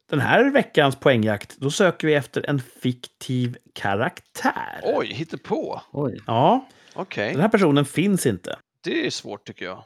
Den 0.09 0.19
här 0.19 0.49
veckans 0.51 0.95
poängjakt, 0.95 1.57
då 1.57 1.71
söker 1.71 2.07
vi 2.07 2.13
efter 2.13 2.49
en 2.49 2.59
fiktiv 2.59 3.57
karaktär. 3.73 4.81
Oj, 4.83 5.07
hittepå. 5.13 5.81
Oj. 5.91 6.19
Ja, 6.27 6.67
Okej, 6.93 7.31
den 7.31 7.41
här 7.41 7.49
personen 7.49 7.85
finns 7.85 8.25
inte. 8.25 8.55
det 8.83 9.05
är 9.05 9.09
svårt 9.09 9.47
tycker 9.47 9.65
jag. 9.65 9.83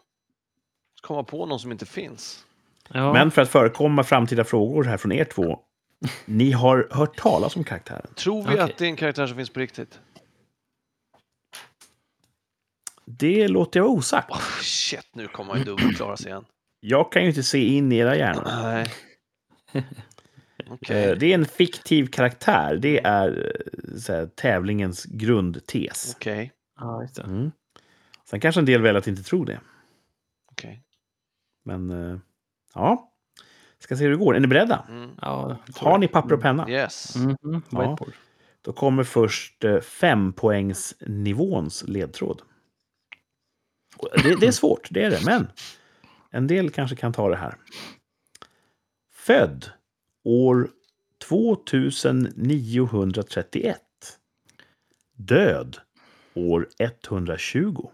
Komma 1.02 1.24
på 1.24 1.46
någon 1.46 1.60
som 1.60 1.72
inte 1.72 1.86
finns. 1.86 2.46
Ja. 2.94 3.14
Men 3.14 3.32
för 3.32 3.42
att 3.42 3.50
förekomma 3.50 4.04
framtida 4.04 4.44
frågor 4.44 4.84
här 4.84 4.98
från 4.98 5.12
er 5.12 5.24
två. 5.24 5.60
Ni 6.26 6.52
har 6.52 6.88
hört 6.92 7.18
talas 7.18 7.56
om 7.56 7.64
karaktären. 7.64 8.08
Tror 8.16 8.42
vi 8.44 8.48
Okej. 8.50 8.60
att 8.60 8.78
det 8.78 8.86
är 8.86 8.90
en 8.90 8.96
karaktär 8.96 9.28
som 9.28 9.38
finns 9.38 9.50
på 9.50 9.60
riktigt? 9.60 10.00
Det 13.12 13.48
låter 13.48 13.80
jag 13.80 13.86
vara 13.86 13.94
osagt. 13.98 14.32
Oh, 14.32 14.60
shit, 14.62 15.08
nu 15.14 15.28
kommer 15.28 15.56
ju 15.58 15.64
dubbelklara 15.64 16.18
sig 16.18 16.28
igen. 16.32 16.46
Jag 16.80 17.12
kan 17.12 17.22
ju 17.22 17.28
inte 17.28 17.44
se 17.44 17.66
in 17.66 17.92
i 17.92 17.98
era 17.98 18.16
hjärnor. 18.16 18.44
Nej. 18.46 18.88
Okej. 20.68 21.04
Eh, 21.10 21.18
Det 21.18 21.26
är 21.26 21.34
en 21.36 21.46
fiktiv 21.46 22.08
karaktär. 22.08 22.78
Det 22.82 23.00
är 23.06 23.46
eh, 23.46 24.00
så 24.00 24.14
här, 24.14 24.26
tävlingens 24.26 25.06
grundtes. 25.06 26.14
Okej. 26.16 26.52
Ja, 26.80 27.02
just 27.02 27.16
det. 27.16 27.24
Mm. 27.24 27.52
Sen 28.30 28.40
kanske 28.40 28.62
en 28.62 28.66
del 28.66 28.82
väljer 28.82 29.00
att 29.00 29.08
inte 29.08 29.24
tro 29.24 29.46
det. 29.46 29.60
Okej. 30.52 30.84
Men 31.66 31.90
eh, 32.12 32.18
ja, 32.74 33.12
ska 33.80 33.96
se 33.98 34.04
hur 34.04 34.12
det 34.12 34.18
går. 34.18 34.36
Är 34.36 34.40
ni 34.40 34.48
beredda? 34.48 34.86
Mm. 34.90 35.10
Ja, 35.22 35.58
Har 35.76 35.98
ni 35.98 36.08
papper 36.08 36.34
och 36.36 36.42
penna? 36.42 36.70
Yes. 36.70 37.16
Mhm, 37.16 37.38
Ja. 37.42 37.60
Whiteboard. 37.80 38.14
Då 38.62 38.74
kommer 38.74 39.04
först 39.04 39.66
fempoängsnivåns 39.84 41.84
ledtråd. 41.88 42.42
Det, 44.24 44.40
det 44.40 44.48
är 44.48 44.52
svårt, 44.52 44.88
det 44.90 45.04
är 45.04 45.10
det, 45.10 45.26
men 45.26 45.48
en 46.30 46.48
del 46.48 46.70
kanske 46.70 46.96
kan 46.96 47.14
ta 47.14 47.30
det 47.30 47.36
här. 47.36 47.56
Född 49.12 49.66
år 50.24 50.70
2931. 51.28 53.78
Död 55.16 55.78
år 56.34 56.68
120. 56.80 57.90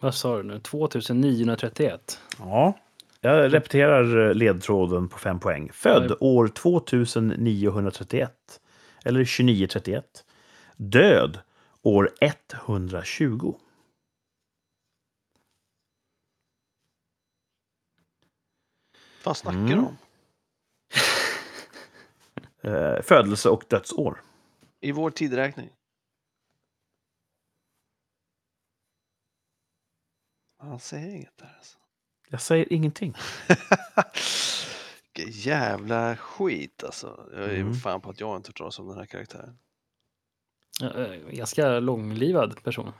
Vad 0.00 0.14
sa 0.14 0.36
du 0.36 0.42
nu? 0.42 0.60
2931? 0.60 2.20
Ja, 2.38 2.78
jag 3.20 3.54
repeterar 3.54 4.28
eh, 4.28 4.34
ledtråden 4.34 5.08
på 5.08 5.18
fem 5.18 5.40
poäng. 5.40 5.70
Född 5.72 6.16
år 6.20 6.48
2931. 6.48 8.32
Eller 9.04 9.24
2931. 9.24 10.04
Död 10.76 11.38
år 11.82 12.14
120. 12.20 13.54
Vad 19.24 19.36
snackar 19.36 19.58
Mm. 19.58 19.70
du 19.70 19.78
om? 19.78 19.96
Eh, 22.62 23.02
födelse 23.02 23.48
och 23.48 23.64
dödsår. 23.68 24.22
I 24.80 24.92
vår 24.92 25.10
tidräkning? 25.10 25.70
Han 30.58 30.80
säger 30.80 31.14
inget 31.14 31.36
där 31.38 31.54
alltså. 31.56 31.78
Jag 32.28 32.42
säger 32.42 32.72
ingenting. 32.72 33.14
Vilken 35.14 35.32
jävla 35.32 36.16
skit 36.16 36.84
alltså. 36.84 37.28
Jag 37.32 37.42
är 37.44 37.60
Mm. 37.60 37.74
fan 37.74 38.00
på 38.00 38.10
att 38.10 38.20
jag 38.20 38.36
inte 38.36 38.52
talas 38.52 38.78
om 38.78 38.88
den 38.88 38.98
här 38.98 39.06
karaktären. 39.06 39.58
Eh, 40.82 41.10
Ganska 41.36 41.80
långlivad 41.80 42.62
person. 42.62 42.92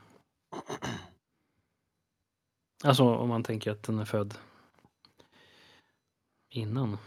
Alltså 2.85 3.05
om 3.05 3.29
man 3.29 3.43
tänker 3.43 3.71
att 3.71 3.83
den 3.83 3.99
är 3.99 4.05
född 4.05 4.35
innan. 6.51 6.99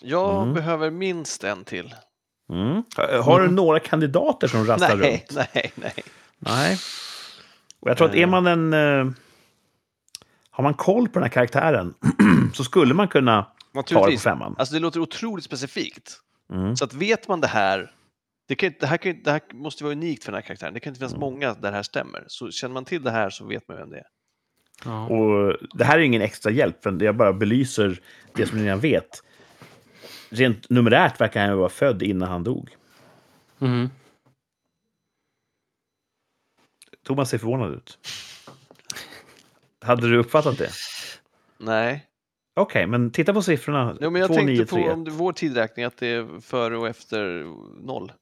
Jag 0.00 0.42
Mm. 0.42 0.54
behöver 0.54 0.90
minst 0.90 1.44
en 1.44 1.64
till. 1.64 1.94
Mm. 2.52 2.82
Eh, 2.98 3.24
Har 3.24 3.40
du 3.40 3.50
några 3.50 3.80
kandidater 3.80 4.48
som 4.48 4.64
rasslar 4.66 4.96
Nej, 4.96 5.24
runt? 5.30 5.48
nej, 5.54 5.72
nej. 5.74 5.94
Nej. 6.38 6.78
Och 7.80 7.90
jag 7.90 7.96
tror 7.96 8.08
att 8.08 8.14
är 8.14 8.18
Eh. 8.22 8.28
man 8.28 8.46
en... 8.46 8.72
Eh, 8.72 9.12
har 10.50 10.62
man 10.64 10.74
koll 10.74 11.08
på 11.08 11.12
den 11.14 11.22
här 11.22 11.30
karaktären 11.30 11.94
så 12.54 12.64
skulle 12.64 12.94
man 12.94 13.08
kunna 13.08 13.46
ta 13.86 14.06
det 14.06 14.12
på 14.14 14.18
femman. 14.20 14.54
Alltså 14.58 14.74
det 14.74 14.80
låter 14.80 15.00
otroligt 15.00 15.44
specifikt. 15.44 16.20
Mm. 16.52 16.76
Så 16.76 16.84
att 16.84 16.94
vet 16.94 17.28
man 17.28 17.40
det 17.40 17.46
här, 17.46 17.92
det, 18.46 18.54
kan, 18.54 18.72
det, 18.80 18.86
här, 18.86 18.96
kan, 18.96 19.22
det 19.22 19.30
här 19.30 19.40
måste 19.52 19.84
vara 19.84 19.92
unikt 19.92 20.24
för 20.24 20.32
den 20.32 20.36
här 20.42 20.46
karaktären. 20.46 20.74
Det 20.74 20.80
kan 20.80 20.90
inte 20.90 20.98
finnas 20.98 21.12
Mm. 21.12 21.20
många 21.20 21.54
där 21.54 21.70
det 21.70 21.76
här 21.76 21.82
stämmer. 21.82 22.24
Så 22.28 22.50
känner 22.50 22.74
man 22.74 22.84
till 22.84 23.02
det 23.02 23.10
här 23.10 23.30
så 23.30 23.44
vet 23.46 23.68
man 23.68 23.76
vem 23.76 23.90
det 23.90 23.96
är. 23.98 24.06
Ja. 24.84 25.06
Och 25.06 25.56
det 25.74 25.84
här 25.84 25.98
är 25.98 26.02
ingen 26.02 26.22
extra 26.22 26.52
hjälp, 26.52 26.82
för 26.82 27.02
jag 27.04 27.16
bara 27.16 27.32
belyser 27.32 28.00
det 28.32 28.46
som 28.46 28.58
ni 28.58 28.64
redan 28.64 28.80
vet. 28.80 29.22
Rent 30.30 30.70
numerärt 30.70 31.20
verkar 31.20 31.46
han 31.46 31.58
vara 31.58 31.68
född 31.68 32.02
innan 32.02 32.28
han 32.28 32.44
dog. 32.44 32.76
Mhm. 33.58 33.90
Thomas 37.04 37.30
ser 37.30 37.38
förvånad 37.38 37.72
ut. 37.74 37.98
Hade 39.80 40.10
du 40.10 40.18
uppfattat 40.18 40.58
det? 40.58 40.70
Nej. 41.58 42.06
Okej, 42.54 42.86
men 42.86 43.10
titta 43.10 43.32
på 43.34 43.42
siffrorna. 43.42 43.96
Jo, 44.00 44.10
men 44.10 44.20
jag 44.20 44.28
Två, 44.28 44.34
tänkte 44.34 44.52
nio, 44.52 44.66
på 44.66 44.76
tre. 44.76 44.90
om 44.90 45.04
vår 45.04 45.32
tidräkning, 45.32 45.84
att 45.84 45.96
det 45.96 46.06
är 46.06 46.40
före 46.40 46.76
och 46.78 46.88
efter 46.88 47.44
noll. 47.86 48.12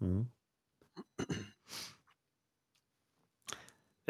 Mm. 0.00 0.26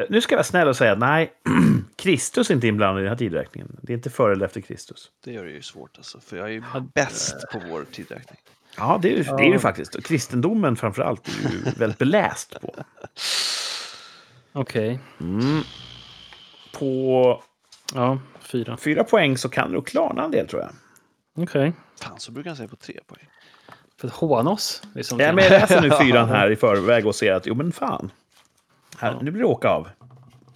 Nu 0.09 0.20
ska 0.20 0.32
jag 0.34 0.37
vara 0.39 0.45
snäll 0.45 0.68
och 0.68 0.76
säga 0.76 0.95
nej, 0.95 1.32
Kristus 1.97 2.51
är 2.51 2.55
inte 2.55 2.66
inblandad 2.66 3.01
i 3.01 3.03
den 3.03 3.11
här 3.11 3.18
tidräkningen. 3.18 3.78
Det 3.82 3.93
är 3.93 3.95
inte 3.97 4.11
före 4.11 4.32
eller 4.32 4.45
efter 4.47 4.61
Kristus. 4.61 5.11
Det 5.24 5.32
gör 5.32 5.45
det 5.45 5.51
ju 5.51 5.62
svårt 5.62 5.97
alltså, 5.97 6.20
för 6.20 6.37
jag 6.37 6.47
är 6.47 6.53
ju 6.53 6.62
bäst 6.95 7.34
på 7.53 7.62
vår 7.70 7.84
tidräkning. 7.93 8.39
Ja, 8.76 8.99
det 9.03 9.09
är, 9.12 9.16
ju- 9.16 9.22
det 9.22 9.30
är 9.43 9.47
ju 9.47 9.53
Ja. 9.53 9.59
faktiskt. 9.59 9.95
Och 9.95 10.05
kristendomen 10.05 10.76
framför 10.76 11.03
allt 11.03 11.28
är 11.28 11.51
ju 11.53 11.59
väldigt 11.76 11.99
beläst 11.99 12.61
på. 12.61 12.74
Okej. 14.53 15.01
Mm. 15.20 15.61
På 16.78 17.43
Ja, 17.95 18.20
fyra. 18.41 18.76
fyra 18.76 19.05
poäng 19.05 19.39
så 19.39 19.49
kan 19.49 19.72
du 19.72 19.82
klarna 19.82 20.24
en 20.24 20.30
del 20.30 20.49
tror 20.49 20.62
jag. 20.62 20.70
Okej. 21.45 21.72
Fan, 22.01 22.20
så 22.20 22.32
brukar 22.32 22.51
han 22.51 22.57
säga 22.57 22.68
på 22.68 22.76
tre 22.76 23.01
poäng. 23.07 23.28
För 24.01 24.09
att 24.09 24.15
håna 24.15 24.51
oss. 24.51 24.83
Liksom. 24.95 25.21
Ja, 25.21 25.33
men 25.33 25.45
jag 25.45 25.51
läser 25.51 25.81
nu 25.81 25.91
fyran 25.91 26.29
här 26.29 26.51
i 26.51 26.57
förväg 26.57 27.07
och 27.07 27.15
ser 27.15 27.33
att 27.33 27.47
jo 27.47 27.55
men 27.55 27.73
fan. 27.73 28.11
Här, 28.99 29.13
Ja. 29.13 29.19
Nu 29.23 29.31
blir 29.31 29.43
det 29.43 29.49
åka 29.49 29.69
av. 29.69 29.89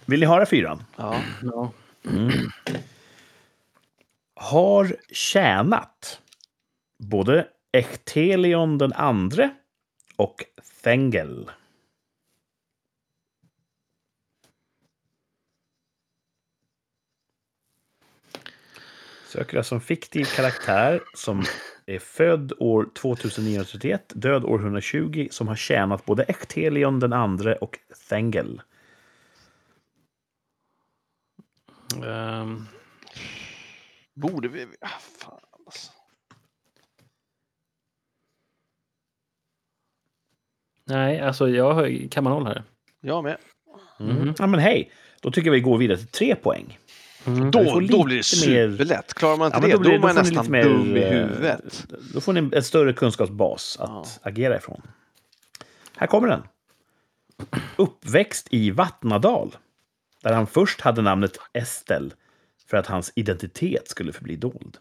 Vill 0.05 0.19
ni 0.19 0.25
höra 0.25 0.45
fyran? 0.45 0.83
Ja. 0.97 1.21
Ja. 1.41 1.71
Har 4.35 4.95
tjänat 5.11 6.21
både 6.97 7.47
Echtelion 7.71 8.77
den 8.77 8.93
andre 8.93 9.49
och 10.15 10.43
Thengel. 10.83 11.51
Söker 19.27 19.57
alltså 19.57 19.75
en 19.75 19.81
fiktiv 19.81 20.25
karaktär 20.25 21.01
som 21.15 21.43
är 21.95 21.99
född 21.99 22.53
år 22.59 22.89
2931, 22.95 24.11
död 24.15 24.45
år 24.45 24.59
120, 24.59 25.27
som 25.31 25.47
har 25.47 25.55
tjänat 25.55 26.05
både 26.05 26.23
Echtelion 26.23 26.99
den 26.99 27.13
andre 27.13 27.55
och 27.55 27.79
Thengel. 28.09 28.61
Um, 32.03 32.67
borde 34.13 34.47
vi... 34.47 34.67
Ah, 34.81 34.87
fan 35.19 35.39
alltså. 35.65 35.91
Nej, 40.85 41.19
alltså 41.19 41.49
jag 41.49 42.07
kan 42.11 42.23
man 42.23 42.33
hålla 42.33 42.53
det. 42.53 42.63
Jag 43.01 43.23
med. 43.23 43.37
Mm. 43.99 44.17
Mm. 44.17 44.33
Ja, 44.37 44.47
men 44.47 44.59
hej. 44.59 44.91
Då 45.21 45.31
tycker 45.31 45.47
jag 45.47 45.53
vi 45.53 45.59
går 45.59 45.77
vidare 45.77 45.97
till 45.97 46.07
tre 46.07 46.35
poäng. 46.35 46.77
Mm. 47.25 47.51
Då, 47.51 47.79
då 47.79 48.03
blir 48.03 48.17
det 48.17 48.23
superlätt. 48.23 49.13
Klarar 49.13 49.37
man 49.37 49.45
inte 49.45 49.57
Ja, 49.57 49.61
men 49.61 49.69
det, 49.69 49.75
då 49.75 49.77
då, 49.77 49.83
blir- 49.83 49.93
är 49.93 49.99
man 49.99 50.15
då 50.15 50.23
får 50.23 50.23
ni 50.23 50.29
nästan 50.29 50.43
lite 50.43 50.51
mer, 50.51 50.63
dum 50.63 50.97
i 50.97 50.99
huvudet. 51.09 51.85
Då 52.13 52.21
får 52.21 52.33
ni 52.33 52.49
en 52.55 52.63
större 52.63 52.93
kunskapsbas 52.93 53.77
att 53.79 54.19
agera 54.23 54.57
ifrån. 54.57 54.81
Här 55.97 56.07
kommer 56.07 56.27
den. 56.27 56.43
Uppväxt 57.75 58.47
i 58.51 58.71
Vattnadal, 58.71 59.55
där 60.23 60.33
han 60.33 60.47
först 60.47 60.81
hade 60.81 61.01
namnet 61.01 61.37
Estel 61.53 62.13
för 62.67 62.77
att 62.77 62.87
hans 62.87 63.11
identitet 63.15 63.87
skulle 63.89 64.13
förbli 64.13 64.35
dold. 64.35 64.77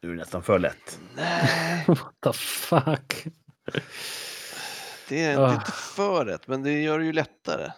Nu 0.00 0.08
är 0.08 0.12
det 0.12 0.18
nästan 0.18 0.42
för 0.42 0.58
lätt. 0.58 0.98
What 1.86 2.14
the 2.24 2.32
fuck? 2.32 3.24
Det 5.08 5.24
är 5.24 5.38
Ah. 5.38 5.54
inte 5.54 5.72
för 5.72 6.24
rätt, 6.24 6.48
men 6.48 6.62
det 6.62 6.80
gör 6.82 6.98
det 6.98 7.04
ju 7.04 7.12
lättare. 7.12 7.70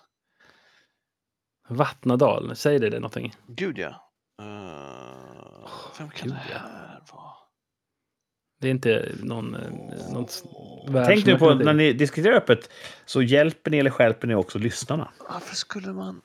Vattnadal, 1.68 2.56
säger 2.56 2.80
det, 2.80 2.90
det 2.90 2.96
någonting? 3.00 3.34
Gud 3.46 3.78
ja. 3.78 4.10
Uh, 4.42 5.68
vem 5.98 6.10
kan 6.10 6.28
Gud, 6.28 6.32
det 6.32 6.52
ja. 6.52 6.58
här 6.58 7.00
vara? 7.12 7.30
Det 8.60 8.66
är 8.68 8.70
inte 8.70 9.12
någon... 9.22 9.54
eh, 9.54 10.12
något 10.12 10.42
Tänk 11.06 11.26
nu 11.26 11.38
på 11.38 11.54
när 11.54 11.74
ni 11.74 11.92
diskuterar 11.92 12.34
öppet 12.36 12.70
så 13.04 13.22
hjälper 13.22 13.70
ni 13.70 13.78
eller 13.78 13.90
skälper 13.90 14.26
ni 14.26 14.34
också 14.34 14.58
lyssnarna. 14.58 15.12
Varför 15.30 15.56
skulle 15.56 15.92
man 15.92 16.20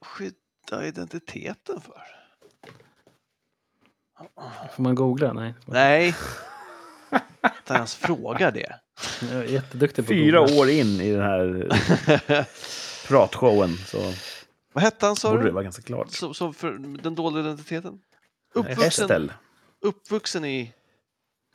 skydda 0.00 0.86
identiteten 0.86 1.80
för? 1.80 2.02
Får 4.76 4.82
man 4.82 4.94
googla? 4.94 5.32
Nej. 5.32 5.54
Nej. 5.66 6.14
Inte 7.60 7.74
ens 7.74 7.94
frågar 7.94 8.52
det. 8.52 8.80
Jag 9.32 9.40
är 9.40 9.44
jätteduktig 9.44 10.04
på 10.04 10.08
Fyra 10.08 10.38
googla. 10.40 10.60
år 10.60 10.70
in 10.70 11.00
i 11.00 11.12
den 11.12 11.22
här 11.22 11.68
pratshowen 13.08 13.76
så 13.76 14.12
Vad 14.72 14.84
hette 14.84 15.06
han 15.06 15.16
sa 15.16 15.30
borde 15.30 15.44
det 15.44 15.50
vara 15.52 15.64
ganska 15.64 15.82
klart. 15.82 16.10
Som, 16.10 16.34
som 16.34 16.54
för 16.54 16.72
den 17.02 17.14
dolda 17.14 17.40
identiteten? 17.40 18.00
Uppvuxen, 18.54 18.86
Estel. 19.04 19.32
uppvuxen 19.80 20.44
i... 20.44 20.72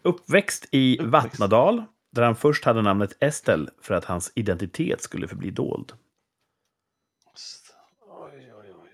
Uppväxt 0.02 0.66
i 0.72 0.94
Uppväxt. 1.00 1.12
Vattnadal, 1.12 1.84
där 2.12 2.24
han 2.24 2.36
först 2.36 2.66
hade 2.66 2.82
namnet 2.82 3.24
Estel 3.24 3.70
för 3.82 3.94
att 3.94 4.06
hans 4.06 4.32
identitet 4.36 5.02
skulle 5.02 5.28
förbli 5.28 5.52
dold. 5.52 5.94
Oj, 8.02 8.54
oj, 8.54 8.74
oj. 8.82 8.90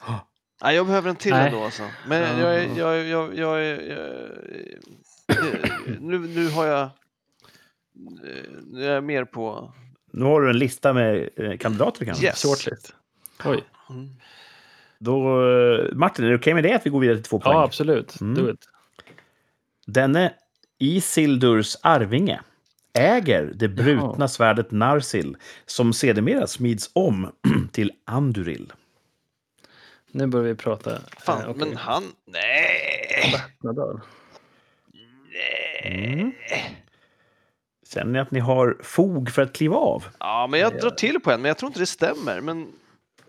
Nej, 0.62 0.76
jag 0.76 0.86
behöver 0.86 1.10
en 1.10 1.16
till 1.16 1.32
Nej. 1.32 1.46
ändå 1.46 1.64
alltså. 1.64 1.88
Men 2.06 2.38
Ja. 2.38 2.44
jag 2.44 2.54
är... 2.64 2.78
Jag, 2.78 3.04
jag, 3.06 3.38
jag, 3.38 3.64
är- 3.64 3.80
jag, 3.90 4.28
nu, 6.00 6.18
nu 6.18 6.48
har 6.48 6.66
jag... 6.66 6.88
Nu 8.66 8.84
är 8.86 8.94
jag 8.94 9.04
mer 9.04 9.24
på... 9.24 9.72
Nu 10.12 10.24
har 10.24 10.40
du 10.40 10.50
en 10.50 10.58
lista 10.58 10.92
med 10.92 11.28
eh, 11.36 11.56
kandidater 11.58 12.04
kanske? 12.04 12.24
Yes. 12.26 12.42
Shortlist. 12.42 12.94
Oj. 13.44 13.64
Mm. 13.90 14.08
Då, 14.98 15.42
eh, 15.50 15.92
Martin, 15.94 16.24
är 16.24 16.28
det 16.28 16.36
okej 16.36 16.54
med 16.54 16.64
det 16.64 16.72
att 16.74 16.86
vi 16.86 16.90
går 16.90 17.00
vidare 17.00 17.16
till 17.16 17.24
två 17.24 17.40
poäng? 17.40 17.52
Ja, 17.56 17.62
absolut. 17.64 18.20
Mm. 18.20 18.34
Do 18.34 18.50
it. 18.50 18.68
Denne 19.86 20.34
Isildurs 20.78 21.76
arvinge 21.82 22.40
äger 22.94 23.52
det 23.54 23.68
brutna 23.68 24.14
Jaha. 24.18 24.28
svärdet 24.28 24.70
Narsil 24.70 25.36
som 25.66 25.92
sedermera 25.92 26.46
smids 26.46 26.90
om 26.92 27.32
till 27.72 27.92
Anduril. 28.04 28.72
Nu 30.10 30.26
börjar 30.26 30.46
vi 30.46 30.54
prata. 30.54 30.98
Fan, 31.18 31.42
Eh, 31.42 31.50
okej. 31.50 31.68
men 31.68 31.76
han... 31.76 32.02
Nej! 32.26 33.34
Mm. 35.84 36.32
Känner 37.94 38.12
ni 38.12 38.18
att 38.18 38.30
ni 38.30 38.40
har 38.40 38.78
fog 38.82 39.30
för 39.30 39.42
att 39.42 39.52
kliva 39.52 39.76
av? 39.76 40.04
Ja, 40.20 40.46
men 40.50 40.60
jag 40.60 40.74
Ja. 40.74 40.78
drar 40.80 40.90
till 40.90 41.20
på 41.20 41.30
en, 41.30 41.42
men 41.42 41.48
jag 41.48 41.58
tror 41.58 41.68
inte 41.68 41.80
det 41.80 41.86
stämmer. 41.86 42.40
Men 42.40 42.62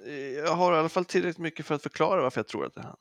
eh, 0.08 0.14
jag 0.14 0.54
har 0.56 0.74
i 0.74 0.78
alla 0.78 0.90
fall 0.90 1.06
tillräckligt 1.06 1.38
mycket 1.38 1.66
för 1.66 1.76
att 1.76 1.84
förklara 1.84 2.22
varför 2.22 2.40
jag 2.40 2.48
tror 2.48 2.66
att 2.66 2.76
det 2.76 2.82
är 2.82 2.86
han. 2.86 2.96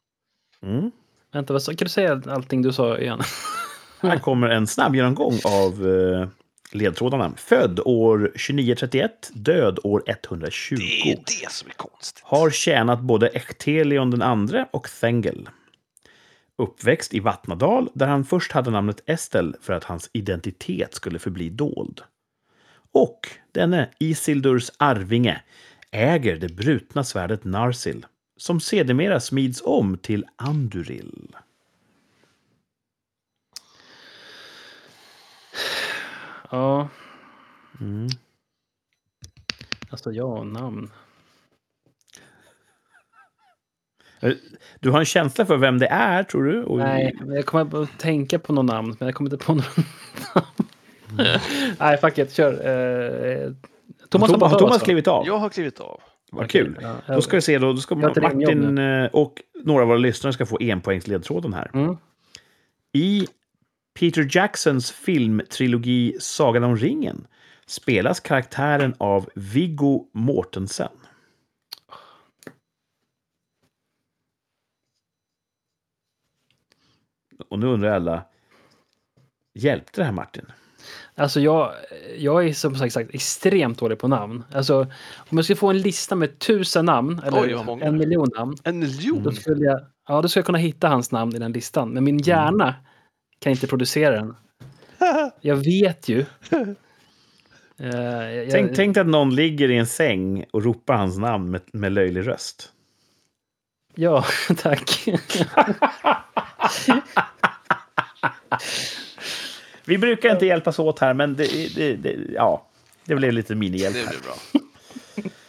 Mm. 0.76 0.90
Vänta, 1.32 1.52
vad 1.52 1.62
sa, 1.62 1.72
kan 1.72 1.84
du 1.84 1.88
säga 1.88 2.22
allting 2.26 2.62
du 2.62 2.72
sa 2.72 2.98
igen? 2.98 3.20
Här 4.00 4.18
kommer 4.18 4.48
en 4.48 4.66
snabb 4.66 4.94
genomgång 4.94 5.38
av 5.44 5.88
eh, 5.88 6.28
ledtrådarna. 6.72 7.32
Född 7.36 7.80
år 7.84 8.18
2931, 8.18 9.30
död 9.34 9.78
år 9.84 10.02
120. 10.06 10.76
Det 10.78 11.10
är 11.12 11.16
det 11.16 11.50
som 11.50 11.68
är 11.68 11.74
konstigt. 11.74 12.22
Har 12.24 12.50
tjänat 12.50 13.00
både 13.00 13.28
Echtelion 13.28 14.10
den 14.10 14.22
andre 14.22 14.66
och 14.70 14.88
Thengel. 15.00 15.48
Uppväxt 16.58 17.14
i 17.14 17.20
Vattnadal, 17.20 17.90
där 17.94 18.06
han 18.06 18.24
först 18.24 18.52
hade 18.52 18.70
namnet 18.70 19.02
Estel 19.06 19.56
för 19.60 19.72
att 19.72 19.84
hans 19.84 20.10
identitet 20.12 20.94
skulle 20.94 21.18
förbli 21.18 21.50
dold. 21.50 22.00
Och 22.92 23.28
denne 23.52 23.90
Isildurs 23.98 24.70
arvinge 24.76 25.42
äger 25.90 26.36
det 26.36 26.48
brutna 26.48 27.04
svärdet 27.04 27.44
Narsil, 27.44 28.06
som 28.36 28.60
sedermera 28.60 29.20
smids 29.20 29.62
om 29.64 29.98
till 29.98 30.26
Anduril. 30.36 31.36
Ja, 36.50 36.88
Mm. 37.80 38.08
alltså 39.90 40.12
ja, 40.12 40.44
namn. 40.44 40.90
Eh, 44.00 44.11
Du 44.80 44.90
har 44.90 44.98
en 44.98 45.04
känsla 45.04 45.46
för 45.46 45.56
vem 45.56 45.78
det 45.78 45.86
är, 45.86 46.22
tror 46.22 46.44
du? 46.44 46.62
Och 46.62 46.78
Nej, 46.78 47.16
men 47.20 47.36
jag 47.36 47.46
kommer 47.46 47.82
att 47.82 47.98
tänka 47.98 48.38
på 48.38 48.52
något 48.52 48.64
namn, 48.64 48.96
men 48.98 49.06
jag 49.08 49.14
kommer 49.14 49.32
inte 49.32 49.44
på 49.46 49.54
något 49.54 49.76
namn. 50.34 51.28
Nej, 51.78 51.96
fuck 51.96 52.18
it, 52.18 52.32
kör. 52.32 52.52
Eh, 52.52 53.52
Thomas, 54.08 54.30
Thomas, 54.30 54.52
har 54.52 54.58
Thomas, 54.58 54.82
klivit 54.82 55.08
av? 55.08 55.26
Jag 55.26 55.38
har 55.38 55.48
klivit 55.48 55.80
av. 55.80 56.00
Vad 56.32 56.50
kul. 56.50 56.78
Ja, 56.82 57.14
Då 57.14 57.22
ska 57.22 57.36
vi 57.36 57.42
se, 57.42 57.58
då, 57.58 57.72
då 57.72 57.78
ska 57.78 57.94
Martin 57.94 58.78
eh, 58.78 59.06
och 59.06 59.42
några 59.64 59.82
av 59.82 59.88
våra 59.88 59.98
lyssnare 59.98 60.32
ska 60.32 60.46
få 60.46 60.58
enpoängsledtråden 60.60 61.52
här. 61.52 61.70
Mm. 61.74 61.96
I 62.92 63.26
Peter 63.98 64.28
Jacksons 64.30 64.92
filmtrilogi 64.92 66.16
Sagan 66.20 66.64
om 66.64 66.76
ringen 66.76 67.26
spelas 67.66 68.20
karaktären 68.20 68.94
av 68.98 69.30
Viggo 69.34 70.06
Mortensen. 70.12 70.88
Och 77.48 77.58
nu 77.58 77.66
undrar 77.66 77.90
alla, 77.90 78.24
hjälpte 79.58 80.00
det 80.00 80.04
här 80.04 80.12
Martin? 80.12 80.44
Alltså 81.14 81.40
jag, 81.40 81.72
jag 82.18 82.48
är 82.48 82.52
som 82.52 82.74
sagt 82.74 82.96
extremt 83.14 83.78
dålig 83.78 83.98
på 83.98 84.08
namn. 84.08 84.44
Alltså 84.52 84.80
om 85.16 85.38
jag 85.38 85.44
skulle 85.44 85.56
få 85.56 85.70
en 85.70 85.78
lista 85.78 86.14
med 86.14 86.38
tusen 86.38 86.84
namn, 86.84 87.20
eller 87.24 87.42
Oj, 87.42 87.80
en 87.82 87.98
miljon 87.98 88.28
namn, 88.36 88.56
En 88.64 88.78
miljon? 88.78 89.22
då 89.22 89.32
skulle 89.32 89.64
jag, 89.64 89.80
ja, 90.08 90.22
då 90.22 90.28
skulle 90.28 90.40
jag 90.40 90.46
kunna 90.46 90.58
hitta 90.58 90.88
hans 90.88 91.12
namn 91.12 91.36
i 91.36 91.38
den 91.38 91.52
listan. 91.52 91.90
Men 91.90 92.04
min 92.04 92.18
hjärna 92.18 92.74
kan 93.38 93.52
inte 93.52 93.66
producera 93.66 94.14
den. 94.14 94.36
Jag 95.40 95.56
vet 95.56 96.08
ju. 96.08 96.24
Eh, 97.78 97.88
jag, 98.30 98.50
Tänk, 98.50 98.76
tänk 98.76 98.94
dig 98.94 99.00
att 99.00 99.06
någon 99.06 99.34
ligger 99.34 99.70
i 99.70 99.76
en 99.76 99.86
säng 99.86 100.44
och 100.52 100.64
ropar 100.64 100.94
hans 100.94 101.18
namn 101.18 101.50
med, 101.50 101.60
med 101.72 101.92
löjlig 101.92 102.26
röst. 102.28 102.72
Ja, 103.94 104.24
tack. 104.56 105.04
Vi 109.84 109.98
brukar 109.98 110.30
inte 110.30 110.46
hjälpas 110.46 110.78
åt 110.78 110.98
här, 110.98 111.14
men 111.14 111.34
det, 111.36 111.74
det, 111.76 111.94
det, 111.96 112.16
ja, 112.34 112.66
det 113.04 113.14
blev 113.14 113.32
lite 113.32 113.54
minihjälp 113.54 113.94
Det 113.94 114.00
här. 114.00 114.08
blir 114.08 114.20
bra. 114.22 114.34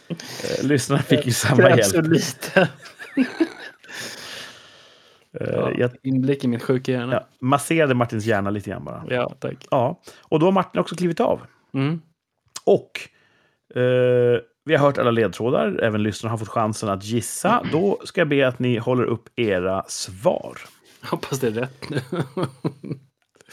Eh, 0.08 0.66
Lyssnarna 0.66 1.02
fick 1.02 1.26
ju 1.26 1.32
samma 1.32 1.56
Krävs 1.62 1.90
så 1.90 1.96
hjälp. 1.96 2.08
lite. 2.08 2.68
Eh, 5.40 5.48
Ja, 5.50 5.70
Jag 5.78 5.90
inblick 6.02 6.44
i 6.44 6.48
min 6.48 6.60
sjuka 6.60 6.92
hjärna. 6.92 7.12
ja, 7.12 7.26
masserade 7.40 7.94
Martins 7.94 8.24
hjärna 8.24 8.50
lite 8.50 8.70
grann 8.70 8.84
bara. 8.84 9.04
Ja, 9.10 9.34
tack. 9.40 9.66
Ja, 9.70 10.00
och 10.22 10.40
då 10.40 10.46
har 10.46 10.52
Martin 10.52 10.80
också 10.80 10.96
klivit 10.96 11.20
av. 11.20 11.40
Mm. 11.74 12.00
Och 12.64 12.90
eh, 13.80 14.40
vi 14.64 14.74
har 14.74 14.78
hört 14.78 14.98
alla 14.98 15.10
ledtrådar, 15.10 15.78
även 15.82 16.02
lyssnarna 16.02 16.30
har 16.32 16.38
fått 16.38 16.48
chansen 16.48 16.88
att 16.88 17.04
gissa. 17.04 17.62
Då 17.72 18.00
ska 18.04 18.20
jag 18.20 18.28
be 18.28 18.48
att 18.48 18.58
ni 18.58 18.78
håller 18.78 19.04
upp 19.04 19.28
era 19.36 19.84
svar. 19.88 20.58
Hoppas 21.10 21.40
det 21.40 21.46
är 21.46 21.50
rätt 21.50 21.90
nu. 21.90 22.00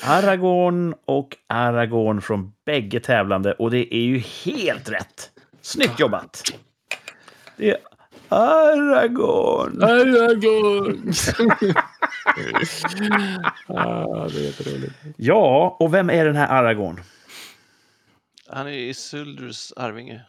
Aragorn 0.03 0.95
och 1.05 1.37
Aragorn 1.47 2.21
från 2.21 2.51
bägge 2.65 2.99
tävlande. 2.99 3.53
Och 3.53 3.71
det 3.71 3.95
är 3.95 4.01
ju 4.01 4.17
helt 4.17 4.89
rätt. 4.89 5.31
Snyggt 5.61 5.99
jobbat! 5.99 6.43
Det 7.57 7.71
är 7.71 7.77
Aragorn. 8.29 9.83
Aragorn! 9.83 11.13
ah, 13.67 14.27
det 14.27 14.39
är 14.39 14.43
jätteroligt. 14.43 14.93
Ja, 15.17 15.77
och 15.79 15.93
vem 15.93 16.09
är 16.09 16.25
den 16.25 16.35
här 16.35 16.47
Aragorn? 16.47 17.01
Han 18.47 18.67
är 18.67 18.71
Isildurs 18.71 19.73
arvinge. 19.75 20.21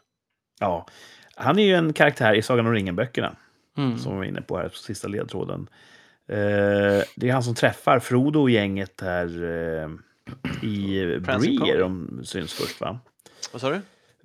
Ja, 0.60 0.86
han 1.34 1.58
är 1.58 1.62
ju 1.62 1.74
en 1.74 1.92
karaktär 1.92 2.34
i 2.34 2.42
Sagan 2.42 2.66
om 2.66 2.72
ringen-böckerna. 2.72 3.36
Mm. 3.76 3.98
som 3.98 4.12
vi 4.12 4.18
var 4.18 4.24
inne 4.24 4.42
på 4.42 4.58
här 4.58 4.68
på 4.68 4.76
sista 4.76 5.08
ledtråden. 5.08 5.68
Eh, 6.28 7.04
det 7.16 7.28
är 7.28 7.32
han 7.32 7.42
som 7.42 7.54
träffar 7.54 7.98
Frodo 7.98 8.40
och 8.40 8.50
gänget 8.50 9.00
här 9.00 9.44
eh, 9.44 9.88
i 10.68 11.20
Prancing 11.24 11.58
Bree, 11.58 11.72
Pony. 11.72 11.78
de 11.78 12.20
syns 12.24 12.52
först 12.52 12.80
va? 12.80 13.00
Vad 13.52 13.60
sa 13.60 13.70
du? 13.70 13.80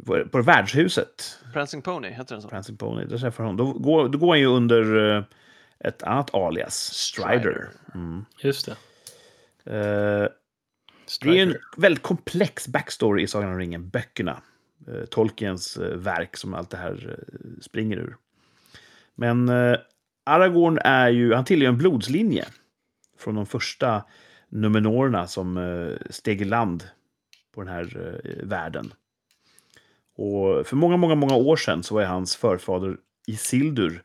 På, 0.05 0.29
på 0.31 0.41
värdhuset, 0.41 1.39
Prancing 1.53 1.81
Pony, 1.81 2.09
heter 2.09 2.35
den 2.35 2.41
så? 2.41 2.49
Prancing 2.49 2.77
Pony, 2.77 3.05
där 3.05 3.17
träffar 3.17 3.43
hon. 3.43 3.57
Då 3.57 3.73
går, 3.73 4.09
då 4.09 4.17
går 4.17 4.27
han 4.29 4.39
ju 4.39 4.45
under 4.45 5.15
eh, 5.15 5.23
ett 5.79 6.03
annat 6.03 6.33
alias, 6.33 6.75
Strider. 6.75 7.39
Strider. 7.39 7.69
Mm. 7.95 8.25
Just 8.39 8.65
det. 8.65 8.71
Eh. 9.75 10.27
Det 11.21 11.39
är 11.39 11.43
en 11.43 11.55
väldigt 11.77 12.03
komplex 12.03 12.67
backstory 12.67 13.23
i 13.23 13.27
Sagan 13.27 13.51
om 13.51 13.59
ringen, 13.59 13.89
böckerna. 13.89 14.41
Eh, 14.87 15.05
Tolkiens 15.05 15.77
eh, 15.77 15.97
verk 15.97 16.37
som 16.37 16.53
allt 16.53 16.69
det 16.69 16.77
här 16.77 17.17
eh, 17.17 17.61
springer 17.61 17.97
ur. 17.97 18.17
Men 19.15 19.49
Aragorn 20.27 20.79
är 20.83 21.09
ju, 21.09 21.33
han 21.33 21.45
tillhör 21.45 21.67
en 21.67 21.77
blodslinje 21.77 22.45
från 23.17 23.35
de 23.35 23.45
första 23.45 24.03
Numenorerna 24.49 25.27
som 25.27 25.57
eh, 25.57 26.07
steg 26.09 26.41
i 26.41 26.45
land 26.45 26.83
på 27.55 27.61
den 27.63 27.73
här 27.73 28.19
eh, 28.23 28.47
världen. 28.47 28.93
Och 30.17 30.67
för 30.67 30.75
många, 30.75 30.97
många, 30.97 31.15
många 31.15 31.35
år 31.35 31.55
sedan 31.55 31.83
så 31.83 31.95
var 31.95 32.03
hans 32.03 32.35
förfader 32.35 32.97
Isildur 33.27 34.03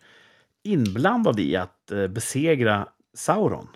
inblandad 0.62 1.40
i 1.40 1.56
att 1.56 1.90
eh, 1.90 2.06
besegra 2.06 2.88
Sauron. 3.14 3.68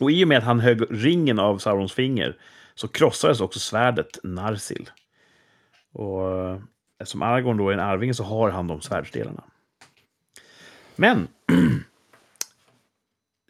Och 0.00 0.10
i 0.10 0.24
och 0.24 0.28
med 0.28 0.38
att 0.38 0.44
han 0.44 0.60
högg 0.60 0.82
ringen 0.90 1.38
av 1.38 1.58
Saurons 1.58 1.92
finger 1.92 2.36
så 2.74 2.88
krossades 2.88 3.40
också 3.40 3.58
svärdet 3.58 4.18
Narsil. 4.22 4.90
Och 5.92 6.22
eftersom 6.98 7.22
Aragorn 7.22 7.56
då 7.56 7.68
är 7.68 7.72
en 7.72 7.80
arvinge 7.80 8.14
så 8.14 8.24
har 8.24 8.50
han 8.50 8.66
de 8.66 8.80
svärdsdelarna. 8.80 9.42
Men... 10.96 11.28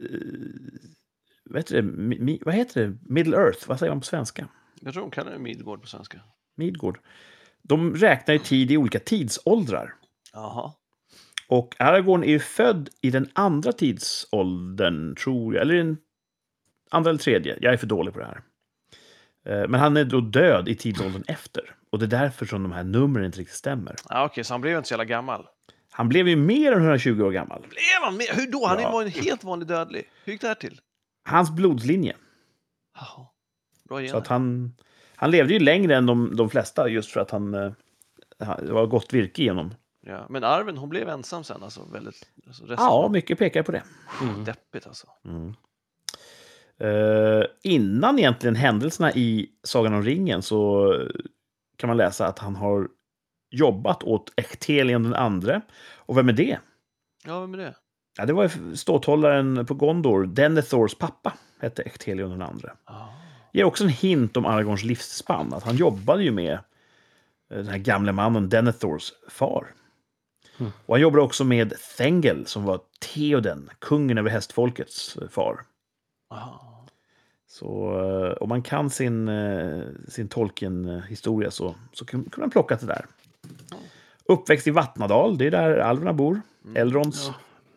eh, 0.02 0.08
vad, 1.44 1.58
heter 1.58 1.76
det? 1.76 1.82
Mi, 1.82 2.42
vad 2.44 2.54
heter 2.54 2.86
det? 2.86 2.98
Middle 3.02 3.36
Earth? 3.36 3.68
Vad 3.68 3.78
säger 3.78 3.92
man 3.92 4.00
på 4.00 4.06
svenska? 4.06 4.48
Jag 4.80 4.92
tror 4.92 5.02
de 5.02 5.10
kallar 5.10 5.32
det 5.32 5.38
Midgård 5.38 5.80
på 5.80 5.86
svenska. 5.86 6.20
Midgård. 6.56 7.00
De 7.62 7.94
räknar 7.94 8.34
ju 8.34 8.38
tid 8.38 8.70
i 8.70 8.76
olika 8.76 8.98
tidsåldrar. 8.98 9.94
Jaha. 10.32 10.72
Och 11.48 11.76
Aragorn 11.78 12.22
är 12.24 12.28
ju 12.28 12.38
född 12.38 12.88
i 13.00 13.10
den 13.10 13.30
andra 13.32 13.72
tidsåldern, 13.72 15.14
tror 15.14 15.54
jag. 15.54 15.62
Eller 15.62 15.74
den 15.74 15.96
andra 16.90 17.10
eller 17.10 17.20
tredje. 17.20 17.58
Jag 17.60 17.72
är 17.72 17.76
för 17.76 17.86
dålig 17.86 18.14
på 18.14 18.20
det 18.20 18.26
här. 18.26 18.42
Eh, 19.46 19.68
Men 19.68 19.80
han 19.80 19.96
är 19.96 20.04
då 20.04 20.20
död 20.20 20.68
i 20.68 20.74
tidsåldern 20.74 21.24
efter. 21.28 21.74
Och 21.90 21.98
det 21.98 22.04
är 22.04 22.20
därför 22.20 22.46
som 22.46 22.62
de 22.62 22.72
här 22.72 22.84
numren 22.84 23.24
inte 23.24 23.38
riktigt 23.40 23.56
stämmer. 23.56 23.94
Ja, 24.08 24.24
Okej, 24.24 24.44
så 24.44 24.54
han 24.54 24.60
blev 24.60 24.76
inte 24.76 24.88
så 24.88 24.92
jävla 24.92 25.04
gammal. 25.04 25.46
Han 25.96 26.08
blev 26.08 26.28
ju 26.28 26.36
mer 26.36 26.72
än 26.72 26.78
120 26.78 27.22
år 27.22 27.30
gammal. 27.30 27.60
Blev 27.60 28.02
han 28.02 28.16
med? 28.16 28.26
Hur 28.26 28.52
då? 28.52 28.66
Han 28.66 28.80
Ja. 28.80 28.90
var 28.92 29.02
en 29.02 29.08
helt 29.08 29.44
vanlig 29.44 29.68
dödlig. 29.68 30.10
Hur 30.24 30.32
gick 30.32 30.40
det 30.42 30.48
här 30.48 30.54
till? 30.54 30.80
Hans 31.24 31.50
blodslinje. 31.50 32.16
Jaha. 32.94 33.26
Bra 33.88 34.08
Så 34.08 34.16
att 34.16 34.26
han, 34.26 34.74
han 35.16 35.30
levde 35.30 35.52
ju 35.52 35.60
längre 35.60 35.96
än 35.96 36.06
de, 36.06 36.36
de 36.36 36.50
flesta 36.50 36.88
just 36.88 37.10
för 37.12 37.20
att 37.20 37.30
han, 37.30 37.54
eh, 37.54 37.72
han 38.38 38.66
det 38.66 38.72
var 38.72 38.86
gott 38.86 39.12
virke 39.14 39.42
igenom. 39.42 39.74
Ja. 40.06 40.26
Men 40.30 40.44
Arven, 40.44 40.76
hon 40.76 40.88
blev 40.88 41.08
ensam 41.08 41.44
sen 41.44 41.62
alltså. 41.62 41.84
Väldigt 41.92 42.28
alltså, 42.46 42.64
Ja, 42.68 43.08
mycket 43.12 43.38
pekar 43.38 43.62
på 43.62 43.72
det. 43.72 43.82
Mm. 44.22 44.44
deppigt 44.44 44.86
alltså. 44.86 45.06
Eh, 46.78 47.44
innan 47.62 48.18
egentligen 48.18 48.56
händelserna 48.56 49.12
i 49.12 49.48
Sagan 49.62 49.94
om 49.94 50.02
ringen 50.02 50.42
så 50.42 50.92
kan 51.76 51.88
man 51.88 51.96
läsa 51.96 52.26
att 52.26 52.38
han 52.38 52.56
har 52.56 52.88
jobbat 53.50 54.02
åt 54.02 54.32
Echtelion 54.36 55.02
den 55.02 55.14
andre. 55.14 55.60
Och 55.96 56.18
vem 56.18 56.28
är 56.28 56.32
det? 56.32 56.58
Ja, 57.24 57.40
vem 57.40 57.54
är 57.54 57.58
det? 57.58 57.74
Ja, 58.18 58.26
det 58.26 58.32
var 58.32 58.74
ståthållaren 58.76 59.66
på 59.66 59.74
Gondor, 59.74 60.26
Denethors 60.26 60.94
pappa, 60.94 61.34
hette 61.60 61.82
Echtelion 61.82 62.30
den 62.30 62.42
andre. 62.42 62.72
Ja. 62.86 63.14
Ger 63.52 63.64
också 63.64 63.84
en 63.84 63.90
hint 63.90 64.36
om 64.36 64.46
Aragorns 64.46 64.84
livsspann, 64.84 65.54
att 65.54 65.62
han 65.62 65.76
jobbade 65.76 66.22
ju 66.22 66.30
med 66.30 66.52
eh, 66.52 66.58
den 67.56 67.68
här 67.68 67.78
gamle 67.78 68.12
mannen 68.12 68.48
Denethors 68.48 69.12
far. 69.28 69.66
Mm. 70.58 70.72
Och 70.86 70.94
han 70.94 71.00
jobbade 71.00 71.22
också 71.22 71.44
med 71.44 71.74
Thengel, 71.98 72.46
som 72.46 72.64
var 72.64 72.80
Theoden, 73.00 73.70
kungen 73.78 74.18
över 74.18 74.30
hästfolkets 74.30 75.16
eh, 75.16 75.28
far. 75.28 75.60
Aha. 76.30 76.86
Så 77.48 77.98
eh, 78.00 78.32
om 78.42 78.48
man 78.48 78.62
kan 78.62 78.90
sin, 78.90 79.30
sin 80.08 80.28
Tolkien-historia 80.28 81.50
så, 81.50 81.74
så 81.92 82.04
kan 82.04 82.28
man 82.36 82.50
plocka 82.50 82.76
det 82.76 82.86
där. 82.86 83.06
Uppväxt 84.24 84.66
i 84.66 84.70
Vattnadal, 84.70 85.38
det 85.38 85.46
är 85.46 85.50
där 85.50 85.78
alverna 85.78 86.12
bor. 86.12 86.40
Elrons 86.74 87.26
Ja. 87.26 87.34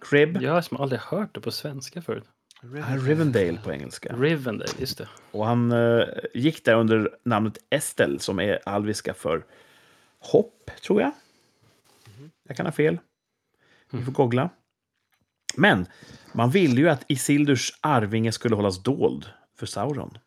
crib. 0.10 0.42
Jag 0.42 0.52
har 0.54 0.62
som 0.62 0.78
aldrig 0.78 1.02
hört 1.02 1.36
det 1.36 1.42
på 1.42 1.52
svenska 1.52 2.02
förut. 2.02 2.24
Ja, 2.62 2.68
Rivendale 2.98 3.60
på 3.64 3.72
engelska. 3.72 4.16
Rivendale, 4.16 4.72
just 4.80 4.98
det. 4.98 5.08
Och 5.32 5.46
han 5.46 5.72
eh, 5.72 6.04
gick 6.34 6.66
där 6.66 6.76
under 6.76 7.10
namnet 7.24 7.58
Estel 7.70 8.20
som 8.20 8.40
är 8.40 8.60
alviska 8.66 9.14
för 9.14 9.46
hopp, 10.20 10.72
tror 10.84 11.02
jag. 11.02 11.12
Jag 12.48 12.58
kan 12.58 12.66
ha 12.66 12.72
fel. 12.74 12.98
Vi 13.92 14.04
får 14.04 14.12
googla. 14.12 14.50
Men 15.56 15.86
man 16.34 16.50
ville 16.50 16.82
ju 16.82 16.90
att 16.90 17.04
Isildurs 17.08 17.72
arvinge 17.82 18.32
skulle 18.32 18.56
hållas 18.56 18.84
dold 18.84 19.26
för 19.58 19.66
Sauron. 19.66 20.18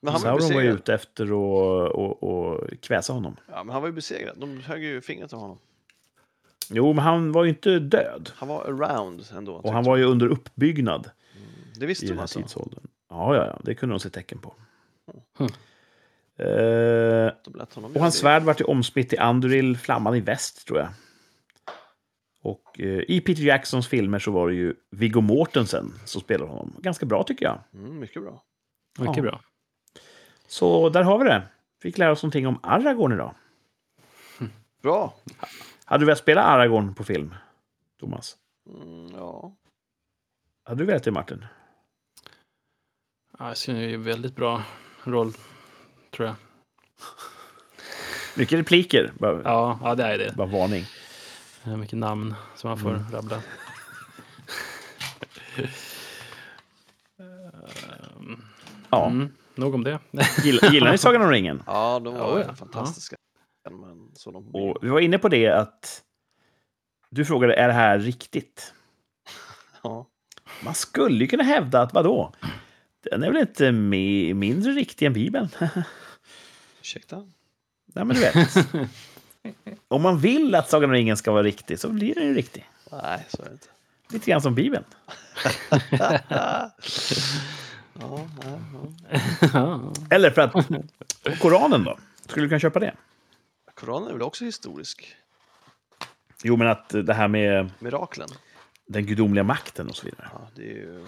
Men 0.00 0.12
han 0.12 0.20
Sauron 0.20 0.34
var 0.40 0.48
ju 0.48 0.48
besegrad. 0.54 0.74
ute 0.74 0.94
efter 0.94 1.24
att 1.24 1.30
och, 1.94 2.22
och 2.22 2.70
kväsa 2.80 3.12
honom. 3.12 3.36
Ja, 3.48 3.64
men 3.64 3.72
han 3.72 3.82
var 3.82 3.88
ju 3.88 3.94
besegrad. 3.94 4.36
De 4.38 4.60
högg 4.60 4.82
ju 4.82 5.00
fingret 5.00 5.32
av 5.32 5.40
honom. 5.40 5.58
Jo, 6.70 6.92
men 6.92 7.04
han 7.04 7.32
var 7.32 7.44
ju 7.44 7.48
inte 7.50 7.78
död. 7.78 8.30
Han 8.34 8.48
var 8.48 8.64
around 8.64 9.24
ändå. 9.36 9.54
Och 9.54 9.72
han 9.72 9.84
var 9.84 9.96
ju 9.96 10.04
under 10.04 10.26
uppbyggnad 10.26 11.10
Det 11.80 11.86
visste 11.86 12.06
i 12.06 12.08
de 12.08 12.18
alltså. 12.18 12.40
tidsåldern. 12.40 12.86
Ja, 13.10 13.36
ja, 13.36 13.46
ja, 13.46 13.60
det 13.64 13.74
kunde 13.74 13.92
de 13.94 14.00
se 14.00 14.10
tecken 14.10 14.38
på. 14.38 14.54
Mm. 15.38 15.52
Eh, 16.38 17.32
honom 17.74 17.92
Och 17.94 18.00
hans 18.00 18.18
svärd 18.18 18.42
vart 18.42 18.60
ju 18.60 18.64
omsmitt 18.64 19.12
i 19.12 19.18
Anduril, 19.18 19.76
flamman 19.76 20.14
i 20.14 20.20
väst, 20.20 20.66
tror 20.66 20.78
jag. 20.78 20.88
Och 22.42 22.80
eh, 22.80 23.00
i 23.08 23.20
Peter 23.20 23.42
Jacksons 23.42 23.88
filmer 23.88 24.18
så 24.18 24.30
var 24.30 24.48
det 24.48 24.54
ju 24.54 24.74
Viggo 24.90 25.20
Mortensen 25.20 25.94
som 26.04 26.20
spelade 26.20 26.50
honom. 26.50 26.74
Ganska 26.78 27.06
bra 27.06 27.22
tycker 27.24 27.44
jag. 27.44 27.58
Mm, 27.74 27.98
mycket 27.98 28.22
bra. 28.22 28.42
Mycket 28.98 29.16
Ja. 29.16 29.22
bra. 29.22 29.40
Så 30.48 30.88
där 30.88 31.02
har 31.02 31.18
vi 31.18 31.24
det. 31.24 31.42
Fick 31.82 31.98
lära 31.98 32.10
oss 32.12 32.22
någonting 32.22 32.46
om 32.46 32.58
Aragorn 32.62 33.12
idag. 33.12 33.34
Bra. 34.82 35.14
Hade 35.84 36.02
du 36.02 36.06
velat 36.06 36.18
spela 36.18 36.42
Aragorn 36.42 36.94
på 36.94 37.04
film, 37.04 37.34
Thomas? 38.00 38.36
Mm, 38.66 39.12
ja. 39.16 39.52
Hade 40.64 40.78
du 40.82 40.84
velat 40.86 41.04
det, 41.04 41.10
Martin? 41.10 41.44
Ja, 43.38 43.48
jag 43.48 43.56
ser 43.56 43.74
ju 43.74 43.96
väldigt 43.96 44.36
bra 44.36 44.62
roll, 45.04 45.32
tror 46.10 46.26
jag. 46.28 46.36
Mycket 48.36 48.58
repliker, 48.58 49.12
bara, 49.18 49.42
Ja, 49.44 49.78
ja 49.82 49.94
det 49.94 50.04
är 50.04 50.18
det. 50.18 50.32
bara 50.36 50.46
varning. 50.46 50.84
Mycket 51.78 51.98
namn 51.98 52.34
som 52.56 52.68
man 52.68 52.78
får 52.78 52.90
Mm. 52.90 53.10
rabbla. 53.12 53.42
Ehm, 57.18 58.42
Ja. 58.90 59.06
mm, 59.06 59.32
nog 59.58 59.74
om 59.74 59.84
det. 59.84 59.98
Gillar, 60.44 60.72
gillar 60.72 60.90
ni 60.92 60.98
Sagan 60.98 61.22
om 61.22 61.30
ringen? 61.30 61.62
Ja, 61.66 62.00
de 62.04 62.14
var 62.14 62.38
Ja, 62.38 62.44
ja. 62.48 62.54
fantastiska. 62.54 63.16
Men 63.70 64.10
så 64.14 64.30
de... 64.30 64.54
Och 64.54 64.78
vi 64.82 64.88
var 64.88 65.00
inne 65.00 65.18
på 65.18 65.28
det 65.28 65.48
att 65.48 66.02
du 67.10 67.24
frågade, 67.24 67.54
är 67.54 67.68
det 67.68 67.74
här 67.74 67.98
riktigt? 67.98 68.72
Ja. 69.82 70.06
Man 70.64 70.74
skulle 70.74 71.18
ju 71.18 71.26
kunna 71.26 71.42
hävda 71.42 71.80
att 71.82 71.92
vadå? 71.94 72.32
Den 73.10 73.22
är 73.22 73.30
väl 73.32 73.40
inte 73.40 73.68
mi- 73.70 74.34
mindre 74.34 74.72
riktig 74.72 75.06
än 75.06 75.12
Bibeln? 75.12 75.48
Ursäkta? 76.80 77.16
Nej, 77.94 78.04
men 78.04 78.08
du 78.08 78.20
vet. 78.20 78.66
Om 79.88 80.02
man 80.02 80.18
vill 80.18 80.54
att 80.54 80.70
Sagan 80.70 80.90
om 80.90 80.94
ringen 80.94 81.16
ska 81.16 81.32
vara 81.32 81.42
riktig 81.42 81.78
så 81.78 81.88
blir 81.88 82.14
den 82.14 82.24
ju 82.26 82.34
riktig. 82.34 82.68
Nej, 82.92 83.26
så 83.28 83.42
är 83.42 83.46
det 83.46 83.52
inte. 83.52 83.66
Lite 84.10 84.30
grann 84.30 84.42
som 84.42 84.54
Bibeln. 84.54 84.84
Ja, 88.00 88.28
ja. 89.52 89.92
Eller 90.10 90.30
för 90.30 90.42
att 90.42 90.52
Koranen 91.40 91.84
då? 91.84 91.98
Skulle 92.26 92.44
du 92.44 92.48
kunna 92.48 92.60
köpa 92.60 92.78
det? 92.78 92.94
Koranen 93.74 94.08
är 94.08 94.12
väl 94.12 94.22
också 94.22 94.44
historisk? 94.44 95.16
Jo, 96.42 96.56
men 96.56 96.66
att 96.66 96.88
det 96.88 97.14
här 97.14 97.28
med 97.28 97.70
Miraklen? 97.78 98.28
den 98.88 99.06
gudomliga 99.06 99.44
makten 99.44 99.88
och 99.88 99.96
så 99.96 100.06
vidare. 100.06 100.28
Ja, 100.32 100.48
det 100.54 100.62
är 100.62 100.74
ju... 100.74 101.04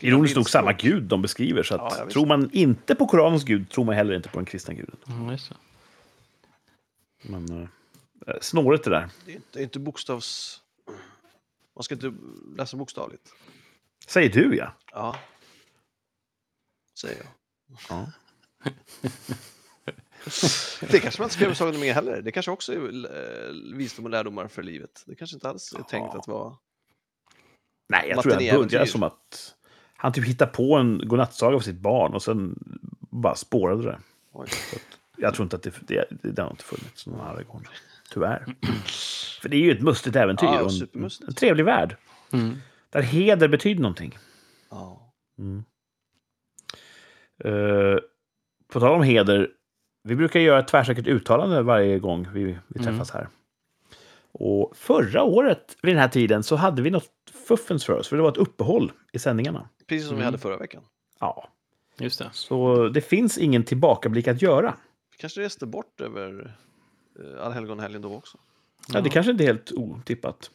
Ironiskt 0.00 0.36
nog 0.36 0.50
samma 0.50 0.72
gud 0.72 1.02
de 1.02 1.22
beskriver. 1.22 1.62
Så 1.62 1.74
att 1.74 1.98
Ja, 1.98 2.08
tror 2.10 2.26
man 2.26 2.50
inte 2.52 2.94
på 2.94 3.06
Koranens 3.06 3.44
gud 3.44 3.70
tror 3.70 3.84
man 3.84 3.94
heller 3.94 4.14
inte 4.14 4.28
på 4.28 4.38
den 4.38 4.46
kristna 4.46 4.74
guden. 4.74 4.96
Mm. 5.06 5.38
Men, 7.22 7.62
eh, 8.26 8.34
snårigt 8.40 8.84
det 8.84 8.90
där. 8.90 9.08
Det 9.24 9.32
är 9.32 9.34
inte, 9.34 9.48
det 9.52 9.58
är 9.58 9.62
inte 9.62 9.78
bokstavs... 9.78 10.61
Man 11.76 11.82
ska 11.82 11.94
inte 11.94 12.12
läsa 12.56 12.76
bokstavligt. 12.76 13.32
Säger 14.06 14.30
du 14.30 14.56
ja. 14.56 14.72
Ja. 14.92 15.16
Säger 17.00 17.16
jag. 17.16 17.28
ja. 17.88 18.12
det 20.80 21.00
kanske 21.00 21.20
man 21.20 21.26
inte 21.26 21.34
ska 21.34 21.44
göra 21.44 21.66
om 21.68 21.72
Ringen 21.72 21.94
heller. 21.94 22.22
Det 22.22 22.32
kanske 22.32 22.50
också 22.50 22.72
är 22.72 22.78
eh, 22.78 23.76
visdom 23.76 24.04
och 24.04 24.10
lärdomar 24.10 24.48
för 24.48 24.62
livet. 24.62 25.02
Det 25.06 25.14
kanske 25.14 25.36
inte 25.36 25.48
alls 25.48 25.72
är 25.72 25.82
tänkt 25.82 26.14
att 26.14 26.28
vara... 26.28 26.56
Nej, 27.88 28.08
jag 28.08 28.22
tror 28.22 28.36
det 28.38 28.52
börjar 28.52 28.86
som 28.86 29.02
att 29.02 29.54
han 29.96 30.12
typ 30.12 30.26
hittar 30.26 30.46
på 30.46 30.74
en 30.76 31.08
godnattsaga 31.08 31.58
för 31.58 31.64
sitt 31.64 31.80
barn 31.80 32.14
och 32.14 32.22
sen 32.22 32.58
bara 33.00 33.34
spårade 33.34 33.82
det. 33.82 34.00
Jag 35.16 35.34
tror 35.34 35.44
inte 35.44 35.56
att 35.56 35.62
det, 35.62 35.74
det, 35.80 36.06
det 36.22 36.42
har 36.42 36.50
inte 36.50 36.64
funnits 36.64 37.06
någon 37.06 37.20
Aragorn. 37.20 37.66
Tyvärr. 38.12 38.44
För 39.42 39.48
det 39.48 39.56
är 39.56 39.60
ju 39.60 39.72
ett 39.72 39.82
mustigt 39.82 40.16
äventyr 40.16 40.46
Ja, 40.46 40.62
och 40.62 40.70
en, 41.28 41.34
trevlig 41.34 41.64
värld. 41.64 41.96
Mm. 42.32 42.56
Där 42.90 43.02
heder 43.02 43.48
betyder 43.48 43.82
någonting. 43.82 44.18
Ja. 44.70 45.12
Eh, 47.44 47.96
på 48.72 48.80
tal 48.80 48.94
om 48.94 49.02
heder, 49.02 49.48
vi 50.04 50.16
brukar 50.16 50.40
göra 50.40 50.58
ett 50.58 50.68
tvärsäkert 50.68 51.06
uttalande 51.06 51.62
varje 51.62 51.98
gång 51.98 52.28
vi, 52.32 52.58
vi 52.68 52.84
träffas 52.84 53.10
här. 53.10 53.28
Och 54.32 54.76
förra 54.76 55.22
året 55.22 55.76
vid 55.82 55.94
den 55.94 56.00
här 56.00 56.08
tiden 56.08 56.42
så 56.42 56.56
hade 56.56 56.82
vi 56.82 56.90
något 56.90 57.10
fuffens 57.48 57.84
för 57.84 57.92
oss, 57.92 58.08
för 58.08 58.16
det 58.16 58.22
var 58.22 58.30
ett 58.30 58.36
uppehåll 58.36 58.92
i 59.12 59.18
sändningarna. 59.18 59.68
Precis 59.88 60.06
som 60.08 60.16
vi 60.16 60.20
Mm. 60.22 60.26
hade 60.26 60.38
förra 60.38 60.56
veckan. 60.56 60.82
Ja, 61.20 61.48
Just 61.98 62.18
det. 62.18 62.28
så 62.32 62.88
det 62.88 63.00
finns 63.00 63.38
ingen 63.38 63.64
tillbakablick 63.64 64.28
att 64.28 64.42
göra. 64.42 64.74
Vi 65.12 65.16
kanske 65.18 65.40
reste 65.40 65.66
bort 65.66 66.00
över 66.00 66.56
eh, 67.18 67.44
allhelgonhelgen 67.44 68.02
då 68.02 68.14
också. 68.14 68.38
Ja, 68.88 69.00
det 69.00 69.10
kanske 69.10 69.32
inte 69.32 69.44
är 69.44 69.46
helt 69.46 69.72
otippat. 69.72 70.50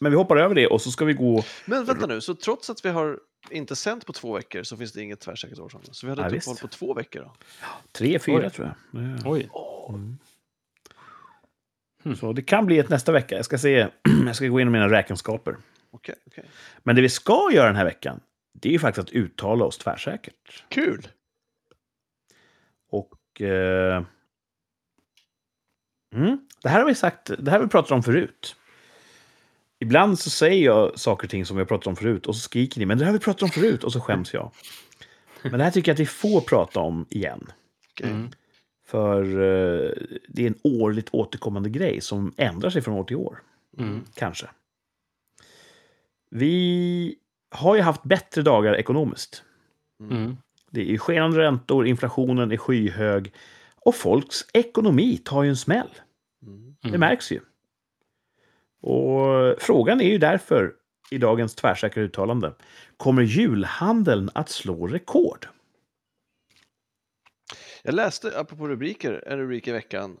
Men 0.00 0.12
vi 0.12 0.18
hoppar 0.18 0.36
över 0.36 0.54
det 0.54 0.66
och 0.66 0.82
så 0.82 0.90
ska 0.90 1.04
vi 1.04 1.12
gå... 1.12 1.44
Men 1.66 1.84
vänta 1.84 2.06
nu, 2.06 2.20
så 2.20 2.34
trots 2.34 2.70
att 2.70 2.84
vi 2.84 2.88
har 2.88 3.20
inte 3.50 3.76
sänt 3.76 4.06
på 4.06 4.12
två 4.12 4.32
veckor 4.34 4.62
så 4.62 4.76
finns 4.76 4.92
det 4.92 5.02
inget 5.02 5.20
tvärsäkert 5.20 5.58
årshåll? 5.58 5.82
Så 5.90 6.06
vi 6.06 6.10
hade 6.10 6.22
Ja, 6.22 6.26
ett 6.28 6.32
visst. 6.34 6.48
uppehåll 6.48 6.58
på 6.58 6.68
två 6.68 6.94
veckor 6.94 7.20
då? 7.20 7.32
Tre, 7.92 8.18
fyra 8.18 8.42
Oj. 8.44 8.50
tror 8.50 8.74
jag. 8.90 9.02
Ja. 9.02 9.18
Oj. 9.24 9.50
Så 12.20 12.32
det 12.32 12.42
kan 12.42 12.66
bli 12.66 12.78
ett 12.78 12.88
nästa 12.88 13.12
vecka. 13.12 13.36
Jag 13.36 13.44
ska 13.44 13.58
se. 13.58 13.88
jag 14.26 14.36
ska 14.36 14.46
gå 14.46 14.58
igenom 14.58 14.72
mina 14.72 14.90
räkenskaper. 14.90 15.56
Okej, 15.90 16.14
okej. 16.26 16.44
Men 16.82 16.96
det 16.96 17.02
vi 17.02 17.08
ska 17.08 17.50
göra 17.52 17.66
den 17.66 17.76
här 17.76 17.84
veckan, 17.84 18.20
det 18.54 18.68
är 18.68 18.72
ju 18.72 18.78
faktiskt 18.78 19.08
att 19.08 19.12
uttala 19.14 19.64
oss 19.64 19.78
tvärsäkert. 19.78 20.64
Kul! 20.68 21.08
Och... 22.88 23.40
Eh, 23.40 24.02
mm, 26.12 26.38
det 26.62 26.68
här 26.68 26.78
har 26.78 26.86
vi 26.86 26.94
sagt, 26.94 27.30
det 27.38 27.50
här 27.50 27.58
har 27.58 27.64
vi 27.64 27.70
pratat 27.70 27.92
om 27.92 28.02
förut. 28.02 28.56
Ibland 29.78 30.18
så 30.18 30.30
säger 30.30 30.64
jag 30.64 30.98
saker 30.98 31.26
och 31.26 31.30
ting 31.30 31.46
som 31.46 31.56
vi 31.56 31.60
har 31.60 31.66
pratat 31.66 31.86
om 31.86 31.96
förut 31.96 32.26
och 32.26 32.36
så 32.36 32.40
skriker 32.40 32.80
ni, 32.80 32.86
men 32.86 32.98
det 32.98 33.04
här 33.04 33.12
har 33.12 33.18
vi 33.18 33.24
pratat 33.24 33.42
om 33.42 33.48
förut 33.48 33.84
och 33.84 33.92
så 33.92 34.00
skäms 34.00 34.34
jag. 34.34 34.50
Men 35.42 35.58
det 35.58 35.64
här 35.64 35.70
tycker 35.70 35.90
jag 35.90 35.94
att 35.94 36.00
vi 36.00 36.06
får 36.06 36.40
prata 36.40 36.80
om 36.80 37.06
igen. 37.10 37.46
Mm. 38.02 38.30
För 38.86 39.22
eh, 39.24 39.90
det 40.28 40.42
är 40.42 40.46
en 40.46 40.58
årligt 40.62 41.08
återkommande 41.12 41.70
grej 41.70 42.00
som 42.00 42.32
ändrar 42.36 42.70
sig 42.70 42.82
från 42.82 42.94
år 42.94 43.04
till 43.04 43.16
år. 43.16 43.38
Mm. 43.78 44.04
Kanske. 44.14 44.46
Vi 46.30 47.16
har 47.50 47.76
ju 47.76 47.82
haft 47.82 48.02
bättre 48.02 48.42
dagar 48.42 48.74
ekonomiskt. 48.74 49.42
Mm. 50.00 50.36
Det 50.70 50.80
är 50.80 50.84
ju 50.84 50.98
skenande 50.98 51.38
räntor, 51.38 51.86
inflationen 51.86 52.52
är 52.52 52.56
skyhög 52.56 53.32
och 53.84 53.94
folks 53.94 54.46
ekonomi 54.52 55.18
tar 55.18 55.42
ju 55.42 55.48
en 55.48 55.56
smäll. 55.56 55.90
Mm. 56.42 56.76
Det 56.82 56.98
märks 56.98 57.32
ju. 57.32 57.40
Och 58.80 59.62
frågan 59.62 60.00
är 60.00 60.08
ju 60.08 60.18
därför 60.18 60.74
i 61.10 61.18
dagens 61.18 61.54
tvärsäkra 61.54 62.02
uttalande. 62.02 62.54
Kommer 62.96 63.22
julhandeln 63.22 64.30
att 64.34 64.48
slå 64.48 64.86
rekord? 64.86 65.48
Jag 67.82 67.94
läste, 67.94 68.38
apropå 68.38 68.68
rubriker, 68.68 69.24
en 69.26 69.38
rubrik 69.38 69.68
i 69.68 69.72
veckan 69.72 70.18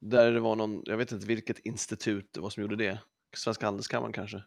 där 0.00 0.32
det 0.32 0.40
var 0.40 0.56
någon, 0.56 0.82
jag 0.84 0.96
vet 0.96 1.12
inte 1.12 1.26
vilket 1.26 1.58
institut 1.58 2.28
det 2.32 2.40
var 2.40 2.50
som 2.50 2.62
gjorde 2.62 2.76
det, 2.76 2.98
Svenska 3.36 3.66
Handelskammaren 3.66 4.12
kanske, 4.12 4.42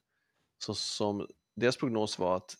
så, 0.57 0.73
som 0.73 1.27
deras 1.55 1.77
prognos 1.77 2.19
var 2.19 2.37
att 2.37 2.57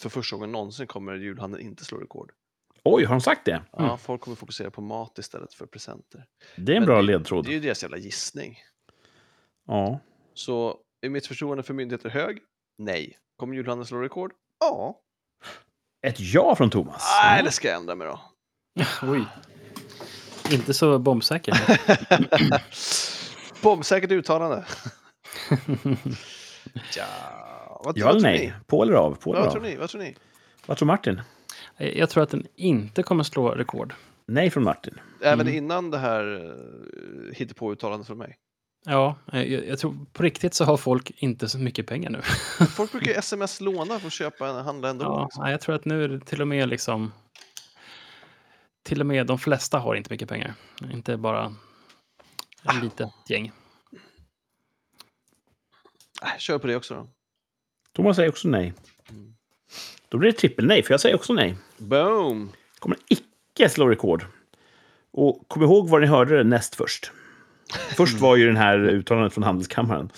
för 0.00 0.08
första 0.08 0.36
gången 0.36 0.52
någonsin 0.52 0.86
kommer 0.86 1.14
julhandeln 1.14 1.66
inte 1.66 1.84
slå 1.84 1.98
rekord. 1.98 2.32
Oj, 2.88 3.04
har 3.04 3.14
de 3.14 3.20
sagt 3.20 3.44
det? 3.44 3.62
Ja, 3.72 3.96
folk 3.96 4.20
kommer 4.20 4.36
fokusera 4.36 4.70
på 4.70 4.80
mat 4.80 5.18
istället 5.18 5.54
för 5.54 5.66
presenter. 5.66 6.24
Det 6.56 6.72
är 6.72 6.76
en 6.76 6.82
Men 6.82 6.86
bra 6.86 6.96
det- 6.96 7.02
ledtråd. 7.02 7.44
Det 7.44 7.50
är 7.50 7.54
ju 7.54 7.60
deras 7.60 7.82
jävla 7.82 7.96
gissning. 7.96 8.58
Ja. 9.66 10.00
Så 10.34 10.76
är 11.06 11.08
mitt 11.10 11.26
förtroende 11.26 11.62
för 11.62 11.74
myndigheter 11.74 12.08
hög? 12.10 12.38
Nej. 12.78 13.18
Kommer 13.36 13.54
julhandeln 13.54 13.86
slå 13.86 13.98
rekord? 14.00 14.32
Ja. 14.60 15.00
Ett 16.06 16.20
ja 16.20 16.54
från 16.56 16.70
Thomas. 16.70 17.02
Nej, 17.24 17.42
det 17.42 17.50
ska 17.50 17.68
jag 17.68 17.76
ändra 17.76 17.94
mig 17.94 18.06
då. 18.08 18.20
Oj. 19.02 19.24
Inte 20.50 20.74
så 20.74 20.98
bombsäker. 20.98 21.54
Bombsäkert 23.62 24.10
uttalande. 24.10 24.64
ja, 26.96 27.06
vad, 27.84 27.98
Ja 27.98 28.06
vad 28.06 28.10
eller 28.10 28.20
tror 28.20 28.20
nej? 28.20 28.46
ni? 28.46 28.52
På 28.66 28.82
eller 28.82 28.92
av? 28.94 29.14
På 29.14 29.30
eller 29.30 29.40
Vad 29.40 29.48
av? 29.48 29.52
tror 29.52 29.62
ni? 29.62 29.76
Vad 29.76 29.88
tror 29.90 30.00
ni? 30.00 30.16
Vad 30.66 30.76
tror 30.76 30.86
Martin? 30.86 31.20
Jag 31.78 32.10
tror 32.10 32.22
att 32.22 32.30
den 32.30 32.46
inte 32.54 33.02
kommer 33.02 33.22
slå 33.22 33.48
rekord. 33.50 33.94
Nej 34.26 34.50
från 34.50 34.64
Martin. 34.64 35.00
Även 35.22 35.40
Mm. 35.40 35.54
innan 35.54 35.90
det 35.90 35.98
här 35.98 36.24
uh, 36.24 37.32
hittepå-uttalandet 37.32 38.06
från 38.06 38.18
mig. 38.18 38.36
Ja, 38.84 39.16
eh, 39.32 39.42
jag, 39.42 39.66
jag 39.66 39.78
tror 39.78 39.96
på 40.12 40.22
riktigt 40.22 40.54
så 40.54 40.64
har 40.64 40.76
folk 40.76 41.10
inte 41.10 41.48
så 41.48 41.58
mycket 41.58 41.86
pengar 41.86 42.10
nu. 42.10 42.22
Folk 42.66 42.92
brukar 42.92 43.06
ju 43.10 43.14
sms-låna 43.14 43.98
för 43.98 44.06
att 44.06 44.12
köpa 44.12 44.48
en 44.48 44.64
handla 44.64 44.88
ändå. 44.90 45.04
Ja, 45.04 45.24
liksom. 45.24 45.50
jag 45.50 45.60
tror 45.60 45.74
att 45.74 45.84
nu 45.84 46.04
är 46.04 46.08
det 46.08 46.20
till 46.20 46.40
och 46.40 46.48
med 46.48 46.68
liksom... 46.68 47.12
Till 48.82 49.00
och 49.00 49.06
med 49.06 49.26
de 49.26 49.38
flesta 49.38 49.78
har 49.78 49.94
inte 49.94 50.12
mycket 50.12 50.28
pengar. 50.28 50.54
Inte 50.92 51.16
bara 51.16 51.54
ett 52.62 52.82
litet 52.82 53.08
gäng. 53.28 53.52
Äh, 56.22 56.38
kör 56.38 56.58
på 56.58 56.66
det 56.66 56.76
också 56.76 56.94
då. 56.94 57.08
Thomas 57.92 58.16
säger 58.16 58.28
också 58.28 58.48
nej. 58.48 58.74
Mm. 59.10 59.34
Då 60.08 60.18
blir 60.18 60.32
det 60.32 60.38
trippel 60.38 60.66
nej, 60.66 60.82
för 60.82 60.92
jag 60.94 61.00
säger 61.00 61.14
också 61.16 61.32
nej. 61.32 61.56
Boom! 61.78 62.52
Kommer 62.78 62.98
icke 63.08 63.68
slå 63.68 63.88
rekord. 63.88 64.24
Och 65.10 65.48
kom 65.48 65.62
ihåg 65.62 65.88
var 65.88 66.00
ni 66.00 66.06
hörde 66.06 66.36
det 66.36 66.44
näst 66.44 66.74
först. 66.74 67.12
Först 67.96 68.20
var 68.20 68.36
ju 68.36 68.46
den 68.46 68.56
här 68.56 68.78
uttalandet 68.78 69.32
från 69.34 69.44
Handelskammaren. 69.44 70.10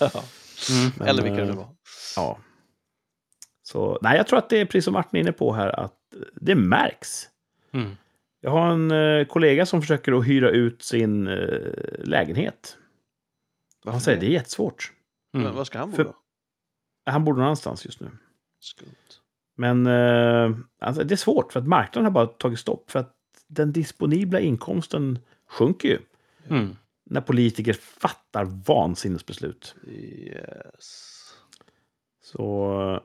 Men, 0.97 1.07
Eller 1.07 1.23
vilka 1.23 1.43
det 1.45 1.49
eh, 1.49 1.55
var. 1.55 1.67
Ja. 2.15 2.39
Så 3.63 3.99
nej, 4.01 4.17
jag 4.17 4.27
tror 4.27 4.39
att 4.39 4.49
det 4.49 4.59
är 4.59 4.65
precis 4.65 4.85
som 4.85 4.93
Martin 4.93 5.17
är 5.17 5.21
inne 5.21 5.31
på 5.31 5.53
här, 5.53 5.79
att 5.79 5.95
det 6.33 6.55
märks. 6.55 7.29
Mm. 7.73 7.91
Jag 8.41 8.51
har 8.51 8.67
en 8.71 8.91
eh, 8.91 9.25
kollega 9.25 9.65
som 9.65 9.81
försöker 9.81 10.11
att 10.19 10.27
hyra 10.27 10.49
ut 10.49 10.81
sin 10.83 11.27
eh, 11.27 11.35
lägenhet. 12.03 12.77
Han 13.85 13.93
Varför 13.93 14.03
säger 14.03 14.19
det 14.19 14.25
är 14.25 14.29
jättesvårt. 14.29 14.91
Men 15.33 15.41
Mm. 15.41 15.55
var 15.55 15.63
ska 15.63 15.79
han 15.79 15.89
bo 15.89 15.95
För- 15.95 16.03
då? 16.03 16.15
Han 17.05 17.23
bor 17.25 17.33
någon 17.33 17.43
annanstans 17.43 17.85
just 17.85 17.99
nu. 17.99 18.09
Skumt. 18.59 18.95
Men 19.59 19.87
eh, 19.87 20.57
alltså, 20.79 21.03
det 21.03 21.13
är 21.13 21.17
svårt, 21.17 21.53
för 21.53 21.59
att 21.59 21.67
marknaden 21.67 22.05
har 22.05 22.11
bara 22.11 22.27
tagit 22.27 22.59
stopp. 22.59 22.91
För 22.91 22.99
att 22.99 23.15
den 23.47 23.71
disponibla 23.71 24.39
inkomsten 24.39 25.19
sjunker 25.49 25.89
ju. 25.89 25.99
Mm. 26.49 26.75
När 27.05 27.21
politiker 27.21 27.73
fattar 27.73 28.45
vansinnesbeslut. 28.45 29.75
Yes. 29.87 31.15
Så 32.23 32.71
eh, 32.93 32.99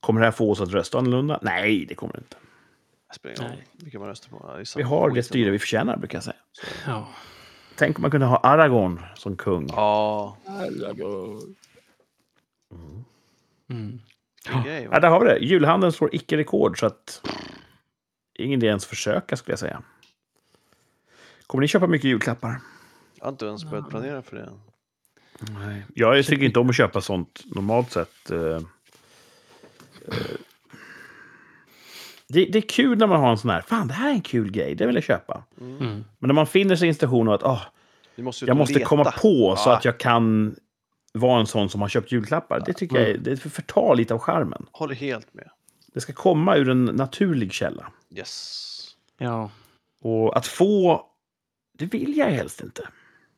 kommer 0.00 0.20
det 0.20 0.26
här 0.26 0.32
få 0.32 0.50
oss 0.50 0.60
att 0.60 0.70
rösta 0.70 0.98
annorlunda? 0.98 1.38
Nej, 1.42 1.86
det 1.88 1.94
kommer 1.94 2.12
det 2.12 2.18
inte. 2.18 2.36
Vilka 3.72 3.98
man 3.98 4.08
röstar 4.08 4.30
på. 4.30 4.62
Vi 4.76 4.82
har 4.82 5.10
det 5.10 5.22
styre 5.22 5.50
vi 5.50 5.58
förtjänar, 5.58 5.96
brukar 5.96 6.16
jag 6.16 6.24
säga. 6.24 6.36
Ja. 6.86 7.08
Tänk 7.76 7.98
om 7.98 8.02
man 8.02 8.10
kunde 8.10 8.26
ha 8.26 8.36
Aragorn 8.36 9.00
som 9.14 9.36
kung. 9.36 9.68
Ja, 9.68 10.36
Mm. 13.70 13.92
vilken 13.92 14.02
grej. 14.64 14.88
Ja, 14.92 15.00
där 15.00 15.08
har 15.08 15.20
vi 15.20 15.26
det. 15.26 15.38
Julhandeln 15.38 15.92
slår 15.92 16.14
icke 16.14 16.36
rekord, 16.36 16.78
så 16.80 16.86
att... 16.86 17.22
Ingen 18.38 18.58
idé 18.58 18.66
ens 18.66 18.86
försöka, 18.86 19.36
skulle 19.36 19.52
jag 19.52 19.58
säga. 19.58 19.82
Kommer 21.46 21.62
ni 21.62 21.68
köpa 21.68 21.86
mycket 21.86 22.04
julklappar? 22.10 22.60
Jag 23.18 23.24
har 23.24 23.32
inte 23.32 23.46
ens 23.46 23.64
börjat 23.64 23.90
planera 23.90 24.22
för 24.22 24.36
det. 24.36 24.50
Nej. 25.58 25.84
Jag 25.94 26.26
tycker 26.26 26.44
inte 26.44 26.60
om 26.60 26.68
att 26.70 26.76
köpa 26.76 27.00
sånt 27.00 27.42
normalt 27.54 27.92
sett. 27.92 28.30
eh, 28.30 28.38
eh. 28.38 28.60
Det, 32.28 32.44
det 32.44 32.58
är 32.58 32.68
kul 32.68 32.98
när 32.98 33.06
man 33.06 33.20
har 33.20 33.30
en 33.30 33.38
sån 33.38 33.50
här, 33.50 33.60
fan 33.60 33.88
det 33.88 33.94
här 33.94 34.08
är 34.10 34.14
en 34.14 34.20
kul 34.20 34.50
grej, 34.50 34.74
det 34.74 34.86
vill 34.86 34.94
jag 34.94 35.04
köpa. 35.04 35.42
Mm. 35.60 35.76
Mm. 35.76 36.04
Men 36.18 36.28
när 36.28 36.34
man 36.34 36.46
finner 36.46 36.76
sig 36.76 36.86
i 36.86 36.88
en 36.88 36.94
situation 36.94 37.28
och 37.28 37.34
att 37.34 37.60
ut 38.16 38.42
jag 38.48 38.56
måste 38.56 38.74
leta. 38.74 38.86
komma 38.86 39.04
på 39.04 39.56
så 39.56 39.70
Ja. 39.70 39.76
att 39.76 39.84
jag 39.84 39.98
kan 39.98 40.56
vara 41.12 41.40
en 41.40 41.46
sån 41.46 41.68
som 41.70 41.80
har 41.80 41.88
köpt 41.88 42.12
julklappar. 42.12 42.62
Det 42.66 42.72
tycker 42.72 42.96
jag 42.96 43.08
är- 43.10 43.18
det 43.18 43.36
förtar 43.36 43.94
lite 43.96 44.14
av 44.14 44.20
charmen. 44.20 44.66
Håller 44.72 44.94
helt 44.94 45.34
med. 45.34 45.50
Det 45.92 46.00
ska 46.00 46.12
komma 46.12 46.56
ur 46.56 46.68
en 46.70 46.84
naturlig 46.84 47.52
källa. 47.52 47.92
Yes. 48.16 48.96
Ja. 49.18 49.50
Och 50.00 50.36
att 50.36 50.46
få, 50.46 51.06
det 51.78 51.86
vill 51.86 52.16
jag 52.16 52.26
helst 52.26 52.60
inte. 52.62 52.88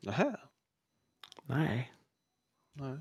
Nähä. 0.00 0.36
Nej. 1.46 1.92
Nej. 2.74 2.98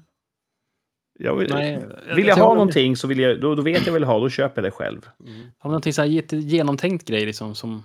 Jag 1.20 1.36
vill, 1.36 1.54
Nej, 1.54 1.78
vill 2.16 2.26
jag 2.26 2.30
alltså, 2.30 2.46
ha 2.46 2.54
någonting 2.54 2.96
så 2.98 3.08
vill 3.08 3.20
jag, 3.20 3.42
då, 3.42 3.56
då 3.56 3.62
vet 3.62 3.86
jag 3.86 3.94
väl 3.94 4.04
ha, 4.04 4.20
då 4.20 4.30
köper 4.30 4.62
jag 4.62 4.72
det 4.72 4.76
själv. 4.76 5.10
Mm. 5.28 5.42
Har 5.58 5.70
någonting 5.70 5.94
så 5.94 6.02
här 6.02 6.34
genomtänkt 6.36 7.08
grej 7.08 7.26
liksom 7.26 7.56
som 7.56 7.84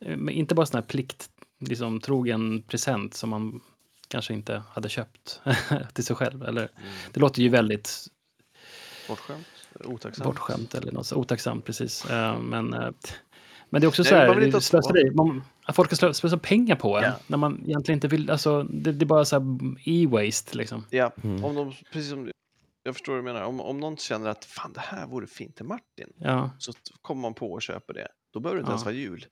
eh, 0.00 0.18
inte 0.30 0.54
bara 0.54 0.66
sån 0.66 0.78
här 0.80 0.86
plikt, 0.86 1.30
liksom 1.60 2.00
trogen 2.00 2.62
present 2.62 3.14
som 3.14 3.30
man 3.30 3.60
kanske 4.08 4.34
inte 4.34 4.62
hade 4.72 4.88
köpt 4.88 5.40
till 5.94 6.04
sig 6.04 6.16
själv. 6.16 6.42
Eller, 6.42 6.62
Mm. 6.76 6.88
det 7.12 7.20
låter 7.20 7.42
ju 7.42 7.48
väldigt 7.48 8.06
Bortskämt? 9.08 9.46
Otacksamt? 9.84 10.26
bortskämt 10.26 10.74
eller 10.74 10.92
något 10.92 11.06
så 11.06 11.16
otacksamt 11.16 11.64
precis. 11.64 12.04
Eh, 12.04 12.38
Men, 12.40 12.74
eh, 12.74 12.90
men 13.70 13.80
det 13.80 13.84
är 13.84 13.88
också 13.88 14.02
Nej, 14.02 14.10
så 14.10 14.14
här, 14.16 14.40
det 14.40 14.60
slöseri. 14.60 15.10
Man, 15.10 15.42
att 15.64 15.76
folk 15.76 15.94
ska 15.94 16.06
slö- 16.06 16.12
slösa 16.12 16.38
pengar 16.38 16.76
på 16.76 16.96
en 16.98 17.02
Ja. 17.04 17.12
när 17.26 17.38
man 17.38 17.62
egentligen 17.66 17.96
inte 17.96 18.08
vill, 18.08 18.30
alltså 18.30 18.62
det, 18.62 18.92
det 18.92 19.04
är 19.04 19.06
bara 19.06 19.24
så 19.24 19.36
här 19.38 19.46
e-waste 19.88 20.56
liksom. 20.56 20.84
Ja, 20.90 21.12
Mm. 21.24 21.44
om 21.44 21.54
de, 21.54 21.72
precis 21.92 22.10
som 22.10 22.30
jag 22.82 22.94
förstår 22.94 23.12
vad 23.12 23.18
du 23.18 23.24
menar. 23.24 23.42
Om, 23.42 23.60
om 23.60 23.80
någon 23.80 23.96
känner 23.96 24.30
att 24.30 24.44
fan 24.44 24.72
det 24.72 24.80
här 24.80 25.06
vore 25.06 25.26
fint 25.26 25.56
till 25.56 25.64
Martin, 25.64 26.08
Ja, 26.18 26.50
så 26.58 26.72
kommer 27.02 27.22
man 27.22 27.34
på 27.34 27.52
och 27.52 27.62
köper 27.62 27.94
det. 27.94 28.08
Då 28.32 28.40
behöver 28.40 28.56
det 28.56 28.60
inte 28.60 28.70
Ja. 28.70 28.74
ens 28.74 28.84
vara 28.84 28.94
jul. 28.94 29.26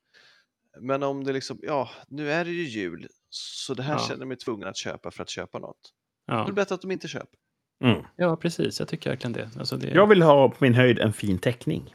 Men 0.80 1.02
om 1.02 1.24
det 1.24 1.32
liksom, 1.32 1.58
ja, 1.62 1.90
nu 2.08 2.32
är 2.32 2.44
det 2.44 2.50
ju 2.50 2.62
jul, 2.68 3.08
så 3.36 3.74
det 3.74 3.82
här 3.82 3.92
Ja. 3.94 3.98
känner 4.08 4.26
mig 4.26 4.36
tvungen 4.36 4.68
att 4.68 4.76
köpa 4.76 5.10
för 5.10 5.22
att 5.22 5.30
köpa 5.30 5.58
något. 5.58 5.76
Då 6.28 6.34
är 6.34 6.38
ja. 6.38 6.44
det 6.46 6.52
bättre 6.52 6.74
att 6.74 6.82
de 6.82 6.90
inte 6.90 7.08
köper. 7.08 7.38
Mm. 7.84 8.02
ja, 8.16 8.36
precis. 8.36 8.78
Jag 8.78 8.88
tycker 8.88 9.10
verkligen 9.10 9.32
det. 9.32 9.50
Alltså 9.58 9.76
det 9.76 9.88
Jag 9.88 10.06
vill 10.06 10.22
ha 10.22 10.48
på 10.48 10.56
min 10.60 10.74
höjd 10.74 10.98
en 10.98 11.12
fin 11.12 11.38
teckning. 11.38 11.94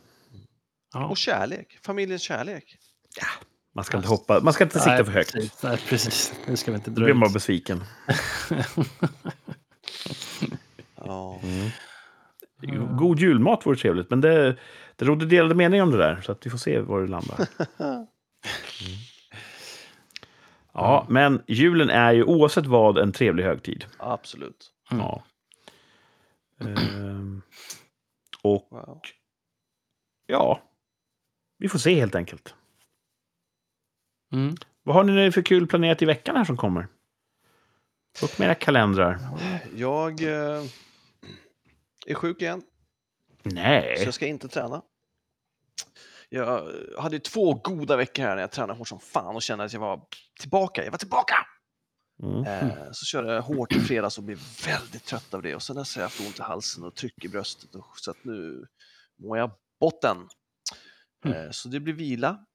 ja. 0.93 1.07
Och 1.07 1.17
kärlek, 1.17 1.79
familjens 1.85 2.21
kärlek. 2.21 2.77
Man 3.75 3.83
ska 3.85 3.97
inte 3.97 4.09
hoppa, 4.09 4.39
man 4.39 4.53
ska 4.53 4.63
inte 4.63 4.79
sikta 4.79 4.95
Nej, 4.95 5.05
för 5.05 5.11
högt. 5.11 5.33
Precis, 5.33 5.63
nej, 5.63 5.77
precis. 5.89 6.33
Nu 6.47 6.57
ska 6.57 6.71
vi 6.71 6.75
inte 6.77 6.89
Då 6.89 6.95
dra 6.95 7.03
blir 7.05 7.13
man 7.13 7.33
besviken. 7.33 7.83
Ja. 10.95 11.39
Mm. 11.43 12.97
God 12.97 13.19
julmat 13.19 13.65
vore 13.65 13.77
trevligt, 13.77 14.09
men 14.09 14.21
det, 14.21 14.57
det 14.95 15.05
råder 15.05 15.25
delade 15.25 15.55
meningar 15.55 15.83
om 15.83 15.91
det 15.91 15.97
där, 15.97 16.21
så 16.21 16.31
att 16.31 16.45
vi 16.45 16.49
får 16.49 16.57
se 16.57 16.79
var 16.79 17.01
det 17.01 17.07
landar. 17.07 17.47
Mm. 17.79 18.97
Ja, 20.73 21.05
men 21.09 21.43
julen 21.47 21.89
är 21.89 22.11
ju 22.13 22.23
oavsett 22.23 22.65
vad 22.65 22.97
en 22.97 23.11
trevlig 23.11 23.43
högtid. 23.43 23.85
Absolut. 23.97 24.71
Mm. 24.91 25.03
Ja. 25.05 25.23
Ehm, 26.59 27.41
och 28.41 28.67
Wow. 28.71 29.01
ja, 30.27 30.61
vi 31.57 31.69
får 31.69 31.79
se 31.79 31.99
helt 31.99 32.15
enkelt. 32.15 32.55
Mm. 34.33 34.55
Vad 34.83 34.95
har 34.95 35.03
ni 35.03 35.31
för 35.31 35.41
kul 35.41 35.67
planerat 35.67 36.01
i 36.01 36.05
veckan 36.05 36.35
här 36.35 36.43
som 36.45 36.57
kommer? 36.57 36.87
Upp 38.23 38.39
med 38.39 38.45
era 38.45 38.55
kalendrar. 38.55 39.19
Jag 39.75 40.23
eh, 40.23 40.63
är 42.07 42.13
sjuk 42.13 42.41
igen, 42.41 42.61
så 43.43 43.49
Nej. 43.49 44.01
jag 44.05 44.13
ska 44.13 44.25
inte 44.27 44.47
träna. 44.47 44.81
Jag 46.33 46.71
hade 46.97 47.19
två 47.19 47.53
goda 47.53 47.97
veckor 47.97 48.23
här 48.23 48.35
när 48.35 48.41
jag 48.41 48.51
tränade 48.51 48.79
hårt 48.79 48.87
som 48.87 48.99
fan 48.99 49.35
och 49.35 49.41
kände 49.41 49.63
att 49.63 49.73
jag 49.73 49.79
var 49.79 50.01
tillbaka. 50.39 50.83
Jag 50.83 50.91
var 50.91 50.97
tillbaka! 50.97 51.35
Mm. 52.23 52.43
Eh, 52.43 52.91
så 52.91 53.05
körde 53.05 53.33
jag 53.33 53.41
hårt 53.41 53.75
i 53.75 53.79
fredags 53.79 54.17
och 54.17 54.23
blev 54.23 54.39
väldigt 54.65 55.05
trött 55.05 55.33
av 55.33 55.41
det. 55.41 55.55
Och 55.55 55.63
sen 55.63 55.75
dess 55.75 55.95
har 55.95 56.01
jag 56.01 56.09
haft 56.09 56.19
ont 56.19 56.39
i 56.39 56.41
halsen 56.41 56.83
och 56.83 56.95
tryck 56.95 57.25
i 57.25 57.27
bröstet. 57.27 57.75
Och, 57.75 57.85
så 57.95 58.11
att 58.11 58.23
nu 58.23 58.65
mår 59.19 59.37
jag 59.37 59.51
botten. 59.79 60.17
Mm. 61.25 61.37
Eh, 61.37 61.51
så 61.51 61.69
det 61.69 61.79
blir 61.79 61.93
vila. 61.93 62.45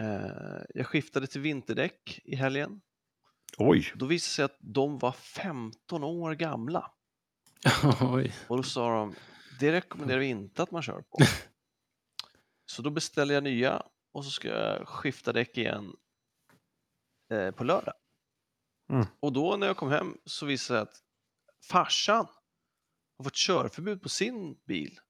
Eh, 0.00 0.62
jag 0.74 0.86
skiftade 0.86 1.26
till 1.26 1.40
vinterdäck 1.40 2.20
i 2.24 2.36
helgen. 2.36 2.80
Oj. 3.58 3.92
Då 3.94 4.06
visade 4.06 4.30
det 4.30 4.34
sig 4.34 4.44
att 4.44 4.56
de 4.60 4.98
var 4.98 5.12
15 5.12 6.04
år 6.04 6.34
gamla. 6.34 6.90
Oj. 8.00 8.34
Och 8.48 8.56
då 8.56 8.62
sa 8.62 8.90
de, 8.90 9.14
det 9.60 9.72
rekommenderar 9.72 10.18
vi 10.18 10.26
inte 10.26 10.62
att 10.62 10.70
man 10.70 10.82
kör 10.82 11.00
på. 11.00 11.18
Så 12.66 12.82
då 12.82 12.90
beställer 12.90 13.34
jag 13.34 13.42
nya 13.44 13.82
och 14.12 14.24
så 14.24 14.30
ska 14.30 14.48
jag 14.48 14.88
skifta 14.88 15.32
däck 15.32 15.58
igen 15.58 15.96
eh, 17.32 17.50
på 17.50 17.64
lördag. 17.64 17.94
Mm. 18.92 19.06
Och 19.20 19.32
då 19.32 19.56
när 19.56 19.66
jag 19.66 19.76
kom 19.76 19.90
hem 19.90 20.16
så 20.24 20.46
visade 20.46 20.78
det 20.78 20.82
att 20.82 20.94
farsan 21.70 22.26
har 23.18 23.24
fått 23.24 23.34
körförbud 23.36 24.02
på 24.02 24.08
sin 24.08 24.58
bil 24.66 25.00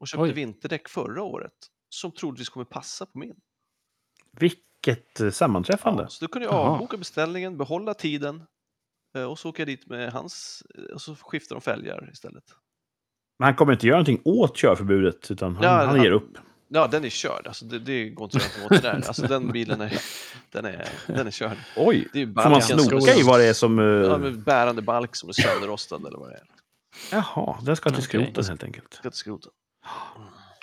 och 0.00 0.08
köpte 0.08 0.22
Oj. 0.22 0.32
vinterdäck 0.32 0.88
förra 0.88 1.22
året 1.22 1.52
som 1.88 2.12
troligtvis 2.12 2.48
kommer 2.48 2.64
passa 2.64 3.06
på 3.06 3.18
min. 3.18 3.40
Vilket 4.32 5.20
eh, 5.20 5.30
sammanträffande. 5.30 6.02
Ja, 6.02 6.08
så 6.08 6.24
då 6.24 6.28
kunde 6.32 6.46
jag 6.48 6.54
avboka 6.54 6.96
beställningen, 6.96 7.58
behålla 7.58 7.94
tiden 7.94 8.46
eh, 9.16 9.24
och 9.24 9.38
så 9.38 9.48
åker 9.48 9.60
jag 9.60 9.68
dit 9.68 9.86
med 9.86 10.12
hans 10.12 10.62
eh, 10.74 10.84
och 10.94 11.00
så 11.02 11.14
skiftar 11.16 11.54
de 11.56 11.60
fälgar 11.62 12.10
istället. 12.12 12.44
Men 13.38 13.46
han 13.46 13.54
kommer 13.54 13.72
inte 13.72 13.86
göra 13.86 13.96
någonting 13.96 14.22
åt 14.24 14.56
körförbudet, 14.56 15.30
utan 15.30 15.54
han, 15.56 15.64
Ja, 15.64 15.70
han 15.70 15.88
han- 15.88 16.02
ger 16.02 16.10
upp. 16.10 16.38
Ja, 16.72 16.86
den 16.86 17.04
är 17.04 17.08
körd. 17.08 17.46
Alltså, 17.46 17.64
det, 17.64 17.78
det 17.78 18.08
går 18.08 18.24
inte 18.24 18.36
att 18.36 18.42
göra 18.56 18.62
något 18.62 18.72
åt 18.72 18.82
det 18.82 18.88
där. 18.88 19.06
Alltså, 19.08 19.22
den 19.26 19.52
bilen 19.52 19.80
är, 19.80 20.00
den 20.50 20.64
är, 20.64 20.88
den 21.06 21.26
är 21.26 21.30
körd. 21.30 21.56
Oj! 21.76 22.08
Det 22.12 22.22
är 22.22 22.26
Får 22.26 22.50
man 22.50 22.62
snoka 22.62 23.14
i 23.14 23.22
vad 23.22 23.40
det 23.40 23.46
är 23.46 23.52
som... 23.52 23.78
eh, 23.78 23.84
Ja, 23.84 24.18
med 24.18 24.38
bärande 24.42 24.82
balk 24.82 25.16
som 25.16 25.28
är 25.28 25.32
sönderrostad 25.32 26.06
eller 26.06 26.18
vad 26.18 26.28
det 26.30 26.34
är. 26.34 26.44
Jaha, 27.12 27.58
den 27.62 27.76
ska 27.76 27.90
till 27.90 28.02
skroten 28.02 28.44
helt 28.44 28.64
enkelt. 28.64 28.94
Ska 28.94 29.10
till 29.10 29.18
skroten. 29.18 29.52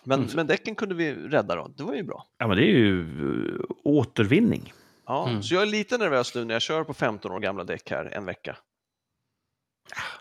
Men, 0.04 0.20
Mm. 0.20 0.32
men 0.36 0.48
däcken 0.48 0.76
kunde 0.76 0.96
vi 0.96 1.14
rädda 1.14 1.56
då. 1.56 1.68
Det 1.78 1.84
var 1.84 1.94
ju 1.96 2.04
bra. 2.04 2.26
Ja, 2.38 2.48
men 2.48 2.58
det 2.58 2.64
är 2.64 2.78
ju 2.78 3.02
eh, 3.56 3.62
återvinning. 3.84 4.74
Ja, 5.06 5.30
Mm. 5.30 5.44
Så 5.44 5.54
jag 5.54 5.62
är 5.64 5.68
lite 5.68 5.98
nervös 5.98 6.36
nu 6.36 6.46
när 6.46 6.56
jag 6.56 6.62
kör 6.62 6.84
på 6.84 6.94
15 6.94 7.32
år 7.32 7.40
gamla 7.40 7.64
däck 7.64 7.90
här 7.92 8.06
en 8.06 8.26
vecka. 8.26 8.58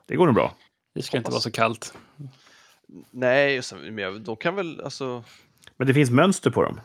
Det 0.06 0.16
går 0.16 0.26
nog 0.26 0.34
bra. 0.34 0.54
Det 0.94 1.02
ska 1.02 1.16
inte 1.16 1.26
Hoppas. 1.28 1.34
vara 1.34 1.40
så 1.42 1.50
kallt. 1.50 1.94
Nej, 3.10 3.60
men 3.72 3.98
jag- 3.98 4.20
de 4.20 4.36
kan 4.36 4.54
väl 4.54 4.80
alltså... 4.80 5.24
Men 5.76 5.86
det 5.86 5.94
finns 5.94 6.10
mönster 6.10 6.50
på 6.50 6.62
dem. 6.62 6.80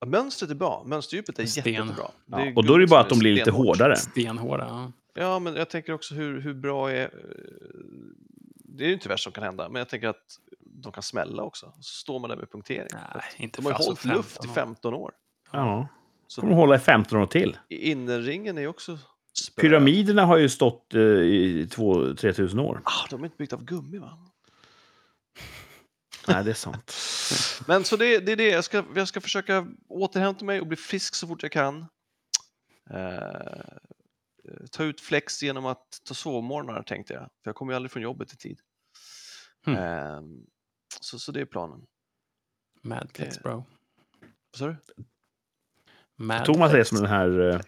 Ja, 0.00 0.06
mönstret 0.06 0.50
är 0.50 0.54
bra. 0.54 0.82
Mönsterdjupet 0.86 1.38
är 1.38 1.46
Sten. 1.46 1.72
jättebra. 1.72 2.10
Ja, 2.26 2.38
Det 2.38 2.52
och 2.56 2.64
då 2.64 2.74
är 2.74 2.78
det 2.78 2.86
bara 2.86 3.00
att 3.00 3.08
de 3.08 3.18
blir 3.18 3.34
lite 3.34 3.50
hårdare. 3.50 3.96
Stenhårda. 3.96 4.64
Ja. 4.68 4.92
Ja, 5.18 5.38
men 5.38 5.56
jag 5.56 5.70
tänker 5.70 5.92
också 5.92 6.14
hur, 6.14 6.40
hur 6.40 6.54
bra 6.54 6.90
är... 6.90 7.02
eh, 7.04 7.08
Det 8.64 8.84
är 8.84 8.88
ju 8.88 8.94
inte 8.94 9.08
värst 9.08 9.24
som 9.24 9.32
kan 9.32 9.44
hända, 9.44 9.68
men 9.68 9.78
jag 9.80 9.88
tänker 9.88 10.08
att 10.08 10.24
de 10.60 10.92
kan 10.92 11.02
smälla 11.02 11.42
också. 11.42 11.72
Så 11.80 11.82
står 12.00 12.18
man 12.20 12.30
där 12.30 12.36
med 12.36 12.50
punktering. 12.52 12.88
Nej, 12.92 13.22
inte 13.36 13.60
De 13.60 13.64
har 13.66 13.72
ju 13.72 13.84
hållit 13.84 14.04
luft 14.04 14.44
i 14.44 14.48
15 14.48 14.54
år. 14.54 14.54
15 14.54 14.94
år. 14.94 15.12
Ja. 15.52 15.88
Så 16.26 16.40
kommer 16.40 16.54
hålla 16.54 16.76
i 16.76 16.78
15 16.78 17.18
år 17.20 17.26
till. 17.26 17.56
innerringen 17.68 18.58
är 18.58 18.66
också 18.66 18.98
spö. 19.46 19.60
Pyramiderna 19.62 20.24
har 20.24 20.36
ju 20.36 20.48
stått 20.48 20.94
eh, 20.94 21.00
i 21.00 21.68
2-3 21.70 22.32
tusen 22.32 22.58
år. 22.60 22.80
Ah, 22.84 23.06
de 23.10 23.20
är 23.20 23.24
inte 23.24 23.36
byggda 23.36 23.56
av 23.56 23.64
gummi 23.64 23.98
va? 23.98 24.18
Nej, 26.28 26.44
det 26.44 26.50
är 26.50 26.54
sant. 26.54 26.92
Men 27.68 27.84
så 27.84 27.96
det, 27.96 28.18
det 28.18 28.32
är 28.32 28.36
det, 28.36 28.48
jag 28.48 28.64
ska, 28.64 28.84
jag 28.94 29.08
ska 29.08 29.20
försöka 29.20 29.66
återhämta 29.88 30.44
mig 30.44 30.60
och 30.60 30.66
bli 30.66 30.76
frisk 30.76 31.14
så 31.14 31.26
fort 31.26 31.42
jag 31.42 31.52
kan. 31.52 31.86
Eh, 32.90 33.76
ta 34.70 34.84
ut 34.84 35.00
flex 35.00 35.42
genom 35.42 35.66
att 35.66 35.86
ta 36.04 36.14
sovmorgnar 36.14 36.82
tänkte 36.82 37.14
jag, 37.14 37.22
för 37.22 37.28
jag 37.50 37.54
kommer 37.54 37.72
ju 37.72 37.76
aldrig 37.76 37.90
från 37.90 38.02
jobbet 38.02 38.32
i 38.32 38.36
tid. 38.36 38.60
Hmm. 39.64 39.76
Eh, 39.76 40.20
så, 41.00 41.18
så 41.18 41.32
det 41.32 41.40
är 41.40 41.44
planen. 41.44 41.80
Mad 42.82 43.10
flex 43.14 43.36
Det- 43.36 43.42
bro. 43.42 43.64
Vad 44.50 44.58
sa 44.58 44.66
du? 44.66 44.76
Mad 46.16 46.44
Thomas 46.44 46.72
är 46.72 46.84
som 46.84 46.98
den 46.98 47.06
här 47.06 47.50
eh, 47.50 47.60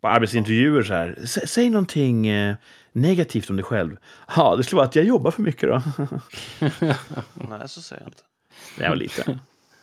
på 0.00 0.08
arbetsintervjuer 0.08 0.82
så 0.82 0.94
här. 0.94 1.14
"Sä- 1.18 1.46
Säg 1.46 1.70
någonting 1.70 2.26
eh, 2.26 2.56
negativt 2.92 3.50
om 3.50 3.56
dig 3.56 3.64
själv. 3.64 3.96
Ja, 4.36 4.56
det 4.56 4.64
skulle 4.64 4.76
vara 4.76 4.86
att 4.88 4.96
jag 4.96 5.04
jobbar 5.04 5.30
för 5.30 5.42
mycket 5.42 5.68
då. 5.68 5.82
Nej, 7.48 7.68
så 7.68 7.82
säger 7.82 8.02
jag 8.02 8.08
inte. 8.08 8.22
Det 8.78 8.88
var 8.88 8.96
lite. 8.96 9.38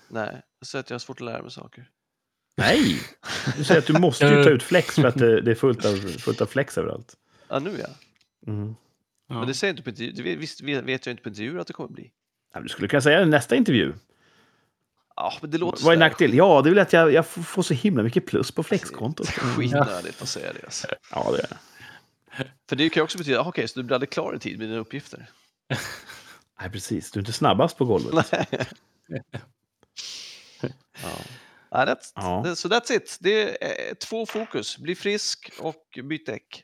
Nej, 0.08 0.42
jag 0.60 0.68
säger 0.68 0.84
att 0.84 0.90
jag 0.90 0.96
har 0.96 1.00
svårt 1.00 1.22
att 1.22 1.26
lära 1.26 1.42
mig 1.42 1.52
saker. 1.52 1.90
Nej! 2.58 3.00
Du 3.58 3.64
säger 3.64 3.82
att 3.82 3.88
du 3.88 4.00
måste 4.00 4.26
ju 4.26 4.44
ta 4.44 4.50
ut 4.50 4.64
flex 4.64 4.96
för 4.96 5.06
att 5.06 5.16
det, 5.18 5.42
det 5.42 5.52
är 5.52 5.56
fullt 5.56 5.86
av, 5.86 5.96
fullt 5.96 6.42
av 6.42 6.46
flex 6.46 6.78
överallt. 6.78 7.16
Ja, 7.50 7.60
nu 7.60 7.78
ja. 7.80 7.88
Mm. 8.52 8.76
Ja. 9.30 9.36
Men 9.40 9.48
det 9.48 9.54
säger 9.54 9.72
inte 9.74 9.84
på 9.84 9.90
intervju. 9.90 10.12
Det 10.12 10.24
vet- 10.24 10.38
visst 10.38 10.62
vet 10.62 11.06
jag 11.06 11.14
inte 11.14 11.24
på 11.24 11.30
intervjuer 11.30 11.60
att 11.60 11.68
det 11.68 11.74
kommer 11.74 11.90
bli. 11.90 12.12
Ja, 12.54 12.60
Du 12.60 12.70
skulle 12.70 12.88
kunna 12.88 13.02
säga 13.02 13.18
det 13.18 13.24
i 13.24 13.30
nästa 13.30 13.56
intervju. 13.56 13.94
Ja, 15.16 15.34
men 15.42 15.52
det 15.52 15.58
låter 15.58 15.84
Vad 15.84 15.94
är 15.94 15.96
sådär 15.96 16.10
nackdel? 16.10 16.34
Ja, 16.34 16.62
det 16.62 16.70
är 16.70 16.72
väl 16.72 16.80
att 16.82 16.94
jag, 16.94 17.14
jag 17.14 17.28
får 17.28 17.42
får 17.42 17.62
så 17.62 17.74
himla 17.74 18.04
mycket 18.04 18.26
plus 18.26 18.52
på 18.52 18.64
flexkontot. 18.64 19.28
skitnödigt 19.30 20.22
att 20.22 20.28
säga 20.30 20.54
det. 20.54 20.64
Alltså. 20.64 20.88
Ja, 21.12 21.32
det 21.32 21.38
är 21.38 21.48
det. 21.50 21.58
För 22.70 22.76
det 22.76 22.90
kan 22.90 23.02
ju 23.02 23.04
också 23.04 23.18
betyda, 23.18 23.42
ah, 23.42 23.48
okej, 23.48 23.68
så 23.68 23.80
du 23.80 23.84
blir 23.84 23.94
aldrig 23.96 24.10
klar 24.10 24.36
i 24.36 24.40
tid 24.40 24.60
med 24.60 24.68
dina 24.70 24.80
uppgifter. 24.80 25.30
Nej, 26.62 26.70
precis. 26.72 27.12
Du 27.12 27.20
är 27.20 27.22
inte 27.22 27.34
snabbast 27.34 27.78
på 27.78 27.86
golvet. 27.86 28.32
Nej. 28.32 28.48
ja. 31.04 31.10
Nej, 31.72 31.86
that's, 31.88 32.12
Ja. 32.16 32.42
det- 32.46 32.56
Så 32.56 32.68
that's 32.68 32.92
it. 32.92 33.18
Det 33.22 33.64
är 33.64 33.96
två 33.96 34.26
fokus. 34.26 34.78
Bli 34.78 34.96
frisk 34.96 35.52
och 35.60 36.00
byt 36.04 36.26
däck. 36.26 36.64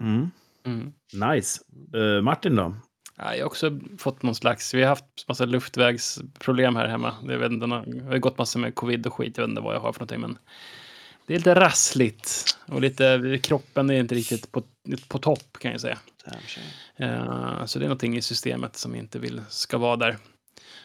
Mm. 0.00 0.30
Mm. 0.64 0.92
Nice. 1.12 1.60
Eh, 1.96 2.22
Martin 2.22 2.56
då? 2.56 2.76
Ja, 3.16 3.34
jag 3.34 3.40
har 3.44 3.46
också 3.46 3.78
fått 3.98 4.22
någon 4.22 4.34
slags, 4.34 4.74
vi 4.74 4.82
har 4.82 4.88
haft 4.88 5.04
massa 5.28 5.44
luftvägsproblem 5.44 6.76
här 6.76 6.86
hemma. 6.88 7.14
Jag 7.28 7.38
vet 7.38 7.52
inte, 7.52 7.66
det 7.66 8.04
har 8.04 8.18
gått 8.18 8.38
massor 8.38 8.60
med 8.60 8.74
covid 8.74 9.06
och 9.06 9.14
skit, 9.14 9.36
jag 9.36 9.44
vet 9.44 9.48
inte 9.50 9.60
vad 9.62 9.74
jag 9.74 9.80
har 9.80 9.92
för 9.92 10.00
någonting. 10.00 10.20
Men 10.20 10.38
det 11.28 11.34
är 11.34 11.38
lite 11.38 11.54
rassligt. 11.54 12.44
Och 12.66 12.80
lite, 12.80 13.38
kroppen 13.42 13.90
är 13.90 14.00
inte 14.00 14.14
riktigt 14.14 14.52
på, 14.52 14.62
på 15.08 15.18
topp 15.18 15.58
kan 15.58 15.70
jag 15.72 15.80
säga. 15.80 15.98
Eh, 16.96 17.64
så 17.66 17.78
det 17.78 17.84
är 17.84 17.88
någonting 17.88 18.16
i 18.16 18.22
systemet 18.22 18.76
som 18.76 18.94
inte 18.94 19.18
vill 19.18 19.42
ska 19.48 19.78
vara 19.78 19.96
där. 19.96 20.16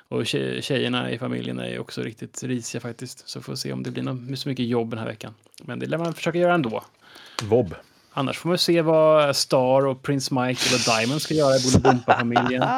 Och 0.09 0.21
tje- 0.23 0.61
tjejerna 0.61 1.11
i 1.11 1.17
familjen 1.19 1.59
är 1.59 1.79
också 1.79 2.01
riktigt 2.01 2.43
risiga 2.43 2.81
faktiskt. 2.81 3.29
Så 3.29 3.41
får 3.41 3.53
vi 3.53 3.57
se 3.57 3.73
om 3.73 3.83
det 3.83 3.91
blir 3.91 4.03
någon, 4.03 4.37
så 4.37 4.49
mycket 4.49 4.65
jobb 4.65 4.89
den 4.89 4.99
här 4.99 5.05
veckan. 5.05 5.33
Men 5.63 5.79
det 5.79 5.85
lär 5.85 5.97
man 5.97 6.13
försöka 6.13 6.37
göra 6.37 6.53
ändå. 6.53 6.83
Vob. 7.43 7.75
Annars 8.13 8.37
får 8.37 8.49
man 8.49 8.57
se 8.57 8.81
vad 8.81 9.35
Star 9.35 9.85
och 9.85 10.01
Prince 10.03 10.33
Michael 10.33 10.75
och 10.75 10.95
Diamond 10.97 11.21
ska 11.21 11.33
göra 11.33 11.55
i 11.55 11.59
Bolibompa-familjen. 11.63 12.63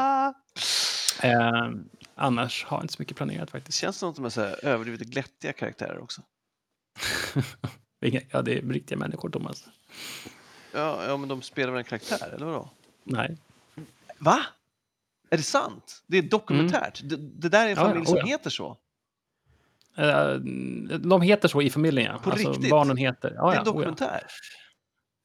Eh, 1.21 1.69
annars 2.15 2.65
har 2.65 2.77
jag 2.77 2.83
inte 2.83 2.93
så 2.93 3.01
mycket 3.01 3.17
planerat 3.17 3.47
det 3.47 3.51
faktiskt. 3.51 3.77
känns 3.79 3.97
som 3.97 4.09
att 4.09 4.15
de 4.15 4.25
är 4.25 4.29
så 4.29 4.41
här 4.41 4.65
överdrivet 4.65 5.01
glättiga 5.07 5.53
karaktärer 5.53 6.03
också. 6.03 6.21
Ja, 8.31 8.41
det 8.41 8.57
är 8.57 8.61
riktiga 8.61 8.97
människor, 8.97 9.30
Thomas. 9.30 9.67
Ja, 10.72 11.05
ja 11.07 11.17
men 11.17 11.30
de 11.30 11.41
spelar 11.41 11.72
väl 11.72 11.77
en 11.80 11.84
karaktär, 11.84 12.34
eller 12.35 12.45
vadå? 12.45 12.69
Nej. 13.03 13.38
Va? 14.17 14.39
Är 15.30 15.38
det 15.38 15.43
sant? 15.43 16.03
Det 16.07 16.17
är 16.17 16.22
dokumentärt? 16.22 17.01
Det, 17.03 17.15
det 17.17 17.49
där 17.49 17.65
är 17.65 17.69
en 17.69 17.69
Ja, 17.69 17.81
ja, 17.81 17.88
familj 17.88 18.01
oh 18.01 18.05
som 18.05 18.17
ja. 18.17 18.26
heter 18.26 18.49
så? 18.49 18.77
Eh, 19.97 20.34
de 20.99 21.22
heter 21.22 21.47
så 21.47 21.61
i 21.61 21.69
familjen, 21.69 22.11
ja. 22.13 22.19
På 22.23 22.31
alltså, 22.31 22.51
riktigt? 22.51 22.69
Barnen 22.69 22.97
heter... 22.97 23.34
Ja, 23.35 23.45
det 23.45 23.51
är 23.51 23.55
ja, 23.55 23.61
en 23.61 23.93
oh 23.93 24.19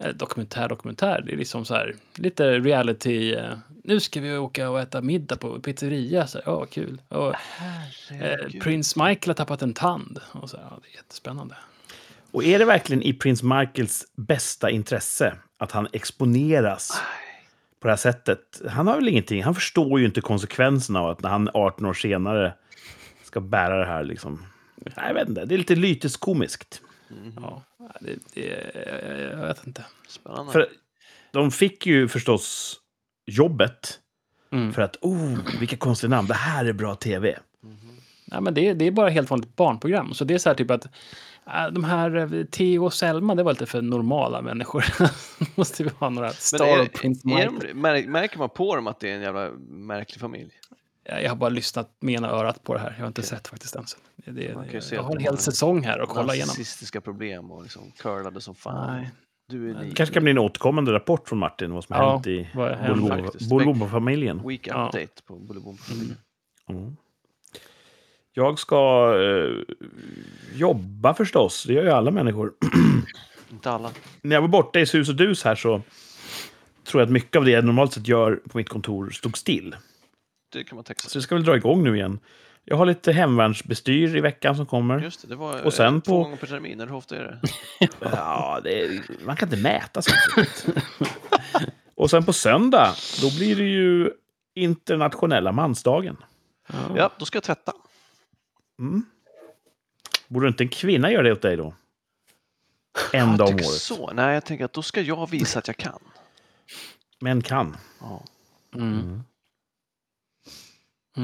dokumentär? 0.00 0.08
Eh, 0.08 0.14
Dokumentär, 0.14 0.68
dokumentär. 0.68 1.22
Det 1.26 1.32
är 1.32 1.36
liksom 1.36 1.64
så 1.64 1.74
här, 1.74 1.94
lite 2.14 2.58
reality. 2.58 3.34
eh, 3.34 3.52
nu 3.84 4.00
ska 4.00 4.20
vi 4.20 4.36
åka 4.38 4.70
och 4.70 4.80
äta 4.80 5.00
middag 5.00 5.36
på 5.36 5.60
pizzeria. 5.60 6.26
Så 6.26 6.38
här, 6.38 6.44
ja, 6.46 6.66
kul. 6.66 7.00
Och, 7.08 7.34
eh. 8.10 8.60
Prins 8.62 8.96
Michael 8.96 9.26
har 9.26 9.34
tappat 9.34 9.62
en 9.62 9.74
tand. 9.74 10.20
Och 10.32 10.50
så, 10.50 10.56
här, 10.56 10.64
ja, 10.70 10.78
det 10.82 10.88
är 10.88 10.96
jättespännande. 10.96 11.54
Och 12.32 12.44
är 12.44 12.58
det 12.58 12.64
verkligen 12.64 13.02
i 13.02 13.12
prins 13.12 13.42
Michaels 13.42 14.06
bästa 14.16 14.70
intresse 14.70 15.34
att 15.58 15.72
han 15.72 15.88
exponeras 15.92 17.02
på 17.80 17.88
det 17.88 17.92
här 17.92 17.96
sättet? 17.96 18.62
Han 18.68 18.86
har 18.86 18.94
väl 18.94 19.08
ingenting, 19.08 19.42
han 19.44 19.54
förstår 19.54 20.00
ju 20.00 20.06
inte 20.06 20.20
konsekvenserna 20.20 21.00
av 21.00 21.08
att 21.10 21.22
när 21.22 21.30
han 21.30 21.50
18 21.54 21.86
år 21.86 21.94
senare 21.94 22.54
ska 23.24 23.40
bära 23.40 23.78
det 23.78 23.86
här 23.86 24.04
liksom. 24.04 24.44
Nej, 24.76 24.94
jag 25.06 25.14
vet 25.14 25.28
inte, 25.28 25.44
det 25.44 25.54
är 25.54 25.58
lite 25.58 25.74
lyteskomiskt. 25.74 26.82
Ja, 27.36 27.62
det, 28.00 28.18
det, 28.34 28.70
jag 29.30 29.46
vet 29.46 29.66
inte. 29.66 29.84
Spännande. 30.08 30.52
För 30.52 30.68
de 31.32 31.50
fick 31.50 31.86
ju 31.86 32.08
förstås 32.08 32.76
jobbet 33.26 34.00
Mm. 34.52 34.72
för 34.72 34.82
att, 34.82 34.96
oh, 35.00 35.38
vilka 35.60 35.76
konstiga 35.76 36.10
namn, 36.10 36.28
det 36.28 36.34
här 36.34 36.64
är 36.64 36.72
bra 36.72 36.94
tv. 36.94 37.38
Ja, 38.24 38.40
men 38.40 38.54
det, 38.54 38.74
det 38.74 38.84
är 38.84 38.90
bara 38.90 39.08
helt 39.08 39.30
vanligt 39.30 39.56
barnprogram. 39.56 40.14
Så 40.14 40.24
det 40.24 40.34
är 40.34 40.38
så 40.38 40.48
här 40.48 40.56
typ 40.56 40.70
att 40.70 40.84
äh, 41.46 41.68
de 41.72 41.84
här 41.84 42.16
eh, 42.16 42.44
Theo 42.44 42.84
och 42.84 42.94
Selma, 42.94 43.34
det 43.34 43.42
var 43.42 43.52
lite 43.52 43.66
för 43.66 43.82
normala 43.82 44.42
människor. 44.42 44.84
Måste 45.54 45.84
vi 45.84 45.90
ha 45.98 46.10
några 46.10 46.26
Men 46.28 46.34
Star 46.34 46.78
är, 46.78 46.86
Prince 46.86 47.28
är 47.28 47.46
de, 47.46 48.02
märker 48.06 48.38
man 48.38 48.48
på 48.48 48.76
dem 48.76 48.86
att 48.86 49.00
det 49.00 49.10
är 49.10 49.14
en 49.14 49.22
jävla 49.22 49.50
märklig 49.68 50.20
familj? 50.20 50.50
Jag 51.22 51.28
har 51.28 51.36
bara 51.36 51.50
lyssnat 51.50 51.96
med 52.00 52.14
ena 52.14 52.28
örat 52.28 52.64
på 52.64 52.74
det 52.74 52.80
här. 52.80 52.90
Jag 52.96 53.00
har 53.02 53.06
inte 53.06 53.22
sett 53.22 53.48
faktiskt 53.48 53.76
än. 53.76 53.86
Så 53.86 53.96
Det, 54.16 54.30
det, 54.72 54.80
se 54.80 54.94
jag 54.94 55.02
har 55.02 55.16
en 55.16 55.22
hel 55.22 55.38
säsong 55.38 55.82
här 55.84 55.98
att 55.98 56.08
kolla 56.08 56.34
igenom. 56.34 56.48
Narcissistiska 56.48 57.00
problem 57.00 57.50
och 57.50 57.62
liksom 57.62 57.92
curlade 57.98 58.40
som 58.40 58.54
fan. 58.54 58.96
Nej. 58.96 59.10
Du 59.48 59.70
är 59.70 59.74
Det 59.74 59.90
kanske 59.94 60.14
kan 60.14 60.22
bli 60.22 60.30
en 60.30 60.38
återkommande 60.38 60.92
rapport 60.92 61.28
från 61.28 61.38
Martin 61.38 61.72
vad 61.72 61.84
som 61.84 61.96
Ja, 61.96 62.12
hänt 62.12 62.26
i. 62.26 62.48
Bolibompa-familjen. 63.50 64.48
Week 64.48 64.66
Ja. 64.66 64.86
update 64.86 65.22
på 65.26 65.36
Bolibompa-familjen. 65.36 66.16
Mm. 66.68 66.96
Jag 68.32 68.58
ska 68.58 69.12
eh, 69.22 69.74
jobba 70.54 71.14
förstås, 71.14 71.64
det 71.66 71.72
gör 71.72 71.82
ju 71.84 71.90
alla 71.90 72.10
människor. 72.10 72.52
Inte 73.50 73.70
alla. 73.70 73.90
När 74.22 74.36
jag 74.36 74.40
var 74.40 74.48
borta 74.48 74.80
i 74.80 74.86
sus 74.86 75.08
och 75.08 75.14
dus 75.14 75.44
här 75.44 75.54
så 75.54 75.82
tror 76.84 77.00
jag 77.00 77.06
att 77.06 77.12
mycket 77.12 77.36
av 77.36 77.44
det 77.44 77.50
jag 77.50 77.64
normalt 77.64 77.92
sett 77.92 78.08
gör 78.08 78.40
på 78.50 78.58
mitt 78.58 78.68
kontor 78.68 79.10
stod 79.10 79.38
still. 79.38 79.76
Det 80.52 80.64
kan 80.64 80.76
man 80.76 80.84
tänka 80.84 81.08
Så 81.08 81.18
det 81.18 81.22
ska 81.22 81.34
väl 81.34 81.44
dra 81.44 81.56
igång 81.56 81.84
nu 81.84 81.96
igen. 81.96 82.18
Jag 82.64 82.76
har 82.76 82.86
lite 82.86 83.12
hemvärnsbestyr 83.12 84.16
i 84.16 84.20
veckan 84.20 84.56
som 84.56 84.66
kommer. 84.66 85.00
Just 85.00 85.22
det, 85.22 85.28
det 85.28 85.36
var 85.36 85.62
Och 85.62 85.72
sen 85.74 85.94
eh, 85.96 86.00
två 86.00 86.12
på- 86.12 86.22
gånger 86.22 86.36
per 86.36 86.46
termin. 86.46 86.80
Eller 86.80 86.86
hur 86.90 86.96
ofta 86.96 87.16
är 87.16 87.22
det? 87.22 87.40
Ja, 88.00 88.60
det 88.64 88.80
är, 88.84 89.00
man 89.24 89.36
kan 89.36 89.48
inte 89.48 89.62
mäta 89.62 90.02
sånt. 90.02 90.66
och 91.94 92.10
sen 92.10 92.24
på 92.24 92.32
söndag, 92.32 92.94
då 93.22 93.30
blir 93.36 93.56
det 93.56 93.64
ju 93.64 94.10
internationella 94.54 95.52
mansdagen. 95.52 96.16
Ja, 96.96 97.10
då 97.18 97.24
ska 97.24 97.36
jag 97.36 97.42
tvätta. 97.42 97.72
Mm. 98.78 99.04
Borde 100.28 100.48
inte 100.48 100.64
en 100.64 100.68
kvinna 100.68 101.10
göra 101.12 101.22
det 101.22 101.32
åt 101.32 101.42
dig 101.42 101.56
då? 101.56 101.74
En 103.12 103.36
dag 103.36 103.48
om 103.48 103.56
tycker 103.56 103.68
året. 103.70 103.80
Så. 103.80 104.12
Nej, 104.12 104.34
jag 104.34 104.44
tänker 104.44 104.64
att 104.64 104.72
då 104.72 104.82
ska 104.82 105.00
jag 105.00 105.30
visa 105.30 105.58
att 105.58 105.66
jag 105.66 105.76
kan. 105.76 105.98
Män 107.20 107.42
kan. 107.42 107.76
Ja. 108.00 108.24
Mm. 108.74 108.92
Mm. 108.92 109.22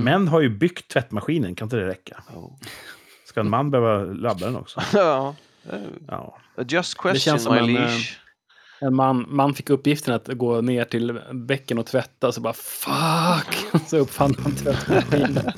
Män 0.05 0.29
har 0.29 0.41
ju 0.41 0.49
byggt 0.49 0.89
tvättmaskinen, 0.89 1.55
kan 1.55 1.67
inte 1.67 1.77
det 1.77 1.87
räcka? 1.87 2.23
Oh. 2.35 2.53
Ska 3.25 3.41
en 3.41 3.51
man 3.51 3.71
behöva 3.71 4.05
ladda 4.13 4.47
den 4.47 4.57
också? 4.57 4.81
ja. 4.93 5.35
eh, 5.73 5.79
Ja. 6.09 6.39
Just 6.69 6.97
Det 6.97 7.03
question, 7.03 7.19
känns 7.19 7.43
som 7.43 7.55
my 7.55 7.59
en, 7.61 7.73
leash. 7.75 8.17
En 8.81 8.95
man, 8.95 9.27
man 9.29 9.55
fick 9.55 9.71
uppgiften 9.71 10.15
att 10.15 10.27
gå 10.29 10.61
ner 10.61 10.85
till 10.85 11.21
bäcken 11.33 11.79
och 11.79 11.87
tvätta, 11.87 12.33
så 12.33 12.41
bara 12.41 12.53
fuck! 12.53 13.83
Så 13.87 13.97
uppfann 13.97 14.35
han 14.43 14.53
tvättmaskinen. 14.55 15.53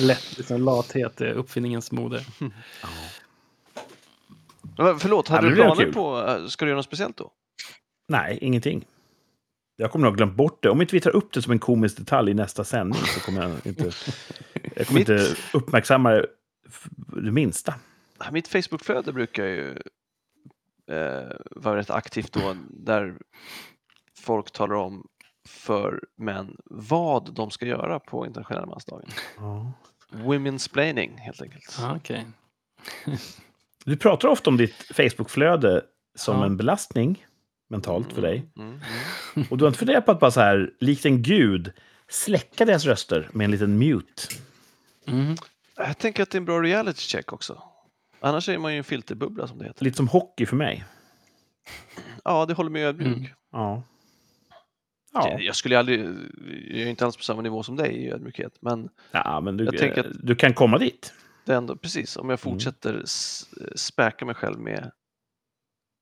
Lätt, 0.00 0.36
liksom, 0.36 0.62
lathet 0.64 1.20
är 1.20 1.32
uppfinningens 1.32 1.92
moder. 1.92 2.26
Va, 4.76 4.96
Förlåt, 4.98 5.28
Ja, 5.28 5.34
hade 5.34 5.46
men 5.48 5.56
du 5.56 5.62
det 5.62 5.74
planer 5.74 5.92
på... 5.92 6.26
eh, 6.42 6.46
Ska 6.46 6.64
du 6.64 6.68
göra 6.70 6.76
något 6.76 6.84
speciellt 6.86 7.16
då? 7.16 7.30
Nej, 8.08 8.38
ingenting. 8.40 8.84
Jag 9.82 9.90
kommer 9.92 10.02
nog 10.04 10.12
ha 10.12 10.16
glömt 10.16 10.34
bort 10.36 10.62
det. 10.62 10.70
Om 10.70 10.80
inte 10.80 10.94
vi 10.96 11.00
tar 11.00 11.16
upp 11.16 11.32
det 11.32 11.42
som 11.42 11.52
en 11.52 11.58
komisk 11.58 11.96
detalj 11.96 12.30
i 12.30 12.34
nästa 12.34 12.64
sändning 12.64 13.02
så 13.02 13.20
kommer 13.20 13.42
jag 13.42 13.66
inte, 13.66 13.90
jag 14.76 14.86
kommer 14.86 15.00
inte 15.00 15.26
uppmärksamma 15.52 16.10
det 16.10 16.26
det 17.22 17.30
minsta. 17.32 17.74
Mitt 18.32 18.48
Facebookflöde 18.48 19.12
brukar 19.12 19.44
ju 19.44 19.70
eh, 20.90 21.36
vara 21.50 21.76
rätt 21.76 21.90
aktivt 21.90 22.32
då, 22.32 22.56
där 22.70 23.14
folk 24.18 24.50
talar 24.50 24.74
om 24.74 25.06
för 25.48 26.00
män 26.16 26.56
vad 26.64 27.34
de 27.34 27.50
ska 27.50 27.66
göra 27.66 27.98
på 28.00 28.26
internationella 28.26 28.66
mansdagen. 28.66 29.08
Ja. 29.36 29.72
Women's 30.12 30.72
planning 30.72 31.18
helt 31.18 31.42
enkelt. 31.42 31.78
Ah, 31.80 31.96
Okej. 31.96 32.26
Du 33.84 33.96
pratar 33.96 34.28
ofta 34.28 34.50
om 34.50 34.56
ditt 34.56 34.74
Facebook-flöde 34.74 35.82
som 36.14 36.36
Ja. 36.38 36.46
en 36.46 36.56
belastning 36.56 37.26
mentalt 37.72 38.12
för 38.12 38.22
dig. 38.22 38.50
Mm, 38.58 38.80
mm. 39.36 39.46
Och 39.50 39.58
du 39.58 39.64
har 39.64 39.68
inte 39.68 39.78
funderat 39.78 40.06
på 40.06 40.12
att 40.12 40.20
bara 40.20 40.30
så 40.30 40.40
här, 40.40 40.70
likt 40.80 41.06
en 41.06 41.22
gud, 41.22 41.72
släcka 42.08 42.64
deras 42.64 42.84
röster 42.84 43.28
med 43.32 43.44
en 43.44 43.50
liten 43.50 43.78
mute? 43.78 44.22
Mm. 45.06 45.34
Jag 45.76 45.98
tänker 45.98 46.22
att 46.22 46.30
det 46.30 46.36
är 46.36 46.40
en 46.40 46.44
bra 46.44 46.62
reality 46.62 47.00
check 47.00 47.32
också. 47.32 47.62
Annars 48.20 48.48
är 48.48 48.58
man 48.58 48.72
ju 48.72 48.78
en 48.78 48.84
filterbubbla 48.84 49.46
som 49.46 49.58
det 49.58 49.64
heter. 49.64 49.84
Lite 49.84 49.96
som 49.96 50.08
hockey 50.08 50.46
för 50.46 50.56
mig. 50.56 50.84
Ja, 52.24 52.46
det 52.46 52.54
håller 52.54 52.70
mig 52.70 52.84
ödmjuk. 52.84 53.16
Mm. 53.16 53.28
Ja. 53.52 53.82
Ja, 55.14 55.38
Jag 55.40 55.56
skulle 55.56 55.78
aldrig, 55.78 56.00
jag 56.70 56.80
är 56.80 56.86
inte 56.86 57.04
alls 57.04 57.16
på 57.16 57.22
samma 57.22 57.42
nivå 57.42 57.62
som 57.62 57.76
dig 57.76 57.92
i 57.94 58.10
ödmjukhet, 58.10 58.52
men 58.60 58.88
ja 59.12 59.40
men 59.40 59.56
du, 59.56 59.64
Jag 59.64 59.78
tänker 59.78 60.00
att- 60.00 60.16
du 60.22 60.34
kan 60.36 60.54
komma 60.54 60.78
dit. 60.78 61.12
det 61.44 61.52
är 61.52 61.56
ändå 61.56 61.76
precis 61.76 62.16
om 62.16 62.28
jag 62.30 62.40
Mm. 62.46 62.52
fortsätter 62.52 63.02
s- 63.04 63.46
späka 63.76 64.24
mig 64.24 64.34
själv 64.34 64.58
med 64.58 64.90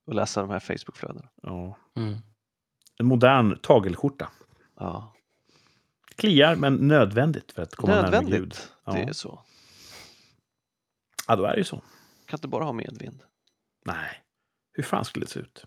att 0.07 0.15
läsa 0.15 0.41
de 0.41 0.51
här 0.51 0.61
Facebookflödena. 0.61 1.29
Ja. 1.43 1.77
Mm. 1.97 2.19
En 2.99 3.07
modern 3.07 3.59
tagelskjorta. 3.59 4.31
Ja. 4.77 5.15
Kliar, 6.17 6.57
men 6.57 6.75
nödvändigt 6.75 7.53
för 7.53 7.63
att 7.63 7.75
komma 7.75 8.03
närmare 8.03 8.25
Gud. 8.25 8.55
Ja. 8.85 8.93
det 8.93 9.03
är 9.03 9.13
så. 9.13 9.43
Ja, 11.29 11.37
då 11.37 11.45
är 11.45 11.53
det 11.53 11.59
ju 11.59 11.65
så. 11.65 11.83
Kan 12.27 12.37
inte 12.37 12.49
bara 12.49 12.65
ha 12.65 12.73
medvind, 12.73 13.23
Nej, 13.85 14.23
hur 14.73 14.83
fan 14.83 15.05
skulle 15.05 15.25
det 15.25 15.31
se 15.31 15.41
ut? 15.41 15.67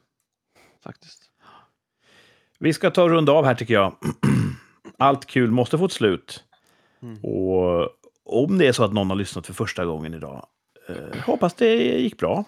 faktiskt. 0.84 1.30
Vi 2.60 2.74
ska 2.74 2.92
ta 2.92 3.04
och 3.04 3.10
runda 3.10 3.32
av 3.32 3.46
här 3.46 3.56
tycker 3.56 3.74
jag. 3.74 3.96
Allt 4.98 5.26
kul 5.26 5.52
måste 5.52 5.78
få 5.78 5.86
ett 5.86 5.92
slut. 5.92 6.44
Mm. 7.02 7.24
Och 7.24 7.90
om 8.26 8.58
det 8.58 8.68
är 8.68 8.72
så 8.72 8.84
att 8.84 8.94
någon 8.94 9.10
har 9.10 9.16
lyssnat 9.18 9.46
för 9.46 9.54
första 9.54 9.86
gången 9.86 10.14
idag, 10.14 10.48
eh, 10.88 11.20
hoppas 11.26 11.54
det 11.54 11.76
gick 12.00 12.18
bra. 12.18 12.46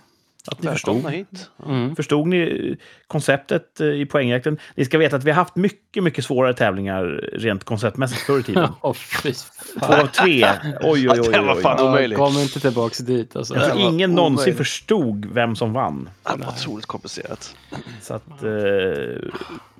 Att 0.47 0.63
ni 0.63 0.69
förstod. 0.69 1.11
hit. 1.11 1.49
Mm. 1.65 1.95
Förstod 1.95 2.27
ni 2.27 2.76
konceptet 3.07 3.80
eh, 3.81 3.88
i 3.88 4.05
poängjakten? 4.05 4.57
Ni 4.76 4.85
ska 4.85 4.97
veta 4.97 5.15
att 5.15 5.23
vi 5.23 5.31
har 5.31 5.35
haft 5.35 5.55
mycket, 5.55 6.03
mycket 6.03 6.26
svårare 6.26 6.53
tävlingar 6.53 7.03
rent 7.34 7.63
konceptmässigt 7.63 8.22
förr 8.22 8.39
i 8.39 8.43
tiden. 8.43 8.69
Fy 9.23 9.34
Två 9.80 9.93
av 9.93 10.07
tre. 10.07 10.47
Oj, 10.81 11.09
oj, 11.09 11.22
oj. 11.22 11.30
Det 11.31 11.41
var 11.41 11.55
oj, 11.55 11.61
fan 11.61 11.77
oj. 11.80 11.88
omöjligt. 11.88 12.17
Kom 12.19 12.38
inte 12.38 12.59
tillbaks 12.59 12.97
dit 12.97 13.35
alltså. 13.35 13.55
Jag 13.55 13.65
tror 13.65 13.81
ingen 13.81 14.15
någonsin 14.15 14.38
omöjligt. 14.38 14.57
förstod 14.57 15.26
vem 15.26 15.55
som 15.55 15.73
vann. 15.73 16.09
Det 16.23 16.39
var 16.45 16.47
otroligt 16.47 16.85
komplicerat. 16.85 17.55
Så 18.01 18.13
att... 18.13 18.43
Eh, 18.43 18.49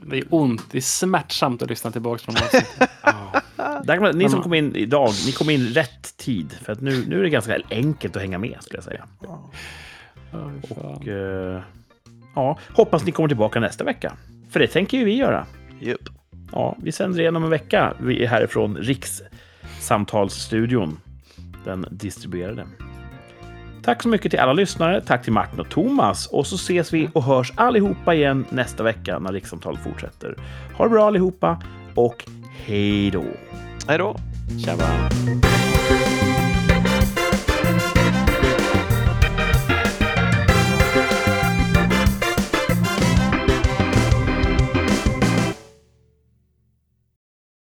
Det 0.08 0.18
är 0.18 0.24
ont, 0.30 0.62
det 0.72 0.78
är 0.78 0.82
smärtsamt 0.82 1.62
att 1.62 1.70
lyssna 1.70 1.92
tillbaks 1.92 2.24
på 2.24 2.32
de 2.32 2.38
här 2.40 2.64
där 3.84 4.00
man, 4.00 4.18
ni 4.18 4.30
som 4.30 4.42
kom 4.44 4.54
in 4.54 4.76
idag, 4.76 5.10
ni 5.26 5.32
kom 5.32 5.50
in 5.50 5.68
rätt 5.68 6.18
tid. 6.18 6.58
För 6.66 6.74
att 6.74 6.82
nu, 6.82 7.06
nu 7.08 7.20
är 7.20 7.24
det 7.24 7.30
ganska 7.30 7.58
enkelt 7.70 8.16
att 8.16 8.22
hänga 8.22 8.38
med, 8.38 8.58
skulle 8.62 8.78
jag 8.78 8.84
säga. 8.84 9.06
Och, 10.70 11.07
eh, 11.07 11.62
ja, 12.36 12.57
hoppas 12.74 13.06
ni 13.06 13.12
kommer 13.12 13.30
tillbaka 13.30 13.60
nästa 13.60 13.84
vecka. 13.84 14.14
För 14.49 14.60
det 14.60 14.68
tänker 14.68 14.98
ju 14.98 15.06
vi 15.06 15.16
göra. 15.16 15.45
Japp. 15.80 15.99
Ja, 16.52 16.76
vi 16.82 16.91
sänder 16.91 17.20
igen 17.20 17.36
om 17.36 17.44
en 17.44 17.49
vecka. 17.49 17.94
Vi 17.99 18.24
är 18.24 18.28
härifrån 18.28 18.78
Rikssamtalsstudion. 18.78 20.99
Den 21.66 21.86
distribuerade. 21.91 22.66
Tack 23.84 24.03
så 24.03 24.10
mycket 24.10 24.32
till 24.32 24.40
alla 24.40 24.53
lyssnare. 24.53 25.02
Tack 25.02 25.24
till 25.24 25.34
Martin 25.34 25.60
och 25.60 25.70
Thomas. 25.70 26.28
Och 26.28 26.48
så 26.48 26.56
ses 26.56 26.94
vi 26.94 27.10
och 27.14 27.24
hörs 27.24 27.53
allihopa 27.56 28.14
igen 28.14 28.45
nästa 28.49 28.84
vecka 28.84 29.20
när 29.20 29.34
Rikssamtal 29.34 29.78
fortsätter. 29.78 30.36
Ha 30.78 30.86
det 30.86 30.90
bra 30.90 31.07
allihopa 31.07 31.62
och 31.95 32.26
hej 32.66 33.12
då! 33.12 33.24
Hej 33.88 33.98
då! 33.98 34.16
Tjaba! 34.66 35.10